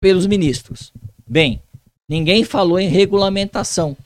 pelos 0.00 0.26
ministros. 0.26 0.92
Bem, 1.26 1.62
ninguém 2.08 2.44
falou 2.44 2.78
em 2.78 2.88
regulamentação. 2.88 3.96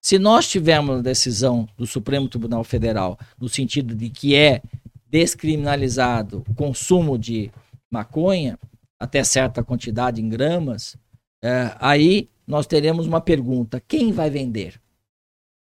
Se 0.00 0.18
nós 0.18 0.48
tivermos 0.48 0.96
uma 0.96 1.02
decisão 1.02 1.68
do 1.76 1.86
Supremo 1.86 2.28
Tribunal 2.28 2.64
Federal 2.64 3.18
no 3.38 3.48
sentido 3.48 3.94
de 3.94 4.08
que 4.08 4.34
é 4.34 4.62
descriminalizado 5.10 6.42
o 6.48 6.54
consumo 6.54 7.18
de 7.18 7.50
maconha 7.90 8.58
até 8.98 9.22
certa 9.22 9.62
quantidade 9.62 10.22
em 10.22 10.28
gramas, 10.28 10.96
é, 11.42 11.74
aí 11.78 12.28
nós 12.46 12.66
teremos 12.66 13.06
uma 13.06 13.20
pergunta: 13.20 13.82
quem 13.86 14.12
vai 14.12 14.30
vender? 14.30 14.80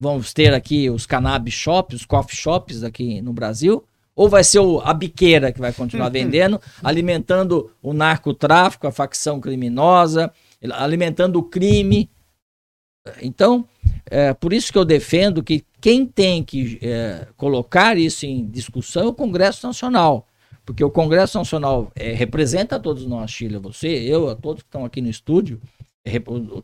Vamos 0.01 0.33
ter 0.33 0.55
aqui 0.55 0.89
os 0.89 1.05
cannabis 1.05 1.55
shops, 1.55 2.01
os 2.01 2.07
coffee 2.07 2.37
shops 2.37 2.83
aqui 2.83 3.21
no 3.21 3.33
Brasil, 3.33 3.85
ou 4.17 4.29
vai 4.29 4.43
ser 4.43 4.61
o, 4.61 4.81
a 4.81 4.95
biqueira 4.95 5.53
que 5.53 5.61
vai 5.61 5.73
continuar 5.73 6.09
vendendo, 6.13 6.61
alimentando 6.83 7.71
o 7.83 7.93
narcotráfico, 7.93 8.87
a 8.87 8.93
facção 8.93 9.41
criminosa, 9.41 10.33
alimentando 10.73 11.39
o 11.39 11.43
crime. 11.43 12.11
Então, 13.21 13.67
é 14.07 14.33
por 14.33 14.53
isso 14.53 14.73
que 14.73 14.79
eu 14.79 14.85
defendo 14.85 15.43
que 15.43 15.65
quem 15.81 16.07
tem 16.07 16.43
que 16.43 16.79
é, 16.83 17.29
colocar 17.37 17.97
isso 17.97 18.27
em 18.27 18.47
discussão 18.47 19.05
é 19.05 19.09
o 19.09 19.15
Congresso 19.15 19.67
Nacional. 19.67 20.27
Porque 20.71 20.85
o 20.85 20.91
Congresso 20.91 21.37
Nacional 21.37 21.91
é, 21.97 22.13
representa 22.13 22.77
a 22.77 22.79
todos 22.79 23.05
nós, 23.05 23.29
Chile, 23.33 23.59
você, 23.59 23.89
eu, 23.89 24.31
a 24.31 24.37
todos 24.37 24.63
que 24.63 24.69
estão 24.69 24.85
aqui 24.85 25.01
no 25.01 25.11
estúdio, 25.11 25.61
é, 26.07 26.13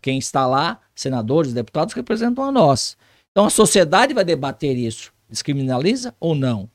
quem 0.00 0.16
está 0.16 0.46
lá, 0.46 0.80
senadores, 0.94 1.52
deputados, 1.52 1.92
representam 1.92 2.44
a 2.44 2.52
nós. 2.52 2.96
Então 3.32 3.46
a 3.46 3.50
sociedade 3.50 4.14
vai 4.14 4.24
debater 4.24 4.76
isso. 4.76 5.12
Descriminaliza 5.28 6.14
ou 6.20 6.36
não? 6.36 6.70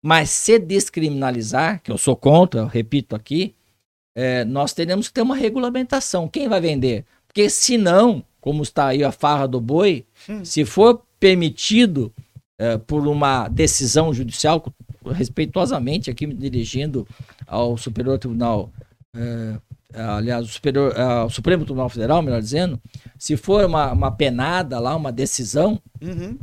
Mas 0.00 0.30
se 0.30 0.56
descriminalizar, 0.56 1.82
que 1.82 1.90
eu 1.90 1.98
sou 1.98 2.14
contra, 2.14 2.60
eu 2.60 2.66
repito 2.66 3.16
aqui, 3.16 3.56
é, 4.16 4.44
nós 4.44 4.72
teremos 4.72 5.08
que 5.08 5.14
ter 5.14 5.22
uma 5.22 5.34
regulamentação. 5.34 6.28
Quem 6.28 6.48
vai 6.48 6.60
vender? 6.60 7.04
Porque 7.26 7.50
se 7.50 7.76
não, 7.76 8.24
como 8.40 8.62
está 8.62 8.86
aí 8.86 9.02
a 9.02 9.10
farra 9.10 9.48
do 9.48 9.60
boi, 9.60 10.06
hum. 10.28 10.44
se 10.44 10.64
for 10.64 11.02
permitido 11.18 12.12
é, 12.56 12.78
por 12.78 13.04
uma 13.08 13.48
decisão 13.48 14.14
judicial, 14.14 14.64
respeitosamente 15.12 16.10
aqui 16.10 16.26
me 16.26 16.34
dirigindo 16.34 17.06
ao 17.46 17.76
Superior 17.76 18.18
Tribunal, 18.18 18.70
é, 19.14 19.58
aliás, 19.94 20.44
o 20.44 20.48
Superior, 20.48 20.98
ao 20.98 21.30
Supremo 21.30 21.64
Tribunal 21.64 21.88
Federal, 21.88 22.22
melhor 22.22 22.40
dizendo, 22.40 22.80
se 23.18 23.36
for 23.36 23.64
uma, 23.64 23.92
uma 23.92 24.10
penada 24.10 24.78
lá, 24.78 24.94
uma 24.94 25.12
decisão, 25.12 25.80
uhum 26.00 26.38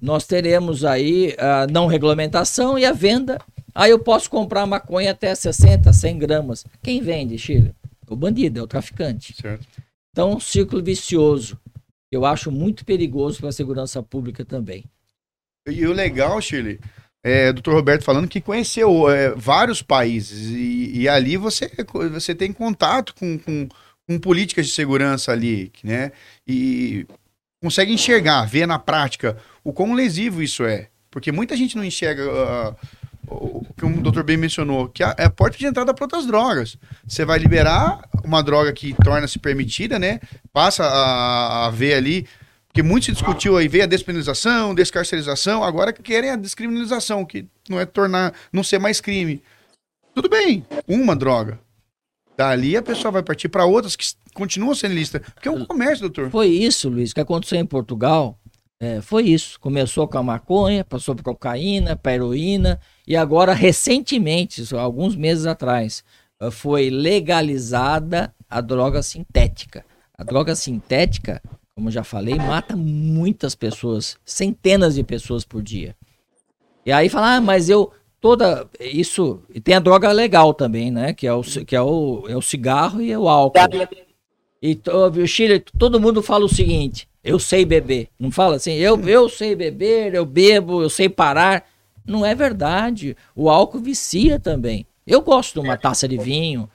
nós 0.00 0.26
teremos 0.26 0.84
aí 0.84 1.34
a 1.38 1.66
não 1.66 1.86
regulamentação 1.86 2.78
e 2.78 2.84
a 2.84 2.92
venda. 2.92 3.38
Aí 3.74 3.90
eu 3.90 3.98
posso 3.98 4.30
comprar 4.30 4.64
maconha 4.66 5.10
até 5.10 5.34
60, 5.34 5.92
100 5.92 6.18
gramas. 6.18 6.64
Quem 6.82 7.02
vende, 7.02 7.38
Chile? 7.38 7.74
O 8.08 8.16
bandido, 8.16 8.60
é 8.60 8.62
o 8.62 8.66
traficante. 8.66 9.34
Certo. 9.40 9.66
Então, 10.10 10.34
um 10.34 10.40
ciclo 10.40 10.82
vicioso. 10.82 11.58
Eu 12.10 12.24
acho 12.24 12.50
muito 12.50 12.84
perigoso 12.84 13.40
para 13.40 13.50
a 13.50 13.52
segurança 13.52 14.02
pública 14.02 14.44
também. 14.44 14.84
E 15.68 15.86
o 15.86 15.92
legal, 15.92 16.40
Chile, 16.40 16.80
é, 17.24 17.52
doutor 17.52 17.74
Roberto 17.74 18.04
falando 18.04 18.28
que 18.28 18.40
conheceu 18.40 19.10
é, 19.10 19.30
vários 19.30 19.82
países 19.82 20.50
e, 20.50 21.00
e, 21.00 21.08
ali 21.08 21.36
você, 21.36 21.70
você 22.12 22.34
tem 22.34 22.52
contato 22.52 23.14
com, 23.14 23.38
com, 23.38 23.68
com 24.06 24.18
políticas 24.18 24.66
de 24.66 24.72
segurança 24.72 25.32
ali, 25.32 25.72
né? 25.82 26.12
E 26.46 27.06
consegue 27.60 27.92
enxergar, 27.92 28.44
ver 28.44 28.66
na 28.66 28.78
prática 28.78 29.36
o 29.64 29.72
quão 29.72 29.94
lesivo 29.94 30.42
isso 30.42 30.64
é. 30.64 30.88
Porque 31.10 31.32
muita 31.32 31.56
gente 31.56 31.76
não 31.76 31.84
enxerga 31.84 32.22
uh, 32.22 32.76
o 33.30 33.66
que 33.76 33.84
o 33.84 34.00
doutor 34.00 34.22
bem 34.22 34.36
mencionou, 34.36 34.88
que 34.88 35.02
é 35.02 35.24
a 35.24 35.30
porta 35.30 35.58
de 35.58 35.66
entrada 35.66 35.92
para 35.92 36.04
outras 36.04 36.26
drogas. 36.26 36.76
Você 37.06 37.24
vai 37.24 37.38
liberar 37.38 38.00
uma 38.24 38.42
droga 38.42 38.72
que 38.72 38.94
torna-se 39.02 39.38
permitida, 39.38 39.98
né? 39.98 40.20
Passa 40.52 40.84
a, 40.84 41.66
a 41.66 41.70
ver 41.70 41.94
ali. 41.94 42.26
Porque 42.78 42.88
muito 42.88 43.06
se 43.06 43.12
discutiu 43.12 43.56
aí, 43.56 43.66
veio 43.66 43.82
a 43.82 43.88
despenalização, 43.88 44.72
descarcerização, 44.72 45.64
agora 45.64 45.92
que 45.92 46.00
querem 46.00 46.30
a 46.30 46.36
descriminalização, 46.36 47.24
que 47.24 47.44
não 47.68 47.80
é 47.80 47.84
tornar, 47.84 48.32
não 48.52 48.62
ser 48.62 48.78
mais 48.78 49.00
crime. 49.00 49.42
Tudo 50.14 50.28
bem, 50.28 50.64
uma 50.86 51.16
droga. 51.16 51.58
Dali 52.36 52.76
a 52.76 52.82
pessoa 52.82 53.10
vai 53.10 53.22
partir 53.24 53.48
para 53.48 53.64
outras 53.64 53.96
que 53.96 54.06
continuam 54.32 54.76
sendo 54.76 54.94
listas. 54.94 55.20
Porque 55.34 55.48
é 55.48 55.50
um 55.50 55.64
comércio, 55.64 56.02
doutor. 56.02 56.30
Foi 56.30 56.46
isso, 56.46 56.88
Luiz, 56.88 57.12
que 57.12 57.20
aconteceu 57.20 57.58
em 57.58 57.66
Portugal. 57.66 58.38
É, 58.78 59.00
foi 59.00 59.24
isso. 59.24 59.58
Começou 59.58 60.06
com 60.06 60.18
a 60.18 60.22
maconha, 60.22 60.84
passou 60.84 61.16
por 61.16 61.24
cocaína, 61.24 61.96
para 61.96 62.14
heroína 62.14 62.78
e 63.08 63.16
agora 63.16 63.54
recentemente, 63.54 64.72
alguns 64.76 65.16
meses 65.16 65.46
atrás, 65.46 66.04
eh, 66.40 66.48
foi 66.52 66.90
legalizada 66.90 68.32
a 68.48 68.60
droga 68.60 69.02
sintética. 69.02 69.84
A 70.16 70.22
droga 70.22 70.54
sintética, 70.54 71.42
como 71.78 71.92
já 71.92 72.02
falei, 72.02 72.34
mata 72.34 72.76
muitas 72.76 73.54
pessoas, 73.54 74.18
centenas 74.24 74.96
de 74.96 75.04
pessoas 75.04 75.44
por 75.44 75.62
dia. 75.62 75.94
E 76.84 76.90
aí 76.90 77.08
fala, 77.08 77.36
ah, 77.36 77.40
mas 77.40 77.68
eu 77.68 77.92
toda 78.20 78.68
isso 78.80 79.40
e 79.54 79.60
tem 79.60 79.76
a 79.76 79.78
droga 79.78 80.10
legal 80.10 80.52
também, 80.52 80.90
né? 80.90 81.12
Que 81.12 81.24
é 81.24 81.32
o 81.32 81.40
que 81.40 81.76
é 81.76 81.80
o, 81.80 82.24
é 82.28 82.36
o 82.36 82.42
cigarro 82.42 83.00
e 83.00 83.12
é 83.12 83.18
o 83.18 83.28
álcool. 83.28 83.60
E 84.60 84.76
o 85.22 85.26
Chile, 85.28 85.60
todo 85.78 86.00
mundo 86.00 86.20
fala 86.20 86.46
o 86.46 86.48
seguinte: 86.48 87.08
eu 87.22 87.38
sei 87.38 87.64
beber. 87.64 88.08
Não 88.18 88.32
fala 88.32 88.56
assim, 88.56 88.72
eu, 88.72 88.98
eu 89.08 89.28
sei 89.28 89.54
beber, 89.54 90.16
eu 90.16 90.26
bebo, 90.26 90.82
eu 90.82 90.90
sei 90.90 91.08
parar. 91.08 91.64
Não 92.04 92.26
é 92.26 92.34
verdade. 92.34 93.16
O 93.36 93.48
álcool 93.48 93.78
vicia 93.78 94.40
também. 94.40 94.84
Eu 95.06 95.22
gosto 95.22 95.60
de 95.60 95.64
uma 95.64 95.78
taça 95.78 96.08
de 96.08 96.18
vinho, 96.18 96.68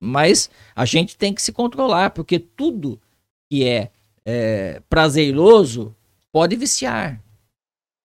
mas 0.00 0.50
a 0.74 0.84
gente 0.84 1.16
tem 1.16 1.32
que 1.32 1.40
se 1.40 1.52
controlar, 1.52 2.10
porque 2.10 2.40
tudo 2.40 3.00
que 3.48 3.64
é, 3.64 3.90
é 4.24 4.82
prazeroso 4.88 5.94
pode 6.32 6.56
viciar. 6.56 7.20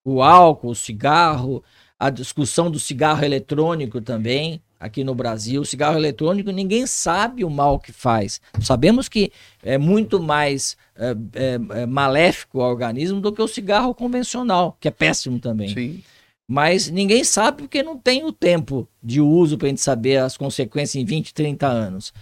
O 0.04 0.22
álcool, 0.22 0.70
o 0.70 0.76
cigarro, 0.76 1.64
a 2.00 2.10
discussão 2.10 2.70
do 2.70 2.80
cigarro 2.80 3.24
eletrônico 3.24 4.02
também 4.02 4.62
aqui 4.80 5.04
no 5.04 5.16
Brasil. 5.16 5.62
O 5.62 5.66
cigarro 5.66 5.98
eletrônico, 5.98 6.52
ninguém 6.52 6.86
sabe 6.86 7.44
o 7.44 7.50
mal 7.50 7.80
que 7.80 7.92
faz. 7.92 8.40
Sabemos 8.62 9.10
que 9.10 9.32
é 9.64 9.78
muito 9.78 10.22
mais 10.22 10.78
é, 10.96 11.16
é, 11.34 11.82
é, 11.82 11.86
maléfico 11.86 12.62
ao 12.62 12.70
organismo 12.70 13.20
do 13.20 13.32
que 13.32 13.42
o 13.42 13.48
cigarro 13.48 13.94
convencional, 13.94 14.78
que 14.80 14.88
é 14.88 14.92
péssimo 14.92 15.40
também. 15.40 15.74
Sim. 15.74 16.04
Mas 16.48 16.90
ninguém 16.92 17.24
sabe 17.24 17.64
porque 17.64 17.82
não 17.82 17.98
tem 17.98 18.24
o 18.24 18.32
tempo 18.32 18.88
de 19.02 19.20
uso 19.20 19.58
para 19.58 19.66
a 19.66 19.70
gente 19.70 19.82
saber 19.82 20.18
as 20.18 20.38
consequências 20.38 20.96
em 20.96 21.06
20, 21.06 21.34
30 21.34 21.68
anos. 21.68 22.14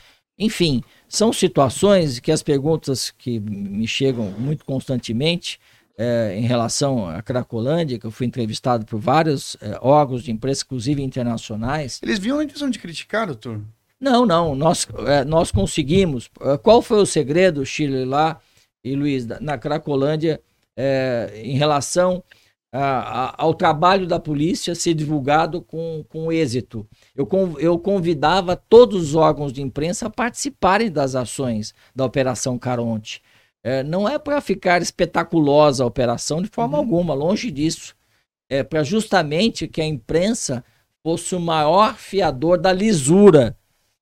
Enfim, 0.44 0.84
são 1.08 1.32
situações 1.32 2.20
que 2.20 2.30
as 2.30 2.44
perguntas 2.44 3.12
que 3.18 3.40
me 3.40 3.88
chegam 3.88 4.30
muito 4.38 4.66
constantemente 4.66 5.58
é, 5.98 6.36
em 6.38 6.42
relação 6.42 7.08
à 7.08 7.22
Cracolândia, 7.22 7.98
que 7.98 8.06
eu 8.06 8.12
fui 8.12 8.28
entrevistado 8.28 8.86
por 8.86 9.00
vários 9.00 9.56
é, 9.62 9.78
órgãos 9.80 10.22
de 10.22 10.32
imprensa, 10.32 10.66
inclusive 10.66 11.02
internacionais. 11.02 12.02
Eles 12.04 12.20
viam 12.20 12.40
a 12.40 12.44
intenção 12.44 12.70
de 12.70 12.78
criticar, 12.78 13.26
doutor? 13.26 13.62
Não, 14.02 14.26
não. 14.26 14.54
Nós, 14.54 14.86
é, 15.08 15.24
nós 15.24 15.50
conseguimos. 15.50 16.30
É, 16.42 16.58
qual 16.58 16.82
foi 16.82 16.98
o 16.98 17.06
segredo, 17.06 17.66
Chile, 17.66 18.04
lá 18.04 18.38
e 18.84 18.94
Luiz, 18.96 19.26
na 19.40 19.58
Cracolândia, 19.58 20.42
é, 20.76 21.42
em 21.42 21.56
relação 21.56 22.22
a, 22.76 22.80
a, 22.80 23.36
ao 23.38 23.54
trabalho 23.54 24.08
da 24.08 24.20
polícia 24.20 24.74
ser 24.74 24.96
divulgado 24.96 25.62
com, 25.62 26.04
com 26.10 26.32
êxito? 26.32 26.88
Eu, 27.16 27.28
eu 27.60 27.78
convidava 27.78 28.56
todos 28.56 29.10
os 29.10 29.16
órgãos 29.16 29.54
de 29.54 29.62
imprensa 29.62 30.08
a 30.08 30.10
participarem 30.10 30.92
das 30.92 31.14
ações 31.14 31.74
da 31.96 32.04
Operação 32.04 32.58
Caronte. 32.58 33.22
É, 33.64 33.84
não 33.84 34.10
é 34.10 34.18
para 34.18 34.42
ficar 34.42 34.82
espetaculosa 34.82 35.84
a 35.84 35.88
operação 35.88 36.42
de 36.42 36.50
forma 36.50 36.78
uhum. 36.78 36.84
alguma, 36.84 37.14
longe 37.14 37.52
disso. 37.52 37.96
É 38.50 38.64
para 38.64 38.84
justamente 38.84 39.68
que 39.68 39.80
a 39.80 39.86
imprensa 39.86 40.66
fosse 41.04 41.36
o 41.36 41.40
maior 41.40 41.96
fiador 41.96 42.58
da 42.58 42.74
lisura, 42.74 43.56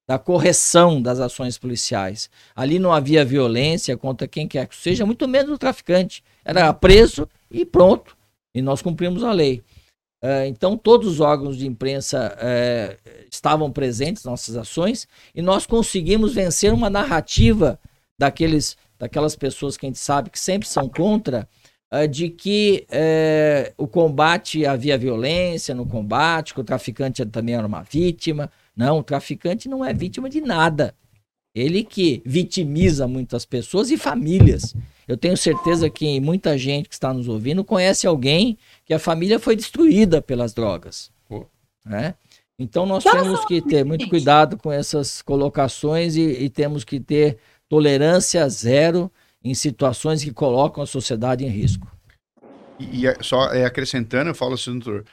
da 0.07 0.17
correção 0.17 1.01
das 1.01 1.19
ações 1.19 1.57
policiais. 1.57 2.29
Ali 2.55 2.79
não 2.79 2.91
havia 2.91 3.23
violência 3.25 3.97
contra 3.97 4.27
quem 4.27 4.47
quer 4.47 4.67
que 4.67 4.75
seja, 4.75 5.05
muito 5.05 5.27
menos 5.27 5.51
o 5.51 5.57
traficante. 5.57 6.23
Era 6.43 6.73
preso 6.73 7.27
e 7.49 7.65
pronto. 7.65 8.17
E 8.53 8.61
nós 8.61 8.81
cumprimos 8.81 9.23
a 9.23 9.31
lei. 9.31 9.63
É, 10.23 10.47
então, 10.47 10.77
todos 10.77 11.07
os 11.07 11.19
órgãos 11.19 11.57
de 11.57 11.65
imprensa 11.65 12.37
é, 12.39 12.97
estavam 13.31 13.71
presentes 13.71 14.23
nas 14.23 14.31
nossas 14.31 14.55
ações 14.55 15.07
e 15.33 15.41
nós 15.41 15.65
conseguimos 15.65 16.33
vencer 16.33 16.71
uma 16.73 16.89
narrativa 16.89 17.79
daqueles 18.19 18.77
daquelas 19.01 19.35
pessoas 19.35 19.75
que 19.75 19.87
a 19.87 19.89
gente 19.89 19.97
sabe 19.97 20.29
que 20.29 20.39
sempre 20.39 20.67
são 20.67 20.87
contra, 20.87 21.49
uh, 21.91 22.07
de 22.07 22.29
que 22.29 22.85
o 23.75 23.87
combate 23.87 24.63
havia 24.63 24.95
violência 24.95 25.73
no 25.73 25.87
combate, 25.87 26.53
que 26.53 26.61
o 26.61 26.63
traficante 26.63 27.25
também 27.25 27.55
era 27.55 27.65
uma 27.65 27.81
vítima. 27.81 28.51
Não, 28.77 28.99
o 28.99 29.03
traficante 29.03 29.67
não 29.67 29.83
é 29.83 29.91
vítima 29.91 30.29
de 30.29 30.39
nada. 30.39 30.93
Ele 31.55 31.83
que 31.83 32.21
vitimiza 32.23 33.07
muitas 33.07 33.43
pessoas 33.43 33.89
e 33.89 33.97
famílias. 33.97 34.75
Eu 35.11 35.17
tenho 35.17 35.35
certeza 35.35 35.89
que 35.89 36.21
muita 36.21 36.57
gente 36.57 36.87
que 36.87 36.95
está 36.95 37.13
nos 37.13 37.27
ouvindo 37.27 37.65
conhece 37.65 38.07
alguém 38.07 38.57
que 38.85 38.93
a 38.93 38.99
família 38.99 39.39
foi 39.39 39.57
destruída 39.57 40.21
pelas 40.21 40.53
drogas. 40.53 41.11
Né? 41.85 42.15
Então 42.57 42.85
nós 42.85 43.03
temos 43.03 43.43
que 43.43 43.61
ter 43.61 43.83
muito 43.83 44.07
cuidado 44.07 44.57
com 44.57 44.71
essas 44.71 45.21
colocações 45.21 46.15
e, 46.15 46.21
e 46.21 46.49
temos 46.49 46.85
que 46.85 46.97
ter 46.97 47.39
tolerância 47.67 48.47
zero 48.47 49.11
em 49.43 49.53
situações 49.53 50.23
que 50.23 50.31
colocam 50.31 50.81
a 50.81 50.87
sociedade 50.87 51.43
em 51.43 51.49
risco. 51.49 51.85
E, 52.79 53.01
e 53.01 53.07
é, 53.07 53.17
só 53.19 53.51
é, 53.51 53.65
acrescentando, 53.65 54.29
eu 54.29 54.35
falo 54.35 54.53
assim, 54.53 54.79
doutor, 54.79 55.03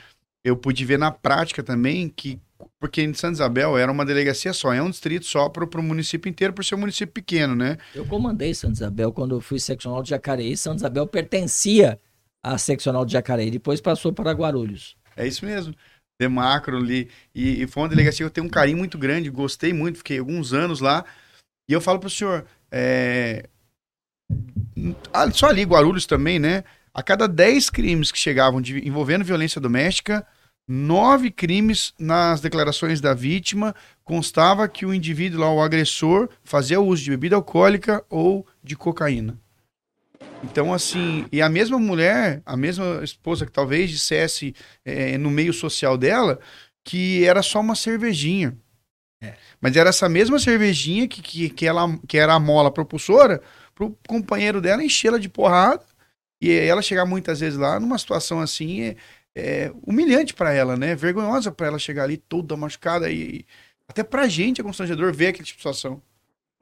eu 0.44 0.56
pude 0.56 0.84
ver 0.84 0.98
na 0.98 1.10
prática 1.10 1.62
também 1.62 2.08
que, 2.08 2.40
porque 2.80 3.02
em 3.02 3.12
Santa 3.14 3.34
Isabel 3.34 3.76
era 3.76 3.90
uma 3.90 4.04
delegacia 4.04 4.52
só, 4.52 4.72
é 4.72 4.82
um 4.82 4.90
distrito 4.90 5.26
só 5.26 5.48
para 5.48 5.64
o 5.64 5.82
município 5.82 6.28
inteiro, 6.28 6.52
por 6.52 6.64
ser 6.64 6.74
um 6.74 6.78
município 6.78 7.12
pequeno, 7.12 7.54
né? 7.54 7.76
Eu 7.94 8.06
comandei 8.06 8.54
Santa 8.54 8.74
Isabel 8.74 9.12
quando 9.12 9.34
eu 9.34 9.40
fui 9.40 9.58
seccional 9.58 10.02
de 10.02 10.10
Jacareí. 10.10 10.56
Santa 10.56 10.76
Isabel 10.76 11.06
pertencia 11.06 12.00
à 12.42 12.56
seccional 12.56 13.04
de 13.04 13.12
Jacareí, 13.12 13.50
depois 13.50 13.80
passou 13.80 14.12
para 14.12 14.32
Guarulhos. 14.32 14.96
É 15.16 15.26
isso 15.26 15.44
mesmo. 15.44 15.74
Demacro 16.20 16.76
ali. 16.76 17.10
E, 17.34 17.62
e 17.62 17.66
foi 17.66 17.82
uma 17.82 17.88
delegacia 17.88 18.18
que 18.18 18.24
eu 18.24 18.30
tenho 18.30 18.46
um 18.46 18.50
carinho 18.50 18.78
muito 18.78 18.98
grande, 18.98 19.30
gostei 19.30 19.72
muito, 19.72 19.98
fiquei 19.98 20.18
alguns 20.18 20.52
anos 20.52 20.80
lá. 20.80 21.04
E 21.68 21.72
eu 21.72 21.80
falo 21.80 21.98
para 21.98 22.06
o 22.06 22.10
senhor, 22.10 22.46
é... 22.70 23.48
só 25.34 25.48
ali, 25.48 25.64
Guarulhos 25.64 26.06
também, 26.06 26.38
né? 26.38 26.64
A 26.92 27.02
cada 27.02 27.28
10 27.28 27.70
crimes 27.70 28.10
que 28.10 28.18
chegavam 28.18 28.60
de, 28.60 28.86
envolvendo 28.86 29.24
violência 29.24 29.60
doméstica, 29.60 30.26
nove 30.66 31.30
crimes 31.30 31.94
nas 31.98 32.40
declarações 32.40 33.00
da 33.00 33.14
vítima 33.14 33.74
constava 34.04 34.68
que 34.68 34.84
o 34.84 34.92
indivíduo 34.92 35.40
lá, 35.40 35.50
o 35.50 35.62
agressor, 35.62 36.28
fazia 36.44 36.80
uso 36.80 37.04
de 37.04 37.10
bebida 37.10 37.36
alcoólica 37.36 38.04
ou 38.10 38.46
de 38.62 38.76
cocaína. 38.76 39.38
Então, 40.44 40.72
assim, 40.72 41.26
e 41.32 41.42
a 41.42 41.48
mesma 41.48 41.78
mulher, 41.78 42.42
a 42.46 42.56
mesma 42.56 43.00
esposa 43.02 43.44
que 43.44 43.50
talvez 43.50 43.90
dissesse 43.90 44.54
é, 44.84 45.18
no 45.18 45.30
meio 45.30 45.52
social 45.52 45.96
dela 45.96 46.38
que 46.84 47.24
era 47.26 47.42
só 47.42 47.60
uma 47.60 47.74
cervejinha. 47.74 48.56
É. 49.22 49.34
Mas 49.60 49.76
era 49.76 49.90
essa 49.90 50.08
mesma 50.08 50.38
cervejinha 50.38 51.06
que, 51.06 51.20
que, 51.20 51.50
que, 51.50 51.66
ela, 51.66 51.98
que 52.06 52.16
era 52.16 52.32
a 52.32 52.40
mola 52.40 52.70
propulsora 52.70 53.42
pro 53.74 53.94
companheiro 54.08 54.58
dela 54.58 54.82
enchê-la 54.82 55.18
de 55.18 55.28
porrada 55.28 55.84
e 56.40 56.50
ela 56.52 56.82
chegar 56.82 57.04
muitas 57.04 57.40
vezes 57.40 57.58
lá 57.58 57.80
numa 57.80 57.98
situação 57.98 58.40
assim 58.40 58.82
é, 58.82 58.96
é 59.34 59.72
humilhante 59.86 60.34
para 60.34 60.52
ela, 60.52 60.76
né? 60.76 60.94
Vergonhosa 60.94 61.50
para 61.50 61.66
ela 61.66 61.78
chegar 61.78 62.04
ali 62.04 62.16
toda 62.16 62.56
machucada 62.56 63.10
e 63.10 63.44
até 63.88 64.02
pra 64.02 64.28
gente 64.28 64.60
é 64.60 64.64
constrangedor 64.64 65.12
ver 65.12 65.28
aquele 65.28 65.44
tipo 65.44 65.56
de 65.56 65.62
situação. 65.62 66.02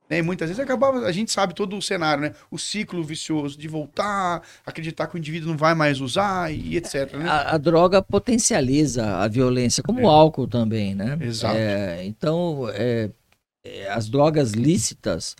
Né? 0.08 0.18
E 0.18 0.22
muitas 0.22 0.48
vezes 0.48 0.62
acabava, 0.62 1.00
a 1.00 1.12
gente 1.12 1.32
sabe 1.32 1.54
todo 1.54 1.76
o 1.76 1.82
cenário, 1.82 2.22
né? 2.22 2.34
O 2.50 2.58
ciclo 2.58 3.02
vicioso 3.02 3.58
de 3.58 3.66
voltar, 3.66 4.42
acreditar 4.64 5.08
que 5.08 5.16
o 5.16 5.18
indivíduo 5.18 5.50
não 5.50 5.56
vai 5.56 5.74
mais 5.74 6.00
usar 6.00 6.52
e 6.52 6.76
etc. 6.76 7.12
Né? 7.14 7.28
A, 7.28 7.54
a, 7.54 7.58
droga 7.58 8.00
potencializa 8.00 9.16
a 9.16 9.28
violência, 9.28 9.82
como 9.82 10.00
é. 10.00 10.04
o 10.04 10.08
álcool 10.08 10.46
também, 10.46 10.94
né? 10.94 11.18
Exato. 11.20 11.56
É, 11.56 12.04
então, 12.04 12.68
é, 12.72 13.10
é, 13.64 13.90
as 13.90 14.08
drogas 14.08 14.52
lícitas, 14.52 15.34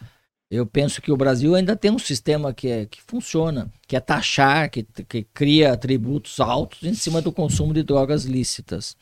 eu 0.51 0.65
penso 0.65 1.03
que 1.03 1.11
o 1.11 1.17
Brasil 1.17 1.55
ainda 1.55 1.75
tem 1.75 1.91
um 1.91 1.99
sistema 1.99 2.55
que, 2.55 2.69
é, 2.69 2.87
que 2.87 3.03
funciona, 3.03 3.71
que 3.87 3.97
é 3.97 4.01
taxar, 4.01 4.71
que, 4.71 4.85
que 5.09 5.25
cria 5.35 5.77
tributos 5.77 6.39
altos 6.41 6.85
em 6.85 6.95
cima 6.95 7.21
do 7.21 7.33
consumo 7.33 7.75
de 7.75 7.83
drogas 7.83 8.25
lícitas. 8.25 8.97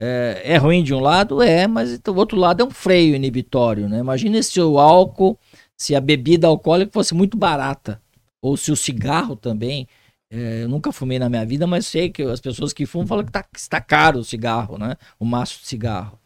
É, 0.00 0.42
é, 0.44 0.56
ruim 0.56 0.82
de 0.82 0.92
um 0.92 0.98
lado? 0.98 1.40
É, 1.40 1.68
mas 1.68 1.96
do 2.00 2.16
outro 2.16 2.36
lado 2.36 2.60
é 2.60 2.66
um 2.66 2.70
freio 2.70 3.14
inibitório, 3.14 3.88
né? 3.88 4.00
Imagina 4.00 4.42
se 4.42 4.60
o 4.60 4.78
álcool, 4.78 5.38
se 5.78 5.94
a 5.94 6.00
bebida 6.00 6.48
alcoólica 6.48 6.90
fosse 6.92 7.14
muito 7.14 7.36
barata, 7.36 8.02
ou 8.42 8.56
se 8.56 8.72
o 8.72 8.76
cigarro 8.76 9.36
também. 9.36 9.86
É, 10.28 10.64
eu 10.64 10.68
nunca 10.68 10.90
fumei 10.90 11.18
na 11.18 11.28
minha 11.28 11.44
vida, 11.46 11.66
mas 11.66 11.86
sei 11.86 12.10
que 12.10 12.22
as 12.22 12.40
pessoas 12.40 12.72
que 12.72 12.86
fumam 12.86 13.06
falam 13.06 13.24
que 13.24 13.30
tá, 13.30 13.44
está 13.54 13.80
caro 13.80 14.18
o 14.18 14.24
cigarro, 14.24 14.78
né? 14.78 14.96
O 15.20 15.24
maço 15.24 15.60
de 15.60 15.66
cigarro. 15.68 16.18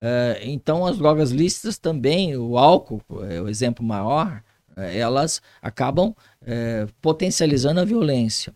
É, 0.00 0.40
então 0.44 0.86
as 0.86 0.96
drogas 0.98 1.30
lícitas 1.30 1.78
também, 1.78 2.36
o 2.36 2.56
álcool, 2.56 3.02
é 3.28 3.40
o 3.40 3.48
exemplo 3.48 3.84
maior, 3.84 4.42
é, 4.76 4.98
elas 4.98 5.42
acabam 5.60 6.14
é, 6.44 6.86
potencializando 7.02 7.80
a 7.80 7.84
violência. 7.84 8.54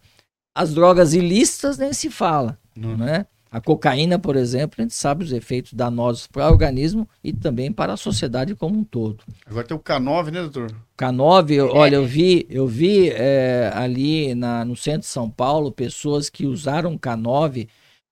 As 0.54 0.72
drogas 0.72 1.14
ilícitas 1.14 1.78
nem 1.78 1.92
se 1.92 2.10
fala, 2.10 2.58
uhum. 2.76 2.96
né? 2.96 3.26
A 3.50 3.60
cocaína, 3.60 4.18
por 4.18 4.34
exemplo, 4.34 4.76
a 4.78 4.82
gente 4.82 4.94
sabe 4.94 5.24
os 5.24 5.32
efeitos 5.32 5.74
danosos 5.74 6.26
para 6.26 6.48
o 6.48 6.50
organismo 6.50 7.06
e 7.22 7.34
também 7.34 7.70
para 7.70 7.92
a 7.92 7.98
sociedade 7.98 8.54
como 8.54 8.78
um 8.78 8.84
todo. 8.84 9.22
Agora 9.44 9.66
tem 9.66 9.76
o 9.76 9.80
K9, 9.80 10.30
né, 10.30 10.40
doutor? 10.40 10.74
K9, 10.96 11.50
eu, 11.50 11.68
olha, 11.68 11.96
eu 11.96 12.06
vi, 12.06 12.46
eu 12.48 12.66
vi 12.66 13.10
é, 13.10 13.70
ali 13.74 14.34
na, 14.34 14.64
no 14.64 14.74
centro 14.74 15.00
de 15.00 15.06
São 15.06 15.28
Paulo 15.28 15.70
pessoas 15.70 16.30
que 16.30 16.46
usaram 16.46 16.98
K9 16.98 17.68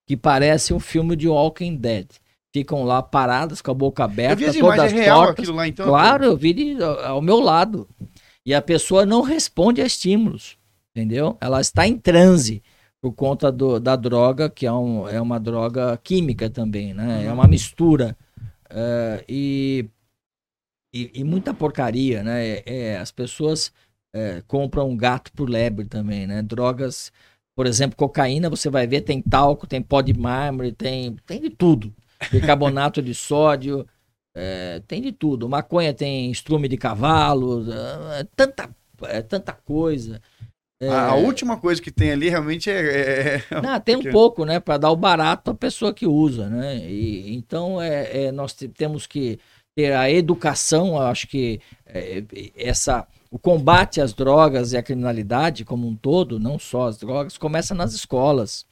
que 0.07 0.15
parece 0.15 0.75
um 0.75 0.81
filme 0.81 1.17
de 1.17 1.27
Walking 1.27 1.77
Dead. 1.77 2.07
Ficam 2.53 2.83
lá 2.83 3.01
paradas 3.01 3.63
com 3.63 3.71
a 3.71 3.75
boca 3.75 4.05
aberta, 4.05 4.43
eu 4.43 4.53
vi 4.53 4.59
todas 4.59 4.93
é 4.93 4.97
real 4.97 5.23
aquilo 5.23 5.55
lá, 5.55 5.69
então. 5.69 5.87
Claro, 5.87 6.25
eu 6.25 6.37
vi 6.37 6.53
de, 6.53 6.83
ao 6.83 7.23
meu 7.23 7.39
lado. 7.39 7.89
E 8.45 8.53
a 8.53 8.61
pessoa 8.61 9.07
não 9.07 9.23
responde 9.23 9.81
a 9.81 9.87
estímulos, 9.87 10.59
entendeu? 10.95 11.37
Ela 11.41 11.61
está 11.61 11.87
em 11.87 11.97
transe 11.97 12.63
por 13.01 13.13
conta 13.13 13.51
do, 13.51 13.81
da 13.81 13.97
droga, 13.97 14.51
que 14.51 14.67
é, 14.67 14.73
um, 14.73 15.09
é 15.09 15.21
uma 15.21 15.39
droga 15.39 15.97
química 16.03 16.51
também, 16.51 16.93
né? 16.93 17.25
É 17.25 17.33
uma 17.33 17.47
mistura. 17.47 18.17
Uh, 18.71 19.25
e, 19.29 19.89
e, 20.93 21.11
e, 21.15 21.25
muita 21.25 21.55
porcaria, 21.55 22.23
né? 22.23 22.47
É, 22.47 22.63
é, 22.67 22.99
as 22.99 23.11
pessoas 23.11 23.73
é, 24.15 24.43
compram 24.47 24.89
um 24.89 24.97
gato 24.97 25.33
por 25.33 25.49
lebre 25.49 25.87
também, 25.87 26.27
né? 26.27 26.43
Drogas, 26.43 27.13
por 27.57 27.67
exemplo, 27.67 27.97
cocaína, 27.97 28.51
você 28.51 28.69
vai 28.69 28.87
ver, 28.87 29.01
tem 29.01 29.23
talco, 29.23 29.67
tem 29.67 29.81
pó 29.81 30.01
de 30.01 30.13
mármore, 30.13 30.73
tem, 30.73 31.17
tem 31.27 31.41
de 31.41 31.51
tudo. 31.51 31.95
Bicarbonato 32.31 33.01
de 33.01 33.15
sódio, 33.15 33.87
é, 34.35 34.81
tem 34.87 35.01
de 35.01 35.13
tudo. 35.13 35.49
Maconha 35.49 35.95
tem 35.95 36.31
estrume 36.31 36.69
de 36.69 36.77
cavalo, 36.77 37.65
é, 37.73 38.27
tanta, 38.37 38.71
é, 39.03 39.23
tanta 39.23 39.53
coisa. 39.53 40.21
É... 40.83 40.89
A, 40.89 41.15
última 41.15 41.59
coisa 41.59 41.81
que 41.81 41.91
tem 41.91 42.11
ali 42.11 42.31
realmente 42.31 42.71
é. 42.71 42.75
é... 42.75 43.45
é 43.51 43.61
Não, 43.61 43.79
tem 43.81 43.97
um 43.97 44.11
pouco, 44.11 44.45
né? 44.47 44.59
Para 44.59 44.79
dar 44.79 44.91
o 44.91 44.97
barato 44.97 45.51
à 45.51 45.55
pessoa 45.55 45.93
que 45.93 46.07
usa, 46.07 46.49
né? 46.49 46.79
E, 46.79 47.35
então 47.35 47.81
é, 47.81 48.25
é 48.25 48.33
nós 48.33 48.55
temos 48.55 49.07
que 49.07 49.39
ter 49.77 49.93
a 49.93 50.11
educação, 50.11 51.01
acho 51.01 51.27
que 51.29 51.61
é, 51.87 52.25
essa 52.57 53.07
o 53.31 53.39
combate 53.39 54.01
às 54.01 54.13
drogas 54.13 54.73
e 54.73 54.77
à 54.77 54.83
criminalidade 54.83 55.65
como 55.65 55.87
um 55.87 55.95
todo, 55.95 56.41
não 56.41 56.59
só 56.59 56.89
as 56.89 56.99
drogas, 56.99 57.39
começa 57.39 57.75
nas 57.75 57.93
escolas. 57.93 58.67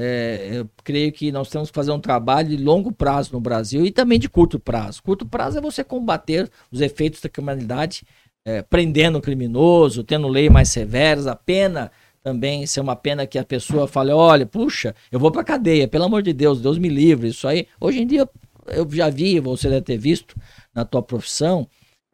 É, 0.00 0.50
eu 0.52 0.70
creio 0.84 1.10
que 1.10 1.32
nós 1.32 1.48
temos 1.50 1.70
que 1.70 1.74
fazer 1.74 1.90
um 1.90 1.98
trabalho 1.98 2.56
de 2.56 2.62
longo 2.62 2.92
prazo 2.92 3.32
no 3.32 3.40
Brasil 3.40 3.84
e 3.84 3.90
também 3.90 4.16
de 4.16 4.28
curto 4.28 4.60
prazo. 4.60 5.02
Curto 5.02 5.26
prazo 5.26 5.58
é 5.58 5.60
você 5.60 5.82
combater 5.82 6.48
os 6.70 6.80
efeitos 6.80 7.20
da 7.20 7.28
criminalidade, 7.28 8.04
é, 8.44 8.62
prendendo 8.62 9.18
o 9.18 9.20
criminoso, 9.20 10.04
tendo 10.04 10.28
leis 10.28 10.52
mais 10.52 10.68
severas, 10.68 11.26
a 11.26 11.34
pena 11.34 11.90
também 12.22 12.64
ser 12.64 12.80
uma 12.80 12.94
pena 12.94 13.26
que 13.26 13.38
a 13.38 13.44
pessoa 13.44 13.88
fale, 13.88 14.12
olha, 14.12 14.46
puxa, 14.46 14.94
eu 15.10 15.18
vou 15.18 15.32
para 15.32 15.42
cadeia, 15.42 15.88
pelo 15.88 16.04
amor 16.04 16.22
de 16.22 16.32
Deus, 16.32 16.60
Deus 16.60 16.78
me 16.78 16.88
livre, 16.88 17.28
isso 17.28 17.48
aí. 17.48 17.66
Hoje 17.80 18.00
em 18.00 18.06
dia 18.06 18.28
eu 18.68 18.88
já 18.88 19.10
vi, 19.10 19.40
você 19.40 19.68
deve 19.68 19.82
ter 19.82 19.98
visto 19.98 20.36
na 20.72 20.84
tua 20.84 21.02
profissão 21.02 21.66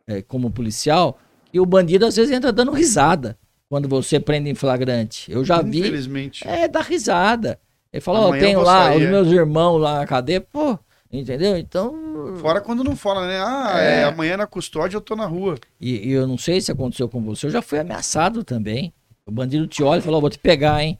é, 0.06 0.22
como 0.22 0.50
policial, 0.50 1.18
que 1.52 1.60
o 1.60 1.66
bandido 1.66 2.06
às 2.06 2.16
vezes 2.16 2.32
entra 2.32 2.50
dando 2.50 2.70
risada 2.70 3.36
quando 3.68 3.88
você 3.88 4.18
prende 4.18 4.48
em 4.48 4.54
flagrante. 4.54 5.30
Eu 5.30 5.44
já 5.44 5.60
vi. 5.60 5.80
Infelizmente. 5.80 6.46
É, 6.46 6.66
dá 6.66 6.80
risada. 6.80 7.58
Ele 7.94 8.00
falou, 8.00 8.30
oh, 8.30 8.32
tenho 8.32 8.60
lá 8.60 8.86
sair, 8.88 9.04
os 9.04 9.08
meus 9.08 9.28
irmãos 9.28 9.78
lá 9.78 10.00
na 10.00 10.06
cadeia, 10.06 10.40
pô, 10.40 10.76
entendeu? 11.12 11.56
Então. 11.56 11.94
Fora 12.38 12.60
quando 12.60 12.82
não 12.82 12.96
fala, 12.96 13.24
né? 13.28 13.38
Ah, 13.38 13.74
é... 13.76 14.00
É, 14.00 14.04
amanhã 14.04 14.36
na 14.36 14.48
custódia 14.48 14.96
eu 14.96 15.00
tô 15.00 15.14
na 15.14 15.26
rua. 15.26 15.56
E, 15.80 16.08
e, 16.08 16.10
eu 16.10 16.26
não 16.26 16.36
sei 16.36 16.60
se 16.60 16.72
aconteceu 16.72 17.08
com 17.08 17.22
você, 17.22 17.46
eu 17.46 17.52
já 17.52 17.62
fui 17.62 17.78
ameaçado 17.78 18.42
também. 18.42 18.92
O 19.24 19.30
bandido 19.30 19.68
te 19.68 19.80
olha 19.84 20.00
e 20.00 20.02
falou, 20.02 20.18
oh, 20.18 20.22
vou 20.22 20.28
te 20.28 20.40
pegar, 20.40 20.82
hein? 20.82 20.98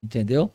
Entendeu? 0.00 0.48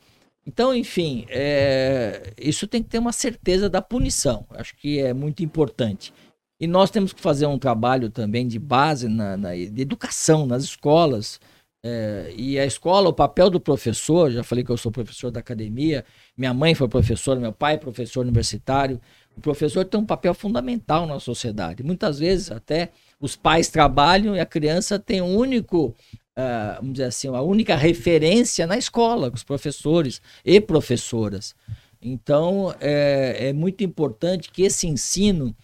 Então, 0.47 0.73
enfim, 0.73 1.25
é... 1.27 2.31
isso 2.39 2.67
tem 2.67 2.81
que 2.81 2.87
ter 2.87 2.99
uma 2.99 3.11
certeza 3.11 3.69
da 3.69 3.81
punição. 3.81 4.45
Acho 4.51 4.73
que 4.77 4.97
é 4.97 5.13
muito 5.13 5.43
importante. 5.43 6.13
E 6.57 6.67
nós 6.67 6.89
temos 6.89 7.11
que 7.11 7.19
fazer 7.19 7.47
um 7.47 7.59
trabalho 7.59 8.09
também 8.09 8.47
de 8.47 8.57
base 8.57 9.09
na, 9.09 9.35
na 9.35 9.53
de 9.53 9.81
educação 9.81 10.45
nas 10.45 10.63
escolas 10.63 11.37
é, 11.83 12.31
e 12.37 12.59
a 12.59 12.65
escola, 12.65 13.09
o 13.09 13.13
papel 13.13 13.49
do 13.49 13.59
professor, 13.59 14.29
já 14.29 14.43
falei 14.43 14.63
que 14.63 14.69
eu 14.69 14.77
sou 14.77 14.91
professor 14.91 15.31
da 15.31 15.39
academia, 15.39 16.05
minha 16.37 16.53
mãe 16.53 16.75
foi 16.75 16.87
professora, 16.87 17.39
meu 17.39 17.51
pai 17.51 17.73
é 17.73 17.77
professor 17.77 18.21
universitário. 18.21 19.01
O 19.35 19.41
professor 19.41 19.83
tem 19.85 19.99
um 19.99 20.05
papel 20.05 20.33
fundamental 20.33 21.07
na 21.07 21.19
sociedade. 21.19 21.81
Muitas 21.81 22.19
vezes 22.19 22.51
até 22.51 22.91
os 23.19 23.35
pais 23.35 23.69
trabalham 23.69 24.35
e 24.35 24.39
a 24.39 24.45
criança 24.45 24.99
tem 24.99 25.21
um 25.21 25.35
único, 25.35 25.87
uh, 26.37 26.75
vamos 26.77 26.93
dizer 26.93 27.05
assim, 27.05 27.27
a 27.29 27.41
única 27.41 27.75
referência 27.75 28.67
na 28.67 28.77
escola, 28.77 29.31
os 29.33 29.43
professores 29.43 30.21
e 30.45 30.61
professoras. 30.61 31.55
Então 32.01 32.75
é, 32.79 33.49
é 33.49 33.53
muito 33.53 33.83
importante 33.83 34.51
que 34.51 34.63
esse 34.63 34.87
ensino 34.87 35.55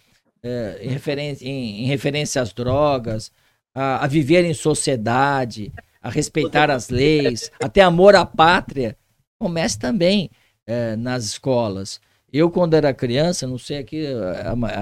é, 0.42 0.78
em, 0.82 0.88
referência, 0.88 1.46
em, 1.46 1.84
em, 1.84 1.86
referência 1.86 2.40
às 2.40 2.52
drogas, 2.52 3.30
a, 3.74 4.04
a 4.04 4.06
viver 4.06 4.44
em 4.44 4.54
sociedade, 4.54 5.72
a 6.08 6.10
respeitar 6.10 6.70
as 6.70 6.88
leis, 6.88 7.50
até 7.62 7.82
amor 7.82 8.16
à 8.16 8.24
pátria, 8.24 8.96
comece 9.38 9.78
também 9.78 10.30
é, 10.66 10.96
nas 10.96 11.24
escolas. 11.24 12.00
Eu, 12.32 12.50
quando 12.50 12.72
era 12.72 12.94
criança, 12.94 13.46
não 13.46 13.58
sei 13.58 13.78
aqui, 13.78 14.06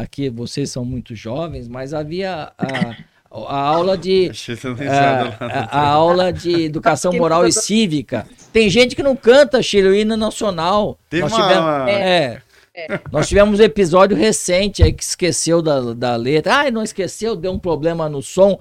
aqui 0.00 0.30
vocês 0.30 0.70
são 0.70 0.84
muito 0.84 1.16
jovens, 1.16 1.66
mas 1.66 1.92
havia 1.92 2.52
a, 2.56 2.96
a 3.30 3.60
aula 3.60 3.98
de 3.98 4.30
a, 4.88 5.44
a, 5.44 5.80
a, 5.80 5.88
aula 5.88 6.32
de 6.32 6.64
educação 6.64 7.12
moral 7.12 7.44
e 7.44 7.52
cívica. 7.52 8.24
Tem 8.52 8.70
gente 8.70 8.94
que 8.94 9.02
não 9.02 9.16
canta 9.16 9.60
hino 9.60 10.16
nacional. 10.16 10.96
Tem 11.10 11.20
nós 11.20 11.32
uma... 11.32 11.42
tivemos, 11.42 11.88
é, 11.88 12.42
é. 12.74 13.00
Nós 13.10 13.26
tivemos 13.26 13.58
um 13.58 13.64
episódio 13.64 14.16
recente 14.16 14.80
aí 14.80 14.92
que 14.92 15.02
esqueceu 15.02 15.60
da, 15.60 15.92
da 15.92 16.14
letra. 16.14 16.60
Ah, 16.60 16.70
não 16.70 16.84
esqueceu, 16.84 17.34
deu 17.34 17.50
um 17.50 17.58
problema 17.58 18.08
no 18.08 18.22
som. 18.22 18.60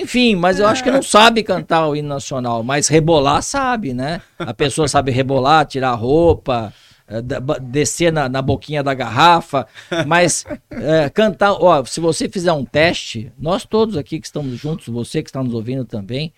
Enfim, 0.00 0.36
mas 0.36 0.60
eu 0.60 0.66
acho 0.66 0.84
que 0.84 0.90
não 0.92 1.02
sabe 1.02 1.42
cantar 1.42 1.88
o 1.88 1.96
hino 1.96 2.08
nacional, 2.08 2.62
mas 2.62 2.86
rebolar 2.86 3.42
sabe, 3.42 3.92
né? 3.92 4.22
A 4.38 4.54
pessoa 4.54 4.86
sabe 4.86 5.10
rebolar, 5.10 5.66
tirar 5.66 5.90
a 5.90 5.94
roupa, 5.94 6.72
é, 7.08 7.20
descer 7.60 8.12
na, 8.12 8.28
na 8.28 8.40
boquinha 8.40 8.80
da 8.80 8.94
garrafa, 8.94 9.66
mas 10.06 10.44
é, 10.70 11.10
cantar, 11.10 11.52
ó, 11.52 11.84
se 11.84 11.98
você 11.98 12.28
fizer 12.28 12.52
um 12.52 12.64
teste, 12.64 13.32
nós 13.36 13.64
todos 13.64 13.96
aqui 13.96 14.20
que 14.20 14.26
estamos 14.26 14.56
juntos, 14.56 14.86
você 14.86 15.20
que 15.20 15.30
está 15.30 15.42
nos 15.42 15.52
ouvindo 15.52 15.84
também, 15.84 16.32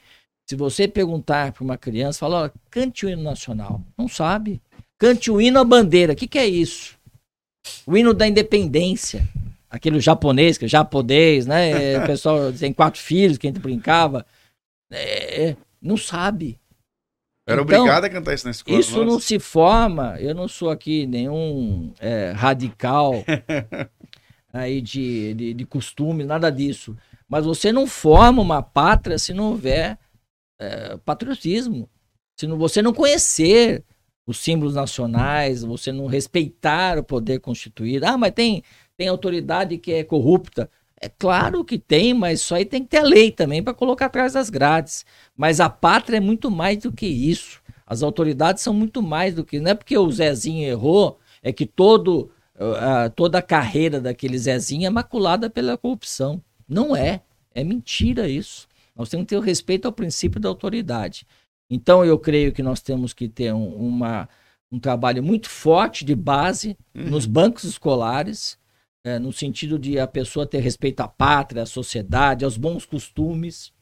se 0.49 0.57
você 0.57 0.89
perguntar 0.89 1.53
para 1.53 1.63
uma 1.63 1.77
criança, 1.77 2.21
falar, 2.21 2.47
ó, 2.47 2.51
cante 2.71 3.05
o 3.05 3.11
hino 3.11 3.23
nacional, 3.23 3.83
não 3.97 4.09
sabe. 4.09 4.61
Cante 4.99 5.31
o 5.31 5.39
hino 5.39 5.61
à 5.61 5.65
bandeira, 5.65 6.15
o 6.15 6.17
que, 6.17 6.27
que 6.27 6.39
é 6.39 6.47
isso? 6.47 6.99
O 7.87 7.95
hino 7.95 8.15
da 8.15 8.27
independência 8.27 9.29
aquele 9.71 10.01
japonês, 10.01 10.59
que 10.59 10.65
é 10.65 10.69
japonês, 10.69 11.47
né? 11.47 12.03
O 12.03 12.07
pessoal 12.07 12.53
tem 12.59 12.73
quatro 12.73 13.01
filhos 13.01 13.39
que 13.39 13.47
a 13.47 13.51
gente 13.51 13.63
brincava. 13.63 14.27
É, 14.91 15.55
não 15.81 15.97
sabe. 15.97 16.61
Era 17.47 17.63
então, 17.63 17.81
obrigado 17.81 18.05
a 18.05 18.11
cantar 18.11 18.35
isso 18.35 18.45
na 18.45 18.51
escola. 18.51 18.79
Isso 18.79 18.99
nossa. 18.99 19.05
não 19.05 19.21
se 19.21 19.39
forma. 19.39 20.17
Eu 20.21 20.35
não 20.35 20.49
sou 20.49 20.71
aqui 20.71 21.07
nenhum 21.07 21.93
é, 22.01 22.33
radical 22.33 23.25
aí 24.53 24.81
de, 24.81 25.35
de, 25.35 25.55
de, 25.55 25.65
costume, 25.65 26.25
nada 26.25 26.51
disso. 26.51 26.97
Mas 27.29 27.45
você 27.45 27.73
não 27.73 27.87
forma 27.87 28.43
uma 28.43 28.63
pátria 28.63 29.19
se 29.19 29.33
não 29.33 29.51
houver 29.51 29.99
é, 30.61 30.97
patriotismo. 30.99 31.89
Se 32.39 32.47
não, 32.47 32.59
você 32.59 32.83
não 32.83 32.93
conhecer 32.93 33.85
os 34.27 34.39
símbolos 34.39 34.75
nacionais, 34.75 35.63
você 35.63 35.91
não 35.91 36.07
respeitar 36.07 36.99
o 36.99 37.05
poder 37.05 37.41
constituído. 37.41 38.07
Ah, 38.07 38.19
mas 38.19 38.33
tem 38.33 38.63
tem 39.01 39.09
autoridade 39.09 39.79
que 39.79 39.93
é 39.95 40.05
corrupta. 40.05 40.71
É 41.01 41.09
claro 41.09 41.65
que 41.65 41.79
tem, 41.79 42.13
mas 42.13 42.41
isso 42.41 42.55
aí 42.55 42.67
tem 42.67 42.83
que 42.83 42.91
ter 42.91 42.99
a 42.99 43.03
lei 43.03 43.33
também 43.33 43.63
para 43.63 43.73
colocar 43.73 44.07
atrás 44.07 44.35
das 44.35 44.51
grades. 44.51 45.07
Mas 45.35 45.59
a 45.59 45.71
pátria 45.71 46.19
é 46.19 46.21
muito 46.21 46.51
mais 46.51 46.77
do 46.77 46.93
que 46.93 47.07
isso. 47.07 47.63
As 47.87 48.03
autoridades 48.03 48.63
são 48.63 48.75
muito 48.75 49.01
mais 49.01 49.35
do 49.35 49.43
que. 49.43 49.59
Não 49.59 49.71
é 49.71 49.75
porque 49.75 49.97
o 49.97 50.11
Zezinho 50.11 50.69
errou, 50.69 51.19
é 51.43 51.51
que 51.51 51.65
todo, 51.65 52.31
uh, 52.57 53.09
toda 53.17 53.39
a 53.39 53.43
carreira 53.43 54.03
daquele 54.03 54.37
Zezinho 54.37 54.87
é 54.87 54.91
maculada 54.91 55.49
pela 55.49 55.79
corrupção. 55.79 56.43
Não 56.69 56.95
é. 56.95 57.23
É 57.55 57.65
mentira 57.65 58.29
isso. 58.29 58.69
Nós 58.95 59.09
temos 59.09 59.25
que 59.25 59.31
ter 59.31 59.39
o 59.39 59.41
respeito 59.41 59.87
ao 59.87 59.93
princípio 59.93 60.39
da 60.39 60.51
autoridade. 60.51 61.27
Então 61.71 62.05
eu 62.05 62.19
creio 62.19 62.53
que 62.53 62.63
nós 62.63 62.83
temos 62.83 63.15
que 63.15 63.31
ter 63.31 63.55
um, 63.55 63.75
uma, 63.77 64.29
um 64.71 64.79
trabalho 64.79 65.23
muito 65.23 65.49
forte 65.49 66.05
de 66.05 66.15
base 66.15 66.77
uhum. 66.95 67.09
nos 67.09 67.25
bancos 67.25 67.65
escolares 67.65 68.60
é, 69.05 69.19
no 69.19 69.33
sentido 69.33 69.79
de 69.79 69.99
a 69.99 70.07
pessoa 70.07 70.47
ter 70.47 70.61
respeito 70.61 71.01
à 71.01 71.09
pátria, 71.09 71.63
à 71.63 71.67
sociedade, 71.67 72.45
aos 72.45 72.57
bons 72.57 72.85
costumes. 72.85 73.73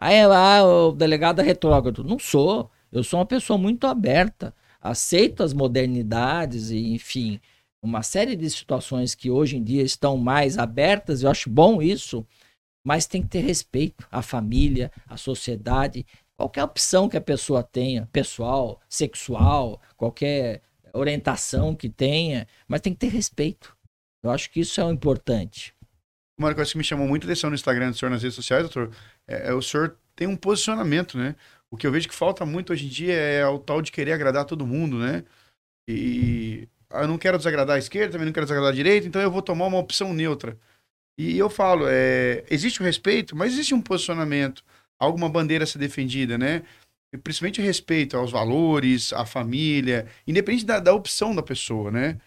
Aí 0.00 0.20
ah, 0.20 0.64
o 0.64 0.92
delegado 0.92 1.40
é 1.40 1.44
retrógrado. 1.44 2.02
Não 2.04 2.18
sou. 2.18 2.70
Eu 2.90 3.04
sou 3.04 3.20
uma 3.20 3.26
pessoa 3.26 3.58
muito 3.58 3.86
aberta. 3.86 4.54
Aceito 4.80 5.42
as 5.42 5.52
modernidades 5.52 6.70
e, 6.70 6.92
enfim, 6.92 7.40
uma 7.82 8.02
série 8.02 8.34
de 8.34 8.48
situações 8.50 9.14
que 9.14 9.30
hoje 9.30 9.56
em 9.56 9.62
dia 9.62 9.82
estão 9.82 10.16
mais 10.16 10.58
abertas. 10.58 11.22
Eu 11.22 11.30
acho 11.30 11.50
bom 11.50 11.80
isso. 11.80 12.26
Mas 12.84 13.06
tem 13.06 13.22
que 13.22 13.28
ter 13.28 13.40
respeito 13.40 14.08
à 14.10 14.22
família, 14.22 14.90
à 15.06 15.16
sociedade, 15.16 16.04
qualquer 16.36 16.64
opção 16.64 17.08
que 17.08 17.16
a 17.16 17.20
pessoa 17.20 17.62
tenha, 17.62 18.08
pessoal, 18.12 18.80
sexual, 18.88 19.80
qualquer 19.96 20.62
orientação 20.92 21.76
que 21.76 21.88
tenha, 21.88 22.46
mas 22.66 22.80
tem 22.80 22.92
que 22.92 22.98
ter 22.98 23.08
respeito. 23.08 23.76
Eu 24.22 24.30
acho 24.30 24.50
que 24.50 24.60
isso 24.60 24.80
é 24.80 24.84
o 24.84 24.90
importante. 24.90 25.74
Uma 26.38 26.54
coisa 26.54 26.70
que 26.70 26.78
me 26.78 26.84
chamou 26.84 27.06
muita 27.06 27.26
atenção 27.26 27.50
no 27.50 27.56
Instagram 27.56 27.90
do 27.90 27.96
senhor, 27.96 28.10
nas 28.10 28.22
redes 28.22 28.36
sociais, 28.36 28.62
doutor, 28.62 28.90
é, 29.26 29.48
é 29.48 29.54
o 29.54 29.62
senhor 29.62 29.96
tem 30.14 30.26
um 30.26 30.36
posicionamento, 30.36 31.18
né? 31.18 31.34
O 31.70 31.76
que 31.76 31.86
eu 31.86 31.92
vejo 31.92 32.08
que 32.08 32.14
falta 32.14 32.44
muito 32.44 32.72
hoje 32.72 32.86
em 32.86 32.88
dia 32.88 33.14
é 33.14 33.46
o 33.46 33.58
tal 33.58 33.80
de 33.80 33.90
querer 33.90 34.12
agradar 34.12 34.44
todo 34.44 34.66
mundo, 34.66 34.98
né? 34.98 35.24
E 35.88 36.68
eu 36.90 37.08
não 37.08 37.18
quero 37.18 37.38
desagradar 37.38 37.76
a 37.76 37.78
esquerda, 37.78 38.12
também 38.12 38.26
não 38.26 38.32
quero 38.32 38.46
desagradar 38.46 38.72
a 38.72 38.76
direita, 38.76 39.06
então 39.06 39.20
eu 39.20 39.30
vou 39.30 39.42
tomar 39.42 39.66
uma 39.66 39.78
opção 39.78 40.12
neutra. 40.12 40.58
E 41.18 41.38
eu 41.38 41.50
falo, 41.50 41.86
é, 41.88 42.44
existe 42.50 42.80
o 42.80 42.84
respeito, 42.84 43.36
mas 43.36 43.52
existe 43.52 43.74
um 43.74 43.80
posicionamento, 43.80 44.64
alguma 44.98 45.28
bandeira 45.28 45.64
a 45.64 45.66
ser 45.66 45.78
defendida, 45.78 46.38
né? 46.38 46.62
E 47.12 47.18
principalmente 47.18 47.60
respeito 47.60 48.16
aos 48.16 48.30
valores, 48.30 49.12
à 49.12 49.26
família, 49.26 50.06
independente 50.26 50.64
da, 50.64 50.80
da 50.80 50.94
opção 50.94 51.34
da 51.34 51.42
pessoa, 51.42 51.90
né? 51.90 52.18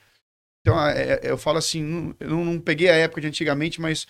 Então, 0.66 0.84
é, 0.84 1.20
é 1.22 1.32
eu 1.32 1.38
falo 1.38 1.60
assim, 1.60 2.16
eu 2.20 2.28
não, 2.28 2.44
não 2.44 2.60
peguei 2.60 2.90
a 2.90 2.96
época 2.96 3.22
de 3.22 3.28
antigamente, 3.28 3.80
mas 3.80 4.08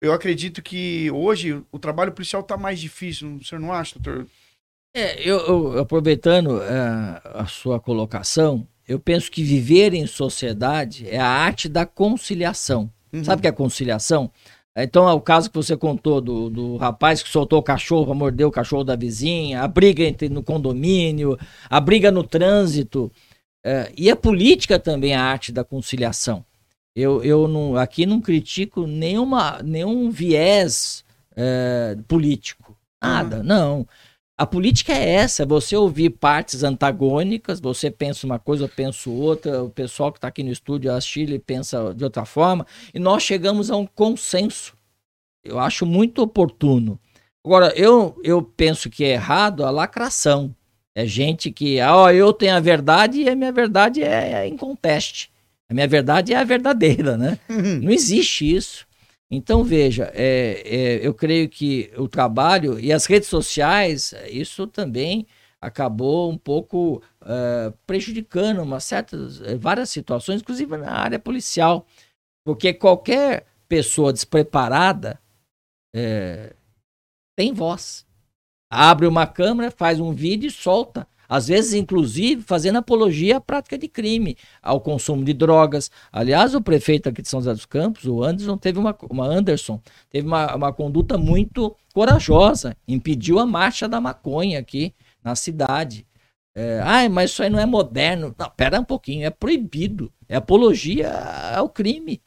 eu 0.00 0.12
acredito 0.12 0.62
que 0.62 1.10
hoje 1.10 1.60
o 1.72 1.78
trabalho 1.80 2.12
policial 2.12 2.42
está 2.42 2.56
mais 2.56 2.78
difícil, 2.78 3.34
o 3.34 3.44
senhor 3.44 3.60
não 3.60 3.72
acha, 3.72 3.98
doutor? 3.98 4.28
É, 4.94 5.20
eu, 5.20 5.38
eu 5.38 5.78
aproveitando 5.80 6.58
uh, 6.58 7.20
a 7.34 7.46
sua 7.46 7.80
colocação, 7.80 8.64
eu 8.86 9.00
penso 9.00 9.30
que 9.32 9.42
viver 9.42 9.92
em 9.92 10.06
sociedade 10.06 11.08
é 11.08 11.18
a 11.18 11.26
arte 11.26 11.68
da 11.68 11.84
conciliação. 11.84 12.88
Uhum. 13.12 13.24
Sabe 13.24 13.40
o 13.40 13.42
que 13.42 13.48
é 13.48 13.52
conciliação? 13.52 14.30
Então 14.76 15.08
é 15.08 15.12
o 15.12 15.20
caso 15.20 15.50
que 15.50 15.56
você 15.56 15.76
contou 15.76 16.20
do, 16.20 16.48
do 16.48 16.76
rapaz 16.76 17.20
que 17.20 17.28
soltou 17.28 17.58
o 17.58 17.62
cachorro 17.62 18.06
para 18.06 18.14
morder 18.14 18.46
o 18.46 18.52
cachorro 18.52 18.84
da 18.84 18.94
vizinha, 18.94 19.62
a 19.62 19.68
briga 19.68 20.04
entre, 20.04 20.28
no 20.28 20.42
condomínio, 20.42 21.36
a 21.68 21.80
briga 21.80 22.12
no 22.12 22.22
trânsito. 22.22 23.10
É, 23.64 23.92
e 23.96 24.10
a 24.10 24.16
política 24.16 24.78
também 24.78 25.12
é 25.12 25.16
a 25.16 25.22
arte 25.22 25.52
da 25.52 25.64
conciliação. 25.64 26.44
Eu, 26.94 27.22
eu 27.22 27.46
não, 27.46 27.76
aqui 27.76 28.04
não 28.06 28.20
critico 28.20 28.86
nenhuma, 28.86 29.60
nenhum 29.62 30.10
viés 30.10 31.04
é, 31.36 31.96
político. 32.08 32.76
Nada, 33.02 33.38
uhum. 33.38 33.42
não. 33.42 33.88
A 34.36 34.46
política 34.46 34.94
é 34.94 35.10
essa, 35.10 35.42
é 35.42 35.46
você 35.46 35.76
ouvir 35.76 36.10
partes 36.10 36.64
antagônicas, 36.64 37.60
você 37.60 37.90
pensa 37.90 38.24
uma 38.24 38.38
coisa, 38.38 38.64
eu 38.64 38.68
penso 38.70 39.12
outra, 39.12 39.62
o 39.62 39.68
pessoal 39.68 40.10
que 40.10 40.16
está 40.16 40.28
aqui 40.28 40.42
no 40.42 40.50
estúdio, 40.50 40.90
a 40.90 40.98
Chile, 40.98 41.38
pensa 41.38 41.92
de 41.94 42.02
outra 42.04 42.24
forma, 42.24 42.66
e 42.94 42.98
nós 42.98 43.22
chegamos 43.22 43.70
a 43.70 43.76
um 43.76 43.86
consenso. 43.86 44.74
Eu 45.44 45.58
acho 45.58 45.84
muito 45.84 46.22
oportuno. 46.22 46.98
Agora, 47.44 47.72
eu, 47.76 48.18
eu 48.24 48.42
penso 48.42 48.88
que 48.88 49.04
é 49.04 49.10
errado 49.10 49.62
a 49.62 49.70
lacração. 49.70 50.54
É 50.94 51.06
gente 51.06 51.50
que, 51.50 51.80
ó, 51.80 52.04
oh, 52.04 52.10
eu 52.10 52.32
tenho 52.32 52.56
a 52.56 52.60
verdade 52.60 53.22
e 53.22 53.28
a 53.28 53.36
minha 53.36 53.52
verdade 53.52 54.02
é, 54.02 54.32
é 54.32 54.48
inconteste. 54.48 55.30
A 55.68 55.74
minha 55.74 55.86
verdade 55.86 56.34
é 56.34 56.36
a 56.36 56.44
verdadeira, 56.44 57.16
né? 57.16 57.38
Uhum. 57.48 57.80
Não 57.82 57.92
existe 57.92 58.54
isso. 58.54 58.86
Então, 59.30 59.62
veja, 59.62 60.10
é, 60.12 60.62
é, 60.64 61.06
eu 61.06 61.14
creio 61.14 61.48
que 61.48 61.92
o 61.96 62.08
trabalho 62.08 62.80
e 62.80 62.92
as 62.92 63.06
redes 63.06 63.28
sociais, 63.28 64.12
isso 64.28 64.66
também 64.66 65.26
acabou 65.60 66.30
um 66.30 66.38
pouco 66.38 67.02
uh, 67.22 67.72
prejudicando 67.86 68.62
uma 68.62 68.80
certas, 68.80 69.40
é, 69.42 69.56
várias 69.56 69.90
situações, 69.90 70.40
inclusive 70.40 70.76
na 70.76 70.90
área 70.90 71.18
policial. 71.18 71.86
Porque 72.44 72.72
qualquer 72.72 73.46
pessoa 73.68 74.12
despreparada 74.12 75.20
é, 75.94 76.54
tem 77.36 77.52
voz. 77.52 78.04
Abre 78.70 79.06
uma 79.06 79.26
câmera, 79.26 79.70
faz 79.70 79.98
um 79.98 80.12
vídeo 80.12 80.46
e 80.46 80.50
solta 80.50 81.06
às 81.30 81.46
vezes, 81.46 81.74
inclusive, 81.74 82.42
fazendo 82.42 82.78
apologia 82.78 83.36
à 83.36 83.40
prática 83.40 83.78
de 83.78 83.86
crime, 83.86 84.36
ao 84.60 84.80
consumo 84.80 85.24
de 85.24 85.32
drogas. 85.32 85.88
Aliás, 86.10 86.56
o 86.56 86.60
prefeito 86.60 87.08
aqui 87.08 87.22
de 87.22 87.28
São 87.28 87.38
José 87.38 87.52
dos 87.52 87.64
Campos, 87.64 88.04
o 88.04 88.24
Anderson, 88.24 88.56
teve 88.56 88.80
uma, 88.80 88.98
uma 89.08 89.26
Anderson, 89.26 89.80
teve 90.10 90.26
uma, 90.26 90.56
uma 90.56 90.72
conduta 90.72 91.16
muito 91.16 91.76
corajosa, 91.94 92.76
impediu 92.88 93.38
a 93.38 93.46
marcha 93.46 93.88
da 93.88 94.00
maconha 94.00 94.58
aqui 94.58 94.92
na 95.22 95.36
cidade. 95.36 96.04
É, 96.52 96.80
ah, 96.82 97.08
mas 97.08 97.30
isso 97.30 97.44
aí 97.44 97.48
não 97.48 97.60
é 97.60 97.66
moderno. 97.66 98.34
Não, 98.36 98.50
pera 98.50 98.80
um 98.80 98.84
pouquinho, 98.84 99.24
é 99.24 99.30
proibido. 99.30 100.12
É 100.28 100.34
apologia 100.34 101.12
ao 101.54 101.68
crime. 101.68 102.20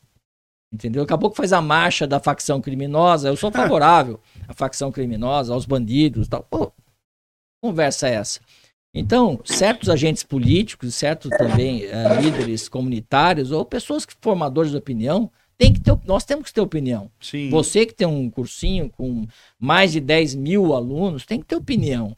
Entendeu? 0.71 1.03
Acabou 1.03 1.29
que 1.29 1.35
faz 1.35 1.51
a 1.51 1.61
marcha 1.61 2.07
da 2.07 2.21
facção 2.21 2.61
criminosa. 2.61 3.27
Eu 3.27 3.35
sou 3.35 3.51
favorável 3.51 4.17
à 4.47 4.53
facção 4.53 4.91
criminosa, 4.91 5.53
aos 5.53 5.65
bandidos 5.65 6.27
tal. 6.27 6.43
Pô, 6.43 6.71
conversa 7.61 8.07
é 8.07 8.15
essa? 8.15 8.39
Então, 8.95 9.39
certos 9.43 9.89
agentes 9.89 10.21
políticos, 10.21 10.93
certos 10.93 11.31
também 11.31 11.85
uh, 11.85 12.21
líderes 12.21 12.69
comunitários 12.69 13.51
ou 13.51 13.65
pessoas 13.65 14.05
que 14.05 14.13
formadores 14.21 14.71
de 14.71 14.77
opinião, 14.77 15.31
tem 15.57 15.73
que 15.73 15.79
ter, 15.79 15.97
nós 16.05 16.23
temos 16.23 16.45
que 16.45 16.53
ter 16.53 16.61
opinião. 16.61 17.09
Sim. 17.19 17.49
Você 17.49 17.85
que 17.85 17.93
tem 17.93 18.07
um 18.07 18.29
cursinho 18.29 18.89
com 18.89 19.25
mais 19.59 19.91
de 19.91 19.99
10 19.99 20.35
mil 20.35 20.73
alunos, 20.73 21.25
tem 21.25 21.39
que 21.39 21.45
ter 21.45 21.55
opinião. 21.55 22.15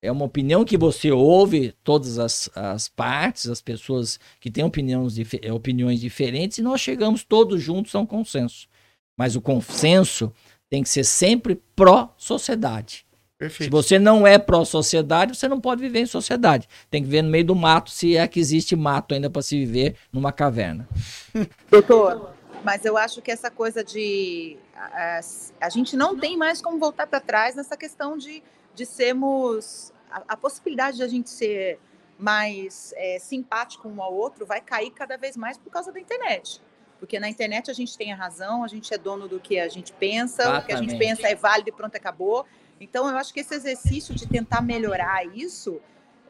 É 0.00 0.10
uma 0.10 0.24
opinião 0.24 0.64
que 0.64 0.76
você 0.76 1.12
ouve 1.12 1.72
todas 1.84 2.18
as, 2.18 2.50
as 2.54 2.88
partes, 2.88 3.48
as 3.48 3.62
pessoas 3.62 4.18
que 4.40 4.50
têm 4.50 4.64
opiniões, 4.64 5.14
opiniões 5.52 6.00
diferentes, 6.00 6.58
e 6.58 6.62
nós 6.62 6.80
chegamos 6.80 7.22
todos 7.22 7.62
juntos 7.62 7.94
a 7.94 8.00
um 8.00 8.06
consenso. 8.06 8.68
Mas 9.16 9.36
o 9.36 9.40
consenso 9.40 10.32
tem 10.72 10.82
que 10.82 10.88
ser 10.88 11.04
sempre 11.04 11.62
pró-sociedade. 11.76 13.04
Perfeito. 13.36 13.64
Se 13.64 13.70
você 13.70 13.98
não 13.98 14.26
é 14.26 14.38
pró-sociedade, 14.38 15.36
você 15.36 15.46
não 15.46 15.60
pode 15.60 15.82
viver 15.82 15.98
em 15.98 16.06
sociedade. 16.06 16.66
Tem 16.90 17.02
que 17.02 17.10
viver 17.10 17.20
no 17.20 17.28
meio 17.28 17.44
do 17.44 17.54
mato, 17.54 17.90
se 17.90 18.16
é 18.16 18.26
que 18.26 18.40
existe 18.40 18.74
mato 18.74 19.12
ainda 19.12 19.28
para 19.28 19.42
se 19.42 19.54
viver 19.54 19.96
numa 20.10 20.32
caverna. 20.32 20.88
Doutor, 21.70 22.32
mas 22.64 22.86
eu 22.86 22.96
acho 22.96 23.20
que 23.20 23.30
essa 23.30 23.50
coisa 23.50 23.84
de. 23.84 24.56
A, 24.74 25.20
a 25.60 25.68
gente 25.68 25.94
não 25.94 26.18
tem 26.18 26.38
mais 26.38 26.62
como 26.62 26.78
voltar 26.78 27.06
para 27.06 27.20
trás 27.20 27.54
nessa 27.54 27.76
questão 27.76 28.16
de, 28.16 28.42
de 28.74 28.86
sermos. 28.86 29.92
A, 30.10 30.22
a 30.28 30.36
possibilidade 30.38 30.96
de 30.96 31.02
a 31.02 31.08
gente 31.08 31.28
ser 31.28 31.78
mais 32.18 32.94
é, 32.96 33.18
simpático 33.18 33.90
um 33.90 34.00
ao 34.00 34.14
outro 34.14 34.46
vai 34.46 34.62
cair 34.62 34.90
cada 34.90 35.18
vez 35.18 35.36
mais 35.36 35.58
por 35.58 35.68
causa 35.68 35.92
da 35.92 36.00
internet. 36.00 36.62
Porque 37.02 37.18
na 37.18 37.28
internet 37.28 37.68
a 37.68 37.74
gente 37.74 37.98
tem 37.98 38.12
a 38.12 38.14
razão, 38.14 38.62
a 38.62 38.68
gente 38.68 38.94
é 38.94 38.96
dono 38.96 39.26
do 39.26 39.40
que 39.40 39.58
a 39.58 39.68
gente 39.68 39.92
pensa, 39.92 40.42
Exatamente. 40.42 40.62
o 40.62 40.66
que 40.66 40.72
a 40.72 40.76
gente 40.76 40.96
pensa 40.96 41.26
é 41.26 41.34
válido 41.34 41.68
e 41.68 41.72
pronto, 41.72 41.96
acabou. 41.96 42.46
Então, 42.80 43.10
eu 43.10 43.16
acho 43.16 43.34
que 43.34 43.40
esse 43.40 43.52
exercício 43.52 44.14
de 44.14 44.24
tentar 44.28 44.60
melhorar 44.60 45.26
isso, 45.26 45.80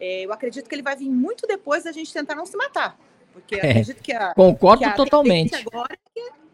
é, 0.00 0.24
eu 0.24 0.32
acredito 0.32 0.70
que 0.70 0.74
ele 0.74 0.80
vai 0.80 0.96
vir 0.96 1.10
muito 1.10 1.46
depois 1.46 1.84
da 1.84 1.92
gente 1.92 2.10
tentar 2.10 2.34
não 2.34 2.46
se 2.46 2.56
matar. 2.56 2.98
Porque 3.34 3.56
é, 3.56 3.68
acredito 3.68 4.02
que 4.02 4.14
a. 4.14 4.32
Concordo 4.32 4.78
que 4.78 4.88
a 4.88 4.94
totalmente. 4.94 5.54
Agora 5.54 5.94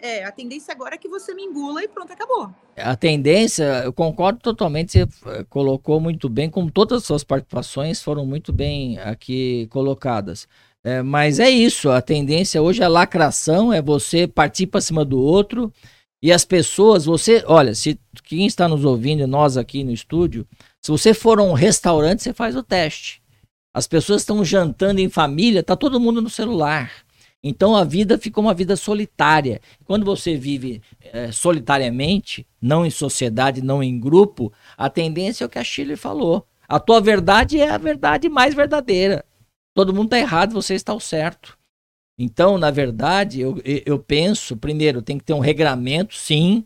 é, 0.01 0.25
a 0.25 0.33
tendência 0.33 0.73
agora 0.73 0.95
é 0.95 0.99
que 0.99 1.09
você 1.09 1.35
me 1.35 1.43
engula 1.43 1.83
e 1.83 1.89
pronto, 1.89 2.13
acabou. 2.13 2.51
A 2.77 2.97
tendência, 2.97 3.83
eu 3.85 3.93
concordo 3.93 4.39
totalmente, 4.41 4.93
você 4.93 5.09
eh, 5.27 5.45
colocou 5.49 6.01
muito 6.01 6.29
bem, 6.29 6.49
como 6.49 6.71
todas 6.71 6.99
as 6.99 7.05
suas 7.05 7.25
participações 7.25 8.01
foram 8.01 8.25
muito 8.25 8.53
bem 8.53 8.99
aqui 8.99 9.67
colocadas. 9.71 10.47
É, 10.85 11.03
mas 11.03 11.41
é 11.41 11.51
isso, 11.51 11.91
a 11.91 12.01
tendência 12.01 12.63
hoje 12.63 12.83
é 12.83 12.89
lacração, 12.89 13.73
é 13.73 13.83
você 13.83 14.27
partir 14.27 14.67
para 14.67 14.81
cima 14.81 15.05
do 15.05 15.21
outro 15.21 15.73
e 16.23 16.33
as 16.33 16.45
pessoas, 16.45 17.05
você, 17.05 17.45
olha, 17.47 17.75
se 17.75 17.99
quem 18.25 18.47
está 18.47 18.69
nos 18.69 18.85
ouvindo, 18.85 19.27
nós 19.27 19.57
aqui 19.57 19.85
no 19.85 19.93
estúdio, 19.93 20.47
se 20.83 20.91
você 20.91 21.15
for 21.15 21.39
a 21.39 21.43
um 21.43 21.53
restaurante, 21.53 22.23
você 22.23 22.33
faz 22.33 22.57
o 22.57 22.63
teste. 22.63 23.23
As 23.73 23.87
pessoas 23.87 24.23
estão 24.23 24.45
jantando 24.45 25.01
em 25.01 25.09
família, 25.09 25.63
tá 25.63 25.77
todo 25.77 26.01
mundo 26.01 26.21
no 26.21 26.29
celular. 26.29 26.91
Então 27.43 27.77
a 27.77 27.85
vida 27.85 28.19
fica 28.19 28.41
uma 28.41 28.53
vida 28.53 28.75
solitária. 28.75 29.61
Quando 29.85 30.05
você 30.05 30.37
vive 30.37 30.83
é, 31.13 31.31
solitariamente, 31.31 32.45
não 32.61 32.85
em 32.85 32.91
sociedade, 32.91 33.63
não 33.63 33.81
em 33.81 33.99
grupo, 34.01 34.53
a 34.77 34.91
tendência 34.91 35.45
é 35.45 35.47
o 35.47 35.49
que 35.49 35.59
a 35.59 35.65
Chile 35.65 35.95
falou. 35.95 36.45
A 36.69 36.81
tua 36.81 37.01
verdade 37.01 37.61
é 37.61 37.71
a 37.71 37.79
verdade 37.79 38.29
mais 38.29 38.55
verdadeira. 38.55 39.25
Todo 39.79 39.95
mundo 39.95 40.07
está 40.07 40.19
errado, 40.19 40.55
você 40.55 40.75
está 40.75 40.93
o 40.93 40.99
certo. 40.99 41.57
Então, 42.19 42.59
na 42.59 42.69
verdade, 42.69 43.41
eu, 43.41 43.63
eu 43.65 43.97
penso, 43.97 44.57
primeiro, 44.57 45.01
tem 45.01 45.17
que 45.17 45.25
ter 45.25 45.35
um 45.35 45.39
regramento, 45.39 46.17
sim, 46.17 46.65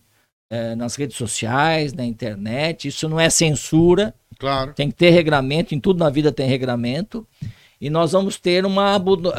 é, 0.51 0.74
nas 0.74 0.97
redes 0.97 1.18
sociais, 1.18 1.93
na 1.93 2.06
internet. 2.06 2.89
Isso 2.89 3.10
não 3.10 3.20
é 3.20 3.28
censura. 3.28 4.14
Claro. 4.39 4.72
Tem 4.72 4.89
que 4.89 4.97
ter 4.97 5.10
regramento, 5.10 5.74
em 5.74 5.78
tudo 5.78 5.98
na 5.98 6.09
vida 6.09 6.32
tem 6.32 6.48
regramento. 6.48 7.28
E 7.78 7.90
nós 7.90 8.12
vamos 8.12 8.39
ter 8.39 8.64
uma, 8.64 8.97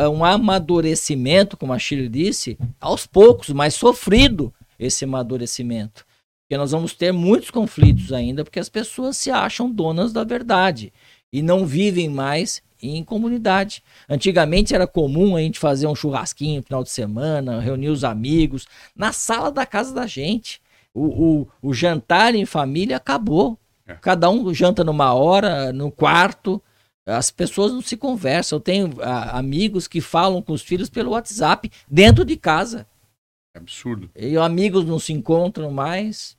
um 0.08 0.24
amadurecimento, 0.24 1.58
como 1.58 1.74
a 1.74 1.80
Chile 1.80 2.08
disse, 2.08 2.60
aos 2.80 3.08
poucos, 3.08 3.50
mas 3.50 3.74
sofrido 3.74 4.54
esse 4.78 5.04
amadurecimento. 5.04 6.06
Porque 6.44 6.60
nós 6.60 6.70
vamos 6.70 6.94
ter 6.94 7.12
muitos 7.12 7.50
conflitos 7.50 8.14
ainda, 8.14 8.44
porque 8.44 8.60
as 8.60 8.70
pessoas 8.70 9.18
se 9.18 9.32
acham 9.32 9.68
donas 9.68 10.14
da 10.14 10.24
verdade 10.24 10.94
e 11.34 11.42
não 11.42 11.66
vivem 11.66 12.08
mais 12.08 12.62
em 12.90 13.04
comunidade. 13.04 13.84
Antigamente 14.10 14.76
era 14.76 14.88
comum 14.88 15.36
a 15.36 15.40
gente 15.40 15.60
fazer 15.60 15.88
um 15.88 15.96
churrasquinho 15.96 16.58
no 16.58 16.64
final 16.64 16.84
de 16.84 16.90
semana, 16.90 17.60
reunir 17.60 17.90
os 17.90 18.04
amigos 18.04 18.68
na 18.96 19.12
sala 19.12 19.52
da 19.52 19.66
casa 19.66 19.94
da 19.94 20.08
gente. 20.08 20.62
O, 20.94 21.42
o, 21.42 21.48
o 21.62 21.74
jantar 21.74 22.36
em 22.36 22.46
família 22.46 22.98
acabou. 22.98 23.58
É. 23.88 23.96
Cada 23.96 24.30
um 24.30 24.54
janta 24.54 24.84
numa 24.84 25.14
hora, 25.14 25.74
no 25.74 25.92
quarto. 25.92 26.62
As 27.06 27.32
pessoas 27.32 27.72
não 27.72 27.82
se 27.82 27.98
conversam. 27.98 28.58
Eu 28.58 28.62
tenho 28.62 28.94
a, 29.02 29.38
amigos 29.38 29.88
que 29.88 30.00
falam 30.00 30.42
com 30.42 30.54
os 30.54 30.62
filhos 30.62 30.90
pelo 30.90 31.12
WhatsApp 31.12 31.72
dentro 31.90 32.24
de 32.24 32.38
casa. 32.38 32.88
É 33.56 33.60
absurdo. 33.60 34.10
E 34.16 34.38
amigos 34.38 34.86
não 34.86 35.00
se 35.00 35.14
encontram 35.14 35.72
mais. 35.72 36.38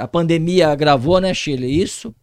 A 0.00 0.06
pandemia 0.06 0.68
agravou, 0.68 1.20
né, 1.20 1.32
Chile? 1.32 1.66
Isso 1.66 2.14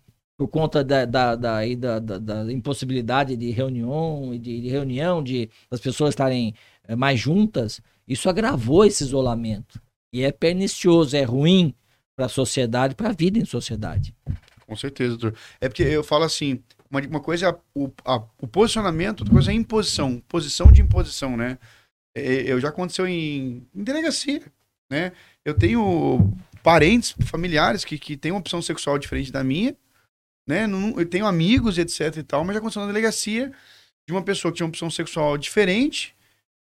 por 0.42 0.48
conta 0.48 0.84
da, 0.84 1.06
da, 1.06 1.36
da, 1.36 2.00
da, 2.00 2.18
da 2.18 2.52
impossibilidade 2.52 3.38
de 3.38 3.52
reunião, 3.52 4.32
de, 4.32 4.60
de 4.60 4.70
reunião, 4.70 5.24
de 5.24 5.48
as 5.70 5.80
pessoas 5.80 6.14
estarem 6.14 6.56
eh, 6.88 6.96
mais 6.96 7.20
juntas, 7.20 7.80
isso 8.08 8.28
agravou 8.28 8.84
esse 8.84 9.04
isolamento. 9.04 9.80
E 10.12 10.24
é 10.24 10.32
pernicioso, 10.32 11.16
é 11.16 11.22
ruim 11.22 11.76
para 12.16 12.26
a 12.26 12.30
sociedade, 12.30 12.96
para 12.96 13.10
a 13.10 13.14
vida 13.14 13.38
em 13.38 13.46
sociedade. 13.46 14.16
Com 14.66 14.76
certeza, 14.76 15.16
doutor. 15.16 15.38
É 15.60 15.70
porque 15.70 15.84
eu 15.84 16.04
falo 16.04 16.24
assim, 16.24 16.60
uma, 16.90 17.00
uma 17.02 17.20
coisa 17.20 17.50
é 17.50 17.56
o, 17.76 17.92
a, 18.04 18.16
o 18.42 18.48
posicionamento, 18.48 19.20
outra 19.20 19.36
coisa 19.36 19.52
é 19.52 19.54
a 19.54 19.56
imposição, 19.56 20.20
posição 20.28 20.72
de 20.72 20.82
imposição, 20.82 21.38
né? 21.38 21.60
Eu 22.16 22.60
já 22.60 22.70
aconteceu 22.70 23.08
em, 23.08 23.64
em 23.76 23.84
delegacia, 23.84 24.42
né? 24.90 25.12
Eu 25.46 25.54
tenho 25.54 26.34
parentes, 26.64 27.14
familiares 27.28 27.86
que, 27.86 28.00
que 28.00 28.18
têm 28.18 28.32
uma 28.32 28.40
opção 28.40 28.60
sexual 28.60 28.98
diferente 28.98 29.32
da 29.32 29.44
minha, 29.44 29.76
né? 30.48 30.68
Não, 30.68 31.00
eu 31.00 31.06
tenho 31.06 31.26
amigos, 31.26 31.78
etc 31.78 32.18
e 32.18 32.24
tal, 32.24 32.44
mas 32.44 32.54
já 32.54 32.60
aconteceu 32.60 32.82
na 32.82 32.88
delegacia 32.88 33.52
de 34.06 34.14
uma 34.14 34.24
pessoa 34.24 34.52
que 34.52 34.58
tinha 34.58 34.66
uma 34.66 34.72
opção 34.72 34.90
sexual 34.90 35.38
diferente, 35.38 36.16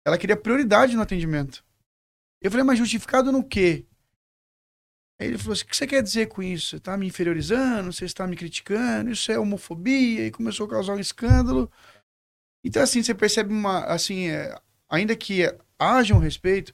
ela 0.05 0.19
queria 0.19 0.37
prioridade 0.37 0.97
no 0.97 1.03
atendimento. 1.03 1.65
Eu 2.41 2.51
falei, 2.51 2.65
mas 2.65 2.79
justificado 2.79 3.33
no 3.33 3.43
quê? 3.45 3.85
Aí 5.21 5.29
ele 5.29 5.39
falou 5.39 5.53
assim: 5.53 5.65
o 5.65 5.67
que 5.67 5.77
você 5.77 5.87
quer 5.87 6.03
dizer 6.03 6.29
com 6.29 6.43
isso? 6.43 6.71
Você 6.71 6.77
está 6.77 6.97
me 6.97 7.07
inferiorizando? 7.07 7.93
Você 7.93 8.05
está 8.05 8.27
me 8.27 8.37
criticando? 8.37 9.11
Isso 9.11 9.31
é 9.33 9.39
homofobia? 9.39 10.27
E 10.27 10.31
começou 10.31 10.67
a 10.67 10.71
causar 10.71 10.95
um 10.95 11.01
escândalo. 11.01 11.71
Então, 12.65 12.83
assim, 12.83 13.03
você 13.03 13.15
percebe 13.15 13.53
uma. 13.53 13.85
Assim, 13.87 14.29
é, 14.29 14.57
ainda 14.89 15.17
que 15.17 15.43
haja 15.79 16.15
um 16.15 16.19
respeito, 16.19 16.73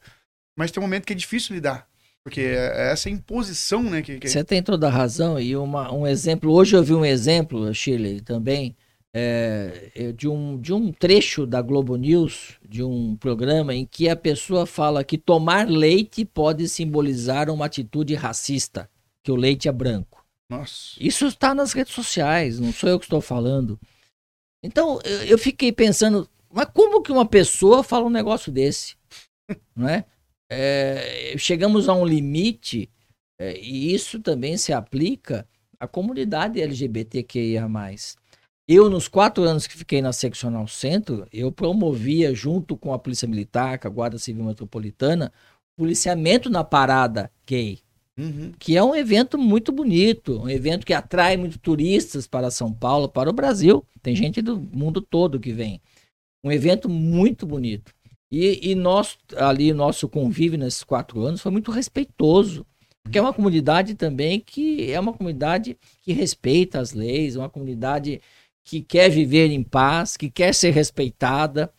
mas 0.56 0.70
tem 0.70 0.80
um 0.80 0.86
momento 0.86 1.06
que 1.06 1.12
é 1.12 1.16
difícil 1.16 1.54
lidar. 1.54 1.88
Porque 2.24 2.40
é, 2.40 2.86
é 2.86 2.92
essa 2.92 3.10
imposição, 3.10 3.82
né? 3.82 4.00
Que, 4.00 4.18
que... 4.18 4.28
Você 4.28 4.42
tem 4.42 4.62
toda 4.62 4.86
a 4.86 4.90
razão. 4.90 5.38
E 5.38 5.54
uma, 5.54 5.92
um 5.92 6.06
exemplo, 6.06 6.50
hoje 6.50 6.74
eu 6.74 6.82
vi 6.82 6.94
um 6.94 7.04
exemplo, 7.04 7.72
Shirley, 7.74 8.22
também, 8.22 8.74
é, 9.12 9.90
é, 9.94 10.12
de, 10.12 10.26
um, 10.26 10.58
de 10.58 10.72
um 10.72 10.90
trecho 10.90 11.46
da 11.46 11.60
Globo 11.60 11.94
News, 11.96 12.58
de 12.66 12.82
um 12.82 13.14
programa 13.14 13.74
em 13.74 13.84
que 13.84 14.08
a 14.08 14.16
pessoa 14.16 14.64
fala 14.64 15.04
que 15.04 15.18
tomar 15.18 15.68
leite 15.68 16.24
pode 16.24 16.66
simbolizar 16.66 17.50
uma 17.50 17.66
atitude 17.66 18.14
racista, 18.14 18.90
que 19.22 19.30
o 19.30 19.36
leite 19.36 19.68
é 19.68 19.72
branco. 19.72 20.24
Nossa. 20.50 20.96
Isso 20.98 21.26
está 21.26 21.54
nas 21.54 21.72
redes 21.72 21.92
sociais, 21.92 22.58
não 22.58 22.72
sou 22.72 22.88
eu 22.88 22.98
que 22.98 23.04
estou 23.04 23.20
falando. 23.20 23.78
Então 24.64 24.98
eu, 25.04 25.24
eu 25.24 25.38
fiquei 25.38 25.70
pensando, 25.70 26.28
mas 26.50 26.66
como 26.72 27.02
que 27.02 27.12
uma 27.12 27.26
pessoa 27.26 27.84
fala 27.84 28.06
um 28.06 28.10
negócio 28.10 28.50
desse? 28.50 28.96
não 29.76 29.88
é? 29.88 30.04
É, 30.54 31.34
chegamos 31.38 31.88
a 31.88 31.94
um 31.94 32.04
limite, 32.04 32.90
é, 33.38 33.58
e 33.60 33.94
isso 33.94 34.20
também 34.20 34.56
se 34.56 34.72
aplica 34.72 35.46
à 35.78 35.86
comunidade 35.86 36.60
LGBTQIA. 36.60 37.66
Eu, 38.66 38.88
nos 38.88 39.08
quatro 39.08 39.42
anos 39.42 39.66
que 39.66 39.76
fiquei 39.76 40.00
na 40.00 40.12
Seccional 40.12 40.66
Centro, 40.66 41.26
eu 41.32 41.52
promovia, 41.52 42.34
junto 42.34 42.76
com 42.76 42.94
a 42.94 42.98
Polícia 42.98 43.28
Militar, 43.28 43.78
com 43.78 43.88
a 43.88 43.90
Guarda 43.90 44.18
Civil 44.18 44.44
Metropolitana, 44.44 45.30
policiamento 45.76 46.48
na 46.48 46.64
parada 46.64 47.30
gay. 47.46 47.80
Uhum. 48.16 48.52
Que 48.58 48.76
é 48.76 48.82
um 48.82 48.94
evento 48.94 49.36
muito 49.36 49.72
bonito, 49.72 50.40
um 50.40 50.48
evento 50.48 50.86
que 50.86 50.94
atrai 50.94 51.36
muitos 51.36 51.58
turistas 51.58 52.26
para 52.26 52.50
São 52.50 52.72
Paulo, 52.72 53.08
para 53.08 53.28
o 53.28 53.32
Brasil. 53.32 53.84
Tem 54.00 54.14
gente 54.14 54.40
do 54.40 54.58
mundo 54.58 55.02
todo 55.02 55.40
que 55.40 55.52
vem. 55.52 55.80
Um 56.42 56.52
evento 56.52 56.88
muito 56.88 57.44
bonito. 57.44 57.92
E, 58.36 58.72
e 58.72 58.74
nós, 58.74 59.16
ali, 59.36 59.72
nosso 59.72 60.08
convívio 60.08 60.58
nesses 60.58 60.82
quatro 60.82 61.22
anos 61.22 61.40
foi 61.40 61.52
muito 61.52 61.70
respeitoso. 61.70 62.66
Porque 63.00 63.16
é 63.16 63.20
uma 63.20 63.32
comunidade 63.32 63.94
também 63.94 64.40
que 64.40 64.90
é 64.90 64.98
uma 64.98 65.12
comunidade 65.12 65.78
que 66.02 66.12
respeita 66.12 66.80
as 66.80 66.92
leis, 66.92 67.36
uma 67.36 67.48
comunidade 67.48 68.20
que 68.64 68.80
quer 68.80 69.08
viver 69.08 69.52
em 69.52 69.62
paz, 69.62 70.16
que 70.16 70.28
quer 70.28 70.52
ser 70.52 70.70
respeitada. 70.70 71.72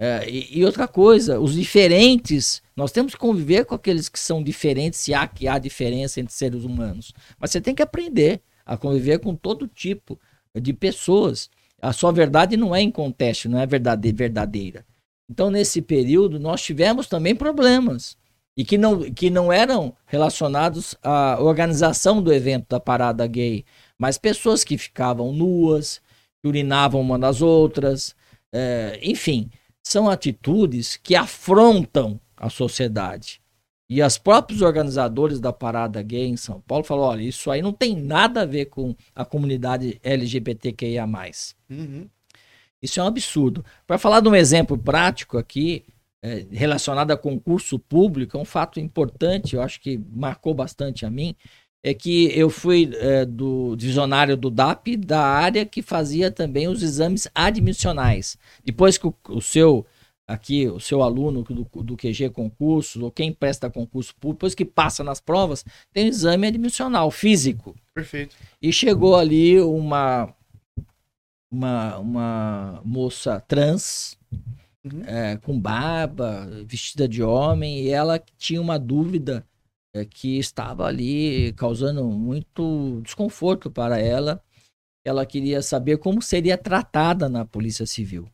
É, 0.00 0.26
e, 0.30 0.58
e, 0.58 0.64
outra 0.64 0.88
coisa, 0.88 1.38
os 1.38 1.52
diferentes, 1.52 2.62
nós 2.74 2.90
temos 2.90 3.12
que 3.12 3.20
conviver 3.20 3.66
com 3.66 3.74
aqueles 3.74 4.08
que 4.08 4.18
são 4.18 4.42
diferentes, 4.42 5.00
se 5.00 5.12
há 5.12 5.26
que 5.28 5.46
há 5.46 5.58
diferença 5.58 6.20
entre 6.20 6.32
seres 6.32 6.64
humanos. 6.64 7.12
Mas 7.38 7.50
você 7.50 7.60
tem 7.60 7.74
que 7.74 7.82
aprender 7.82 8.40
a 8.64 8.78
conviver 8.78 9.18
com 9.18 9.34
todo 9.34 9.68
tipo 9.68 10.18
de 10.58 10.72
pessoas. 10.72 11.50
A 11.82 11.92
sua 11.92 12.12
verdade 12.12 12.56
não 12.56 12.74
é 12.74 12.80
inconteste, 12.80 13.46
não 13.46 13.58
é 13.58 13.66
verdade, 13.66 14.10
verdadeira. 14.10 14.86
Então, 15.28 15.50
nesse 15.50 15.82
período, 15.82 16.38
nós 16.38 16.62
tivemos 16.62 17.06
também 17.06 17.34
problemas. 17.34 18.16
E 18.56 18.64
que 18.64 18.76
não, 18.76 19.12
que 19.12 19.30
não 19.30 19.52
eram 19.52 19.94
relacionados 20.06 20.96
à 21.02 21.38
organização 21.40 22.20
do 22.20 22.32
evento 22.32 22.66
da 22.70 22.80
parada 22.80 23.24
gay, 23.26 23.64
mas 23.96 24.18
pessoas 24.18 24.64
que 24.64 24.76
ficavam 24.76 25.32
nuas, 25.32 26.00
que 26.40 26.48
urinavam 26.48 27.00
uma 27.00 27.18
das 27.18 27.40
outras. 27.40 28.16
É, 28.52 28.98
enfim, 29.02 29.48
são 29.86 30.08
atitudes 30.08 30.96
que 30.96 31.14
afrontam 31.14 32.20
a 32.36 32.50
sociedade. 32.50 33.40
E 33.90 34.02
os 34.02 34.18
próprios 34.18 34.60
organizadores 34.60 35.40
da 35.40 35.52
parada 35.52 36.02
gay 36.02 36.26
em 36.26 36.36
São 36.36 36.60
Paulo 36.60 36.84
falaram: 36.84 37.10
olha, 37.10 37.22
isso 37.22 37.50
aí 37.50 37.62
não 37.62 37.72
tem 37.72 37.96
nada 37.96 38.42
a 38.42 38.46
ver 38.46 38.66
com 38.66 38.94
a 39.14 39.24
comunidade 39.24 39.98
LGBTQIA. 40.02 41.06
Uhum. 41.70 42.08
Isso 42.82 43.00
é 43.00 43.02
um 43.02 43.06
absurdo. 43.06 43.64
Para 43.86 43.98
falar 43.98 44.20
de 44.20 44.28
um 44.28 44.34
exemplo 44.34 44.78
prático 44.78 45.36
aqui, 45.36 45.84
é, 46.22 46.46
relacionado 46.50 47.10
a 47.10 47.16
concurso 47.16 47.78
público, 47.78 48.36
é 48.36 48.40
um 48.40 48.44
fato 48.44 48.80
importante, 48.80 49.54
eu 49.54 49.62
acho 49.62 49.80
que 49.80 50.00
marcou 50.12 50.54
bastante 50.54 51.06
a 51.06 51.10
mim, 51.10 51.34
é 51.82 51.94
que 51.94 52.36
eu 52.36 52.50
fui 52.50 52.90
é, 52.94 53.24
do 53.24 53.76
divisionário 53.76 54.36
do 54.36 54.50
DAP, 54.50 54.96
da 54.96 55.22
área 55.22 55.64
que 55.64 55.80
fazia 55.80 56.30
também 56.30 56.68
os 56.68 56.82
exames 56.82 57.28
admissionais. 57.34 58.36
Depois 58.64 58.98
que 58.98 59.06
o, 59.06 59.14
o 59.28 59.40
seu 59.40 59.86
aqui, 60.26 60.68
o 60.68 60.78
seu 60.78 61.02
aluno 61.02 61.42
do, 61.42 61.66
do 61.82 61.96
QG 61.96 62.30
concurso, 62.30 63.02
ou 63.02 63.10
quem 63.10 63.32
presta 63.32 63.70
concurso 63.70 64.14
público, 64.16 64.40
depois 64.40 64.54
que 64.54 64.64
passa 64.64 65.02
nas 65.02 65.20
provas, 65.20 65.64
tem 65.92 66.04
um 66.04 66.08
exame 66.08 66.46
admissional 66.46 67.10
físico. 67.10 67.74
Perfeito. 67.94 68.36
E 68.60 68.70
chegou 68.70 69.16
ali 69.16 69.58
uma 69.58 70.34
uma, 71.50 71.98
uma 71.98 72.82
moça 72.84 73.40
trans, 73.40 74.18
uhum. 74.84 75.02
é, 75.04 75.36
com 75.38 75.58
barba, 75.58 76.48
vestida 76.66 77.08
de 77.08 77.22
homem, 77.22 77.80
e 77.82 77.90
ela 77.90 78.22
tinha 78.36 78.60
uma 78.60 78.78
dúvida 78.78 79.46
é, 79.94 80.04
que 80.04 80.38
estava 80.38 80.86
ali 80.86 81.52
causando 81.54 82.04
muito 82.04 83.00
desconforto 83.02 83.70
para 83.70 83.98
ela. 83.98 84.42
Ela 85.04 85.24
queria 85.24 85.62
saber 85.62 85.98
como 85.98 86.20
seria 86.20 86.58
tratada 86.58 87.28
na 87.28 87.44
Polícia 87.44 87.86
Civil. 87.86 88.28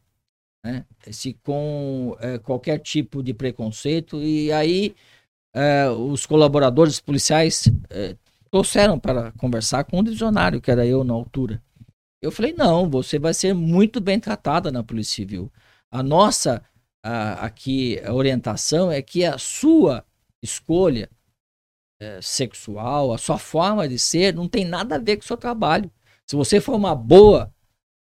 Né? 0.64 0.84
Se 1.10 1.34
com 1.44 2.16
é, 2.20 2.38
qualquer 2.38 2.78
tipo 2.78 3.22
de 3.22 3.32
preconceito. 3.32 4.20
E 4.22 4.50
aí 4.50 4.94
é, 5.54 5.88
os 5.88 6.26
colaboradores 6.26 7.00
policiais 7.00 7.70
é, 7.90 8.16
trouxeram 8.50 8.98
para 8.98 9.30
conversar 9.32 9.84
com 9.84 10.00
o 10.00 10.02
divisionário, 10.02 10.60
que 10.60 10.70
era 10.70 10.84
eu 10.84 11.04
na 11.04 11.14
altura. 11.14 11.62
Eu 12.24 12.32
falei, 12.32 12.54
não, 12.56 12.88
você 12.88 13.18
vai 13.18 13.34
ser 13.34 13.52
muito 13.52 14.00
bem 14.00 14.18
tratada 14.18 14.72
na 14.72 14.82
Polícia 14.82 15.16
Civil. 15.16 15.52
A 15.90 16.02
nossa 16.02 16.64
a, 17.02 17.44
aqui 17.44 18.00
a 18.00 18.14
orientação 18.14 18.90
é 18.90 19.02
que 19.02 19.26
a 19.26 19.36
sua 19.36 20.02
escolha 20.42 21.10
é, 22.00 22.18
sexual, 22.22 23.12
a 23.12 23.18
sua 23.18 23.36
forma 23.36 23.86
de 23.86 23.98
ser, 23.98 24.34
não 24.34 24.48
tem 24.48 24.64
nada 24.64 24.94
a 24.96 24.98
ver 24.98 25.18
com 25.18 25.22
o 25.22 25.26
seu 25.26 25.36
trabalho. 25.36 25.90
Se 26.26 26.34
você 26.34 26.62
for 26.62 26.74
uma 26.74 26.94
boa, 26.94 27.52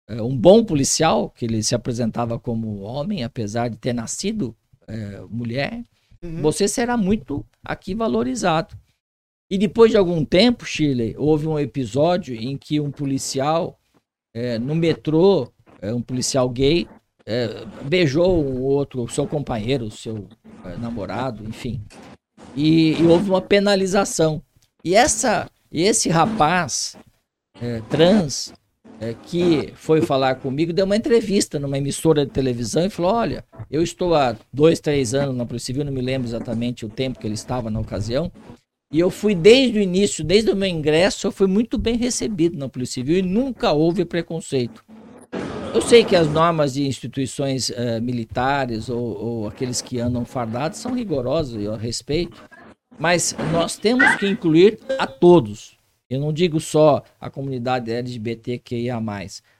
é, 0.05 0.21
um 0.21 0.35
bom 0.35 0.65
policial, 0.65 1.29
que 1.29 1.45
ele 1.45 1.63
se 1.63 1.73
apresentava 1.73 2.37
como 2.37 2.81
homem, 2.81 3.23
apesar 3.23 3.69
de 3.69 3.77
ter 3.77 3.93
nascido 3.93 4.53
é, 4.85 5.21
mulher, 5.29 5.81
uhum. 6.21 6.41
você 6.41 6.67
será 6.67 6.97
muito 6.97 7.45
aqui 7.63 7.95
valorizado. 7.95 8.77
E 9.49 9.57
depois 9.57 9.91
de 9.91 9.97
algum 9.97 10.25
tempo, 10.25 10.65
Shirley, 10.65 11.15
houve 11.17 11.47
um 11.47 11.57
episódio 11.57 12.35
em 12.35 12.57
que 12.57 12.81
um 12.81 12.91
policial 12.91 13.78
é, 14.33 14.59
no 14.59 14.75
metrô, 14.75 15.51
é, 15.81 15.93
um 15.93 16.01
policial 16.01 16.49
gay 16.49 16.87
é, 17.25 17.65
beijou 17.83 18.43
um 18.43 18.61
outro, 18.61 19.07
seu 19.07 19.27
companheiro, 19.27 19.91
seu 19.91 20.27
é, 20.65 20.75
namorado, 20.77 21.43
enfim. 21.47 21.81
E, 22.55 22.93
e, 22.99 23.05
houve 23.05 23.29
uma 23.29 23.41
penalização. 23.41 24.41
E 24.83 24.95
essa, 24.95 25.49
esse 25.71 26.09
rapaz 26.09 26.97
é, 27.61 27.81
trans 27.89 28.53
que 29.27 29.71
foi 29.75 30.01
falar 30.01 30.35
comigo 30.35 30.73
deu 30.73 30.85
uma 30.85 30.97
entrevista 30.97 31.57
numa 31.57 31.77
emissora 31.77 32.25
de 32.25 32.33
televisão 32.33 32.85
e 32.85 32.89
falou: 32.89 33.13
Olha, 33.13 33.45
eu 33.71 33.81
estou 33.81 34.13
há 34.13 34.35
dois, 34.51 34.81
três 34.81 35.13
anos 35.13 35.37
na 35.37 35.45
Polícia 35.45 35.67
Civil, 35.67 35.85
não 35.85 35.93
me 35.93 36.01
lembro 36.01 36.27
exatamente 36.27 36.85
o 36.85 36.89
tempo 36.89 37.17
que 37.17 37.25
ele 37.25 37.33
estava 37.33 37.69
na 37.69 37.79
ocasião. 37.79 38.29
E 38.91 38.99
eu 38.99 39.11
fui 39.11 39.35
desde 39.35 39.77
o 39.77 39.81
início, 39.81 40.23
desde 40.23 40.49
o 40.49 40.55
meu 40.55 40.67
ingresso, 40.67 41.27
eu 41.27 41.31
fui 41.31 41.45
muito 41.45 41.77
bem 41.77 41.95
recebido 41.95 42.57
na 42.57 42.67
Polícia 42.67 42.95
Civil 42.95 43.19
e 43.19 43.21
nunca 43.21 43.71
houve 43.71 44.03
preconceito. 44.03 44.83
Eu 45.75 45.81
sei 45.83 46.03
que 46.03 46.15
as 46.15 46.27
normas 46.27 46.73
de 46.73 46.87
instituições 46.87 47.69
uh, 47.69 48.01
militares 48.01 48.89
ou, 48.89 48.99
ou, 48.99 49.47
aqueles 49.47 49.79
que 49.79 49.99
andam 49.99 50.25
fardados 50.25 50.79
são 50.79 50.95
rigorosas, 50.95 51.61
eu 51.61 51.75
respeito, 51.75 52.41
mas 52.97 53.35
nós 53.53 53.77
temos 53.77 54.15
que 54.15 54.27
incluir 54.27 54.79
a 54.97 55.05
todos. 55.05 55.77
Eu 56.09 56.19
não 56.19 56.33
digo 56.33 56.59
só 56.59 57.03
a 57.21 57.29
comunidade 57.29 57.91
LGBTQIA, 57.91 58.97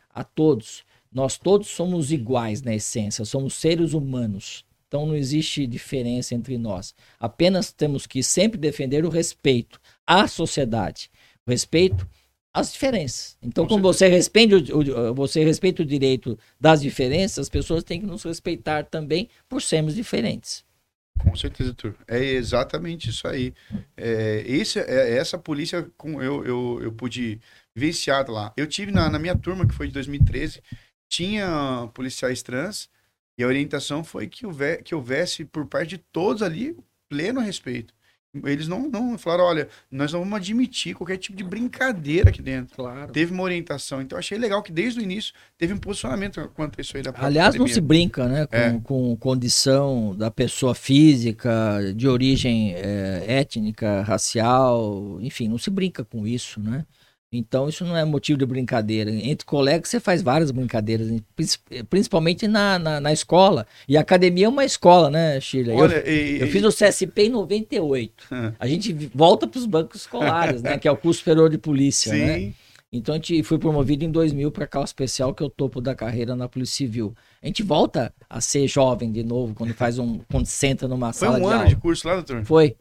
a 0.10 0.24
todos. 0.24 0.84
Nós 1.14 1.38
todos 1.38 1.68
somos 1.68 2.12
iguais 2.12 2.64
na 2.64 2.74
essência, 2.74 3.24
somos 3.24 3.54
seres 3.54 3.94
humanos. 3.94 4.66
Então 4.90 5.06
não 5.06 5.16
existe 5.16 5.68
diferença 5.68 6.34
entre 6.34 6.58
nós. 6.58 6.96
Apenas 7.20 7.72
temos 7.72 8.08
que 8.08 8.24
sempre 8.24 8.60
defender 8.60 9.06
o 9.06 9.10
respeito 9.10 9.80
à 10.06 10.28
sociedade, 10.28 11.12
o 11.46 11.52
respeito 11.52 12.10
às 12.52 12.74
diferenças. 12.74 13.38
Então, 13.42 13.68
quando 13.68 13.84
você 13.84 14.08
respeita, 14.08 14.56
o, 14.56 15.14
você 15.14 15.44
respeita 15.44 15.84
o 15.84 15.86
direito 15.86 16.38
das 16.60 16.82
diferenças, 16.82 17.38
as 17.38 17.50
pessoas 17.50 17.84
têm 17.84 18.00
que 18.02 18.08
nos 18.08 18.24
respeitar 18.24 18.84
também 18.84 19.30
por 19.48 19.62
sermos 19.62 19.94
diferentes. 19.94 20.66
Com 21.20 21.36
certeza, 21.36 21.72
Tur. 21.74 21.96
É 22.08 22.20
exatamente 22.20 23.12
isso 23.12 23.28
aí. 23.28 23.54
É, 23.96 24.44
esse, 24.48 24.80
é, 24.80 25.18
essa 25.18 25.38
polícia, 25.38 25.88
com, 25.98 26.20
eu, 26.20 26.44
eu, 26.46 26.80
eu 26.82 26.92
pude 26.92 27.40
vivenciar 27.76 28.28
lá. 28.28 28.52
Eu 28.58 28.66
tive 28.66 28.92
na, 28.92 29.08
na 29.08 29.20
minha 29.20 29.36
turma, 29.36 29.68
que 29.68 29.74
foi 29.74 29.88
de 29.88 29.94
2013, 29.94 30.64
tinha 31.08 31.90
policiais 31.94 32.42
trans, 32.42 32.90
e 33.40 33.44
a 33.44 33.48
orientação 33.48 34.04
foi 34.04 34.28
que, 34.28 34.46
houve, 34.46 34.84
que 34.84 34.94
houvesse, 34.94 35.46
por 35.46 35.66
parte 35.66 35.92
de 35.92 35.98
todos 35.98 36.44
ali, 36.44 36.76
pleno 37.08 37.40
respeito. 37.40 37.94
Eles 38.44 38.68
não, 38.68 38.90
não 38.90 39.18
falaram, 39.18 39.46
olha, 39.46 39.70
nós 39.90 40.12
não 40.12 40.20
vamos 40.20 40.36
admitir 40.36 40.94
qualquer 40.94 41.16
tipo 41.16 41.38
de 41.38 41.44
brincadeira 41.44 42.30
aqui 42.30 42.42
dentro. 42.42 42.76
Claro. 42.76 43.14
Teve 43.14 43.32
uma 43.32 43.42
orientação. 43.42 44.02
Então, 44.02 44.20
achei 44.20 44.38
legal 44.38 44.62
que 44.62 44.74
desde 44.74 45.00
o 45.00 45.02
início 45.02 45.34
teve 45.58 45.74
um 45.74 45.78
posicionamento 45.78 46.52
quanto 46.54 46.80
a 46.80 46.82
isso 46.82 46.98
aí 46.98 47.02
da 47.02 47.14
Aliás, 47.16 47.56
não 47.56 47.66
se 47.66 47.80
brinca, 47.80 48.28
né? 48.28 48.46
Com, 48.46 48.58
é. 48.58 48.82
com, 48.84 49.16
condição 49.16 50.14
da 50.18 50.30
pessoa 50.30 50.76
física, 50.76 51.80
de 51.96 52.10
origem 52.10 52.76
é, 52.76 53.24
étnica, 53.26 54.02
racial, 54.02 55.18
enfim, 55.22 55.48
não 55.48 55.58
se 55.58 55.70
brinca 55.70 56.04
com 56.04 56.28
isso, 56.28 56.60
né? 56.60 56.86
Então 57.32 57.70
isso 57.70 57.86
não 57.86 57.96
é 57.96 58.04
motivo 58.04 58.40
de 58.40 58.46
brincadeira. 58.46 59.12
Entre 59.12 59.46
colegas 59.46 59.90
você 59.90 60.00
faz 60.00 60.22
várias 60.22 60.50
brincadeiras, 60.50 61.08
principalmente 61.90 62.48
na, 62.48 62.80
na, 62.80 63.00
na 63.00 63.14
escola. 63.14 63.68
E 63.88 63.96
a 63.96 64.02
academia 64.02 64.48
é 64.48 64.50
uma 64.50 64.66
escola, 64.66 65.12
né, 65.12 65.40
Sheila? 65.40 65.76
Olha, 65.76 65.98
eu, 65.98 66.38
e, 66.38 66.42
eu 66.42 66.48
fiz 66.48 66.64
o 66.64 66.70
CSP 66.70 67.24
em 67.24 67.30
98. 67.30 68.26
a 68.58 68.68
gente 68.68 68.94
volta 69.14 69.48
para 69.48 69.60
os 69.60 69.66
bancos 69.68 70.02
escolares, 70.02 70.62
né? 70.64 70.78
Que 70.80 70.88
é 70.88 70.92
o 70.92 70.98
curso 70.98 71.20
superior 71.20 71.50
de 71.50 71.58
polícia, 71.58 72.14
né? 72.14 72.18
Sim. 72.20 72.46
né? 72.48 72.54
Então 72.92 73.14
a 73.14 73.18
gente 73.18 73.44
foi 73.44 73.60
promovido 73.60 74.04
em 74.04 74.10
2000 74.10 74.52
para 74.52 74.66
causa 74.66 74.88
especial, 74.88 75.34
que 75.34 75.44
é 75.44 75.46
o 75.46 75.50
topo 75.50 75.80
da 75.80 75.94
carreira 75.94 76.36
na 76.36 76.50
Polícia 76.50 76.78
Civil. 76.78 77.14
A 77.42 77.46
gente 77.46 77.62
volta 77.62 78.12
a 78.28 78.42
ser 78.42 78.68
jovem 78.68 79.12
de 79.12 79.24
novo 79.24 79.54
quando 79.54 79.74
faz 79.76 80.00
um, 80.00 80.20
quando 80.32 80.48
senta 80.48 80.88
numa 80.88 81.14
foi 81.14 81.28
sala 81.28 81.38
um 81.38 81.42
de 81.42 81.46
aula. 81.46 81.52
Foi 81.52 81.58
um 81.58 81.62
ano 81.62 81.76
de 81.76 81.82
curso 81.82 82.08
lá, 82.08 82.16
doutor? 82.16 82.44
Foi, 82.46 82.76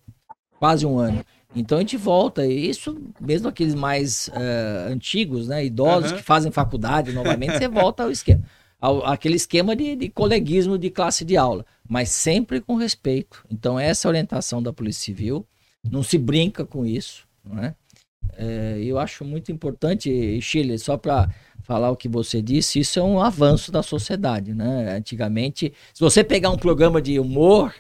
quase 0.59 0.87
um 0.87 0.99
ano. 0.99 1.23
Então 1.57 1.79
a 1.79 1.81
gente 1.81 1.97
volta, 1.97 2.47
e 2.47 2.69
isso, 2.69 3.01
mesmo 3.20 3.49
aqueles 3.49 3.75
mais 3.75 4.29
uh, 4.29 4.93
antigos, 4.93 5.49
né, 5.49 5.65
idosos 5.65 6.11
uhum. 6.11 6.16
que 6.19 6.23
fazem 6.23 6.53
faculdade 6.53 7.12
novamente, 7.12 7.57
você 7.57 7.69
volta 7.69 8.03
ao 8.03 8.11
esquema. 8.11 8.43
Ao, 8.81 9.05
aquele 9.05 9.37
esquema 9.37 9.75
de, 9.75 9.97
de 9.97 10.09
coleguismo 10.09 10.79
de 10.79 10.91
classe 10.91 11.25
de 11.25 11.37
aula, 11.37 11.65
mas 11.89 12.11
sempre 12.11 12.61
com 12.61 12.77
respeito. 12.77 13.45
Então, 13.51 13.79
essa 13.79 14.07
é 14.07 14.09
a 14.09 14.11
orientação 14.11 14.62
da 14.62 14.73
Polícia 14.73 15.03
Civil, 15.03 15.45
não 15.91 16.03
se 16.03 16.19
brinca 16.19 16.65
com 16.65 16.85
isso. 16.85 17.27
Né? 17.45 17.75
É, 18.37 18.79
eu 18.81 18.99
acho 18.99 19.25
muito 19.25 19.51
importante, 19.51 20.41
Chile, 20.41 20.79
só 20.79 20.97
para 20.97 21.29
falar 21.62 21.91
o 21.91 21.97
que 21.97 22.09
você 22.09 22.41
disse, 22.41 22.81
isso 22.81 22.99
é 22.99 23.03
um 23.03 23.20
avanço 23.20 23.73
da 23.73 23.83
sociedade. 23.83 24.55
Né? 24.55 24.95
Antigamente, 24.97 25.73
se 25.93 26.01
você 26.01 26.23
pegar 26.23 26.51
um 26.51 26.59
programa 26.59 27.01
de 27.01 27.19
humor, 27.19 27.75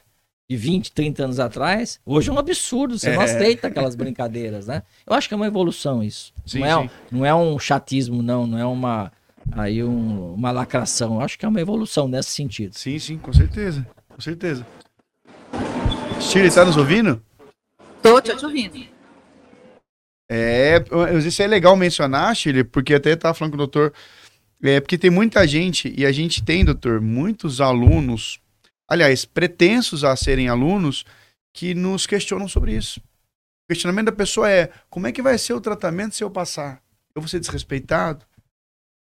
de 0.48 0.56
20, 0.56 0.92
30 0.92 1.24
anos 1.24 1.38
atrás, 1.38 2.00
hoje 2.06 2.30
é 2.30 2.32
um 2.32 2.38
absurdo, 2.38 2.98
você 2.98 3.10
é. 3.10 3.14
não 3.14 3.20
aceita 3.20 3.68
aquelas 3.68 3.94
brincadeiras, 3.94 4.66
né? 4.66 4.82
Eu 5.06 5.12
acho 5.12 5.28
que 5.28 5.34
é 5.34 5.36
uma 5.36 5.46
evolução 5.46 6.02
isso. 6.02 6.32
Sim, 6.46 6.60
não, 6.60 6.66
é, 6.66 6.76
um, 6.78 6.90
não 7.12 7.26
é 7.26 7.34
um 7.34 7.58
chatismo, 7.58 8.22
não, 8.22 8.46
não 8.46 8.58
é 8.58 8.64
uma, 8.64 9.12
aí 9.52 9.84
um, 9.84 10.32
uma 10.32 10.50
lacração. 10.50 11.16
Eu 11.16 11.20
acho 11.20 11.38
que 11.38 11.44
é 11.44 11.48
uma 11.48 11.60
evolução 11.60 12.08
nesse 12.08 12.30
sentido. 12.30 12.74
Sim, 12.78 12.98
sim, 12.98 13.18
com 13.18 13.30
certeza. 13.30 13.86
Com 14.08 14.20
certeza. 14.22 14.66
Shirley, 16.18 16.50
tá 16.50 16.64
nos 16.64 16.78
ouvindo? 16.78 17.22
Tô, 18.02 18.20
tô 18.22 18.34
te 18.34 18.44
ouvindo. 18.46 18.86
É, 20.30 20.82
isso 21.26 21.42
é 21.42 21.46
legal 21.46 21.76
mencionar, 21.76 22.34
Shirley, 22.34 22.64
porque 22.64 22.94
até 22.94 23.14
tava 23.14 23.34
falando 23.34 23.52
com 23.52 23.56
o 23.56 23.58
doutor, 23.58 23.92
é, 24.62 24.80
porque 24.80 24.96
tem 24.96 25.10
muita 25.10 25.46
gente, 25.46 25.92
e 25.94 26.06
a 26.06 26.12
gente 26.12 26.42
tem, 26.42 26.64
doutor, 26.64 27.02
muitos 27.02 27.60
alunos 27.60 28.40
aliás, 28.88 29.24
pretensos 29.24 30.02
a 30.02 30.16
serem 30.16 30.48
alunos, 30.48 31.04
que 31.54 31.74
nos 31.74 32.06
questionam 32.06 32.48
sobre 32.48 32.74
isso. 32.74 33.00
O 33.00 33.72
questionamento 33.72 34.06
da 34.06 34.12
pessoa 34.12 34.50
é: 34.50 34.70
como 34.88 35.06
é 35.06 35.12
que 35.12 35.22
vai 35.22 35.36
ser 35.36 35.52
o 35.52 35.60
tratamento 35.60 36.14
se 36.14 36.24
eu 36.24 36.30
passar? 36.30 36.82
Eu 37.14 37.20
vou 37.20 37.28
ser 37.28 37.40
desrespeitado? 37.40 38.24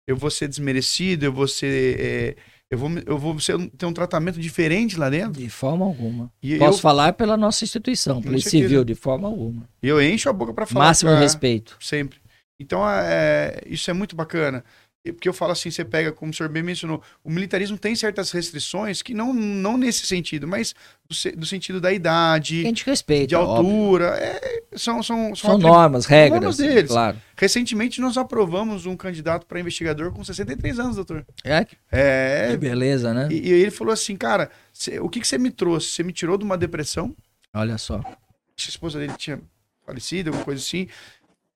Eu 0.07 0.17
vou 0.17 0.31
ser 0.31 0.49
desmerecido? 0.49 1.25
Eu 1.25 1.33
vou 1.33 1.49
ser. 1.49 2.01
É, 2.01 2.37
eu 2.71 2.79
vou, 2.79 2.91
eu 3.07 3.19
vou 3.19 3.41
ser, 3.41 3.57
ter 3.71 3.87
um 3.87 3.93
tratamento 3.93 4.39
diferente 4.39 4.97
lá 4.97 5.09
dentro? 5.11 5.41
De 5.41 5.49
forma 5.49 5.85
alguma. 5.85 6.31
E 6.43 6.57
Posso 6.59 6.79
eu, 6.79 6.83
falar 6.83 7.13
pela 7.15 7.37
nossa 7.37 7.65
instituição, 7.65 8.21
pelo 8.21 8.41
civil, 8.41 8.85
de 8.85 8.95
forma 8.95 9.27
alguma. 9.27 9.69
E 9.83 9.89
eu 9.89 10.01
encho 10.01 10.29
a 10.29 10.33
boca 10.33 10.53
para 10.53 10.67
falar. 10.67 10.87
Máximo 10.87 11.11
pra, 11.11 11.21
respeito. 11.21 11.77
Sempre. 11.81 12.19
Então, 12.61 12.89
é, 12.89 13.61
isso 13.67 13.91
é 13.91 13.95
muito 13.95 14.15
bacana 14.15 14.63
porque 15.05 15.29
eu 15.29 15.33
falo 15.33 15.53
assim, 15.53 15.71
você 15.71 15.83
pega, 15.83 16.13
como 16.13 16.31
o 16.31 16.35
senhor 16.35 16.51
bem 16.51 16.63
mencionou, 16.63 17.03
o 17.25 17.31
militarismo 17.31 17.79
tem 17.79 17.97
certas 17.97 18.31
restrições 18.31 19.01
que 19.01 19.15
não, 19.15 19.33
não 19.33 19.79
nesse 19.79 20.07
sentido, 20.07 20.47
mas 20.47 20.75
do, 21.09 21.39
do 21.39 21.47
sentido 21.47 21.81
da 21.81 21.91
idade, 21.91 22.63
respeita, 22.85 23.29
de 23.29 23.35
altura, 23.35 24.09
é, 24.19 24.63
são, 24.77 25.03
são, 25.03 25.35
são, 25.35 25.53
são 25.53 25.59
normas, 25.59 26.05
regras, 26.05 26.41
normas 26.41 26.59
deles. 26.59 26.91
Claro. 26.91 27.17
Recentemente 27.35 27.99
nós 27.99 28.19
aprovamos 28.19 28.85
um 28.85 28.95
candidato 28.95 29.47
para 29.47 29.59
investigador 29.59 30.13
com 30.13 30.23
63 30.23 30.79
anos, 30.79 30.97
doutor. 30.97 31.25
É? 31.43 31.67
É. 31.91 32.49
Que 32.51 32.59
beleza, 32.59 33.15
né? 33.15 33.29
E, 33.31 33.49
e 33.49 33.53
ele 33.53 33.71
falou 33.71 33.95
assim, 33.95 34.17
cara, 34.17 34.51
cê, 34.71 35.01
o 35.01 35.09
que, 35.09 35.21
que 35.21 35.27
você 35.27 35.39
me 35.39 35.51
trouxe? 35.51 35.89
Você 35.89 36.03
me 36.03 36.13
tirou 36.13 36.37
de 36.37 36.45
uma 36.45 36.59
depressão? 36.59 37.17
Olha 37.55 37.79
só. 37.79 38.01
A 38.05 38.15
esposa 38.57 38.99
dele 38.99 39.15
tinha 39.17 39.41
falecido, 39.87 40.29
alguma 40.29 40.45
coisa 40.45 40.61
assim 40.63 40.87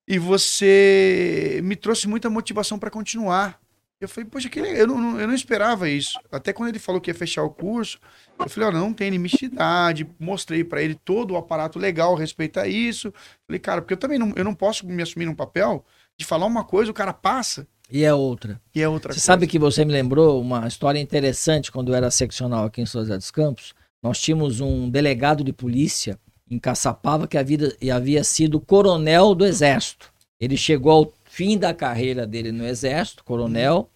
e 0.06 0.18
você 0.18 1.60
me 1.62 1.76
trouxe 1.76 2.06
muita 2.08 2.28
motivação 2.28 2.78
para 2.78 2.90
continuar. 2.90 3.60
Eu 4.00 4.08
falei, 4.08 4.28
poxa, 4.28 4.48
que 4.50 4.60
legal. 4.60 4.76
Eu 4.76 4.86
não, 4.86 5.20
eu 5.20 5.26
não 5.26 5.34
esperava 5.34 5.88
isso. 5.88 6.18
Até 6.30 6.52
quando 6.52 6.68
ele 6.68 6.78
falou 6.78 7.00
que 7.00 7.10
ia 7.10 7.14
fechar 7.14 7.42
o 7.42 7.50
curso, 7.50 7.98
eu 8.38 8.48
falei, 8.50 8.68
olha, 8.68 8.78
não 8.78 8.92
tem 8.92 9.08
inimitidade. 9.08 10.06
Mostrei 10.18 10.62
para 10.62 10.82
ele 10.82 10.94
todo 10.94 11.30
o 11.32 11.36
aparato 11.36 11.78
legal 11.78 12.14
a 12.14 12.18
respeito 12.18 12.60
a 12.60 12.68
isso. 12.68 13.12
Falei, 13.46 13.58
cara, 13.58 13.80
porque 13.80 13.94
eu 13.94 13.98
também 13.98 14.18
não, 14.18 14.32
eu 14.36 14.44
não 14.44 14.54
posso 14.54 14.86
me 14.86 15.02
assumir 15.02 15.24
num 15.24 15.34
papel 15.34 15.84
de 16.18 16.24
falar 16.24 16.44
uma 16.46 16.64
coisa, 16.64 16.90
o 16.90 16.94
cara 16.94 17.12
passa. 17.14 17.66
E 17.90 18.04
é 18.04 18.12
outra. 18.12 18.60
E 18.74 18.82
é 18.82 18.88
outra 18.88 19.12
Você 19.12 19.16
coisa. 19.16 19.26
sabe 19.26 19.46
que 19.46 19.58
você 19.58 19.84
me 19.84 19.92
lembrou 19.92 20.40
uma 20.40 20.66
história 20.66 20.98
interessante 20.98 21.72
quando 21.72 21.88
eu 21.90 21.94
era 21.94 22.10
seccional 22.10 22.66
aqui 22.66 22.82
em 22.82 22.86
São 22.86 23.00
José 23.00 23.16
dos 23.16 23.30
Campos. 23.30 23.74
Nós 24.02 24.20
tínhamos 24.20 24.60
um 24.60 24.90
delegado 24.90 25.42
de 25.42 25.52
polícia 25.52 26.18
em 26.50 26.58
Caçapava, 26.58 27.26
que 27.26 27.38
havia, 27.38 27.76
havia 27.94 28.22
sido 28.24 28.60
coronel 28.60 29.34
do 29.34 29.44
Exército. 29.44 30.12
Ele 30.40 30.56
chegou 30.56 30.92
ao 30.92 31.12
fim 31.24 31.56
da 31.56 31.72
carreira 31.72 32.26
dele 32.26 32.52
no 32.52 32.66
Exército, 32.66 33.24
coronel, 33.24 33.88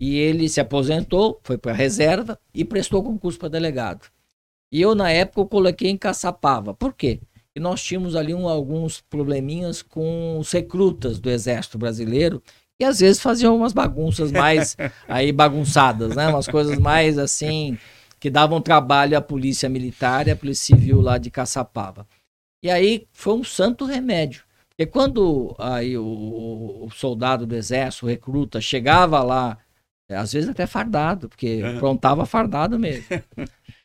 e 0.00 0.16
ele 0.16 0.48
se 0.48 0.60
aposentou, 0.60 1.40
foi 1.42 1.58
para 1.58 1.72
a 1.72 1.74
reserva 1.74 2.38
e 2.54 2.64
prestou 2.64 3.02
concurso 3.02 3.38
para 3.38 3.48
delegado. 3.48 4.06
E 4.70 4.80
eu, 4.80 4.94
na 4.94 5.10
época, 5.10 5.40
eu 5.40 5.46
coloquei 5.46 5.90
em 5.90 5.96
Caçapava. 5.96 6.74
Por 6.74 6.92
quê? 6.92 7.20
Porque 7.46 7.60
nós 7.60 7.82
tínhamos 7.82 8.14
ali 8.14 8.34
um, 8.34 8.48
alguns 8.48 9.00
probleminhas 9.00 9.82
com 9.82 10.38
os 10.38 10.52
recrutas 10.52 11.18
do 11.18 11.30
Exército 11.30 11.78
Brasileiro, 11.78 12.42
e 12.80 12.84
às 12.84 13.00
vezes 13.00 13.20
faziam 13.20 13.56
umas 13.56 13.72
bagunças 13.72 14.30
mais 14.30 14.76
aí 15.08 15.32
bagunçadas, 15.32 16.14
né? 16.14 16.28
Umas 16.28 16.46
coisas 16.46 16.78
mais 16.78 17.18
assim 17.18 17.76
que 18.20 18.30
davam 18.30 18.60
trabalho 18.60 19.16
à 19.16 19.20
polícia 19.20 19.68
militar 19.68 20.26
e 20.26 20.30
à 20.30 20.36
polícia 20.36 20.76
civil 20.76 21.00
lá 21.00 21.18
de 21.18 21.30
Caçapava. 21.30 22.06
E 22.62 22.70
aí 22.70 23.06
foi 23.12 23.34
um 23.34 23.44
santo 23.44 23.84
remédio. 23.84 24.42
Porque 24.68 24.86
quando 24.86 25.54
aí 25.58 25.96
o, 25.96 26.86
o 26.86 26.90
soldado 26.90 27.46
do 27.46 27.54
exército, 27.54 28.06
o 28.06 28.08
recruta, 28.08 28.60
chegava 28.60 29.22
lá, 29.22 29.58
às 30.10 30.32
vezes 30.32 30.48
até 30.48 30.66
fardado, 30.66 31.28
porque 31.28 31.62
uhum. 31.62 31.78
prontava 31.78 32.24
fardado 32.24 32.78
mesmo. 32.78 33.04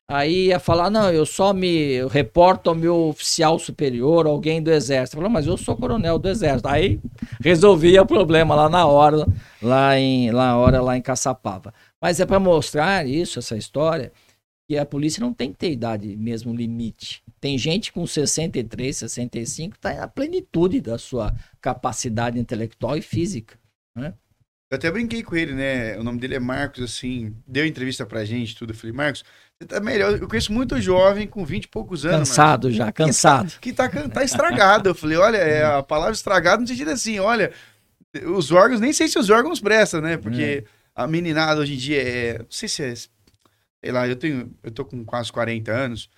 Aí 0.08 0.48
ia 0.48 0.60
falar, 0.60 0.90
não, 0.90 1.10
eu 1.12 1.26
só 1.26 1.54
me 1.54 2.06
reporto 2.08 2.70
ao 2.70 2.76
meu 2.76 3.08
oficial 3.08 3.58
superior, 3.58 4.28
alguém 4.28 4.62
do 4.62 4.70
exército. 4.70 5.16
Falou, 5.16 5.30
mas 5.30 5.48
eu 5.48 5.58
sou 5.58 5.78
coronel 5.78 6.20
do 6.20 6.28
exército. 6.28 6.68
Aí 6.68 7.00
resolvia 7.42 8.02
o 8.02 8.06
problema 8.06 8.54
lá 8.54 8.68
na 8.68 8.86
hora, 8.86 9.26
lá 9.62 9.98
em, 9.98 10.30
lá 10.30 10.48
na 10.48 10.58
hora 10.58 10.82
lá 10.82 10.98
em 10.98 11.02
Caçapava. 11.02 11.74
Mas 12.02 12.20
é 12.20 12.26
para 12.26 12.40
mostrar 12.40 13.08
isso, 13.08 13.40
essa 13.40 13.56
história, 13.56 14.12
que 14.68 14.78
a 14.78 14.86
polícia 14.86 15.22
não 15.22 15.34
tem 15.34 15.52
que 15.52 15.58
ter 15.58 15.72
idade 15.72 16.16
mesmo 16.16 16.56
limite. 16.56 17.24
Tem 17.40 17.58
gente 17.58 17.92
com 17.92 18.06
63, 18.08 18.96
65 18.96 19.76
está 19.76 19.94
na 19.94 20.08
plenitude 20.08 20.80
da 20.80 20.98
sua 20.98 21.36
capacidade 21.62 22.40
intelectual 22.40 22.98
e 22.98 23.02
física. 23.02 23.58
Né? 23.96 24.14
Eu 24.72 24.78
até 24.78 24.90
brinquei 24.90 25.22
com 25.22 25.36
ele, 25.36 25.54
né? 25.54 25.98
O 26.00 26.04
nome 26.04 26.20
dele 26.20 26.36
é 26.36 26.40
Marcos, 26.40 26.82
assim, 26.82 27.36
deu 27.46 27.66
entrevista 27.66 28.06
pra 28.06 28.26
gente, 28.26 28.56
tudo. 28.56 28.72
Eu 28.72 28.76
falei, 28.76 28.92
Marcos, 28.96 29.24
você 29.62 29.68
tá 29.68 29.80
melhor. 29.80 30.18
Eu 30.20 30.28
conheço 30.28 30.52
muito 30.52 30.82
jovem 30.82 31.28
com 31.28 31.46
20 31.46 31.66
e 31.66 31.68
poucos 31.68 32.06
anos. 32.06 32.30
Cansado 32.30 32.64
Marcos, 32.64 32.76
já, 32.76 32.92
cansado. 32.92 33.54
Que 33.60 33.72
tá, 33.72 33.88
que 33.88 33.98
tá, 33.98 34.10
tá 34.10 34.24
estragado. 34.24 34.90
Eu 34.90 34.96
falei, 34.96 35.18
olha, 35.18 35.38
é 35.38 35.64
a 35.64 35.84
palavra 35.84 36.14
estragado 36.14 36.64
no 36.64 36.68
sentido 36.68 36.90
assim, 36.90 37.20
olha, 37.20 37.52
os 38.26 38.52
órgãos, 38.52 38.80
nem 38.80 38.94
sei 38.94 39.08
se 39.08 39.20
os 39.20 39.30
órgãos 39.30 39.60
prestam, 39.60 40.02
né? 40.02 40.18
Porque 40.18 40.66
é. 40.66 40.70
a 40.96 41.06
meninada 41.06 41.62
hoje 41.62 41.74
em 41.76 41.78
dia 41.78 42.02
é. 42.02 42.40
Não 42.40 42.48
sei 42.50 42.68
se 42.68 42.84
é. 42.84 42.94
Sei 43.84 43.92
lá, 43.92 44.08
eu 44.08 44.16
tenho. 44.16 44.56
Eu 44.64 44.72
tô 44.72 44.86
com 44.86 45.04
quase 45.04 45.32
40 45.32 45.72
anos. 45.72 46.10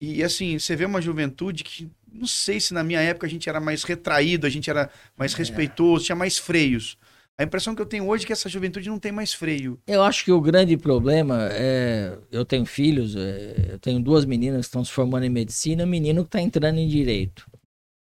E 0.00 0.22
assim, 0.22 0.56
você 0.58 0.76
vê 0.76 0.84
uma 0.84 1.02
juventude 1.02 1.64
que. 1.64 1.90
Não 2.10 2.26
sei 2.26 2.60
se 2.60 2.72
na 2.72 2.84
minha 2.84 3.00
época 3.00 3.26
a 3.26 3.30
gente 3.30 3.48
era 3.48 3.60
mais 3.60 3.82
retraído, 3.82 4.46
a 4.46 4.50
gente 4.50 4.70
era 4.70 4.88
mais 5.16 5.34
é. 5.34 5.36
respeitoso, 5.36 6.04
tinha 6.04 6.16
mais 6.16 6.38
freios. 6.38 6.96
A 7.36 7.44
impressão 7.44 7.74
que 7.74 7.82
eu 7.82 7.86
tenho 7.86 8.08
hoje 8.08 8.24
é 8.24 8.26
que 8.26 8.32
essa 8.32 8.48
juventude 8.48 8.88
não 8.88 8.98
tem 8.98 9.12
mais 9.12 9.32
freio. 9.32 9.78
Eu 9.86 10.02
acho 10.02 10.24
que 10.24 10.32
o 10.32 10.40
grande 10.40 10.76
problema 10.76 11.48
é. 11.52 12.16
Eu 12.30 12.44
tenho 12.44 12.64
filhos, 12.64 13.14
é, 13.16 13.70
eu 13.72 13.78
tenho 13.78 14.00
duas 14.00 14.24
meninas 14.24 14.60
que 14.60 14.66
estão 14.66 14.84
se 14.84 14.92
formando 14.92 15.24
em 15.24 15.30
medicina, 15.30 15.84
um 15.84 15.88
menino 15.88 16.22
que 16.22 16.28
está 16.28 16.40
entrando 16.40 16.78
em 16.78 16.88
direito. 16.88 17.46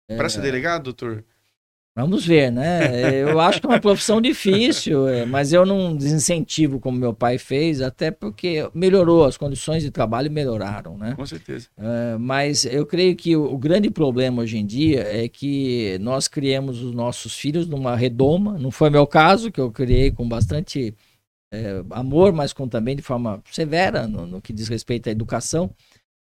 Para 0.08 0.26
é, 0.26 0.28
ser 0.28 0.40
delegado, 0.40 0.84
doutor? 0.84 1.24
Vamos 1.96 2.26
ver, 2.26 2.52
né? 2.52 3.22
Eu 3.22 3.40
acho 3.40 3.58
que 3.58 3.66
é 3.66 3.70
uma 3.70 3.80
profissão 3.80 4.20
difícil, 4.20 5.08
é, 5.08 5.24
mas 5.24 5.50
eu 5.54 5.64
não 5.64 5.96
desincentivo 5.96 6.78
como 6.78 6.98
meu 6.98 7.14
pai 7.14 7.38
fez, 7.38 7.80
até 7.80 8.10
porque 8.10 8.68
melhorou, 8.74 9.24
as 9.24 9.38
condições 9.38 9.82
de 9.82 9.90
trabalho 9.90 10.30
melhoraram, 10.30 10.98
né? 10.98 11.14
Com 11.16 11.24
certeza. 11.24 11.68
É, 11.78 12.18
mas 12.18 12.66
eu 12.66 12.84
creio 12.84 13.16
que 13.16 13.34
o, 13.34 13.50
o, 13.50 13.56
grande 13.56 13.88
problema 13.88 14.42
hoje 14.42 14.58
em 14.58 14.66
dia 14.66 15.04
é 15.08 15.26
que 15.26 15.96
nós 16.02 16.28
criamos 16.28 16.82
os 16.82 16.92
nossos 16.92 17.34
filhos 17.34 17.66
numa 17.66 17.96
redoma, 17.96 18.58
não 18.58 18.70
foi 18.70 18.90
meu 18.90 19.06
caso, 19.06 19.50
que 19.50 19.60
eu 19.60 19.72
criei 19.72 20.10
com 20.10 20.28
bastante 20.28 20.94
é, 21.50 21.82
amor, 21.88 22.30
mas 22.30 22.52
com 22.52 22.68
também 22.68 22.94
de 22.94 23.00
forma 23.00 23.42
severa 23.50 24.06
no, 24.06 24.26
no 24.26 24.42
que 24.42 24.52
diz 24.52 24.68
respeito 24.68 25.08
à 25.08 25.12
educação, 25.12 25.70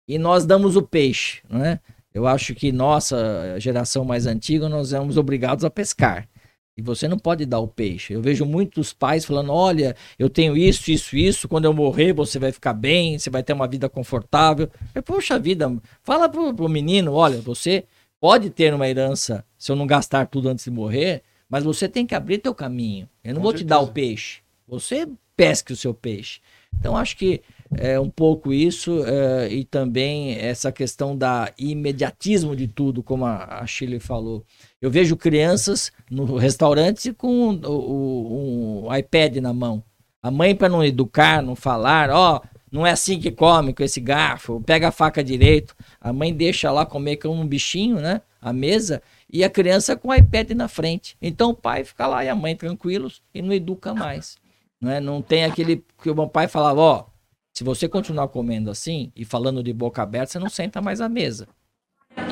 e 0.07 0.17
nós 0.17 0.45
damos 0.45 0.77
o 0.77 0.81
peixe, 0.81 1.41
né? 1.49 1.81
Eu 2.17 2.25
acho 2.25 2.55
que 2.55 2.71
nossa 2.71 3.59
geração 3.59 4.03
mais 4.03 4.25
antiga, 4.25 4.67
nós 4.67 4.91
éramos 4.91 5.17
obrigados 5.17 5.63
a 5.63 5.69
pescar. 5.69 6.27
E 6.75 6.81
você 6.81 7.07
não 7.07 7.19
pode 7.19 7.45
dar 7.45 7.59
o 7.59 7.67
peixe. 7.67 8.13
Eu 8.13 8.21
vejo 8.23 8.43
muitos 8.43 8.91
pais 8.91 9.23
falando: 9.23 9.51
olha, 9.51 9.95
eu 10.17 10.27
tenho 10.27 10.57
isso, 10.57 10.89
isso, 10.89 11.15
isso. 11.15 11.47
Quando 11.47 11.65
eu 11.65 11.73
morrer, 11.73 12.13
você 12.13 12.39
vai 12.39 12.51
ficar 12.51 12.73
bem, 12.73 13.19
você 13.19 13.29
vai 13.29 13.43
ter 13.43 13.53
uma 13.53 13.67
vida 13.67 13.87
confortável. 13.87 14.67
Eu, 14.95 15.03
Poxa 15.03 15.37
vida, 15.37 15.71
fala 16.01 16.27
pro, 16.27 16.51
pro 16.55 16.67
menino: 16.67 17.13
olha, 17.13 17.37
você 17.39 17.83
pode 18.19 18.49
ter 18.49 18.73
uma 18.73 18.87
herança 18.87 19.45
se 19.55 19.71
eu 19.71 19.75
não 19.75 19.85
gastar 19.85 20.25
tudo 20.25 20.49
antes 20.49 20.65
de 20.65 20.71
morrer, 20.71 21.21
mas 21.47 21.63
você 21.63 21.87
tem 21.87 22.05
que 22.05 22.15
abrir 22.15 22.39
teu 22.39 22.55
caminho. 22.55 23.07
Eu 23.23 23.35
não 23.35 23.41
Com 23.41 23.43
vou 23.43 23.51
certeza. 23.51 23.65
te 23.65 23.69
dar 23.69 23.79
o 23.79 23.87
peixe. 23.89 24.39
Você 24.67 25.07
pesque 25.35 25.71
o 25.71 25.75
seu 25.75 25.93
peixe. 25.93 26.41
Então, 26.79 26.97
acho 26.97 27.15
que 27.15 27.41
é 27.75 27.99
um 27.99 28.09
pouco 28.09 28.53
isso 28.53 29.03
é, 29.05 29.49
e 29.49 29.63
também 29.65 30.37
essa 30.37 30.71
questão 30.71 31.17
da 31.17 31.51
imediatismo 31.57 32.55
de 32.55 32.67
tudo, 32.67 33.03
como 33.03 33.25
a, 33.25 33.59
a 33.61 33.67
Chile 33.67 33.99
falou. 33.99 34.45
Eu 34.81 34.89
vejo 34.89 35.17
crianças 35.17 35.91
no 36.09 36.37
restaurante 36.37 37.11
com 37.13 37.49
o, 37.49 37.69
o, 37.69 38.87
um 38.87 38.95
iPad 38.95 39.37
na 39.37 39.53
mão. 39.53 39.83
A 40.21 40.31
mãe, 40.31 40.55
para 40.55 40.69
não 40.69 40.83
educar, 40.83 41.41
não 41.41 41.55
falar, 41.55 42.09
ó, 42.09 42.41
oh, 42.43 42.57
não 42.71 42.85
é 42.85 42.91
assim 42.91 43.19
que 43.19 43.31
come 43.31 43.73
com 43.73 43.83
esse 43.83 43.99
garfo, 43.99 44.61
pega 44.65 44.89
a 44.89 44.91
faca 44.91 45.23
direito. 45.23 45.75
A 46.01 46.11
mãe 46.11 46.33
deixa 46.33 46.71
lá 46.71 46.85
comer 46.85 47.17
como 47.17 47.41
um 47.41 47.47
bichinho, 47.47 47.97
né? 47.97 48.21
A 48.41 48.53
mesa, 48.53 49.01
e 49.31 49.43
a 49.43 49.49
criança 49.49 49.95
com 49.95 50.09
o 50.09 50.13
iPad 50.13 50.51
na 50.51 50.67
frente. 50.67 51.17
Então 51.21 51.49
o 51.49 51.55
pai 51.55 51.83
fica 51.83 52.07
lá 52.07 52.23
e 52.23 52.29
a 52.29 52.35
mãe 52.35 52.55
tranquilos 52.55 53.21
e 53.33 53.41
não 53.41 53.53
educa 53.53 53.93
mais. 53.93 54.37
Não, 54.79 54.91
é? 54.91 54.99
não 54.99 55.21
tem 55.21 55.43
aquele 55.43 55.83
que 56.01 56.09
o 56.09 56.15
meu 56.15 56.27
pai 56.27 56.47
falava, 56.47 56.79
ó, 56.79 57.05
se 57.57 57.63
você 57.63 57.89
continuar 57.89 58.27
comendo 58.27 58.69
assim 58.69 59.11
e 59.15 59.25
falando 59.25 59.63
de 59.63 59.73
boca 59.73 60.03
aberta, 60.03 60.33
você 60.33 60.37
não 60.37 60.47
senta 60.47 60.79
mais 60.79 61.01
à 61.01 61.09
mesa. 61.09 61.47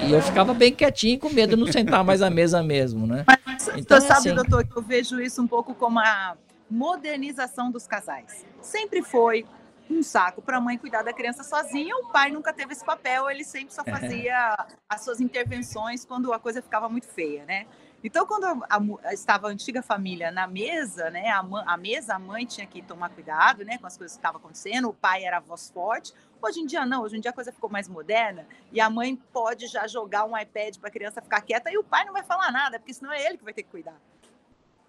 E 0.08 0.12
eu 0.12 0.22
ficava 0.22 0.54
bem 0.54 0.72
quietinho 0.72 1.20
com 1.20 1.32
medo 1.32 1.56
de 1.56 1.64
não 1.64 1.72
sentar 1.72 2.04
mais 2.04 2.22
à 2.22 2.30
mesa 2.30 2.62
mesmo, 2.62 3.08
né? 3.08 3.26
Mas 3.44 3.68
então, 3.70 4.00
você 4.00 4.06
sabe, 4.06 4.20
assim... 4.20 4.36
doutor, 4.36 4.64
que 4.68 4.78
eu 4.78 4.84
vejo 4.84 5.20
isso 5.20 5.42
um 5.42 5.48
pouco 5.48 5.74
como 5.74 5.98
a 5.98 6.38
modernização 6.70 7.72
dos 7.72 7.88
casais. 7.88 8.46
Sempre 8.62 9.02
foi 9.02 9.48
um 9.90 10.04
saco 10.04 10.44
para 10.44 10.58
a 10.58 10.62
mãe 10.62 10.78
cuidar 10.78 11.02
da 11.02 11.12
criança 11.12 11.44
sozinha, 11.44 11.96
o 11.96 12.12
pai 12.12 12.30
nunca 12.30 12.54
teve 12.54 12.74
esse 12.74 12.86
papel, 12.86 13.28
ele 13.28 13.44
sempre 13.44 13.74
só 13.74 13.84
fazia 13.84 14.56
as 14.88 15.02
suas 15.04 15.20
intervenções 15.20 16.06
quando 16.06 16.34
a 16.34 16.40
coisa 16.40 16.62
ficava 16.62 16.88
muito 16.88 17.08
feia, 17.08 17.46
né? 17.46 17.66
Então, 18.06 18.24
quando 18.28 18.46
a, 18.46 18.68
a, 18.70 19.14
estava 19.16 19.48
a 19.48 19.50
antiga 19.50 19.82
família 19.82 20.30
na 20.30 20.46
mesa, 20.46 21.10
né, 21.10 21.30
a, 21.30 21.44
a, 21.66 21.76
mesa, 21.76 22.14
a 22.14 22.20
mãe 22.20 22.46
tinha 22.46 22.68
que 22.68 22.80
tomar 22.80 23.10
cuidado 23.10 23.66
né, 23.66 23.80
com 23.80 23.88
as 23.88 23.98
coisas 23.98 24.16
que 24.16 24.20
estavam 24.20 24.40
acontecendo, 24.40 24.90
o 24.90 24.94
pai 24.94 25.24
era 25.24 25.38
a 25.38 25.40
voz 25.40 25.72
forte. 25.74 26.14
Hoje 26.40 26.60
em 26.60 26.68
dia, 26.68 26.86
não, 26.86 27.02
hoje 27.02 27.18
em 27.18 27.20
dia 27.20 27.32
a 27.32 27.34
coisa 27.34 27.52
ficou 27.52 27.68
mais 27.68 27.88
moderna 27.88 28.46
e 28.72 28.80
a 28.80 28.92
mãe 28.92 29.20
pode 29.34 29.66
já 29.66 29.88
jogar 29.88 30.24
um 30.26 30.38
iPad 30.38 30.78
para 30.78 30.90
a 30.90 30.92
criança 30.92 31.20
ficar 31.20 31.42
quieta 31.42 31.72
e 31.72 31.80
o 31.80 31.84
pai 31.84 32.06
não 32.06 32.14
vai 32.14 32.22
falar 32.22 32.52
nada, 32.52 32.78
porque 32.78 32.94
senão 32.94 33.12
é 33.12 33.26
ele 33.26 33.40
que 33.40 33.44
vai 33.44 33.54
ter 33.54 33.64
que 33.64 33.72
cuidar. 33.72 34.00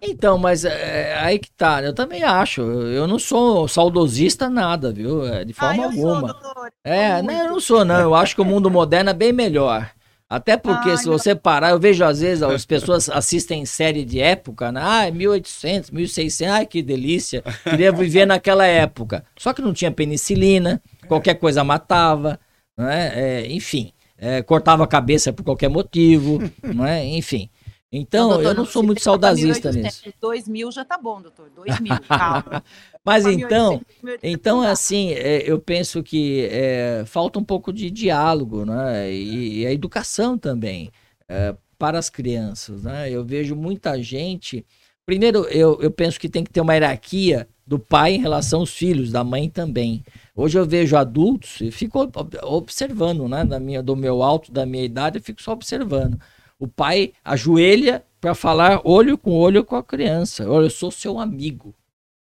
Então, 0.03 0.37
mas 0.37 0.67
é, 0.67 1.13
é 1.13 1.19
aí 1.19 1.39
que 1.39 1.51
tá, 1.53 1.83
eu 1.83 1.95
também 1.95 2.23
acho. 2.23 2.61
Eu 2.61 3.07
não 3.07 3.19
sou 3.19 3.67
saudosista 3.67 4.51
nada, 4.51 4.93
viu? 4.93 5.27
É, 5.27 5.43
de 5.43 5.55
forma 5.55 5.85
ah, 5.85 5.87
alguma. 5.87 6.21
Sou, 6.21 6.43
doutor. 6.43 6.73
É, 6.85 7.23
não, 7.23 7.33
eu 7.33 7.51
não 7.53 7.61
sou, 7.61 7.83
não. 7.83 7.99
Eu 7.99 8.15
acho 8.15 8.35
que 8.35 8.43
o 8.43 8.45
mundo 8.45 8.71
moderno 8.71 9.09
é 9.09 9.15
bem 9.15 9.33
melhor. 9.33 9.91
Até 10.29 10.57
porque, 10.57 10.91
Ai, 10.91 10.97
se 10.97 11.07
você 11.07 11.37
parar, 11.37 11.71
eu 11.71 11.79
vejo 11.79 12.05
às 12.05 12.21
vezes 12.21 12.43
as 12.43 12.65
pessoas 12.65 13.09
assistem 13.09 13.65
série 13.65 14.05
de 14.05 14.19
época, 14.19 14.73
né? 14.73 14.81
Ah, 14.83 15.11
1800, 15.11 15.93
1600, 15.93 16.53
ai 16.53 16.67
que 16.67 16.83
delícia, 16.83 17.43
queria 17.63 17.93
viver 17.93 18.27
naquela 18.27 18.67
época. 18.67 19.25
Só 19.39 19.53
que 19.53 19.63
não 19.63 19.73
tinha 19.73 19.91
penicilina, 19.93 20.83
qualquer 21.07 21.35
coisa 21.35 21.63
matava, 21.63 22.41
né? 22.77 23.13
É, 23.15 23.53
enfim, 23.53 23.93
é, 24.19 24.43
cortava 24.43 24.83
a 24.83 24.89
cabeça 24.89 25.33
por 25.33 25.45
qualquer 25.45 25.69
motivo, 25.69 26.41
não 26.63 26.85
é? 26.85 27.05
Enfim. 27.05 27.49
Então, 27.97 28.29
doutor, 28.29 28.45
eu 28.45 28.55
não 28.55 28.67
sou 28.67 28.83
muito 28.83 29.03
saudosista 29.03 29.73
nisso. 29.73 30.13
2 30.21 30.49
mil 30.49 30.71
já 30.71 30.85
tá 30.85 30.99
bom, 30.99 31.21
doutor. 31.21 31.51
2 31.51 31.81
mil, 31.81 31.95
calma. 32.07 32.63
Mas 33.05 33.25
então, 33.27 33.81
então 34.23 34.61
assim, 34.63 35.13
é, 35.13 35.43
eu 35.51 35.59
penso 35.59 36.03
que 36.03 36.49
é, 36.51 37.05
falta 37.07 37.39
um 37.39 37.45
pouco 37.45 37.73
de 37.73 37.91
diálogo, 37.91 38.65
né? 38.65 39.11
E, 39.11 39.61
e 39.61 39.67
a 39.67 39.73
educação 39.73 40.37
também 40.37 40.91
é, 41.29 41.55
para 41.79 41.99
as 41.99 42.11
crianças, 42.11 42.83
né? 42.83 43.11
Eu 43.11 43.25
vejo 43.25 43.57
muita 43.57 44.01
gente. 44.03 44.65
Primeiro, 45.05 45.45
eu, 45.45 45.81
eu 45.81 45.91
penso 45.91 46.19
que 46.19 46.29
tem 46.29 46.45
que 46.45 46.51
ter 46.51 46.61
uma 46.61 46.75
hierarquia 46.75 47.49
do 47.67 47.79
pai 47.79 48.15
em 48.15 48.21
relação 48.21 48.61
aos 48.61 48.71
filhos, 48.71 49.11
da 49.11 49.25
mãe 49.25 49.49
também. 49.51 50.05
Hoje 50.35 50.59
eu 50.59 50.65
vejo 50.65 50.97
adultos 50.97 51.61
e 51.61 51.71
fico 51.71 52.11
observando, 52.43 53.29
né? 53.29 53.45
Da 53.45 53.59
minha, 53.59 53.83
do 53.83 53.97
meu 53.97 54.23
alto, 54.23 54.53
da 54.53 54.65
minha 54.65 54.85
idade, 54.85 55.19
eu 55.19 55.23
fico 55.23 55.43
só 55.43 55.53
observando. 55.53 56.19
O 56.59 56.67
pai 56.67 57.13
ajoelha 57.25 58.05
para 58.21 58.35
falar 58.35 58.81
olho 58.85 59.19
com 59.19 59.33
olho 59.33 59.65
com 59.65 59.77
a 59.77 59.83
criança. 59.83 60.49
Olha, 60.49 60.67
eu 60.67 60.71
sou 60.71 60.91
seu 60.91 61.19
amigo. 61.19 61.75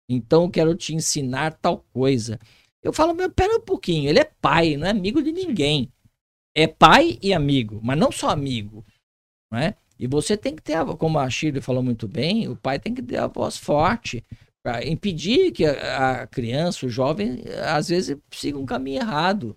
Então 0.09 0.49
quero 0.49 0.75
te 0.75 0.95
ensinar 0.95 1.53
tal 1.53 1.85
coisa. 1.93 2.39
Eu 2.81 2.91
falo, 2.91 3.13
meu, 3.13 3.29
pera 3.31 3.55
um 3.55 3.61
pouquinho, 3.61 4.09
ele 4.09 4.19
é 4.19 4.23
pai, 4.41 4.75
não 4.75 4.87
é 4.87 4.89
amigo 4.89 5.21
de 5.21 5.31
ninguém. 5.31 5.91
É 6.55 6.67
pai 6.67 7.17
e 7.21 7.33
amigo, 7.33 7.79
mas 7.83 7.97
não 7.97 8.11
só 8.11 8.29
amigo. 8.29 8.85
Não 9.51 9.59
é? 9.59 9.75
E 9.99 10.07
você 10.07 10.35
tem 10.35 10.55
que 10.55 10.63
ter, 10.63 10.73
a, 10.73 10.85
como 10.85 11.19
a 11.19 11.29
Shirley 11.29 11.61
falou 11.61 11.83
muito 11.83 12.07
bem, 12.07 12.47
o 12.47 12.55
pai 12.55 12.79
tem 12.79 12.93
que 12.93 13.03
ter 13.03 13.17
a 13.17 13.27
voz 13.27 13.55
forte 13.55 14.25
para 14.63 14.85
impedir 14.85 15.51
que 15.51 15.63
a, 15.63 16.21
a, 16.21 16.27
criança, 16.27 16.85
o 16.85 16.89
jovem, 16.89 17.43
às 17.67 17.89
vezes 17.89 18.17
siga 18.31 18.57
um 18.57 18.65
caminho 18.65 18.99
errado. 18.99 19.55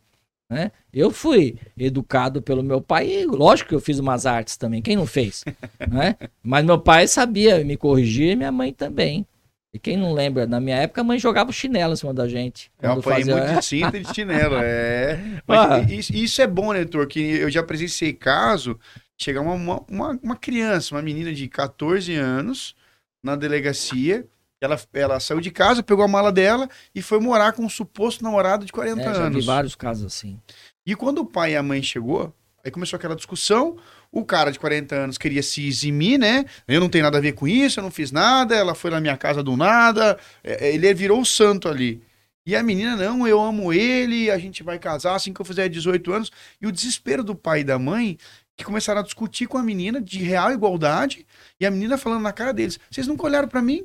Né? 0.55 0.72
Eu 0.93 1.10
fui 1.10 1.56
educado 1.76 2.40
pelo 2.40 2.62
meu 2.62 2.81
pai, 2.81 3.10
e 3.10 3.26
lógico 3.26 3.70
que 3.70 3.74
eu 3.74 3.81
fiz 3.81 3.98
umas 3.98 4.24
artes 4.24 4.56
também, 4.56 4.81
quem 4.81 4.94
não 4.94 5.05
fez? 5.05 5.44
né? 5.90 6.16
Mas 6.43 6.64
meu 6.64 6.78
pai 6.78 7.09
sabia 7.09 7.64
me 7.64 7.76
corrigir 7.76 8.31
e 8.31 8.36
minha 8.36 8.52
mãe 8.52 8.72
também. 8.72 9.26
E 9.72 9.78
quem 9.81 9.97
não 9.97 10.12
lembra, 10.12 10.47
na 10.47 10.60
minha 10.60 10.76
época 10.76 11.01
a 11.01 11.05
mãe 11.05 11.18
jogava 11.18 11.51
chinelo 11.51 11.94
em 11.94 11.97
cima 11.97 12.14
da 12.14 12.28
gente. 12.28 12.70
Eu 12.81 12.93
apanhei 12.93 13.24
fazia... 13.24 13.36
muito 13.36 13.59
de 13.59 13.64
cinta 13.64 13.97
e 13.98 14.01
de 14.05 14.14
chinelo, 14.14 14.55
é. 14.59 15.18
Mas 15.44 15.59
ah. 15.59 15.81
isso, 15.81 16.14
isso, 16.14 16.40
é 16.40 16.47
bom, 16.47 16.72
né, 16.72 16.85
Tor? 16.85 17.09
Que 17.09 17.18
eu 17.18 17.51
já 17.51 17.60
presenciei 17.60 18.12
caso, 18.12 18.78
chegar 19.20 19.40
uma, 19.40 19.85
uma, 19.90 20.20
uma 20.22 20.36
criança, 20.36 20.94
uma 20.94 21.02
menina 21.02 21.32
de 21.35 21.48
14 21.48 22.14
anos, 22.14 22.76
na 23.20 23.35
delegacia, 23.35 24.24
ela, 24.65 24.81
ela 24.93 25.20
saiu 25.20 25.41
de 25.41 25.51
casa, 25.51 25.82
pegou 25.82 26.05
a 26.05 26.09
mala 26.09 26.32
dela 26.32 26.69
e 26.95 27.03
foi 27.03 27.20
morar 27.20 27.53
com 27.53 27.65
um 27.65 27.69
suposto 27.69 28.24
namorado 28.24 28.65
de 28.65 28.73
40 28.73 29.01
é, 29.01 29.07
anos. 29.07 29.19
Já 29.19 29.28
vi 29.28 29.41
vários 29.41 29.74
casos 29.74 30.05
assim. 30.05 30.41
E 30.86 30.95
quando 30.95 31.19
o 31.19 31.27
pai 31.27 31.53
e 31.53 31.57
a 31.57 31.62
mãe 31.62 31.82
chegou, 31.82 32.35
aí 32.65 32.70
começou 32.70 32.97
aquela 32.97 33.16
discussão, 33.16 33.77
o 34.11 34.24
cara 34.24 34.51
de 34.51 34.59
40 34.59 34.95
anos 34.95 35.19
queria 35.19 35.43
se 35.43 35.66
eximir, 35.66 36.19
né? 36.19 36.45
Eu 36.69 36.81
não 36.81 36.89
tenho 36.89 37.05
nada 37.05 37.19
a 37.19 37.20
ver 37.20 37.32
com 37.32 37.49
isso, 37.49 37.81
eu 37.81 37.82
não 37.82 37.91
fiz 37.91 38.12
nada, 38.12 38.55
ela 38.55 38.74
foi 38.74 38.91
na 38.91 39.01
minha 39.01 39.16
casa 39.16 39.43
do 39.43 39.57
nada. 39.57 40.19
É, 40.43 40.69
é, 40.69 40.74
ele 40.74 40.93
virou 40.95 41.20
o 41.20 41.27
santo 41.27 41.69
ali. 41.69 42.01
E 42.47 42.55
a 42.55 42.62
menina, 42.62 42.95
não, 42.95 43.27
eu 43.27 43.41
amo 43.41 43.73
ele, 43.73 44.31
a 44.31 44.39
gente 44.39 44.62
vai 44.62 44.78
casar 44.78 45.15
assim 45.15 45.32
que 45.32 45.41
eu 45.41 45.45
fizer 45.45 45.69
18 45.69 46.12
anos. 46.12 46.31
E 46.61 46.66
o 46.66 46.73
desespero 46.73 47.24
do 47.24 47.35
pai 47.35 47.61
e 47.61 47.65
da 47.65 47.78
mãe, 47.78 48.19
que 48.57 48.65
começaram 48.65 49.01
a 49.01 49.05
discutir 49.05 49.47
com 49.47 49.59
a 49.59 49.62
menina 49.62 50.01
de 50.01 50.19
real 50.19 50.53
igualdade, 50.53 51.27
e 51.59 51.66
a 51.66 51.70
menina 51.70 51.99
falando 51.99 52.23
na 52.23 52.32
cara 52.32 52.53
deles: 52.53 52.78
vocês 52.91 53.07
nunca 53.07 53.24
olharam 53.24 53.49
para 53.49 53.62
mim? 53.62 53.85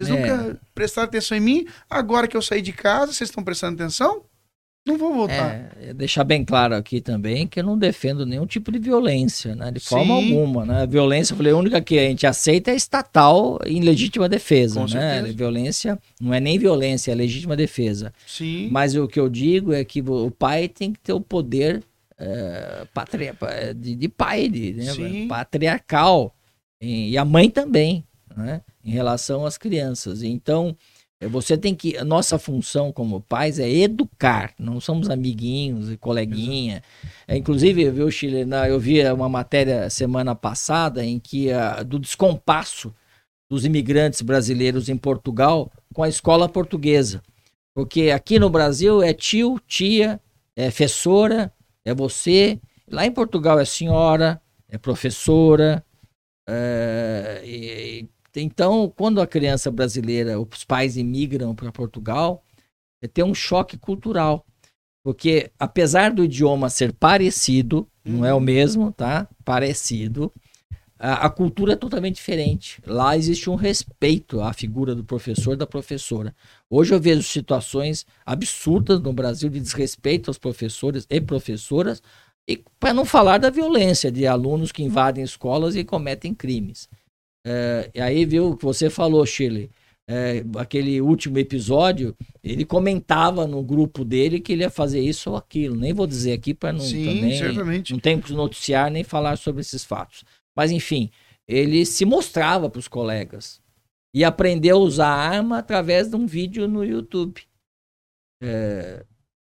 Vocês 0.00 0.16
é. 0.16 0.20
nunca 0.20 0.60
prestaram 0.74 1.08
atenção 1.08 1.36
em 1.36 1.40
mim. 1.40 1.66
Agora 1.88 2.26
que 2.26 2.36
eu 2.36 2.42
saí 2.42 2.60
de 2.60 2.72
casa, 2.72 3.12
vocês 3.12 3.30
estão 3.30 3.44
prestando 3.44 3.82
atenção? 3.82 4.24
Não 4.86 4.98
vou 4.98 5.14
voltar. 5.14 5.72
É, 5.80 5.94
deixar 5.94 6.24
bem 6.24 6.44
claro 6.44 6.74
aqui 6.74 7.00
também 7.00 7.46
que 7.46 7.60
eu 7.60 7.64
não 7.64 7.78
defendo 7.78 8.26
nenhum 8.26 8.44
tipo 8.44 8.70
de 8.70 8.78
violência, 8.78 9.56
né? 9.56 9.70
De 9.70 9.80
forma 9.80 10.14
Sim. 10.20 10.36
alguma, 10.36 10.66
né? 10.66 10.82
A 10.82 10.86
violência, 10.86 11.32
eu 11.32 11.38
falei, 11.38 11.52
a 11.52 11.56
única 11.56 11.80
que 11.80 11.98
a 11.98 12.02
gente 12.02 12.26
aceita 12.26 12.70
é 12.70 12.74
estatal 12.74 13.58
em 13.64 13.80
legítima 13.80 14.28
defesa, 14.28 14.80
Com 14.80 14.94
né? 14.94 15.14
Certeza. 15.14 15.36
Violência 15.38 15.98
não 16.20 16.34
é 16.34 16.40
nem 16.40 16.58
violência, 16.58 17.12
é 17.12 17.14
legítima 17.14 17.56
defesa. 17.56 18.12
Sim. 18.26 18.68
Mas 18.70 18.94
o 18.94 19.08
que 19.08 19.18
eu 19.18 19.30
digo 19.30 19.72
é 19.72 19.82
que 19.84 20.02
o 20.02 20.30
pai 20.30 20.68
tem 20.68 20.92
que 20.92 21.00
ter 21.00 21.14
o 21.14 21.20
poder 21.20 21.82
é, 22.18 22.86
patria, 22.92 23.34
de, 23.74 23.94
de 23.94 24.08
pai, 24.08 24.50
de, 24.50 24.74
né? 24.74 25.26
patriarcal. 25.26 26.34
E, 26.78 27.12
e 27.12 27.18
a 27.18 27.24
mãe 27.24 27.48
também, 27.48 28.04
né? 28.36 28.60
Em 28.84 28.90
relação 28.90 29.46
às 29.46 29.56
crianças. 29.56 30.22
Então, 30.22 30.76
é, 31.20 31.28
você 31.28 31.56
tem 31.56 31.74
que. 31.74 31.96
A 31.96 32.04
nossa 32.04 32.38
função 32.38 32.92
como 32.92 33.20
pais 33.20 33.58
é 33.58 33.68
educar, 33.68 34.52
não 34.58 34.80
somos 34.80 35.08
amiguinhos 35.08 35.90
e 35.90 35.96
coleguinha. 35.96 36.82
É, 37.26 37.36
inclusive, 37.36 37.90
viu, 37.90 38.10
Chile, 38.10 38.46
eu 38.68 38.78
vi 38.78 39.02
uma 39.10 39.28
matéria 39.28 39.88
semana 39.90 40.34
passada 40.34 41.04
em 41.04 41.18
que 41.18 41.48
uh, 41.48 41.84
do 41.84 41.98
descompasso 41.98 42.94
dos 43.50 43.64
imigrantes 43.64 44.22
brasileiros 44.22 44.88
em 44.88 44.96
Portugal 44.96 45.70
com 45.92 46.02
a 46.02 46.08
escola 46.08 46.48
portuguesa. 46.48 47.22
Porque 47.74 48.10
aqui 48.10 48.38
no 48.38 48.50
Brasil 48.50 49.02
é 49.02 49.12
tio, 49.12 49.60
tia, 49.66 50.20
é 50.56 50.64
professora, 50.64 51.52
é 51.84 51.94
você. 51.94 52.60
Lá 52.90 53.04
em 53.06 53.12
Portugal 53.12 53.58
é 53.58 53.64
senhora, 53.64 54.40
é 54.68 54.78
professora. 54.78 55.84
É, 56.46 57.42
e, 57.44 58.08
então, 58.40 58.92
quando 58.96 59.20
a 59.20 59.26
criança 59.26 59.70
brasileira, 59.70 60.40
os 60.40 60.64
pais 60.64 60.96
imigram 60.96 61.54
para 61.54 61.70
Portugal, 61.70 62.42
é 63.02 63.06
ter 63.06 63.22
um 63.22 63.34
choque 63.34 63.76
cultural. 63.76 64.44
Porque, 65.04 65.50
apesar 65.58 66.12
do 66.12 66.24
idioma 66.24 66.70
ser 66.70 66.92
parecido, 66.92 67.86
uhum. 68.04 68.18
não 68.18 68.24
é 68.24 68.32
o 68.32 68.38
uhum. 68.38 68.42
mesmo, 68.42 68.92
tá? 68.92 69.28
Parecido, 69.44 70.32
a, 70.98 71.26
a, 71.26 71.30
cultura 71.30 71.74
é 71.74 71.76
totalmente 71.76 72.16
diferente. 72.16 72.80
Lá 72.86 73.14
existe 73.14 73.50
um 73.50 73.54
respeito 73.54 74.40
à 74.40 74.54
figura 74.54 74.94
do 74.94 75.04
professor 75.04 75.56
da 75.56 75.66
professora. 75.66 76.34
Hoje 76.70 76.94
eu 76.94 77.00
vejo 77.00 77.22
situações 77.22 78.06
absurdas 78.24 79.00
no 79.00 79.12
Brasil 79.12 79.50
de 79.50 79.60
desrespeito 79.60 80.30
aos 80.30 80.38
professores 80.38 81.06
e 81.10 81.20
professoras, 81.20 82.02
e 82.48 82.62
para 82.80 82.94
não 82.94 83.04
falar 83.04 83.38
da 83.38 83.50
violência 83.50 84.10
de 84.10 84.26
alunos 84.26 84.72
que 84.72 84.82
invadem 84.82 85.22
escolas 85.24 85.76
e 85.76 85.84
cometem 85.84 86.34
crimes. 86.34 86.88
É, 87.46 87.90
e 87.94 88.00
aí, 88.00 88.24
viu, 88.24 88.50
o 88.50 88.56
que 88.56 88.64
você 88.64 88.88
falou, 88.88 89.24
Shirley, 89.26 89.70
é, 90.08 90.44
aquele 90.58 91.00
último 91.00 91.38
episódio, 91.38 92.14
ele 92.42 92.64
comentava 92.64 93.46
no 93.46 93.62
grupo 93.62 94.04
dele 94.04 94.40
que 94.40 94.52
ele 94.52 94.62
ia 94.62 94.70
fazer 94.70 95.00
isso 95.00 95.30
ou 95.30 95.36
aquilo. 95.36 95.76
Nem 95.76 95.92
vou 95.92 96.06
dizer 96.06 96.32
aqui 96.32 96.52
para 96.52 96.72
não 96.72 96.80
Sim, 96.80 97.06
também, 97.06 97.38
certamente. 97.38 97.92
não 97.92 98.00
tem 98.00 98.20
que 98.20 98.32
noticiar 98.32 98.90
nem 98.90 99.02
falar 99.02 99.36
sobre 99.36 99.60
esses 99.62 99.84
fatos. 99.84 100.24
Mas 100.56 100.70
enfim, 100.70 101.10
ele 101.48 101.84
se 101.86 102.04
mostrava 102.04 102.68
para 102.68 102.78
os 102.78 102.88
colegas 102.88 103.60
e 104.14 104.24
aprendeu 104.24 104.76
a 104.76 104.80
usar 104.80 105.08
a 105.08 105.28
arma 105.28 105.58
através 105.58 106.08
de 106.08 106.16
um 106.16 106.26
vídeo 106.26 106.68
no 106.68 106.84
YouTube. 106.84 107.42
É, 108.42 109.04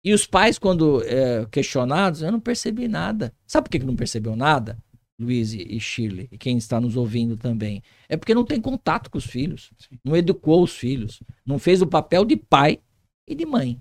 e 0.04 0.12
os 0.12 0.26
pais, 0.26 0.58
quando 0.58 1.02
é, 1.04 1.46
questionados, 1.50 2.22
eu 2.22 2.32
não 2.32 2.40
percebi 2.40 2.88
nada. 2.88 3.32
Sabe 3.46 3.68
por 3.68 3.70
que 3.70 3.78
não 3.78 3.94
percebeu 3.94 4.34
nada? 4.34 4.78
Luiz 5.20 5.52
e 5.52 5.78
Shirley, 5.78 6.28
e 6.32 6.38
quem 6.38 6.56
está 6.56 6.80
nos 6.80 6.96
ouvindo 6.96 7.36
também, 7.36 7.82
é 8.08 8.16
porque 8.16 8.34
não 8.34 8.44
tem 8.44 8.60
contato 8.60 9.10
com 9.10 9.18
os 9.18 9.26
filhos, 9.26 9.70
não 10.02 10.16
educou 10.16 10.62
os 10.62 10.76
filhos, 10.76 11.22
não 11.44 11.58
fez 11.58 11.82
o 11.82 11.86
papel 11.86 12.24
de 12.24 12.36
pai 12.36 12.80
e 13.28 13.34
de 13.34 13.44
mãe. 13.44 13.80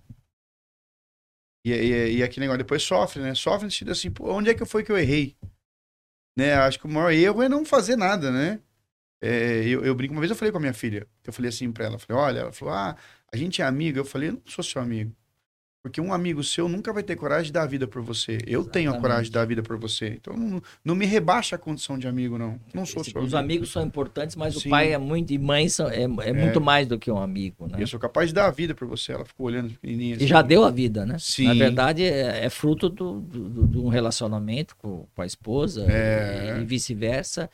E, 1.66 1.72
e, 1.72 2.18
e 2.18 2.24
aquele 2.24 2.42
negócio 2.42 2.64
depois 2.64 2.84
sofre, 2.84 3.22
né? 3.22 3.34
Sofre 3.36 3.66
no 3.66 3.72
sentido 3.72 3.92
assim, 3.92 4.12
pô, 4.12 4.32
onde 4.34 4.50
é 4.50 4.54
que 4.54 4.66
foi 4.66 4.84
que 4.84 4.92
eu 4.92 4.98
errei? 4.98 5.36
Né? 6.38 6.54
Acho 6.54 6.80
que 6.80 6.86
o 6.86 6.90
maior 6.90 7.12
erro 7.12 7.42
é 7.42 7.50
não 7.50 7.66
fazer 7.66 7.96
nada, 7.96 8.32
né? 8.32 8.62
É, 9.22 9.68
eu, 9.68 9.84
eu 9.84 9.94
brinco, 9.96 10.14
uma 10.14 10.22
vez 10.22 10.32
eu 10.32 10.38
falei 10.38 10.52
com 10.52 10.58
a 10.58 10.62
minha 10.62 10.74
filha, 10.74 11.06
eu 11.26 11.34
falei 11.34 11.50
assim 11.50 11.72
pra 11.72 11.86
ela, 11.86 12.00
falei, 12.00 12.22
olha, 12.22 12.40
ela 12.40 12.54
falou, 12.54 12.74
ah, 12.74 12.96
a 13.32 13.38
gente 13.38 13.62
é 13.62 13.66
amigo. 13.66 13.98
Eu 13.98 14.06
falei, 14.06 14.30
eu 14.30 14.34
não 14.34 14.42
sou 14.46 14.64
seu 14.64 14.82
amigo. 14.82 15.16
Porque 15.82 16.02
um 16.02 16.12
amigo 16.12 16.44
seu 16.44 16.68
nunca 16.68 16.92
vai 16.92 17.02
ter 17.02 17.16
coragem 17.16 17.46
de 17.46 17.54
dar 17.54 17.64
a 17.64 17.66
vida 17.66 17.88
por 17.88 18.02
você. 18.02 18.34
Eu 18.34 18.62
Exatamente. 18.62 18.70
tenho 18.72 18.92
a 18.92 19.00
coragem 19.00 19.24
de 19.26 19.32
dar 19.32 19.44
a 19.44 19.46
vida 19.46 19.64
por 19.64 19.78
você. 19.78 20.10
Então 20.10 20.36
não, 20.36 20.62
não 20.84 20.94
me 20.94 21.06
rebaixa 21.06 21.56
a 21.56 21.60
condição 21.60 21.98
de 21.98 22.06
amigo, 22.06 22.38
não. 22.38 22.60
Não 22.74 22.86
sou 22.86 23.02
Esse, 23.02 23.12
seu 23.12 23.22
Os 23.22 23.34
amigo. 23.34 23.54
amigos 23.54 23.72
são 23.72 23.86
importantes, 23.86 24.36
mas 24.36 24.56
Sim. 24.56 24.68
o 24.68 24.72
pai 24.72 24.92
é 24.92 24.98
muito. 24.98 25.32
E 25.32 25.38
mãe 25.38 25.70
são, 25.70 25.88
é, 25.88 26.02
é, 26.02 26.30
é, 26.30 26.34
muito 26.34 26.60
mais 26.60 26.86
do 26.86 27.00
que 27.00 27.10
um 27.10 27.18
amigo, 27.18 27.66
né? 27.66 27.78
Eu 27.80 27.88
sou 27.88 27.98
capaz 27.98 28.28
de 28.28 28.34
dar 28.36 28.48
a 28.48 28.52
vida 28.52 28.76
por 28.76 28.90
você. 28.90 29.14
Ela 29.14 29.24
ficou 29.24 29.46
olhando 29.48 29.70
pequenininha. 29.70 30.18
Assim. 30.18 30.26
E 30.26 30.28
já 30.28 30.42
deu 30.42 30.66
a 30.66 30.70
vida, 30.70 31.06
né? 31.06 31.16
Sim. 31.18 31.46
Na 31.46 31.54
verdade, 31.54 32.04
é, 32.04 32.44
é 32.44 32.50
fruto 32.50 32.90
de 32.90 32.98
do, 32.98 33.22
do, 33.22 33.68
do, 33.68 33.86
um 33.86 33.90
relacionamento 33.90 34.76
com, 34.76 35.08
com 35.16 35.22
a 35.22 35.26
esposa 35.26 35.86
é. 35.90 36.58
e, 36.58 36.62
e 36.62 36.66
vice-versa. 36.66 37.50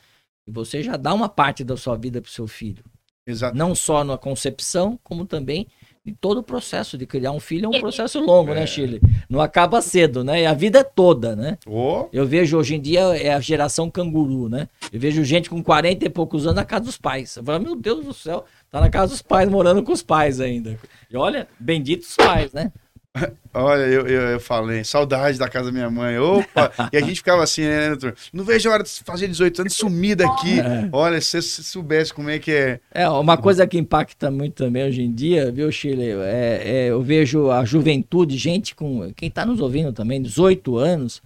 E 0.48 0.50
você 0.50 0.82
já 0.82 0.96
dá 0.96 1.14
uma 1.14 1.28
parte 1.28 1.62
da 1.62 1.76
sua 1.76 1.96
vida 1.96 2.20
para 2.20 2.28
o 2.28 2.32
seu 2.32 2.48
filho. 2.48 2.82
Exato. 3.24 3.56
Não 3.56 3.72
só 3.74 4.02
na 4.02 4.18
concepção, 4.18 4.98
como 5.04 5.24
também 5.24 5.68
e 6.06 6.12
todo 6.12 6.38
o 6.38 6.42
processo 6.42 6.96
de 6.96 7.04
criar 7.04 7.32
um 7.32 7.40
filho 7.40 7.66
é 7.66 7.68
um 7.76 7.80
processo 7.80 8.20
longo, 8.20 8.50
né, 8.50 8.58
é. 8.58 8.60
né, 8.60 8.66
Chile? 8.66 9.00
Não 9.28 9.40
acaba 9.40 9.82
cedo, 9.82 10.22
né? 10.22 10.42
E 10.42 10.46
a 10.46 10.54
vida 10.54 10.78
é 10.78 10.84
toda, 10.84 11.34
né? 11.34 11.58
Oh. 11.66 12.06
Eu 12.12 12.24
vejo 12.24 12.56
hoje 12.56 12.76
em 12.76 12.80
dia 12.80 13.00
é 13.16 13.34
a 13.34 13.40
geração 13.40 13.90
canguru, 13.90 14.48
né? 14.48 14.68
Eu 14.92 15.00
vejo 15.00 15.24
gente 15.24 15.50
com 15.50 15.60
40 15.60 16.06
e 16.06 16.08
poucos 16.08 16.44
anos 16.46 16.54
na 16.54 16.64
casa 16.64 16.84
dos 16.84 16.96
pais. 16.96 17.34
Eu 17.34 17.42
falo, 17.42 17.60
meu 17.60 17.74
Deus 17.74 18.04
do 18.04 18.14
céu, 18.14 18.44
tá 18.70 18.80
na 18.80 18.88
casa 18.88 19.12
dos 19.12 19.20
pais, 19.20 19.48
morando 19.48 19.82
com 19.82 19.90
os 19.90 20.02
pais 20.02 20.40
ainda. 20.40 20.78
E 21.10 21.16
olha, 21.16 21.48
benditos 21.58 22.14
pais, 22.14 22.52
né? 22.52 22.70
Olha, 23.54 23.82
eu, 23.82 24.06
eu, 24.06 24.22
eu, 24.22 24.40
falei, 24.40 24.84
saudade 24.84 25.38
da 25.38 25.48
casa 25.48 25.66
da 25.66 25.72
minha 25.72 25.90
mãe. 25.90 26.18
Opa! 26.18 26.70
e 26.92 26.96
a 26.96 27.00
gente 27.00 27.16
ficava 27.16 27.42
assim, 27.42 27.62
né, 27.62 27.88
doutor? 27.90 28.14
Não 28.32 28.44
vejo 28.44 28.68
a 28.68 28.72
hora 28.72 28.82
de 28.82 28.90
fazer 29.04 29.28
18 29.28 29.62
anos 29.62 29.74
sumir 29.74 30.16
daqui. 30.16 30.60
É. 30.60 30.88
Olha, 30.92 31.20
se 31.20 31.40
você 31.40 31.62
soubesse 31.62 32.12
como 32.12 32.30
é 32.30 32.38
que 32.38 32.52
é. 32.52 32.80
É, 32.92 33.08
uma 33.08 33.36
coisa 33.36 33.66
que 33.66 33.78
impacta 33.78 34.30
muito 34.30 34.54
também 34.54 34.84
hoje 34.84 35.02
em 35.02 35.12
dia, 35.12 35.50
viu, 35.50 35.70
Chile? 35.72 36.10
É, 36.10 36.62
é 36.64 36.86
eu 36.90 37.02
vejo 37.02 37.50
a 37.50 37.64
juventude, 37.64 38.36
gente 38.36 38.74
com. 38.74 39.12
Quem 39.14 39.28
está 39.28 39.46
nos 39.46 39.60
ouvindo 39.60 39.92
também, 39.92 40.20
18 40.20 40.76
anos. 40.76 41.22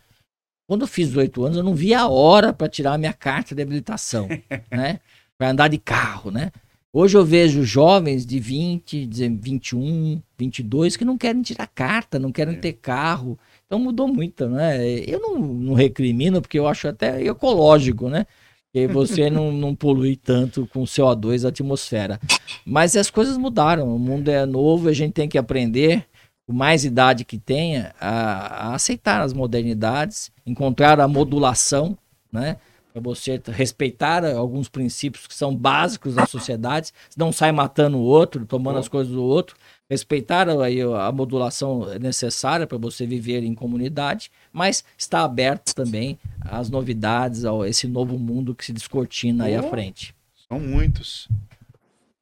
Quando 0.69 0.83
eu 0.83 0.89
fiz 0.89 1.09
18 1.09 1.45
anos, 1.45 1.57
eu 1.57 1.65
não 1.65 1.75
via 1.75 2.01
a 2.01 2.09
hora 2.09 2.53
para 2.53 2.69
tirar 2.69 2.93
a 2.93 2.99
minha 2.99 3.13
carta 3.13 3.57
de 3.57 3.63
habilitação, 3.63 4.29
né? 4.71 5.01
Para 5.37 5.51
andar 5.51 5.69
de 5.69 5.79
carro, 5.79 6.31
né? 6.31 6.53
Hoje 6.93 7.17
eu 7.17 7.25
vejo 7.25 7.63
jovens 7.63 8.27
de 8.27 8.41
20, 8.41 9.09
21, 9.41 10.21
22 10.37 10.97
que 10.97 11.05
não 11.05 11.17
querem 11.17 11.41
tirar 11.41 11.69
carta, 11.69 12.19
não 12.19 12.33
querem 12.33 12.57
é. 12.57 12.59
ter 12.59 12.73
carro. 12.73 13.39
Então 13.65 13.79
mudou 13.79 14.09
muito, 14.09 14.49
né? 14.49 14.85
Eu 15.07 15.21
não, 15.21 15.39
não 15.39 15.75
recrimino 15.75 16.41
porque 16.43 16.59
eu 16.59 16.67
acho 16.67 16.89
até 16.89 17.23
ecológico, 17.23 18.09
né? 18.09 18.27
Que 18.73 18.89
você 18.89 19.31
não, 19.31 19.53
não 19.55 19.73
polui 19.73 20.17
tanto 20.17 20.67
com 20.67 20.83
CO2 20.83 21.45
a 21.45 21.51
atmosfera. 21.51 22.21
Mas 22.67 22.97
as 22.97 23.09
coisas 23.09 23.39
mudaram, 23.39 23.95
o 23.95 23.99
mundo 23.99 24.29
é 24.29 24.45
novo, 24.45 24.89
a 24.89 24.93
gente 24.93 25.13
tem 25.13 25.29
que 25.29 25.39
aprender, 25.39 26.07
com 26.45 26.53
mais 26.53 26.85
idade 26.85 27.25
que 27.25 27.39
tenha, 27.39 27.95
a, 28.01 28.71
a 28.71 28.75
aceitar 28.75 29.21
as 29.23 29.33
modernidades, 29.33 30.33
encontrar 30.45 31.01
a 31.01 31.07
modulação, 31.07 31.97
né? 32.33 32.57
Para 32.93 33.01
você 33.01 33.41
respeitar 33.47 34.25
alguns 34.25 34.69
princípios 34.69 35.27
que 35.27 35.35
são 35.35 35.55
básicos 35.55 36.15
da 36.15 36.27
sociedade, 36.27 36.93
não 37.17 37.33
sai 37.33 37.53
matando 37.53 37.99
o 37.99 38.03
outro, 38.03 38.45
tomando 38.45 38.79
as 38.79 38.89
coisas 38.89 39.13
do 39.13 39.23
outro, 39.23 39.57
respeitar 39.89 40.49
aí 40.49 40.81
a 40.81 41.11
modulação 41.13 41.87
necessária 41.99 42.67
para 42.67 42.79
você 42.79 43.07
viver 43.07 43.43
em 43.43 43.55
comunidade, 43.55 44.31
mas 44.53 44.85
está 44.97 45.23
aberto 45.23 45.75
também 45.75 46.19
às 46.41 46.71
novidades, 46.71 47.45
a 47.45 47.53
esse 47.69 47.87
novo 47.89 48.19
mundo 48.19 48.55
que 48.55 48.65
se 48.65 48.73
descortina 48.73 49.45
aí 49.45 49.57
à 49.57 49.63
frente. 49.63 50.15
São 50.49 50.59
muitos. 50.59 51.29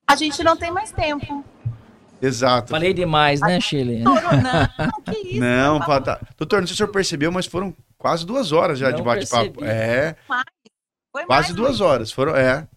A 0.06 0.16
gente 0.16 0.42
não 0.42 0.56
tem 0.56 0.70
mais 0.70 0.90
tempo. 0.92 1.44
Exato. 2.20 2.70
Falei 2.70 2.92
demais, 2.92 3.40
né, 3.40 3.60
Chile? 3.60 4.00
Não, 4.00 4.14
não, 4.14 5.02
que 5.04 5.18
isso. 5.28 5.40
Não, 5.40 5.78
tá. 5.78 6.20
Doutor, 6.36 6.60
não 6.60 6.66
sei 6.66 6.68
se 6.68 6.72
o 6.74 6.76
senhor 6.78 6.92
percebeu, 6.92 7.30
mas 7.30 7.46
foram 7.46 7.74
quase 7.96 8.26
duas 8.26 8.50
horas 8.50 8.78
já 8.78 8.90
não 8.90 8.96
de 8.96 9.02
bate-papo. 9.02 9.64
É. 9.64 10.16
Foi 11.12 11.24
Quase 11.24 11.48
mais, 11.48 11.54
duas 11.54 11.80
horas. 11.80 12.12
Foram, 12.12 12.36
é. 12.36 12.68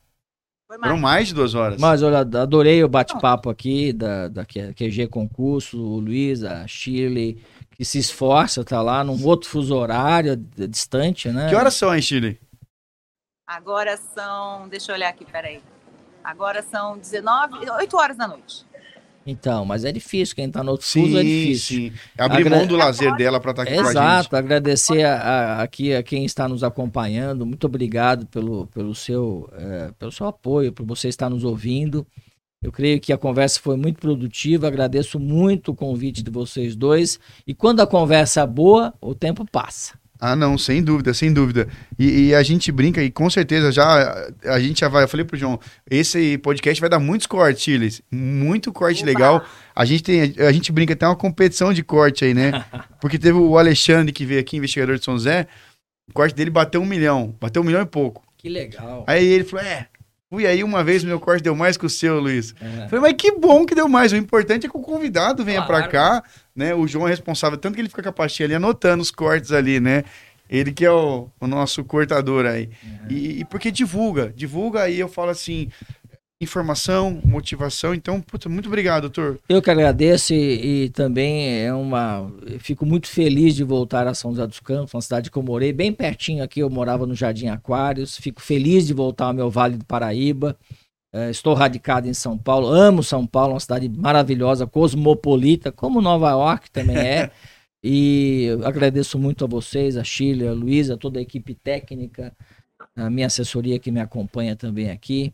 Foi 0.68 0.78
mais. 0.78 0.90
Foram 0.90 0.98
mais 0.98 1.28
de 1.28 1.34
duas 1.34 1.54
horas. 1.54 1.80
Mas 1.80 2.02
olha, 2.02 2.20
adorei 2.20 2.84
o 2.84 2.88
bate-papo 2.90 3.50
aqui 3.50 3.92
da, 3.92 4.28
da 4.28 4.46
QG 4.46 5.08
Concurso, 5.08 5.78
o 5.78 6.00
Luiz, 6.00 6.44
a 6.44 6.66
Shirley, 6.66 7.44
que 7.72 7.84
se 7.84 8.00
esforça, 8.00 8.64
tá 8.64 8.82
lá 8.82 9.04
num 9.04 9.26
outro 9.26 9.50
fuso 9.50 9.76
horário 9.76 10.36
distante, 10.36 11.30
né? 11.30 11.50
Que 11.50 11.56
horas 11.56 11.74
são 11.74 11.90
aí, 11.90 12.02
Shirley? 12.02 12.40
Agora 13.46 13.98
são. 13.98 14.70
Deixa 14.70 14.92
eu 14.92 14.96
olhar 14.96 15.10
aqui, 15.10 15.26
peraí. 15.26 15.62
Agora 16.24 16.62
são 16.62 16.98
19, 16.98 17.70
8 17.70 17.98
horas 17.98 18.18
da 18.18 18.28
noite. 18.28 18.66
Então, 19.26 19.64
mas 19.64 19.86
é 19.86 19.92
difícil, 19.92 20.36
quem 20.36 20.48
está 20.48 20.64
no 20.64 20.72
outro 20.72 20.86
sim, 20.86 21.04
fuso 21.04 21.20
é 21.20 21.24
difícil. 21.24 21.78
Sim. 21.78 21.94
Abrir 22.18 22.48
Agra... 22.48 22.58
mão 22.58 22.68
do 22.68 22.76
lazer 22.76 23.16
dela 23.16 23.40
para 23.40 23.52
estar 23.52 23.66
tá 23.66 23.70
aqui 23.70 23.80
Exato, 23.80 23.94
com 23.94 24.00
a 24.00 24.02
gente. 24.02 24.20
Exato, 24.20 24.36
agradecer 24.36 25.04
a, 25.04 25.16
a, 25.16 25.62
aqui 25.62 25.94
a 25.94 26.02
quem 26.02 26.26
está 26.26 26.48
nos 26.48 26.64
acompanhando, 26.64 27.46
muito 27.46 27.66
obrigado 27.68 28.26
pelo, 28.26 28.68
pelo, 28.68 28.96
seu, 28.96 29.48
é, 29.54 29.92
pelo 30.00 30.12
seu 30.12 30.26
apoio, 30.26 30.74
por 30.74 30.86
você 30.86 31.08
estar 31.08 31.30
nos 31.30 31.44
ouvindo. 31.44 32.06
Eu 32.64 32.72
creio 32.72 33.00
que 33.00 33.12
a 33.12 33.18
conversa 33.18 33.60
foi 33.60 33.76
muito 33.76 34.00
produtiva, 34.00 34.68
agradeço 34.68 35.20
muito 35.20 35.72
o 35.72 35.76
convite 35.76 36.22
de 36.22 36.30
vocês 36.30 36.76
dois. 36.76 37.20
E 37.46 37.56
quando 37.56 37.80
a 37.80 37.88
conversa 37.88 38.42
é 38.42 38.48
boa, 38.48 38.94
o 39.02 39.16
tempo 39.16 39.46
passa. 39.52 40.01
Ah, 40.24 40.36
não, 40.36 40.56
sem 40.56 40.84
dúvida, 40.84 41.16
sem 41.16 41.34
dúvida. 41.34 41.68
E, 41.98 42.28
e, 42.28 42.36
a 42.36 42.44
gente 42.44 42.72
brinca, 42.72 43.02
e 43.02 43.10
com 43.10 43.28
certeza 43.28 43.72
já 43.72 44.30
a 44.46 44.60
gente 44.60 44.82
já 44.82 44.88
vai. 44.88 45.04
Eu 45.04 45.08
falei 45.08 45.26
pro 45.26 45.36
João, 45.36 45.60
esse 45.90 46.38
podcast 46.38 46.80
vai 46.80 46.88
dar 46.92 47.00
muitos 47.00 47.26
cortes, 47.26 47.64
Chiles. 47.64 48.04
Muito 48.12 48.72
corte 48.72 49.02
Opa. 49.02 49.08
legal. 49.08 49.46
A 49.76 49.84
gente 49.84 50.04
tem, 50.04 50.36
a 50.38 50.52
gente 50.52 50.72
brinca 50.72 50.94
até 50.94 51.08
uma 51.08 51.16
competição 51.16 51.74
de 51.74 51.82
corte 51.82 52.24
aí, 52.24 52.36
né? 52.36 52.64
Porque 53.02 53.18
teve 53.18 53.40
o 53.40 53.58
Alexandre 53.58 54.14
que 54.14 54.24
veio 54.24 54.40
aqui, 54.40 54.58
investigador 54.58 54.96
de 55.00 55.04
São 55.04 55.16
José. 55.16 55.48
O 56.08 56.14
corte 56.14 56.36
dele 56.36 56.52
bateu 56.52 56.80
um 56.80 56.86
milhão, 56.86 57.36
bateu 57.42 57.64
um 57.64 57.66
milhão 57.66 57.82
e 57.82 57.86
pouco. 57.88 58.24
Que 58.38 58.48
legal. 58.48 59.04
Aí 59.08 59.26
ele 59.26 59.44
falou: 59.44 59.66
é, 59.66 59.88
Fui 60.32 60.48
aí 60.48 60.64
uma 60.64 60.82
vez, 60.82 61.04
meu 61.04 61.20
corte 61.20 61.44
deu 61.44 61.54
mais 61.54 61.76
que 61.76 61.86
o 61.86 61.90
seu, 61.90 62.18
Luiz. 62.18 62.56
É. 62.62 62.88
Falei, 62.88 63.02
mas 63.02 63.14
que 63.18 63.34
bom 63.34 63.66
que 63.66 63.76
deu 63.76 63.90
mais. 63.90 64.14
O 64.14 64.16
importante 64.16 64.66
é 64.66 64.70
que 64.70 64.78
o 64.78 64.80
convidado 64.80 65.44
venha 65.44 65.62
claro. 65.62 65.84
para 65.84 65.92
cá, 65.92 66.24
né? 66.56 66.74
O 66.74 66.88
João 66.88 67.06
é 67.06 67.10
responsável, 67.10 67.58
tanto 67.58 67.76
que 67.76 67.82
ele 67.82 67.90
fica 67.90 68.02
com 68.02 68.08
a 68.08 68.14
pastinha 68.14 68.48
ali 68.48 68.56
anotando 68.56 69.04
os 69.04 69.12
cortes 69.12 69.52
ali, 69.52 69.82
né? 69.82 70.06
Ele 70.50 70.72
que 70.72 70.86
é 70.86 70.92
o, 70.92 71.28
o 71.38 71.48
nosso 71.48 71.84
cortador 71.84 72.46
aí. 72.46 72.70
É. 72.82 73.14
E, 73.14 73.40
e, 73.42 73.46
porque 73.46 73.70
divulga, 73.70 74.32
divulga 74.34 74.84
aí, 74.84 74.98
eu 75.02 75.10
falo 75.10 75.32
assim, 75.32 75.68
informação, 76.44 77.22
motivação. 77.24 77.94
Então, 77.94 78.20
puta, 78.20 78.50
muito 78.50 78.68
obrigado, 78.68 79.04
doutor. 79.04 79.40
Eu 79.48 79.62
que 79.62 79.70
agradeço 79.70 80.34
e, 80.34 80.86
e, 80.86 80.90
também 80.90 81.64
é 81.64 81.74
uma. 81.74 82.32
Fico 82.60 82.86
muito 82.86 83.08
feliz 83.08 83.56
de 83.56 83.64
voltar 83.64 84.08
a 84.08 84.14
São 84.14 84.32
José 84.32 84.48
dos 84.48 84.60
Campos, 84.60 84.94
uma 84.94 85.02
cidade 85.02 85.30
que 85.30 85.38
eu 85.38 85.44
morei, 85.44 85.72
bem 85.72 85.94
pertinho 85.94 86.44
aqui. 86.44 86.60
Eu 86.60 86.70
morava 86.70 87.06
no 87.06 87.16
Jardim 87.16 87.48
Aquários. 87.48 88.18
Fico 88.18 88.42
feliz 88.42 88.88
de 88.88 88.94
voltar 88.94 89.26
ao 89.26 89.34
meu 89.34 89.50
Vale 89.50 89.78
do 89.78 89.86
Paraíba. 89.86 90.58
É, 91.14 91.30
estou 91.30 91.54
radicado 91.54 92.08
em 92.08 92.14
São 92.14 92.38
Paulo, 92.38 92.68
amo 92.68 93.04
São 93.04 93.28
Paulo, 93.28 93.54
uma 93.54 93.60
cidade 93.60 93.90
maravilhosa, 93.90 94.66
cosmopolita, 94.66 95.70
como 95.70 96.02
Nova 96.02 96.30
York 96.32 96.72
também 96.72 96.96
é. 96.98 97.32
e 97.84 98.48
agradeço 98.64 99.20
muito 99.20 99.44
a 99.44 99.48
vocês, 99.48 99.98
a 99.98 100.06
Chile, 100.06 100.48
a 100.48 100.54
Luísa, 100.54 100.96
toda 100.96 101.20
a 101.20 101.22
equipe 101.22 101.54
técnica, 101.54 102.34
a 102.96 103.10
minha 103.10 103.28
assessoria 103.28 103.78
que 103.78 103.92
me 103.92 104.00
acompanha 104.00 104.56
também 104.56 104.90
aqui. 104.90 105.34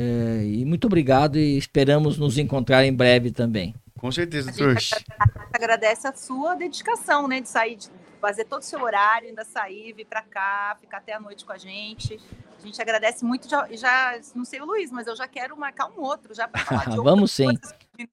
É, 0.00 0.44
e 0.46 0.64
muito 0.64 0.86
obrigado 0.86 1.38
e 1.38 1.58
esperamos 1.58 2.16
nos 2.16 2.38
encontrar 2.38 2.86
em 2.86 2.92
breve 2.92 3.30
também. 3.30 3.74
Com 3.98 4.10
certeza, 4.10 4.50
doutor. 4.50 4.78
agradece 5.52 6.06
a 6.06 6.14
sua 6.14 6.54
dedicação, 6.54 7.28
né, 7.28 7.42
de 7.42 7.50
sair, 7.50 7.76
de 7.76 7.90
fazer 8.18 8.46
todo 8.46 8.62
o 8.62 8.64
seu 8.64 8.80
horário, 8.80 9.28
ainda 9.28 9.44
sair, 9.44 9.92
vir 9.92 10.06
para 10.06 10.22
cá, 10.22 10.74
ficar 10.80 10.98
até 10.98 11.12
a 11.12 11.20
noite 11.20 11.44
com 11.44 11.52
a 11.52 11.58
gente. 11.58 12.18
A 12.58 12.62
gente 12.64 12.80
agradece 12.80 13.24
muito, 13.26 13.48
já, 13.48 13.68
já 13.72 14.18
não 14.34 14.44
sei 14.44 14.62
o 14.62 14.64
Luiz, 14.64 14.90
mas 14.90 15.06
eu 15.06 15.14
já 15.14 15.28
quero 15.28 15.54
marcar 15.54 15.90
um 15.90 16.00
outro 16.00 16.34
já 16.34 16.48
para 16.48 16.64
falar 16.64 16.88
de 16.88 16.96
Vamos 16.96 17.30
sim. 17.32 17.48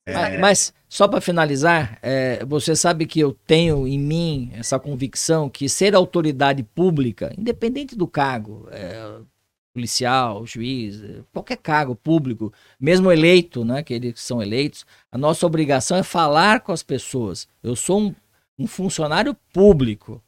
É. 0.06 0.38
Mas 0.38 0.74
só 0.90 1.08
para 1.08 1.22
finalizar, 1.22 1.98
é, 2.02 2.44
você 2.46 2.76
sabe 2.76 3.06
que 3.06 3.22
eu 3.22 3.32
tenho 3.32 3.88
em 3.88 3.98
mim 3.98 4.52
essa 4.54 4.78
convicção 4.78 5.50
que 5.50 5.70
ser 5.70 5.96
autoridade 5.96 6.64
pública, 6.64 7.34
independente 7.38 7.96
do 7.96 8.08
cargo, 8.08 8.68
é, 8.72 9.22
policial, 9.78 10.44
juiz, 10.44 11.04
qualquer 11.32 11.58
cargo 11.58 11.96
público, 11.96 12.52
mesmo 12.80 13.12
eleito, 13.12 13.64
né, 13.64 13.84
que 13.84 13.94
eles 13.94 14.20
são 14.20 14.42
eleitos, 14.42 14.84
a 15.12 15.20
nossa 15.20 15.46
obrigação 15.46 15.96
é 15.96 16.02
falar 16.02 16.62
com 16.62 16.72
as 16.72 16.82
pessoas. 16.82 17.48
Eu 17.62 17.76
sou 17.76 18.02
um, 18.02 18.16
um 18.58 18.66
funcionário 18.66 19.38
público. 19.54 20.20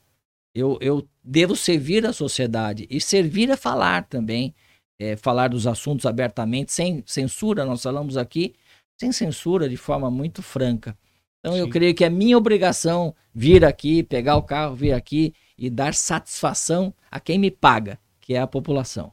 Eu, 0.54 0.78
eu 0.82 1.08
devo 1.24 1.56
servir 1.56 2.06
a 2.06 2.14
sociedade 2.14 2.86
e 2.92 3.02
servir 3.02 3.50
é 3.50 3.58
falar 3.58 4.04
também, 4.04 4.54
é, 5.00 5.16
falar 5.16 5.48
dos 5.48 5.66
assuntos 5.66 6.06
abertamente, 6.06 6.72
sem 6.72 7.04
censura. 7.08 7.66
Nós 7.66 7.82
falamos 7.82 8.18
aqui 8.18 8.54
sem 9.00 9.12
censura, 9.12 9.68
de 9.68 9.78
forma 9.78 10.12
muito 10.12 10.44
franca. 10.44 10.96
Então 11.40 11.54
Sim. 11.54 11.60
eu 11.60 11.70
creio 11.70 11.96
que 11.96 12.06
é 12.06 12.10
minha 12.10 12.38
obrigação 12.38 13.16
vir 13.34 13.66
aqui, 13.66 14.04
pegar 14.04 14.36
o 14.36 14.44
carro, 14.44 14.76
vir 14.76 14.94
aqui 14.94 15.34
e 15.58 15.72
dar 15.72 15.96
satisfação 15.96 16.94
a 17.10 17.20
quem 17.20 17.40
me 17.40 17.50
paga, 17.50 17.98
que 18.22 18.36
é 18.36 18.40
a 18.40 18.46
população. 18.46 19.12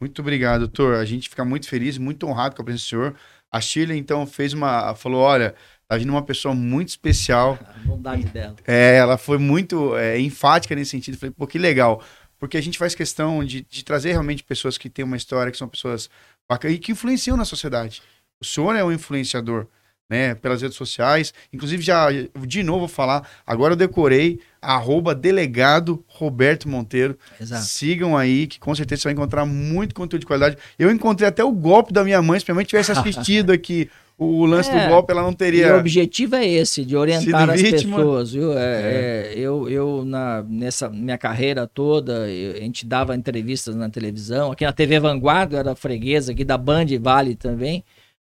Muito 0.00 0.20
obrigado, 0.20 0.60
doutor. 0.60 0.96
A 0.96 1.04
gente 1.04 1.28
fica 1.28 1.44
muito 1.44 1.68
feliz, 1.68 1.98
muito 1.98 2.26
honrado 2.26 2.54
com 2.54 2.62
a 2.62 2.64
presença 2.64 2.84
do 2.84 2.88
senhor. 2.88 3.14
A 3.50 3.60
Shirley, 3.60 3.98
então, 3.98 4.26
fez 4.26 4.52
uma. 4.52 4.94
falou: 4.94 5.20
olha, 5.20 5.54
tá 5.88 5.96
vindo 5.96 6.10
uma 6.10 6.22
pessoa 6.22 6.54
muito 6.54 6.88
especial. 6.88 7.58
A 7.62 7.78
bondade 7.86 8.24
dela. 8.24 8.56
É, 8.66 8.96
ela 8.96 9.16
foi 9.16 9.38
muito 9.38 9.96
é, 9.96 10.20
enfática 10.20 10.74
nesse 10.74 10.90
sentido. 10.90 11.16
Falei, 11.16 11.34
pô, 11.36 11.46
que 11.46 11.58
legal. 11.58 12.02
Porque 12.38 12.56
a 12.56 12.60
gente 12.60 12.76
faz 12.76 12.94
questão 12.94 13.42
de, 13.42 13.62
de 13.62 13.84
trazer 13.84 14.10
realmente 14.10 14.44
pessoas 14.44 14.76
que 14.76 14.90
têm 14.90 15.04
uma 15.04 15.16
história, 15.16 15.50
que 15.50 15.56
são 15.56 15.68
pessoas 15.68 16.10
bacanas 16.48 16.76
e 16.76 16.80
que 16.80 16.92
influenciam 16.92 17.36
na 17.36 17.46
sociedade. 17.46 18.02
O 18.40 18.44
senhor 18.44 18.76
é 18.76 18.84
um 18.84 18.92
influenciador 18.92 19.66
né, 20.08 20.34
pelas 20.34 20.62
redes 20.62 20.76
sociais. 20.76 21.32
Inclusive, 21.52 21.82
já 21.82 22.08
de 22.46 22.62
novo 22.62 22.80
vou 22.80 22.88
falar, 22.88 23.28
agora 23.46 23.72
eu 23.72 23.76
decorei 23.76 24.40
arroba 24.60 25.14
delegado 25.14 26.04
Roberto 26.08 26.68
Monteiro. 26.68 27.16
Exato. 27.40 27.64
Sigam 27.64 28.16
aí, 28.16 28.46
que 28.46 28.58
com 28.58 28.74
certeza 28.74 29.02
você 29.02 29.08
vai 29.08 29.12
encontrar 29.12 29.44
muito 29.46 29.94
conteúdo 29.94 30.20
de 30.20 30.26
qualidade. 30.26 30.56
Eu 30.78 30.90
encontrei 30.90 31.28
até 31.28 31.44
o 31.44 31.52
golpe 31.52 31.92
da 31.92 32.02
minha 32.02 32.20
mãe, 32.20 32.40
se 32.40 32.46
minha 32.46 32.56
mãe 32.56 32.64
tivesse 32.64 32.90
assistido 32.92 33.52
aqui 33.52 33.88
o 34.18 34.46
lance 34.46 34.70
é, 34.70 34.84
do 34.84 34.88
golpe, 34.88 35.12
ela 35.12 35.22
não 35.22 35.32
teria. 35.32 35.74
o 35.74 35.78
objetivo 35.78 36.36
é 36.36 36.46
esse, 36.46 36.86
de 36.86 36.96
orientar 36.96 37.50
as 37.50 37.60
vítima. 37.60 37.98
pessoas. 37.98 38.32
Viu? 38.32 38.56
É, 38.56 38.62
é. 38.62 39.32
é, 39.34 39.38
eu, 39.38 39.68
eu 39.68 40.04
na, 40.06 40.42
nessa 40.42 40.88
minha 40.88 41.18
carreira 41.18 41.66
toda, 41.66 42.26
eu, 42.26 42.56
a 42.56 42.60
gente 42.60 42.86
dava 42.86 43.14
entrevistas 43.14 43.76
na 43.76 43.90
televisão. 43.90 44.52
Aqui 44.52 44.64
na 44.64 44.72
TV 44.72 44.98
Vanguarda, 44.98 45.58
era 45.58 45.74
freguesa, 45.74 46.32
aqui 46.32 46.44
da 46.44 46.56
Band 46.56 46.86
Vale 46.98 47.34
também. 47.34 47.84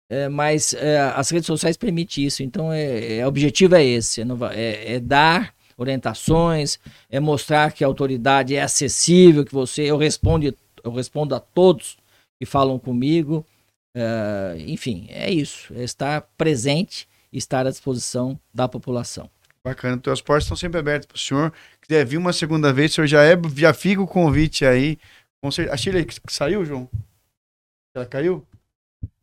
É, 0.10 0.28
mas 0.28 0.74
é, 0.74 1.00
as 1.00 1.30
redes 1.30 1.46
sociais 1.46 1.78
permitem 1.78 2.26
isso. 2.26 2.42
Então, 2.42 2.74
é, 2.74 3.18
é 3.18 3.26
o 3.26 3.30
objetivo 3.30 3.76
é 3.76 3.86
esse: 3.86 4.22
é, 4.22 4.96
é, 4.96 5.00
dar 5.00 5.54
orientações, 5.78 6.80
é 7.10 7.20
mostrar 7.20 7.72
que 7.72 7.84
a 7.84 7.88
autoridade 7.88 8.56
é 8.56 8.62
acessível, 8.62 9.46
que 9.46 9.54
você. 9.54 9.84
Eu 9.84 9.98
respondo, 9.98 10.54
eu 10.84 10.92
respondo 10.92 11.36
a 11.36 11.40
todos 11.40 11.98
que 12.42 12.46
falam 12.46 12.80
comigo. 12.80 13.46
É, 13.96 14.56
enfim, 14.66 15.06
é 15.10 15.30
isso: 15.32 15.72
é 15.76 15.84
estar 15.84 16.22
presente 16.36 17.08
e 17.32 17.38
estar 17.38 17.68
à 17.68 17.70
disposição 17.70 18.40
da 18.52 18.68
população. 18.68 19.30
Bacana, 19.64 19.98
então 19.98 20.12
as 20.12 20.22
portas 20.22 20.46
estão 20.46 20.58
sempre 20.58 20.80
abertas 20.80 21.06
para 21.06 21.16
o 21.16 21.20
senhor. 21.20 21.54
Quiser 21.82 22.06
vir 22.06 22.18
uma 22.18 22.34
segunda 22.34 22.74
vez, 22.74 22.92
o 22.92 22.96
senhor 22.96 23.08
já, 23.08 23.24
é, 23.24 23.36
já 23.56 23.74
fica 23.74 24.02
o 24.02 24.08
convite 24.08 24.66
aí. 24.66 24.98
A 25.72 25.78
Chile 25.78 26.06
saiu, 26.28 26.66
João? 26.66 26.90
Ela 27.96 28.06
caiu? 28.06 28.46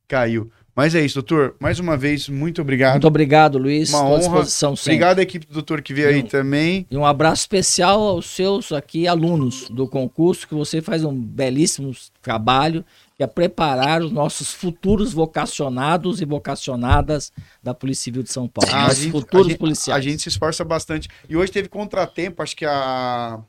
Caiu. 0.06 0.50
Mas 0.76 0.94
é 0.94 1.02
isso, 1.02 1.14
doutor. 1.14 1.56
Mais 1.58 1.80
uma 1.80 1.96
vez, 1.96 2.28
muito 2.28 2.60
obrigado. 2.60 2.92
Muito 2.92 3.06
obrigado, 3.06 3.56
Luiz. 3.56 3.88
Uma 3.88 4.04
honra. 4.04 4.18
Disposição 4.18 4.76
sempre. 4.76 4.92
Obrigado 4.92 5.18
à 5.20 5.22
equipe 5.22 5.46
do 5.46 5.54
doutor 5.54 5.80
que 5.80 5.94
veio 5.94 6.10
aí 6.10 6.22
também. 6.22 6.86
E 6.90 6.96
um 6.98 7.06
abraço 7.06 7.40
especial 7.40 7.98
aos 8.02 8.26
seus 8.26 8.70
aqui 8.72 9.08
alunos 9.08 9.70
do 9.70 9.88
concurso, 9.88 10.46
que 10.46 10.54
você 10.54 10.82
faz 10.82 11.02
um 11.02 11.18
belíssimo 11.18 11.96
trabalho, 12.20 12.84
que 13.16 13.22
é 13.22 13.26
preparar 13.26 14.02
os 14.02 14.12
nossos 14.12 14.52
futuros 14.52 15.14
vocacionados 15.14 16.20
e 16.20 16.26
vocacionadas 16.26 17.32
da 17.62 17.72
Polícia 17.72 18.04
Civil 18.04 18.22
de 18.22 18.30
São 18.30 18.46
Paulo. 18.46 18.70
Ah, 18.70 18.92
gente, 18.92 19.12
futuros 19.12 19.54
a 19.54 19.56
policiais. 19.56 19.98
A 19.98 20.06
gente 20.06 20.20
se 20.20 20.28
esforça 20.28 20.62
bastante. 20.62 21.08
E 21.26 21.34
hoje 21.34 21.50
teve 21.50 21.70
contratempo, 21.70 22.42
acho 22.42 22.54
que 22.54 22.66
a 22.66 23.40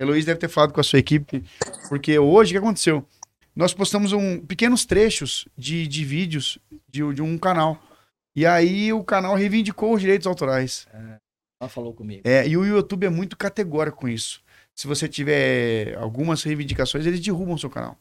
Heloísa 0.00 0.26
deve 0.26 0.40
ter 0.40 0.48
falado 0.48 0.72
com 0.72 0.80
a 0.80 0.84
sua 0.84 0.98
equipe, 0.98 1.44
porque 1.88 2.18
hoje 2.18 2.50
o 2.50 2.54
que 2.54 2.58
aconteceu? 2.58 3.06
Nós 3.54 3.74
postamos 3.74 4.12
um, 4.12 4.40
pequenos 4.40 4.84
trechos 4.84 5.46
de, 5.56 5.86
de 5.86 6.04
vídeos 6.04 6.58
de, 6.88 7.12
de 7.14 7.22
um 7.22 7.36
canal. 7.38 7.82
E 8.34 8.46
aí 8.46 8.92
o 8.92 9.04
canal 9.04 9.34
reivindicou 9.34 9.94
os 9.94 10.00
direitos 10.00 10.26
autorais. 10.26 10.86
É, 10.92 11.16
ela 11.60 11.68
falou 11.68 11.92
comigo. 11.92 12.22
É, 12.24 12.46
e 12.48 12.56
o 12.56 12.64
YouTube 12.64 13.06
é 13.06 13.10
muito 13.10 13.36
categórico 13.36 13.98
com 13.98 14.08
isso. 14.08 14.42
Se 14.74 14.86
você 14.86 15.06
tiver 15.06 15.96
algumas 15.98 16.42
reivindicações, 16.42 17.04
eles 17.04 17.20
derrubam 17.20 17.54
o 17.54 17.58
seu 17.58 17.68
canal. 17.68 17.98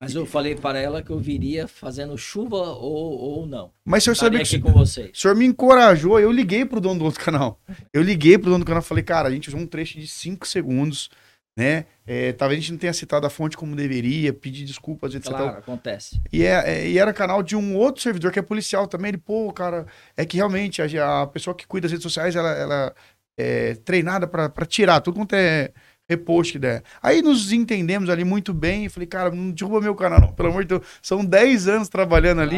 Mas 0.00 0.14
eu 0.14 0.24
falei 0.24 0.54
para 0.54 0.78
ela 0.78 1.02
que 1.02 1.10
eu 1.10 1.18
viria 1.18 1.66
fazendo 1.66 2.16
chuva 2.16 2.56
ou, 2.56 3.18
ou 3.18 3.46
não. 3.46 3.72
Mas 3.84 4.02
o 4.02 4.04
senhor 4.04 4.14
sabia 4.14 4.44
que 4.44 4.58
com 4.60 4.72
vocês. 4.72 5.10
o 5.12 5.20
senhor 5.20 5.36
me 5.36 5.44
encorajou, 5.44 6.20
eu 6.20 6.30
liguei 6.30 6.64
pro 6.64 6.80
dono 6.80 7.00
do 7.00 7.04
outro 7.04 7.20
canal. 7.20 7.60
Eu 7.92 8.02
liguei 8.02 8.38
pro 8.38 8.50
dono 8.50 8.64
do 8.64 8.66
canal 8.66 8.82
e 8.82 8.86
falei, 8.86 9.02
cara, 9.02 9.28
a 9.28 9.30
gente 9.30 9.48
usou 9.48 9.58
um 9.60 9.66
trecho 9.66 9.98
de 9.98 10.06
5 10.06 10.46
segundos 10.46 11.10
né? 11.58 11.86
É, 12.06 12.32
talvez 12.32 12.58
a 12.58 12.60
gente 12.60 12.70
não 12.70 12.78
tenha 12.78 12.92
citado 12.92 13.26
a 13.26 13.30
fonte 13.30 13.56
como 13.56 13.74
deveria, 13.74 14.32
pedir 14.32 14.64
desculpas, 14.64 15.12
etc. 15.12 15.28
Claro, 15.28 15.58
acontece. 15.58 16.22
E, 16.32 16.44
é, 16.44 16.62
é, 16.64 16.88
e 16.88 16.96
era 16.96 17.12
canal 17.12 17.42
de 17.42 17.56
um 17.56 17.76
outro 17.76 18.00
servidor 18.00 18.30
que 18.30 18.38
é 18.38 18.42
policial 18.42 18.86
também. 18.86 19.08
Ele, 19.08 19.18
pô, 19.18 19.52
cara, 19.52 19.84
é 20.16 20.24
que 20.24 20.36
realmente 20.36 20.80
a, 20.80 21.22
a 21.22 21.26
pessoa 21.26 21.56
que 21.56 21.66
cuida 21.66 21.86
das 21.86 21.90
redes 21.90 22.04
sociais, 22.04 22.36
ela, 22.36 22.50
ela 22.50 22.94
é 23.36 23.74
treinada 23.74 24.28
para 24.28 24.64
tirar 24.66 25.00
tudo 25.00 25.16
quanto 25.16 25.34
é 25.34 25.72
repost 26.08 26.52
que 26.52 26.60
der. 26.60 26.84
Aí 27.02 27.20
nos 27.20 27.50
entendemos 27.50 28.08
ali 28.08 28.22
muito 28.22 28.54
bem 28.54 28.84
e 28.84 28.88
falei, 28.88 29.08
cara, 29.08 29.28
não 29.28 29.50
derruba 29.50 29.80
meu 29.80 29.96
canal, 29.96 30.20
não, 30.20 30.32
pelo 30.32 30.50
amor 30.50 30.62
de 30.62 30.68
Deus. 30.68 30.86
São 31.02 31.24
10 31.24 31.66
anos 31.66 31.88
trabalhando 31.88 32.36
claro. 32.36 32.50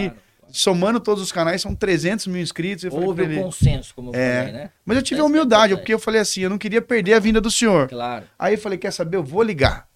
Somando 0.52 1.00
todos 1.00 1.22
os 1.22 1.32
canais, 1.32 1.62
são 1.62 1.74
300 1.74 2.26
mil 2.26 2.40
inscritos. 2.40 2.84
Houve 2.92 3.22
o 3.22 3.42
consenso, 3.42 3.94
como 3.94 4.10
eu 4.10 4.20
é, 4.20 4.38
falei, 4.38 4.52
né? 4.52 4.70
Mas 4.84 4.96
eu 4.96 5.02
tive 5.02 5.20
a 5.20 5.24
humildade, 5.24 5.76
porque 5.76 5.94
eu 5.94 5.98
falei 5.98 6.20
assim, 6.20 6.42
eu 6.42 6.50
não 6.50 6.58
queria 6.58 6.82
perder 6.82 7.14
a 7.14 7.18
vinda 7.18 7.40
do 7.40 7.50
senhor. 7.50 7.88
Claro. 7.88 8.26
Aí 8.38 8.54
eu 8.54 8.58
falei, 8.58 8.78
quer 8.78 8.92
saber, 8.92 9.16
eu 9.16 9.24
vou 9.24 9.42
ligar. 9.42 9.88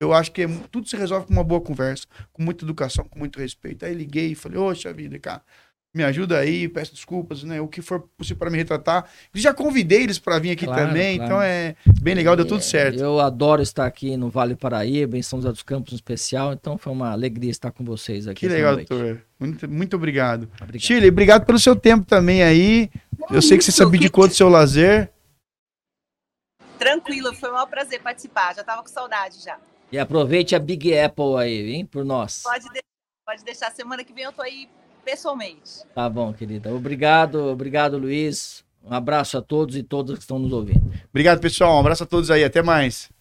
eu 0.00 0.12
acho 0.12 0.32
que 0.32 0.42
é, 0.42 0.48
tudo 0.70 0.88
se 0.88 0.96
resolve 0.96 1.26
com 1.26 1.32
uma 1.32 1.44
boa 1.44 1.60
conversa, 1.60 2.06
com 2.32 2.42
muita 2.42 2.64
educação, 2.64 3.04
com 3.04 3.18
muito 3.18 3.38
respeito. 3.38 3.84
Aí 3.84 3.94
liguei 3.94 4.32
e 4.32 4.34
falei, 4.34 4.58
oxa 4.58 4.92
vida, 4.92 5.18
cara, 5.18 5.42
me 5.94 6.02
ajuda 6.02 6.38
aí, 6.38 6.68
peço 6.68 6.94
desculpas, 6.94 7.42
né? 7.44 7.60
O 7.60 7.68
que 7.68 7.82
for 7.82 8.08
possível 8.16 8.38
para 8.38 8.50
me 8.50 8.56
retratar. 8.56 9.04
Já 9.34 9.52
convidei 9.52 10.02
eles 10.02 10.18
para 10.18 10.38
vir 10.38 10.52
aqui 10.52 10.64
claro, 10.64 10.86
também, 10.88 11.18
claro. 11.18 11.32
então 11.32 11.42
é 11.42 11.76
bem 12.00 12.14
legal, 12.14 12.34
deu 12.34 12.46
tudo 12.46 12.60
é, 12.60 12.62
certo. 12.62 12.98
Eu 12.98 13.20
adoro 13.20 13.60
estar 13.60 13.84
aqui 13.84 14.16
no 14.16 14.30
Vale 14.30 14.56
Paraíba, 14.56 15.18
em 15.18 15.22
São 15.22 15.38
José 15.38 15.52
dos 15.52 15.62
Campos, 15.62 15.92
em 15.92 15.96
especial, 15.96 16.52
então 16.52 16.78
foi 16.78 16.92
uma 16.92 17.10
alegria 17.10 17.50
estar 17.50 17.70
com 17.70 17.84
vocês 17.84 18.26
aqui. 18.26 18.40
Que 18.40 18.48
legal, 18.48 18.76
doutor. 18.76 19.20
Muito, 19.42 19.68
muito 19.68 19.96
obrigado. 19.96 20.48
obrigado. 20.60 20.80
Chile, 20.80 21.08
obrigado 21.08 21.44
pelo 21.44 21.58
seu 21.58 21.74
tempo 21.74 22.06
também 22.06 22.42
aí. 22.42 22.90
Eu 23.30 23.42
sei 23.42 23.58
que 23.58 23.64
você 23.64 23.72
se 23.72 23.82
abdicou 23.82 24.28
do 24.28 24.34
seu 24.34 24.48
lazer. 24.48 25.10
Tranquilo, 26.78 27.34
foi 27.34 27.50
um 27.50 27.52
maior 27.52 27.66
prazer 27.66 28.00
participar, 28.00 28.54
já 28.54 28.60
estava 28.60 28.82
com 28.82 28.88
saudade 28.88 29.42
já. 29.42 29.58
E 29.90 29.98
aproveite 29.98 30.54
a 30.54 30.58
Big 30.58 30.96
Apple 30.96 31.36
aí, 31.38 31.74
hein, 31.74 31.84
por 31.84 32.04
nós. 32.04 32.42
Pode, 32.42 32.64
de 32.72 32.80
pode 33.26 33.44
deixar, 33.44 33.70
semana 33.70 34.02
que 34.02 34.12
vem 34.12 34.24
eu 34.24 34.32
tô 34.32 34.42
aí 34.42 34.68
pessoalmente. 35.04 35.84
Tá 35.94 36.08
bom, 36.08 36.32
querida. 36.32 36.72
Obrigado, 36.72 37.46
obrigado, 37.48 37.98
Luiz. 37.98 38.64
Um 38.84 38.92
abraço 38.92 39.38
a 39.38 39.42
todos 39.42 39.76
e 39.76 39.82
todas 39.82 40.16
que 40.16 40.22
estão 40.22 40.38
nos 40.38 40.52
ouvindo. 40.52 40.92
Obrigado, 41.10 41.40
pessoal. 41.40 41.76
Um 41.76 41.80
abraço 41.80 42.04
a 42.04 42.06
todos 42.06 42.30
aí. 42.30 42.42
Até 42.42 42.62
mais. 42.62 43.11